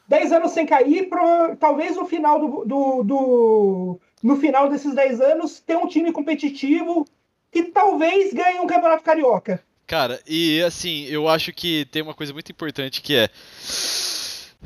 10 0.07 0.31
anos 0.31 0.51
sem 0.51 0.65
cair, 0.65 1.09
pro, 1.09 1.55
talvez 1.59 1.95
no 1.95 2.05
final 2.05 2.39
do, 2.39 2.65
do, 2.65 3.03
do, 3.03 3.99
no 4.23 4.37
final 4.37 4.69
desses 4.69 4.95
10 4.95 5.19
anos 5.19 5.59
ter 5.59 5.75
um 5.75 5.87
time 5.87 6.11
competitivo 6.11 7.05
que 7.51 7.63
talvez 7.63 8.33
ganhe 8.33 8.59
um 8.59 8.67
campeonato 8.67 9.03
carioca. 9.03 9.61
Cara, 9.85 10.19
e 10.27 10.61
assim, 10.63 11.05
eu 11.05 11.27
acho 11.27 11.53
que 11.53 11.85
tem 11.91 12.01
uma 12.01 12.13
coisa 12.13 12.33
muito 12.33 12.51
importante 12.51 13.01
que 13.01 13.15
é. 13.15 13.29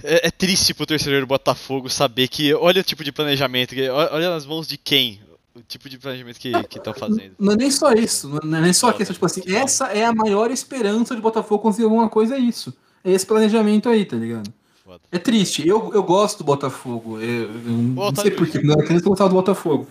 É, 0.03 0.27
é 0.27 0.31
triste 0.31 0.73
pro 0.73 0.85
torcedor 0.85 1.21
do 1.21 1.27
Botafogo 1.27 1.89
saber 1.89 2.27
que. 2.27 2.53
Olha 2.53 2.81
o 2.81 2.83
tipo 2.83 3.03
de 3.03 3.11
planejamento, 3.11 3.75
olha 4.11 4.29
nas 4.29 4.45
mãos 4.45 4.67
de 4.67 4.77
quem 4.77 5.21
o 5.53 5.61
tipo 5.61 5.89
de 5.89 5.99
planejamento 5.99 6.39
que 6.39 6.49
estão 6.49 6.93
fazendo. 6.93 7.35
Não 7.37 7.53
é 7.53 7.55
nem 7.55 7.69
só 7.69 7.91
isso, 7.93 8.29
não 8.43 8.57
é 8.57 8.61
nem 8.61 8.73
só 8.73 8.89
a 8.89 8.93
questão, 8.93 9.13
tipo 9.13 9.25
assim, 9.25 9.43
essa 9.53 9.87
é 9.87 10.05
a 10.05 10.13
maior 10.13 10.49
esperança 10.49 11.15
de 11.15 11.21
Botafogo 11.21 11.61
conseguir 11.61 11.83
alguma 11.83 12.09
coisa, 12.09 12.35
é 12.35 12.39
isso. 12.39 12.73
É 13.03 13.11
esse 13.11 13.25
planejamento 13.25 13.89
aí, 13.89 14.05
tá 14.05 14.15
ligado? 14.15 14.51
Foda. 14.91 15.03
É 15.11 15.17
triste. 15.17 15.67
Eu, 15.67 15.91
eu 15.93 16.03
gosto 16.03 16.39
do 16.39 16.43
Botafogo. 16.43 17.19
Eu, 17.19 17.43
eu 17.43 17.61
não 17.63 18.15
sei 18.15 18.31
porquê, 18.31 18.59
quando 18.59 18.71
eu 18.71 18.73
era 18.73 18.83
criança 18.83 19.05
eu 19.05 19.09
gostava 19.09 19.29
do 19.29 19.35
Botafogo. 19.35 19.87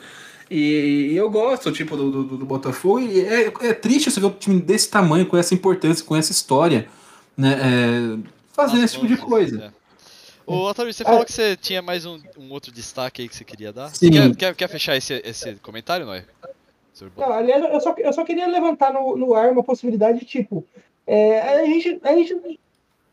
E, 0.51 1.11
e 1.13 1.17
eu 1.17 1.31
gosto, 1.31 1.71
tipo, 1.73 1.97
do, 1.97 2.11
do, 2.11 2.37
do, 2.39 2.47
Botafogo. 2.47 3.01
E 3.01 3.21
é, 3.21 3.53
é 3.63 3.73
triste 3.73 4.11
você 4.11 4.21
ver 4.21 4.27
um 4.27 4.31
time 4.31 4.61
desse 4.61 4.91
tamanho, 4.91 5.27
com 5.27 5.37
essa 5.37 5.55
importância, 5.55 6.05
com 6.05 6.17
essa 6.17 6.33
história, 6.33 6.89
né? 7.37 7.53
É, 7.53 8.29
fazendo 8.53 8.85
esse 8.85 8.95
tipo 8.95 9.07
de 9.07 9.17
coisa. 9.17 9.67
É. 9.67 9.81
Ô, 10.45 10.69
Otávio, 10.69 10.93
você 10.93 11.05
falou 11.05 11.25
que 11.25 11.33
você 11.33 11.57
tinha 11.57 11.81
mais 11.81 12.05
um, 12.05 12.19
um, 12.37 12.51
outro 12.51 12.73
destaque 12.73 13.23
aí 13.23 13.29
que 13.29 13.37
você 13.37 13.45
queria 13.45 13.73
dar. 13.73 13.95
Sim. 13.95 14.11
Quer, 14.11 14.37
quer, 14.37 14.55
quer 14.57 14.69
fechar 14.69 14.97
esse, 14.97 15.23
esse 15.25 15.55
comentário, 15.57 16.05
não 16.05 16.15
é? 16.15 16.25
Não, 17.17 17.33
aliás, 17.33 17.65
eu 17.65 17.81
só, 17.81 17.95
eu 17.97 18.13
só 18.13 18.25
queria 18.25 18.47
levantar 18.47 18.93
no, 18.93 19.17
no 19.17 19.33
ar 19.33 19.53
uma 19.53 19.63
possibilidade, 19.63 20.23
tipo, 20.27 20.67
é, 21.07 21.41
a, 21.41 21.65
gente, 21.65 21.99
a 22.03 22.13
gente 22.13 22.59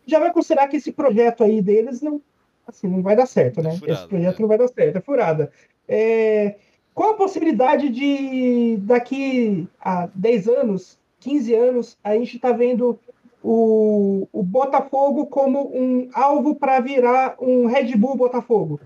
já 0.08 0.20
vai 0.20 0.32
considerar 0.32 0.68
que 0.68 0.78
esse 0.78 0.92
projeto 0.92 1.44
aí 1.44 1.62
deles 1.62 2.02
não, 2.02 2.22
assim, 2.66 2.88
não 2.88 3.02
vai 3.02 3.16
dar 3.16 3.26
certo, 3.26 3.62
né? 3.62 3.78
É 3.86 3.92
esse 3.92 4.08
projeto 4.08 4.38
é. 4.38 4.42
não 4.42 4.48
vai 4.48 4.58
dar 4.58 4.68
certo, 4.68 4.96
é 4.96 5.02
furada. 5.02 5.52
É, 5.88 6.56
qual 6.94 7.12
a 7.12 7.18
possibilidade 7.18 7.90
de 7.90 8.78
daqui 8.78 9.68
a 9.80 10.10
10 10.16 10.48
anos, 10.48 10.98
15 11.20 11.54
anos, 11.54 11.98
a 12.04 12.16
gente 12.16 12.40
tá 12.40 12.52
vendo 12.52 13.00
o, 13.44 14.28
o 14.32 14.42
Botafogo 14.42 15.28
como 15.28 15.72
um 15.76 16.10
alvo 16.14 16.56
para 16.56 16.80
virar 16.80 17.36
um 17.40 17.68
Red 17.68 17.96
Bull 17.96 18.16
Botafogo? 18.16 18.80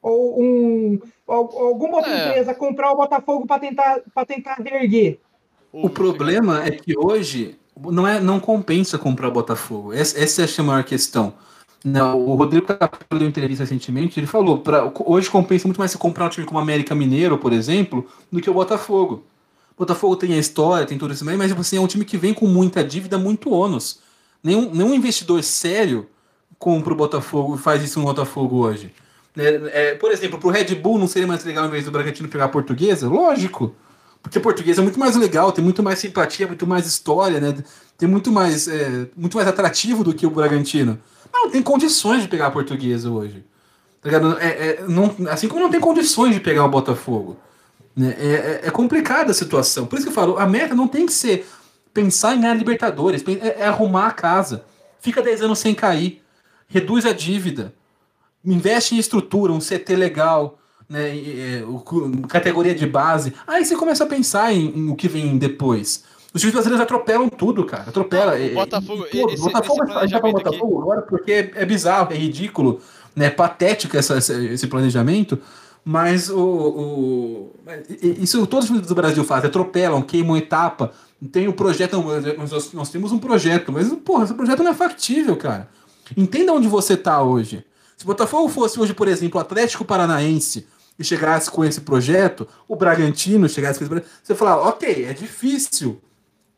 Ou 0.00 0.40
um, 0.40 1.00
alguma 1.26 1.96
outra 1.96 2.12
é. 2.12 2.28
empresa 2.28 2.54
comprar 2.54 2.92
o 2.92 2.96
Botafogo 2.96 3.46
para 3.46 3.60
tentar, 3.60 4.02
tentar 4.26 4.54
reerguer? 4.54 5.18
O 5.72 5.90
problema 5.90 6.64
é 6.64 6.70
que 6.70 6.96
hoje 6.96 7.58
não, 7.76 8.06
é, 8.06 8.20
não 8.20 8.40
compensa 8.40 8.98
comprar 8.98 9.28
o 9.28 9.32
Botafogo. 9.32 9.92
Essa, 9.92 10.18
essa 10.18 10.42
é 10.42 10.46
a 10.58 10.62
maior 10.62 10.84
questão. 10.84 11.34
Não, 11.84 12.18
o 12.18 12.34
Rodrigo 12.34 12.66
Capello 12.66 13.18
deu 13.18 13.28
entrevista 13.28 13.62
recentemente, 13.62 14.18
ele 14.18 14.26
falou, 14.26 14.58
pra, 14.58 14.90
hoje 15.04 15.28
compensa 15.28 15.68
muito 15.68 15.76
mais 15.76 15.90
se 15.90 15.98
comprar 15.98 16.24
um 16.24 16.28
time 16.30 16.46
como 16.46 16.58
o 16.58 16.62
América 16.62 16.94
Mineiro, 16.94 17.36
por 17.36 17.52
exemplo, 17.52 18.08
do 18.32 18.40
que 18.40 18.48
o 18.48 18.54
Botafogo. 18.54 19.26
O 19.72 19.80
Botafogo 19.80 20.16
tem 20.16 20.32
a 20.32 20.38
história, 20.38 20.86
tem 20.86 20.96
tudo 20.96 21.12
isso 21.12 21.24
mas 21.24 21.52
assim, 21.52 21.76
é 21.76 21.80
um 21.80 21.86
time 21.86 22.06
que 22.06 22.16
vem 22.16 22.32
com 22.32 22.46
muita 22.46 22.82
dívida, 22.82 23.18
muito 23.18 23.50
ônus. 23.50 24.00
Nenhum, 24.42 24.70
nenhum 24.72 24.94
investidor 24.94 25.42
sério 25.42 26.06
compra 26.58 26.94
o 26.94 26.96
Botafogo 26.96 27.56
e 27.56 27.58
faz 27.58 27.82
isso 27.82 27.98
no 27.98 28.06
Botafogo 28.06 28.64
hoje. 28.64 28.94
É, 29.36 29.90
é, 29.90 29.94
por 29.96 30.10
exemplo, 30.10 30.38
pro 30.38 30.48
Red 30.48 30.74
Bull 30.76 30.98
não 30.98 31.06
seria 31.06 31.26
mais 31.28 31.44
legal, 31.44 31.64
ao 31.64 31.68
invés 31.68 31.84
do 31.84 31.90
Bragantino 31.90 32.28
pegar 32.28 32.46
a 32.46 32.48
portuguesa? 32.48 33.08
Lógico. 33.08 33.74
Porque 34.24 34.38
a 34.38 34.40
portuguesa 34.40 34.80
é 34.80 34.82
muito 34.82 34.98
mais 34.98 35.14
legal, 35.16 35.52
tem 35.52 35.62
muito 35.62 35.82
mais 35.82 35.98
simpatia, 35.98 36.46
muito 36.46 36.66
mais 36.66 36.86
história, 36.86 37.38
né? 37.38 37.54
Tem 37.98 38.08
muito 38.08 38.32
mais, 38.32 38.66
é, 38.66 39.06
muito 39.14 39.36
mais 39.36 39.46
atrativo 39.46 40.02
do 40.02 40.14
que 40.14 40.26
o 40.26 40.30
Bragantino. 40.30 40.98
Não, 41.30 41.50
tem 41.50 41.62
condições 41.62 42.22
de 42.22 42.28
pegar 42.28 42.46
a 42.46 42.50
portuguesa 42.50 43.10
hoje. 43.10 43.44
Tá 44.00 44.10
é, 44.40 44.46
é, 44.46 44.84
não, 44.88 45.14
assim 45.28 45.46
como 45.46 45.60
não 45.60 45.70
tem 45.70 45.78
condições 45.78 46.32
de 46.32 46.40
pegar 46.40 46.64
o 46.64 46.70
Botafogo. 46.70 47.36
Né? 47.94 48.16
É, 48.18 48.26
é, 48.26 48.60
é, 48.64 48.70
complicada 48.70 49.30
a 49.30 49.34
situação. 49.34 49.84
Por 49.84 49.96
isso 49.96 50.06
que 50.06 50.10
eu 50.10 50.14
falo, 50.14 50.38
a 50.38 50.46
meta 50.46 50.74
não 50.74 50.88
tem 50.88 51.04
que 51.04 51.12
ser 51.12 51.46
pensar 51.92 52.34
em 52.34 52.40
ganhar 52.40 52.54
Libertadores, 52.54 53.22
é, 53.28 53.60
é 53.60 53.66
arrumar 53.66 54.06
a 54.06 54.12
casa. 54.12 54.64
Fica 55.00 55.22
10 55.22 55.42
anos 55.42 55.58
sem 55.58 55.74
cair. 55.74 56.22
Reduz 56.66 57.04
a 57.04 57.12
dívida. 57.12 57.74
Investe 58.42 58.94
em 58.94 58.98
estrutura, 58.98 59.52
um 59.52 59.58
CT 59.58 59.94
legal 59.96 60.58
né, 60.88 61.16
é, 61.16 61.64
categoria 62.28 62.74
de 62.74 62.86
base. 62.86 63.32
Aí 63.46 63.64
você 63.64 63.76
começa 63.76 64.04
a 64.04 64.06
pensar 64.06 64.52
em, 64.52 64.78
em 64.78 64.90
o 64.90 64.94
que 64.94 65.08
vem 65.08 65.36
depois. 65.38 66.04
Os 66.32 66.40
times 66.40 66.54
brasileiros 66.54 66.82
atropelam 66.82 67.28
tudo, 67.28 67.64
cara. 67.64 67.84
Atropela. 67.88 68.34
O 68.34 68.54
Botafogo, 68.54 69.06
e, 69.12 69.16
e, 69.16 69.24
esse, 69.32 69.42
Botafogo, 69.42 69.84
esse 70.02 70.12
tá 70.12 70.20
Botafogo 70.20 70.82
agora 70.82 71.02
porque 71.02 71.32
é, 71.32 71.52
é 71.54 71.64
bizarro, 71.64 72.12
é 72.12 72.16
ridículo, 72.16 72.80
né? 73.14 73.30
Patético 73.30 73.96
essa, 73.96 74.18
esse 74.18 74.66
planejamento. 74.66 75.38
Mas 75.84 76.30
o, 76.30 76.40
o, 76.40 77.52
isso 78.00 78.46
todos 78.46 78.64
os 78.64 78.70
times 78.70 78.88
do 78.88 78.94
Brasil 78.94 79.22
fazem, 79.22 79.48
atropelam, 79.48 80.02
queimam 80.02 80.36
etapa. 80.36 80.92
Tem 81.30 81.46
o 81.46 81.50
um 81.50 81.54
projeto, 81.54 82.02
nós, 82.38 82.72
nós 82.72 82.90
temos 82.90 83.12
um 83.12 83.18
projeto, 83.18 83.70
mas 83.70 83.88
porra, 84.04 84.24
esse 84.24 84.34
projeto 84.34 84.62
não 84.62 84.70
é 84.70 84.74
factível, 84.74 85.36
cara. 85.36 85.68
Entenda 86.16 86.52
onde 86.52 86.66
você 86.66 86.96
tá 86.96 87.22
hoje. 87.22 87.64
Se 87.96 88.04
o 88.04 88.06
Botafogo 88.06 88.48
fosse 88.48 88.80
hoje, 88.80 88.92
por 88.92 89.08
exemplo, 89.08 89.38
o 89.38 89.40
Atlético 89.40 89.84
Paranaense, 89.84 90.66
e 90.98 91.04
chegasse 91.04 91.50
com 91.50 91.64
esse 91.64 91.80
projeto, 91.80 92.46
o 92.68 92.76
Bragantino 92.76 93.48
chegasse 93.48 93.78
com 93.78 93.84
esse 93.84 93.90
projeto, 93.90 94.08
você 94.22 94.34
falar, 94.34 94.58
ok, 94.68 95.06
é 95.06 95.12
difícil. 95.12 96.00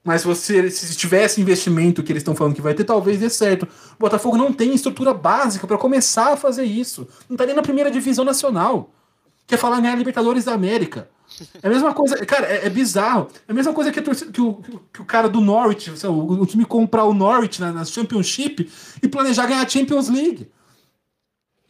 Mas 0.04 0.22
você, 0.22 0.70
se 0.70 0.94
tivesse 0.94 1.40
investimento 1.40 2.00
que 2.00 2.12
eles 2.12 2.20
estão 2.20 2.36
falando 2.36 2.54
que 2.54 2.60
vai 2.60 2.74
ter, 2.74 2.84
talvez 2.84 3.18
dê 3.18 3.28
certo. 3.28 3.64
O 3.64 3.98
Botafogo 3.98 4.36
não 4.36 4.52
tem 4.52 4.72
estrutura 4.72 5.12
básica 5.12 5.66
para 5.66 5.76
começar 5.76 6.34
a 6.34 6.36
fazer 6.36 6.62
isso. 6.62 7.08
Não 7.28 7.34
está 7.34 7.44
nem 7.44 7.56
na 7.56 7.62
primeira 7.62 7.90
divisão 7.90 8.24
nacional. 8.24 8.92
Quer 9.48 9.56
falar 9.56 9.80
ganhar 9.80 9.96
Libertadores 9.96 10.44
da 10.44 10.52
América. 10.52 11.08
É 11.60 11.66
a 11.66 11.70
mesma 11.70 11.92
coisa, 11.92 12.24
cara, 12.24 12.46
é, 12.46 12.66
é 12.66 12.70
bizarro. 12.70 13.28
É 13.48 13.52
a 13.52 13.54
mesma 13.54 13.72
coisa 13.72 13.90
que, 13.90 14.00
que, 14.00 14.40
o, 14.40 14.62
que 14.92 15.02
o 15.02 15.04
cara 15.04 15.28
do 15.28 15.40
Norwich, 15.40 15.90
o, 15.90 16.40
o, 16.40 16.46
time 16.46 16.64
comprar 16.64 17.04
o 17.04 17.12
Norwich 17.12 17.60
na, 17.60 17.72
na 17.72 17.84
Championship 17.84 18.70
e 19.02 19.08
planejar 19.08 19.46
ganhar 19.46 19.66
a 19.66 19.68
Champions 19.68 20.08
League. 20.08 20.48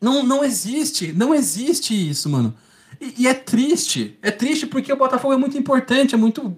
Não, 0.07 0.23
não 0.23 0.45
existe, 0.45 1.13
não 1.13 1.35
existe 1.35 1.93
isso, 1.93 2.31
mano. 2.31 2.55
E, 3.01 3.25
e, 3.25 3.27
é 3.27 3.35
triste. 3.35 4.17
É 4.23 4.31
triste 4.31 4.65
porque 4.65 4.93
o 4.93 4.97
Botafogo 4.97 5.35
é 5.35 5.37
muito 5.37 5.59
importante, 5.59 6.15
é 6.15 6.19
muito. 6.19 6.57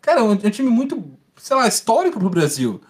Cara, 0.00 0.20
é 0.20 0.22
um, 0.22 0.32
é 0.32 0.46
um 0.46 0.50
time 0.50 0.70
muito, 0.70 1.18
sei 1.36 1.56
lá, 1.56 1.66
histórico 1.66 2.20
pro 2.20 2.30
Brasil. 2.30 2.80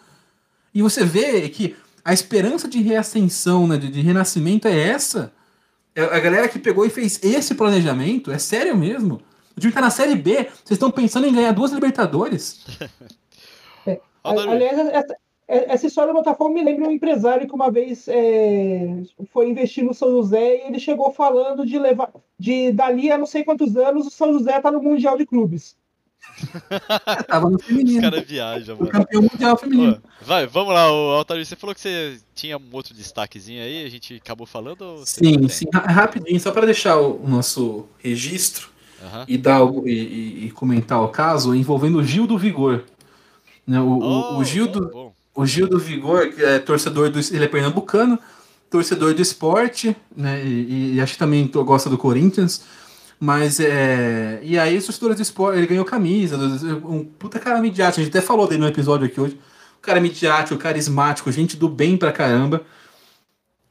E 0.75 0.83
você 0.83 1.07
vê 1.07 1.49
que 1.49 1.75
a 2.05 2.13
esperança 2.13 2.69
de 2.69 2.83
reascensão, 2.83 3.67
né, 3.67 3.79
de, 3.79 3.91
de 3.91 4.03
renascimento 4.03 4.69
é 4.69 4.79
essa. 4.79 5.33
É 5.95 6.03
a 6.03 6.21
galera 6.21 6.49
que 6.49 6.59
pegou 6.59 6.85
e 6.85 6.91
fez 6.91 7.19
esse 7.23 7.55
planejamento, 7.55 8.31
é 8.31 8.37
sério 8.37 8.77
mesmo. 8.77 9.23
O 9.57 9.61
time 9.61 9.73
tá 9.73 9.81
na 9.81 9.91
Série 9.91 10.15
B, 10.15 10.35
vocês 10.35 10.73
estão 10.73 10.91
pensando 10.91 11.27
em 11.27 11.33
ganhar 11.33 11.53
duas 11.53 11.73
Libertadores. 11.73 12.61
É, 13.87 13.99
aliás, 14.23 14.79
essa, 14.89 15.17
essa 15.49 15.87
história 15.87 16.13
do 16.13 16.19
Botafogo 16.19 16.53
me 16.53 16.63
lembra 16.63 16.87
um 16.87 16.93
empresário 16.93 17.49
que 17.49 17.55
uma 17.55 17.71
vez 17.71 18.07
é, 18.07 19.03
foi 19.33 19.49
investir 19.49 19.83
no 19.83 19.95
São 19.95 20.11
José 20.11 20.59
e 20.59 20.69
ele 20.69 20.79
chegou 20.79 21.11
falando 21.11 21.65
de 21.65 21.79
levar 21.79 22.13
de 22.39 22.71
dali 22.71 23.11
a 23.11 23.17
não 23.17 23.25
sei 23.25 23.43
quantos 23.43 23.75
anos 23.75 24.07
o 24.07 24.11
São 24.11 24.31
José 24.35 24.61
tá 24.61 24.71
no 24.71 24.83
Mundial 24.83 25.17
de 25.17 25.25
Clubes. 25.25 25.75
Tava 27.27 27.49
no 27.49 27.59
feminino. 27.59 27.97
Os 27.97 28.11
caras 28.11 28.29
viajam, 28.29 28.77
mano. 28.77 28.89
O 28.89 28.93
campeão 28.93 29.23
mundial 29.23 29.57
feminino. 29.57 30.03
vai, 30.21 30.47
vamos 30.47 30.75
lá, 30.75 30.93
o 30.93 31.13
Altair, 31.13 31.47
você 31.47 31.57
falou 31.57 31.75
que 31.75 31.81
você 31.81 32.19
tinha 32.35 32.59
um 32.59 32.69
outro 32.73 32.93
destaquezinho 32.93 33.63
aí, 33.63 33.87
a 33.87 33.89
gente 33.89 34.17
acabou 34.17 34.47
falando? 34.47 35.03
Sim, 35.07 35.49
sim, 35.49 35.65
rapidinho, 35.73 36.39
só 36.39 36.51
para 36.51 36.67
deixar 36.67 36.99
o 36.99 37.27
nosso 37.27 37.89
registro 37.99 38.69
uhum. 39.01 39.25
e, 39.27 39.39
dar, 39.39 39.63
e, 39.87 39.91
e, 39.91 40.47
e, 40.47 40.51
comentar 40.51 41.03
o 41.03 41.09
caso 41.09 41.55
envolvendo 41.55 41.99
o 41.99 42.05
Gil 42.05 42.27
do 42.27 42.37
Vigor. 42.37 42.85
Né, 43.67 43.81
o, 43.81 43.99
oh, 43.99 44.39
o, 44.39 44.45
Gil 44.45 44.67
do, 44.67 44.91
bom 44.91 45.18
o 45.39 45.47
Gil 45.47 45.69
do 45.69 45.79
Vigor, 45.79 46.33
que 46.33 46.43
é 46.43 46.59
torcedor 46.59 47.11
do. 47.11 47.21
Ele 47.21 47.45
é 47.45 47.47
pernambucano, 47.47 48.19
torcedor 48.69 49.15
do 49.15 49.23
esporte, 49.23 49.97
né? 50.17 50.45
E, 50.45 50.97
e 50.97 51.01
acho 51.01 51.13
que 51.13 51.19
também 51.19 51.47
gosta 51.47 51.89
do 51.89 51.97
Corinthians. 51.97 52.65
Mas 53.21 53.61
é. 53.61 54.41
E 54.43 54.59
aí, 54.59 54.77
os 54.77 54.87
torcedores 54.87 55.17
do 55.17 55.23
esporte, 55.23 55.59
ele 55.59 55.69
ganhou 55.69 55.85
camisa, 55.85 56.37
um 56.37 57.05
puta 57.05 57.39
cara 57.39 57.61
midiático. 57.61 58.01
A 58.01 58.05
gente 58.05 58.17
até 58.17 58.21
falou 58.21 58.49
dele 58.49 58.63
no 58.63 58.67
episódio 58.67 59.07
aqui 59.07 59.21
hoje. 59.21 59.39
Um 59.79 59.81
cara 59.81 60.01
midiático, 60.01 60.59
carismático, 60.59 61.31
gente 61.31 61.57
do 61.57 61.69
bem 61.69 61.97
pra 61.97 62.11
caramba. 62.11 62.63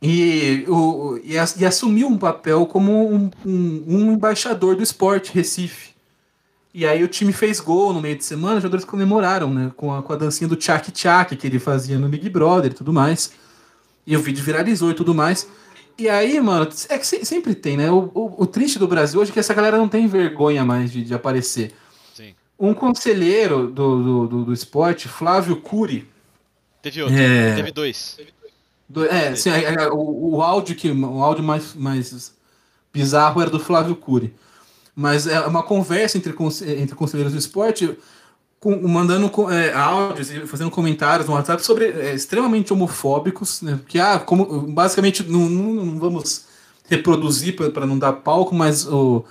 E, 0.01 0.63
o, 0.69 1.19
e, 1.21 1.37
assumiu 1.65 2.07
um 2.07 2.17
papel 2.17 2.65
como 2.65 3.11
um, 3.11 3.29
um, 3.45 3.83
um 3.85 4.11
embaixador 4.13 4.77
do 4.77 4.83
esporte 4.83 5.33
Recife. 5.33 5.96
E 6.77 6.85
aí 6.85 7.03
o 7.03 7.07
time 7.07 7.33
fez 7.33 7.59
gol 7.59 7.91
no 7.91 7.99
meio 7.99 8.15
de 8.15 8.23
semana, 8.23 8.57
os 8.57 8.61
jogadores 8.61 8.85
comemoraram, 8.85 9.51
né? 9.51 9.71
Com 9.75 9.91
a, 9.91 10.03
com 10.03 10.13
a 10.13 10.15
dancinha 10.15 10.47
do 10.47 10.55
Tchak 10.55 10.91
Tchak 10.91 11.35
que 11.35 11.47
ele 11.47 11.57
fazia 11.57 11.97
no 11.97 12.07
Big 12.07 12.29
Brother 12.29 12.69
e 12.69 12.73
tudo 12.75 12.93
mais. 12.93 13.31
E 14.05 14.15
o 14.15 14.21
vídeo 14.21 14.43
viralizou 14.43 14.91
e 14.91 14.93
tudo 14.93 15.11
mais. 15.11 15.47
E 15.97 16.07
aí, 16.07 16.39
mano, 16.39 16.69
é 16.87 16.99
que 16.99 17.25
sempre 17.25 17.55
tem, 17.55 17.77
né? 17.77 17.89
O, 17.89 18.11
o, 18.13 18.43
o 18.43 18.45
triste 18.45 18.77
do 18.77 18.87
Brasil 18.87 19.19
hoje 19.19 19.31
é 19.31 19.33
que 19.33 19.39
essa 19.39 19.55
galera 19.55 19.75
não 19.75 19.89
tem 19.89 20.05
vergonha 20.05 20.63
mais 20.63 20.91
de, 20.91 21.03
de 21.03 21.15
aparecer. 21.15 21.73
Sim. 22.13 22.35
Um 22.59 22.75
conselheiro 22.75 23.71
do, 23.71 24.03
do, 24.03 24.27
do, 24.27 24.45
do, 24.45 24.53
esporte, 24.53 25.07
Flávio 25.07 25.55
Cury. 25.55 26.07
Teve 26.83 27.01
outro, 27.01 27.17
é... 27.17 27.55
teve 27.55 27.71
dois. 27.71 28.19
Do, 28.87 29.03
é, 29.03 29.35
sim, 29.35 29.49
é, 29.49 29.63
é, 29.63 29.89
o, 29.89 30.35
o 30.35 30.41
áudio 30.43 30.75
que 30.75 30.91
o 30.91 31.23
áudio 31.23 31.43
mais, 31.43 31.73
mais 31.73 32.35
bizarro 32.93 33.41
era 33.41 33.49
do 33.49 33.59
Flávio 33.59 33.95
Cury 33.95 34.31
mas 34.97 35.27
é 35.27 35.39
uma 35.41 35.61
conversa 35.61 36.17
entre, 36.17 36.33
entre 36.75 36.95
conselheiros 36.95 37.31
do 37.31 37.37
esporte, 37.37 37.95
com, 38.59 38.75
mandando 38.87 39.31
é, 39.51 39.71
áudios 39.71 40.31
e 40.31 40.39
fazendo 40.47 40.71
comentários 40.71 41.27
no 41.27 41.35
WhatsApp 41.35 41.63
sobre 41.63 41.85
é, 41.85 42.15
extremamente 42.15 42.73
homofóbicos, 42.73 43.61
né? 43.61 43.79
que 43.87 43.99
ah, 43.99 44.17
como, 44.17 44.63
basicamente 44.63 45.21
não, 45.21 45.47
não, 45.47 45.85
não 45.85 45.99
vamos 45.99 46.45
reproduzir 46.89 47.55
para 47.55 47.85
não 47.85 47.99
dar 47.99 48.11
palco, 48.13 48.55
mas 48.55 48.87
o, 48.87 49.23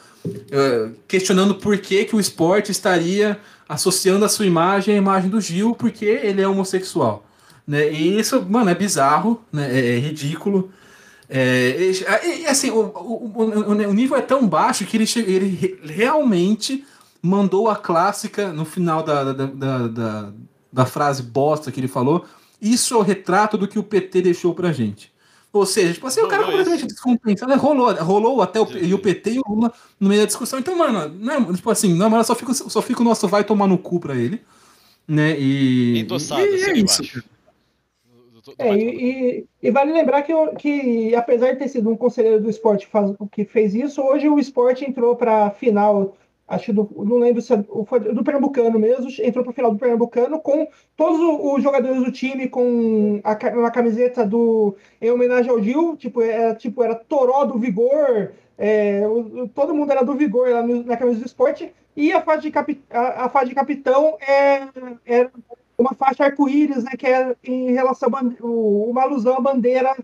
é, 0.52 0.90
questionando 1.08 1.56
por 1.56 1.76
que, 1.78 2.04
que 2.04 2.14
o 2.14 2.20
esporte 2.20 2.70
estaria 2.70 3.36
associando 3.68 4.24
a 4.24 4.28
sua 4.28 4.46
imagem 4.46 4.94
à 4.94 4.98
imagem 4.98 5.28
do 5.28 5.40
Gil, 5.40 5.74
porque 5.74 6.04
ele 6.04 6.40
é 6.40 6.46
homossexual. 6.46 7.26
Né? 7.66 7.90
E 7.90 8.20
isso, 8.20 8.40
mano, 8.48 8.70
é 8.70 8.74
bizarro, 8.76 9.42
né? 9.52 9.68
é, 9.76 9.96
é 9.96 9.98
ridículo. 9.98 10.70
É, 11.28 11.92
e, 12.24 12.46
assim, 12.46 12.70
o, 12.70 12.80
o, 12.80 13.32
o, 13.36 13.92
nível 13.92 14.16
é 14.16 14.22
tão 14.22 14.46
baixo 14.46 14.84
que 14.84 14.96
ele, 14.96 15.06
ele 15.16 15.78
realmente 15.82 16.84
mandou 17.20 17.68
a 17.68 17.74
clássica 17.74 18.52
no 18.52 18.64
final 18.64 19.02
da, 19.02 19.32
da, 19.32 19.46
da, 19.46 19.88
da, 19.88 20.32
da 20.72 20.86
frase 20.86 21.22
bosta 21.22 21.72
que 21.72 21.80
ele 21.80 21.88
falou. 21.88 22.24
Isso 22.62 22.94
é 22.94 22.96
o 22.96 23.02
retrato 23.02 23.58
do 23.58 23.66
que 23.66 23.78
o 23.78 23.82
PT 23.82 24.22
deixou 24.22 24.54
pra 24.54 24.72
gente. 24.72 25.12
Ou 25.52 25.64
seja, 25.64 25.94
tipo 25.94 26.06
assim, 26.06 26.20
o 26.20 26.28
cara 26.28 26.44
completamente 26.44 26.86
descompensado, 26.86 27.50
né? 27.50 27.56
rolou, 27.56 27.92
rolou 27.94 28.42
até 28.42 28.60
o, 28.60 28.68
e 28.76 28.92
o 28.92 28.98
PT 28.98 29.32
e 29.32 29.38
o 29.38 29.42
Lula 29.48 29.72
no 29.98 30.08
meio 30.08 30.20
da 30.20 30.26
discussão. 30.26 30.58
Então, 30.58 30.76
mano, 30.76 31.08
não, 31.18 31.52
tipo 31.52 31.70
assim, 31.70 31.94
mas 31.94 32.26
só 32.26 32.34
fica, 32.34 32.52
só 32.52 32.82
fica 32.82 33.00
o 33.00 33.04
nosso 33.04 33.26
vai 33.26 33.42
tomar 33.42 33.66
no 33.66 33.78
cu 33.78 33.98
pra 33.98 34.14
ele. 34.14 34.40
Né? 35.08 35.38
E, 35.38 36.00
Endossado, 36.00 36.42
e, 36.42 36.54
assim, 36.56 36.70
é 36.70 36.78
isso. 36.78 37.24
É, 38.58 38.76
e, 38.76 39.46
e, 39.62 39.70
vale 39.70 39.92
lembrar 39.92 40.22
que, 40.22 40.32
que, 40.58 41.14
apesar 41.14 41.52
de 41.52 41.58
ter 41.58 41.68
sido 41.68 41.90
um 41.90 41.96
conselheiro 41.96 42.40
do 42.40 42.50
esporte 42.50 42.86
faz, 42.86 43.10
que 43.32 43.44
fez 43.44 43.74
isso, 43.74 44.02
hoje 44.02 44.28
o 44.28 44.38
esporte 44.38 44.84
entrou 44.84 45.16
para 45.16 45.46
a 45.46 45.50
final, 45.50 46.14
acho 46.46 46.72
do, 46.72 46.88
não 46.96 47.18
lembro 47.18 47.42
se 47.42 47.52
é, 47.52 47.64
foi 47.86 48.00
do 48.00 48.22
Pernambucano 48.22 48.78
mesmo, 48.78 49.08
entrou 49.20 49.44
para 49.44 49.50
o 49.50 49.54
final 49.54 49.72
do 49.72 49.78
Pernambucano 49.78 50.40
com 50.40 50.68
todos 50.96 51.18
os 51.20 51.62
jogadores 51.62 52.04
do 52.04 52.12
time 52.12 52.48
com 52.48 53.20
a, 53.24 53.36
uma 53.54 53.70
camiseta 53.70 54.24
do 54.24 54.76
em 55.00 55.10
homenagem 55.10 55.50
ao 55.50 55.62
Gil, 55.62 55.96
tipo, 55.96 56.22
era, 56.22 56.54
tipo, 56.54 56.82
era 56.82 56.94
Toró 56.94 57.44
do 57.44 57.58
Vigor, 57.58 58.32
é, 58.56 59.06
o, 59.06 59.48
todo 59.48 59.74
mundo 59.74 59.90
era 59.90 60.04
do 60.04 60.14
Vigor 60.14 60.50
lá 60.50 60.62
no, 60.62 60.84
na 60.84 60.96
camisa 60.96 61.20
do 61.20 61.26
esporte, 61.26 61.72
e 61.96 62.12
a 62.12 62.20
faixa 62.20 62.42
de, 62.42 62.50
capi, 62.50 62.82
a, 62.90 63.24
a 63.24 63.28
faixa 63.28 63.48
de 63.48 63.54
capitão 63.54 64.16
é, 64.20 64.68
é 65.06 65.30
uma 65.78 65.94
faixa 65.94 66.24
arco-íris, 66.24 66.84
né, 66.84 66.92
que 66.98 67.06
é 67.06 67.34
em 67.44 67.72
relação 67.72 68.08
a 68.12 68.22
uma 68.44 69.02
alusão 69.02 69.36
à 69.36 69.40
bandeira 69.40 69.96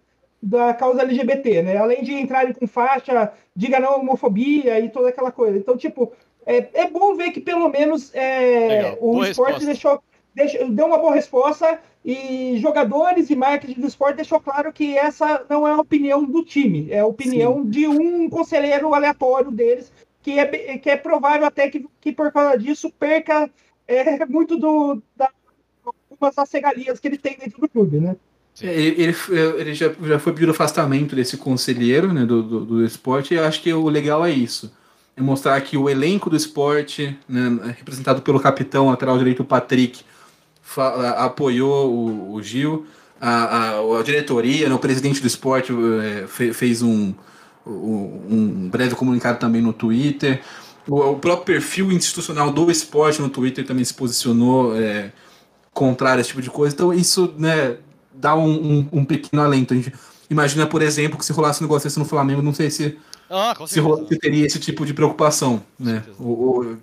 da 0.42 0.74
causa 0.74 1.02
LGBT, 1.02 1.62
né? 1.62 1.76
Além 1.76 2.02
de 2.02 2.12
entrarem 2.14 2.52
com 2.52 2.66
faixa, 2.66 3.32
diga 3.54 3.78
não 3.78 4.00
homofobia 4.00 4.80
e 4.80 4.88
toda 4.90 5.08
aquela 5.08 5.30
coisa. 5.30 5.56
Então, 5.56 5.76
tipo, 5.76 6.12
é, 6.44 6.68
é 6.74 6.90
bom 6.90 7.14
ver 7.14 7.30
que 7.30 7.40
pelo 7.40 7.68
menos 7.68 8.10
é, 8.12 8.96
o 9.00 9.12
Boa 9.12 9.28
esporte 9.30 9.64
deixou, 9.64 10.02
deixou- 10.34 10.68
deu 10.68 10.86
uma 10.86 10.98
boa 10.98 11.14
resposta 11.14 11.78
e 12.04 12.58
jogadores 12.58 13.30
e 13.30 13.36
marketing 13.36 13.80
do 13.80 13.86
esporte 13.86 14.16
deixou 14.16 14.40
claro 14.40 14.72
que 14.72 14.98
essa 14.98 15.46
não 15.48 15.66
é 15.66 15.70
a 15.70 15.76
opinião 15.80 16.24
do 16.24 16.44
time, 16.44 16.90
é 16.90 16.98
a 16.98 17.06
opinião 17.06 17.64
de 17.64 17.86
um 17.86 18.28
conselheiro 18.28 18.92
aleatório 18.92 19.52
deles, 19.52 19.92
que 20.20 20.40
é, 20.40 20.78
que 20.78 20.90
é 20.90 20.96
provável 20.96 21.46
até 21.46 21.70
que, 21.70 21.86
que 22.00 22.10
por 22.10 22.32
causa 22.32 22.58
disso 22.58 22.90
perca 22.98 23.48
é, 23.86 24.26
muito 24.26 24.56
do, 24.56 25.00
da, 25.16 25.30
algumas 26.12 26.34
das 26.34 26.50
regalias 26.52 27.00
que 27.00 27.08
ele 27.08 27.18
tem 27.18 27.36
dentro 27.38 27.60
do 27.60 27.68
clube, 27.68 27.98
né? 27.98 28.16
É, 28.60 28.66
Ele, 28.66 29.14
ele, 29.58 29.74
já, 29.74 29.90
já 30.02 30.18
foi 30.18 30.32
pedido 30.32 30.52
afastamento 30.52 31.16
desse 31.16 31.36
conselheiro 31.38 32.12
né, 32.12 32.24
do, 32.26 32.42
do, 32.42 32.64
do 32.64 32.84
esporte, 32.84 33.34
e 33.34 33.38
acho 33.38 33.62
que 33.62 33.72
o 33.72 33.88
legal 33.88 34.24
é 34.24 34.30
isso. 34.30 34.72
É 35.16 35.22
mostrar 35.22 35.60
que 35.62 35.76
o 35.76 35.88
elenco 35.88 36.28
do 36.30 36.36
esporte, 36.36 37.16
né, 37.28 37.74
representado 37.78 38.22
pelo 38.22 38.40
capitão 38.40 38.88
lateral 38.90 39.16
direito 39.18 39.44
Patrick, 39.44 40.02
apoiou 41.16 41.90
o, 41.92 42.34
o 42.34 42.42
Gil, 42.42 42.86
a, 43.20 43.30
a, 43.30 44.00
a 44.00 44.02
diretoria, 44.02 44.68
né, 44.68 44.74
o 44.74 44.78
presidente 44.78 45.20
do 45.20 45.26
esporte 45.26 45.72
eh, 45.72 46.26
fe- 46.26 46.52
fez 46.52 46.82
um, 46.82 47.14
um, 47.66 48.20
um 48.30 48.68
breve 48.70 48.94
comunicado 48.94 49.38
também 49.38 49.62
no 49.62 49.72
Twitter. 49.72 50.40
O, 50.88 51.12
o 51.12 51.18
próprio 51.18 51.44
perfil 51.44 51.92
institucional 51.92 52.50
do 52.50 52.70
esporte 52.70 53.20
no 53.20 53.28
Twitter 53.28 53.64
também 53.64 53.84
se 53.84 53.94
posicionou 53.94 54.76
eh, 54.76 55.12
contrário 55.72 56.18
a 56.18 56.20
esse 56.20 56.30
tipo 56.30 56.42
de 56.42 56.50
coisa. 56.50 56.74
Então 56.74 56.92
isso 56.92 57.34
né, 57.38 57.78
dá 58.12 58.34
um, 58.34 58.50
um, 58.80 58.88
um 58.92 59.04
pequeno 59.04 59.42
alento. 59.42 59.72
A 59.74 59.76
gente 59.76 59.92
imagina, 60.30 60.66
por 60.66 60.82
exemplo, 60.82 61.18
que 61.18 61.24
se 61.24 61.32
rolasse 61.32 61.60
um 61.62 61.66
negócio 61.66 61.88
desse 61.88 61.98
no 61.98 62.04
Flamengo, 62.04 62.42
não 62.42 62.54
sei 62.54 62.70
se, 62.70 62.98
Ah, 63.30 63.54
se, 63.66 63.80
se 64.08 64.18
teria 64.18 64.46
esse 64.46 64.58
tipo 64.58 64.84
de 64.86 64.94
preocupação. 64.94 65.62
Né? 65.78 65.94
certeza. 66.04 66.16
O, 66.22 66.60
o- 66.60 66.78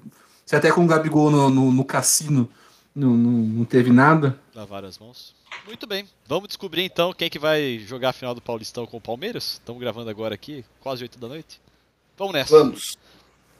se 0.46 0.56
até 0.56 0.72
com 0.72 0.84
o 0.84 0.88
Gabigol 0.88 1.30
no, 1.30 1.50
no, 1.50 1.72
no 1.72 1.86
cassino 1.86 2.50
não, 2.96 3.10
não, 3.16 3.32
não 3.32 3.66
teve 3.66 3.92
nada. 3.92 4.40
Lavar 4.56 4.84
as 4.84 4.98
mãos. 4.98 5.36
Muito 5.68 5.86
bem. 5.86 6.08
Vamos 6.28 6.48
descobrir 6.48 6.84
então 6.84 7.14
quem 7.14 7.30
que 7.30 7.38
vai 7.38 7.80
jogar 7.88 8.10
a 8.10 8.14
final 8.14 8.34
do 8.34 8.42
Paulistão 8.42 8.86
com 8.88 8.98
o 8.98 9.02
Palmeiras. 9.02 9.54
Estamos 9.54 9.80
gravando 9.80 10.10
agora 10.10 10.34
aqui, 10.34 10.66
quase 10.82 11.04
8 11.04 11.20
da 11.20 11.28
noite. 11.28 11.62
Vamos 12.18 12.34
nessa. 12.34 12.58
Vamos. 12.58 12.98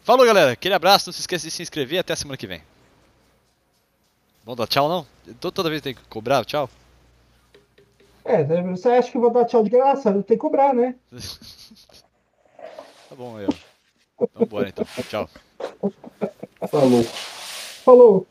Falou, 0.04 0.26
galera. 0.26 0.52
Aquele 0.54 0.74
abraço. 0.74 1.08
Não 1.10 1.14
se 1.14 1.20
esqueça 1.22 1.46
de 1.46 1.52
se 1.52 1.62
inscrever. 1.62 2.00
Até 2.00 2.16
semana 2.16 2.36
que 2.38 2.48
vem. 2.48 2.62
Vamos 4.50 4.58
dar 4.58 4.66
tchau, 4.68 4.90
não? 4.90 5.06
To- 5.40 5.52
Toda 5.52 5.70
vez 5.70 5.80
tem 5.80 5.94
que 5.94 6.02
cobrar 6.10 6.44
tchau? 6.44 6.68
É, 8.26 8.44
você 8.64 8.90
acha 8.90 9.12
que 9.12 9.16
eu 9.18 9.22
vou 9.22 9.30
dar 9.30 9.46
tchau 9.46 9.64
de 9.64 9.70
graça? 9.70 10.12
Tem 10.12 10.36
que 10.36 10.38
cobrar, 10.38 10.74
né? 10.74 10.96
Tá 13.08 13.16
bom, 13.16 13.38
aí, 13.38 13.46
ó. 13.46 14.26
Vambora 14.34 14.70
então. 14.70 14.86
Tchau. 15.08 15.30
Falou. 16.68 17.04
Falou. 17.84 18.28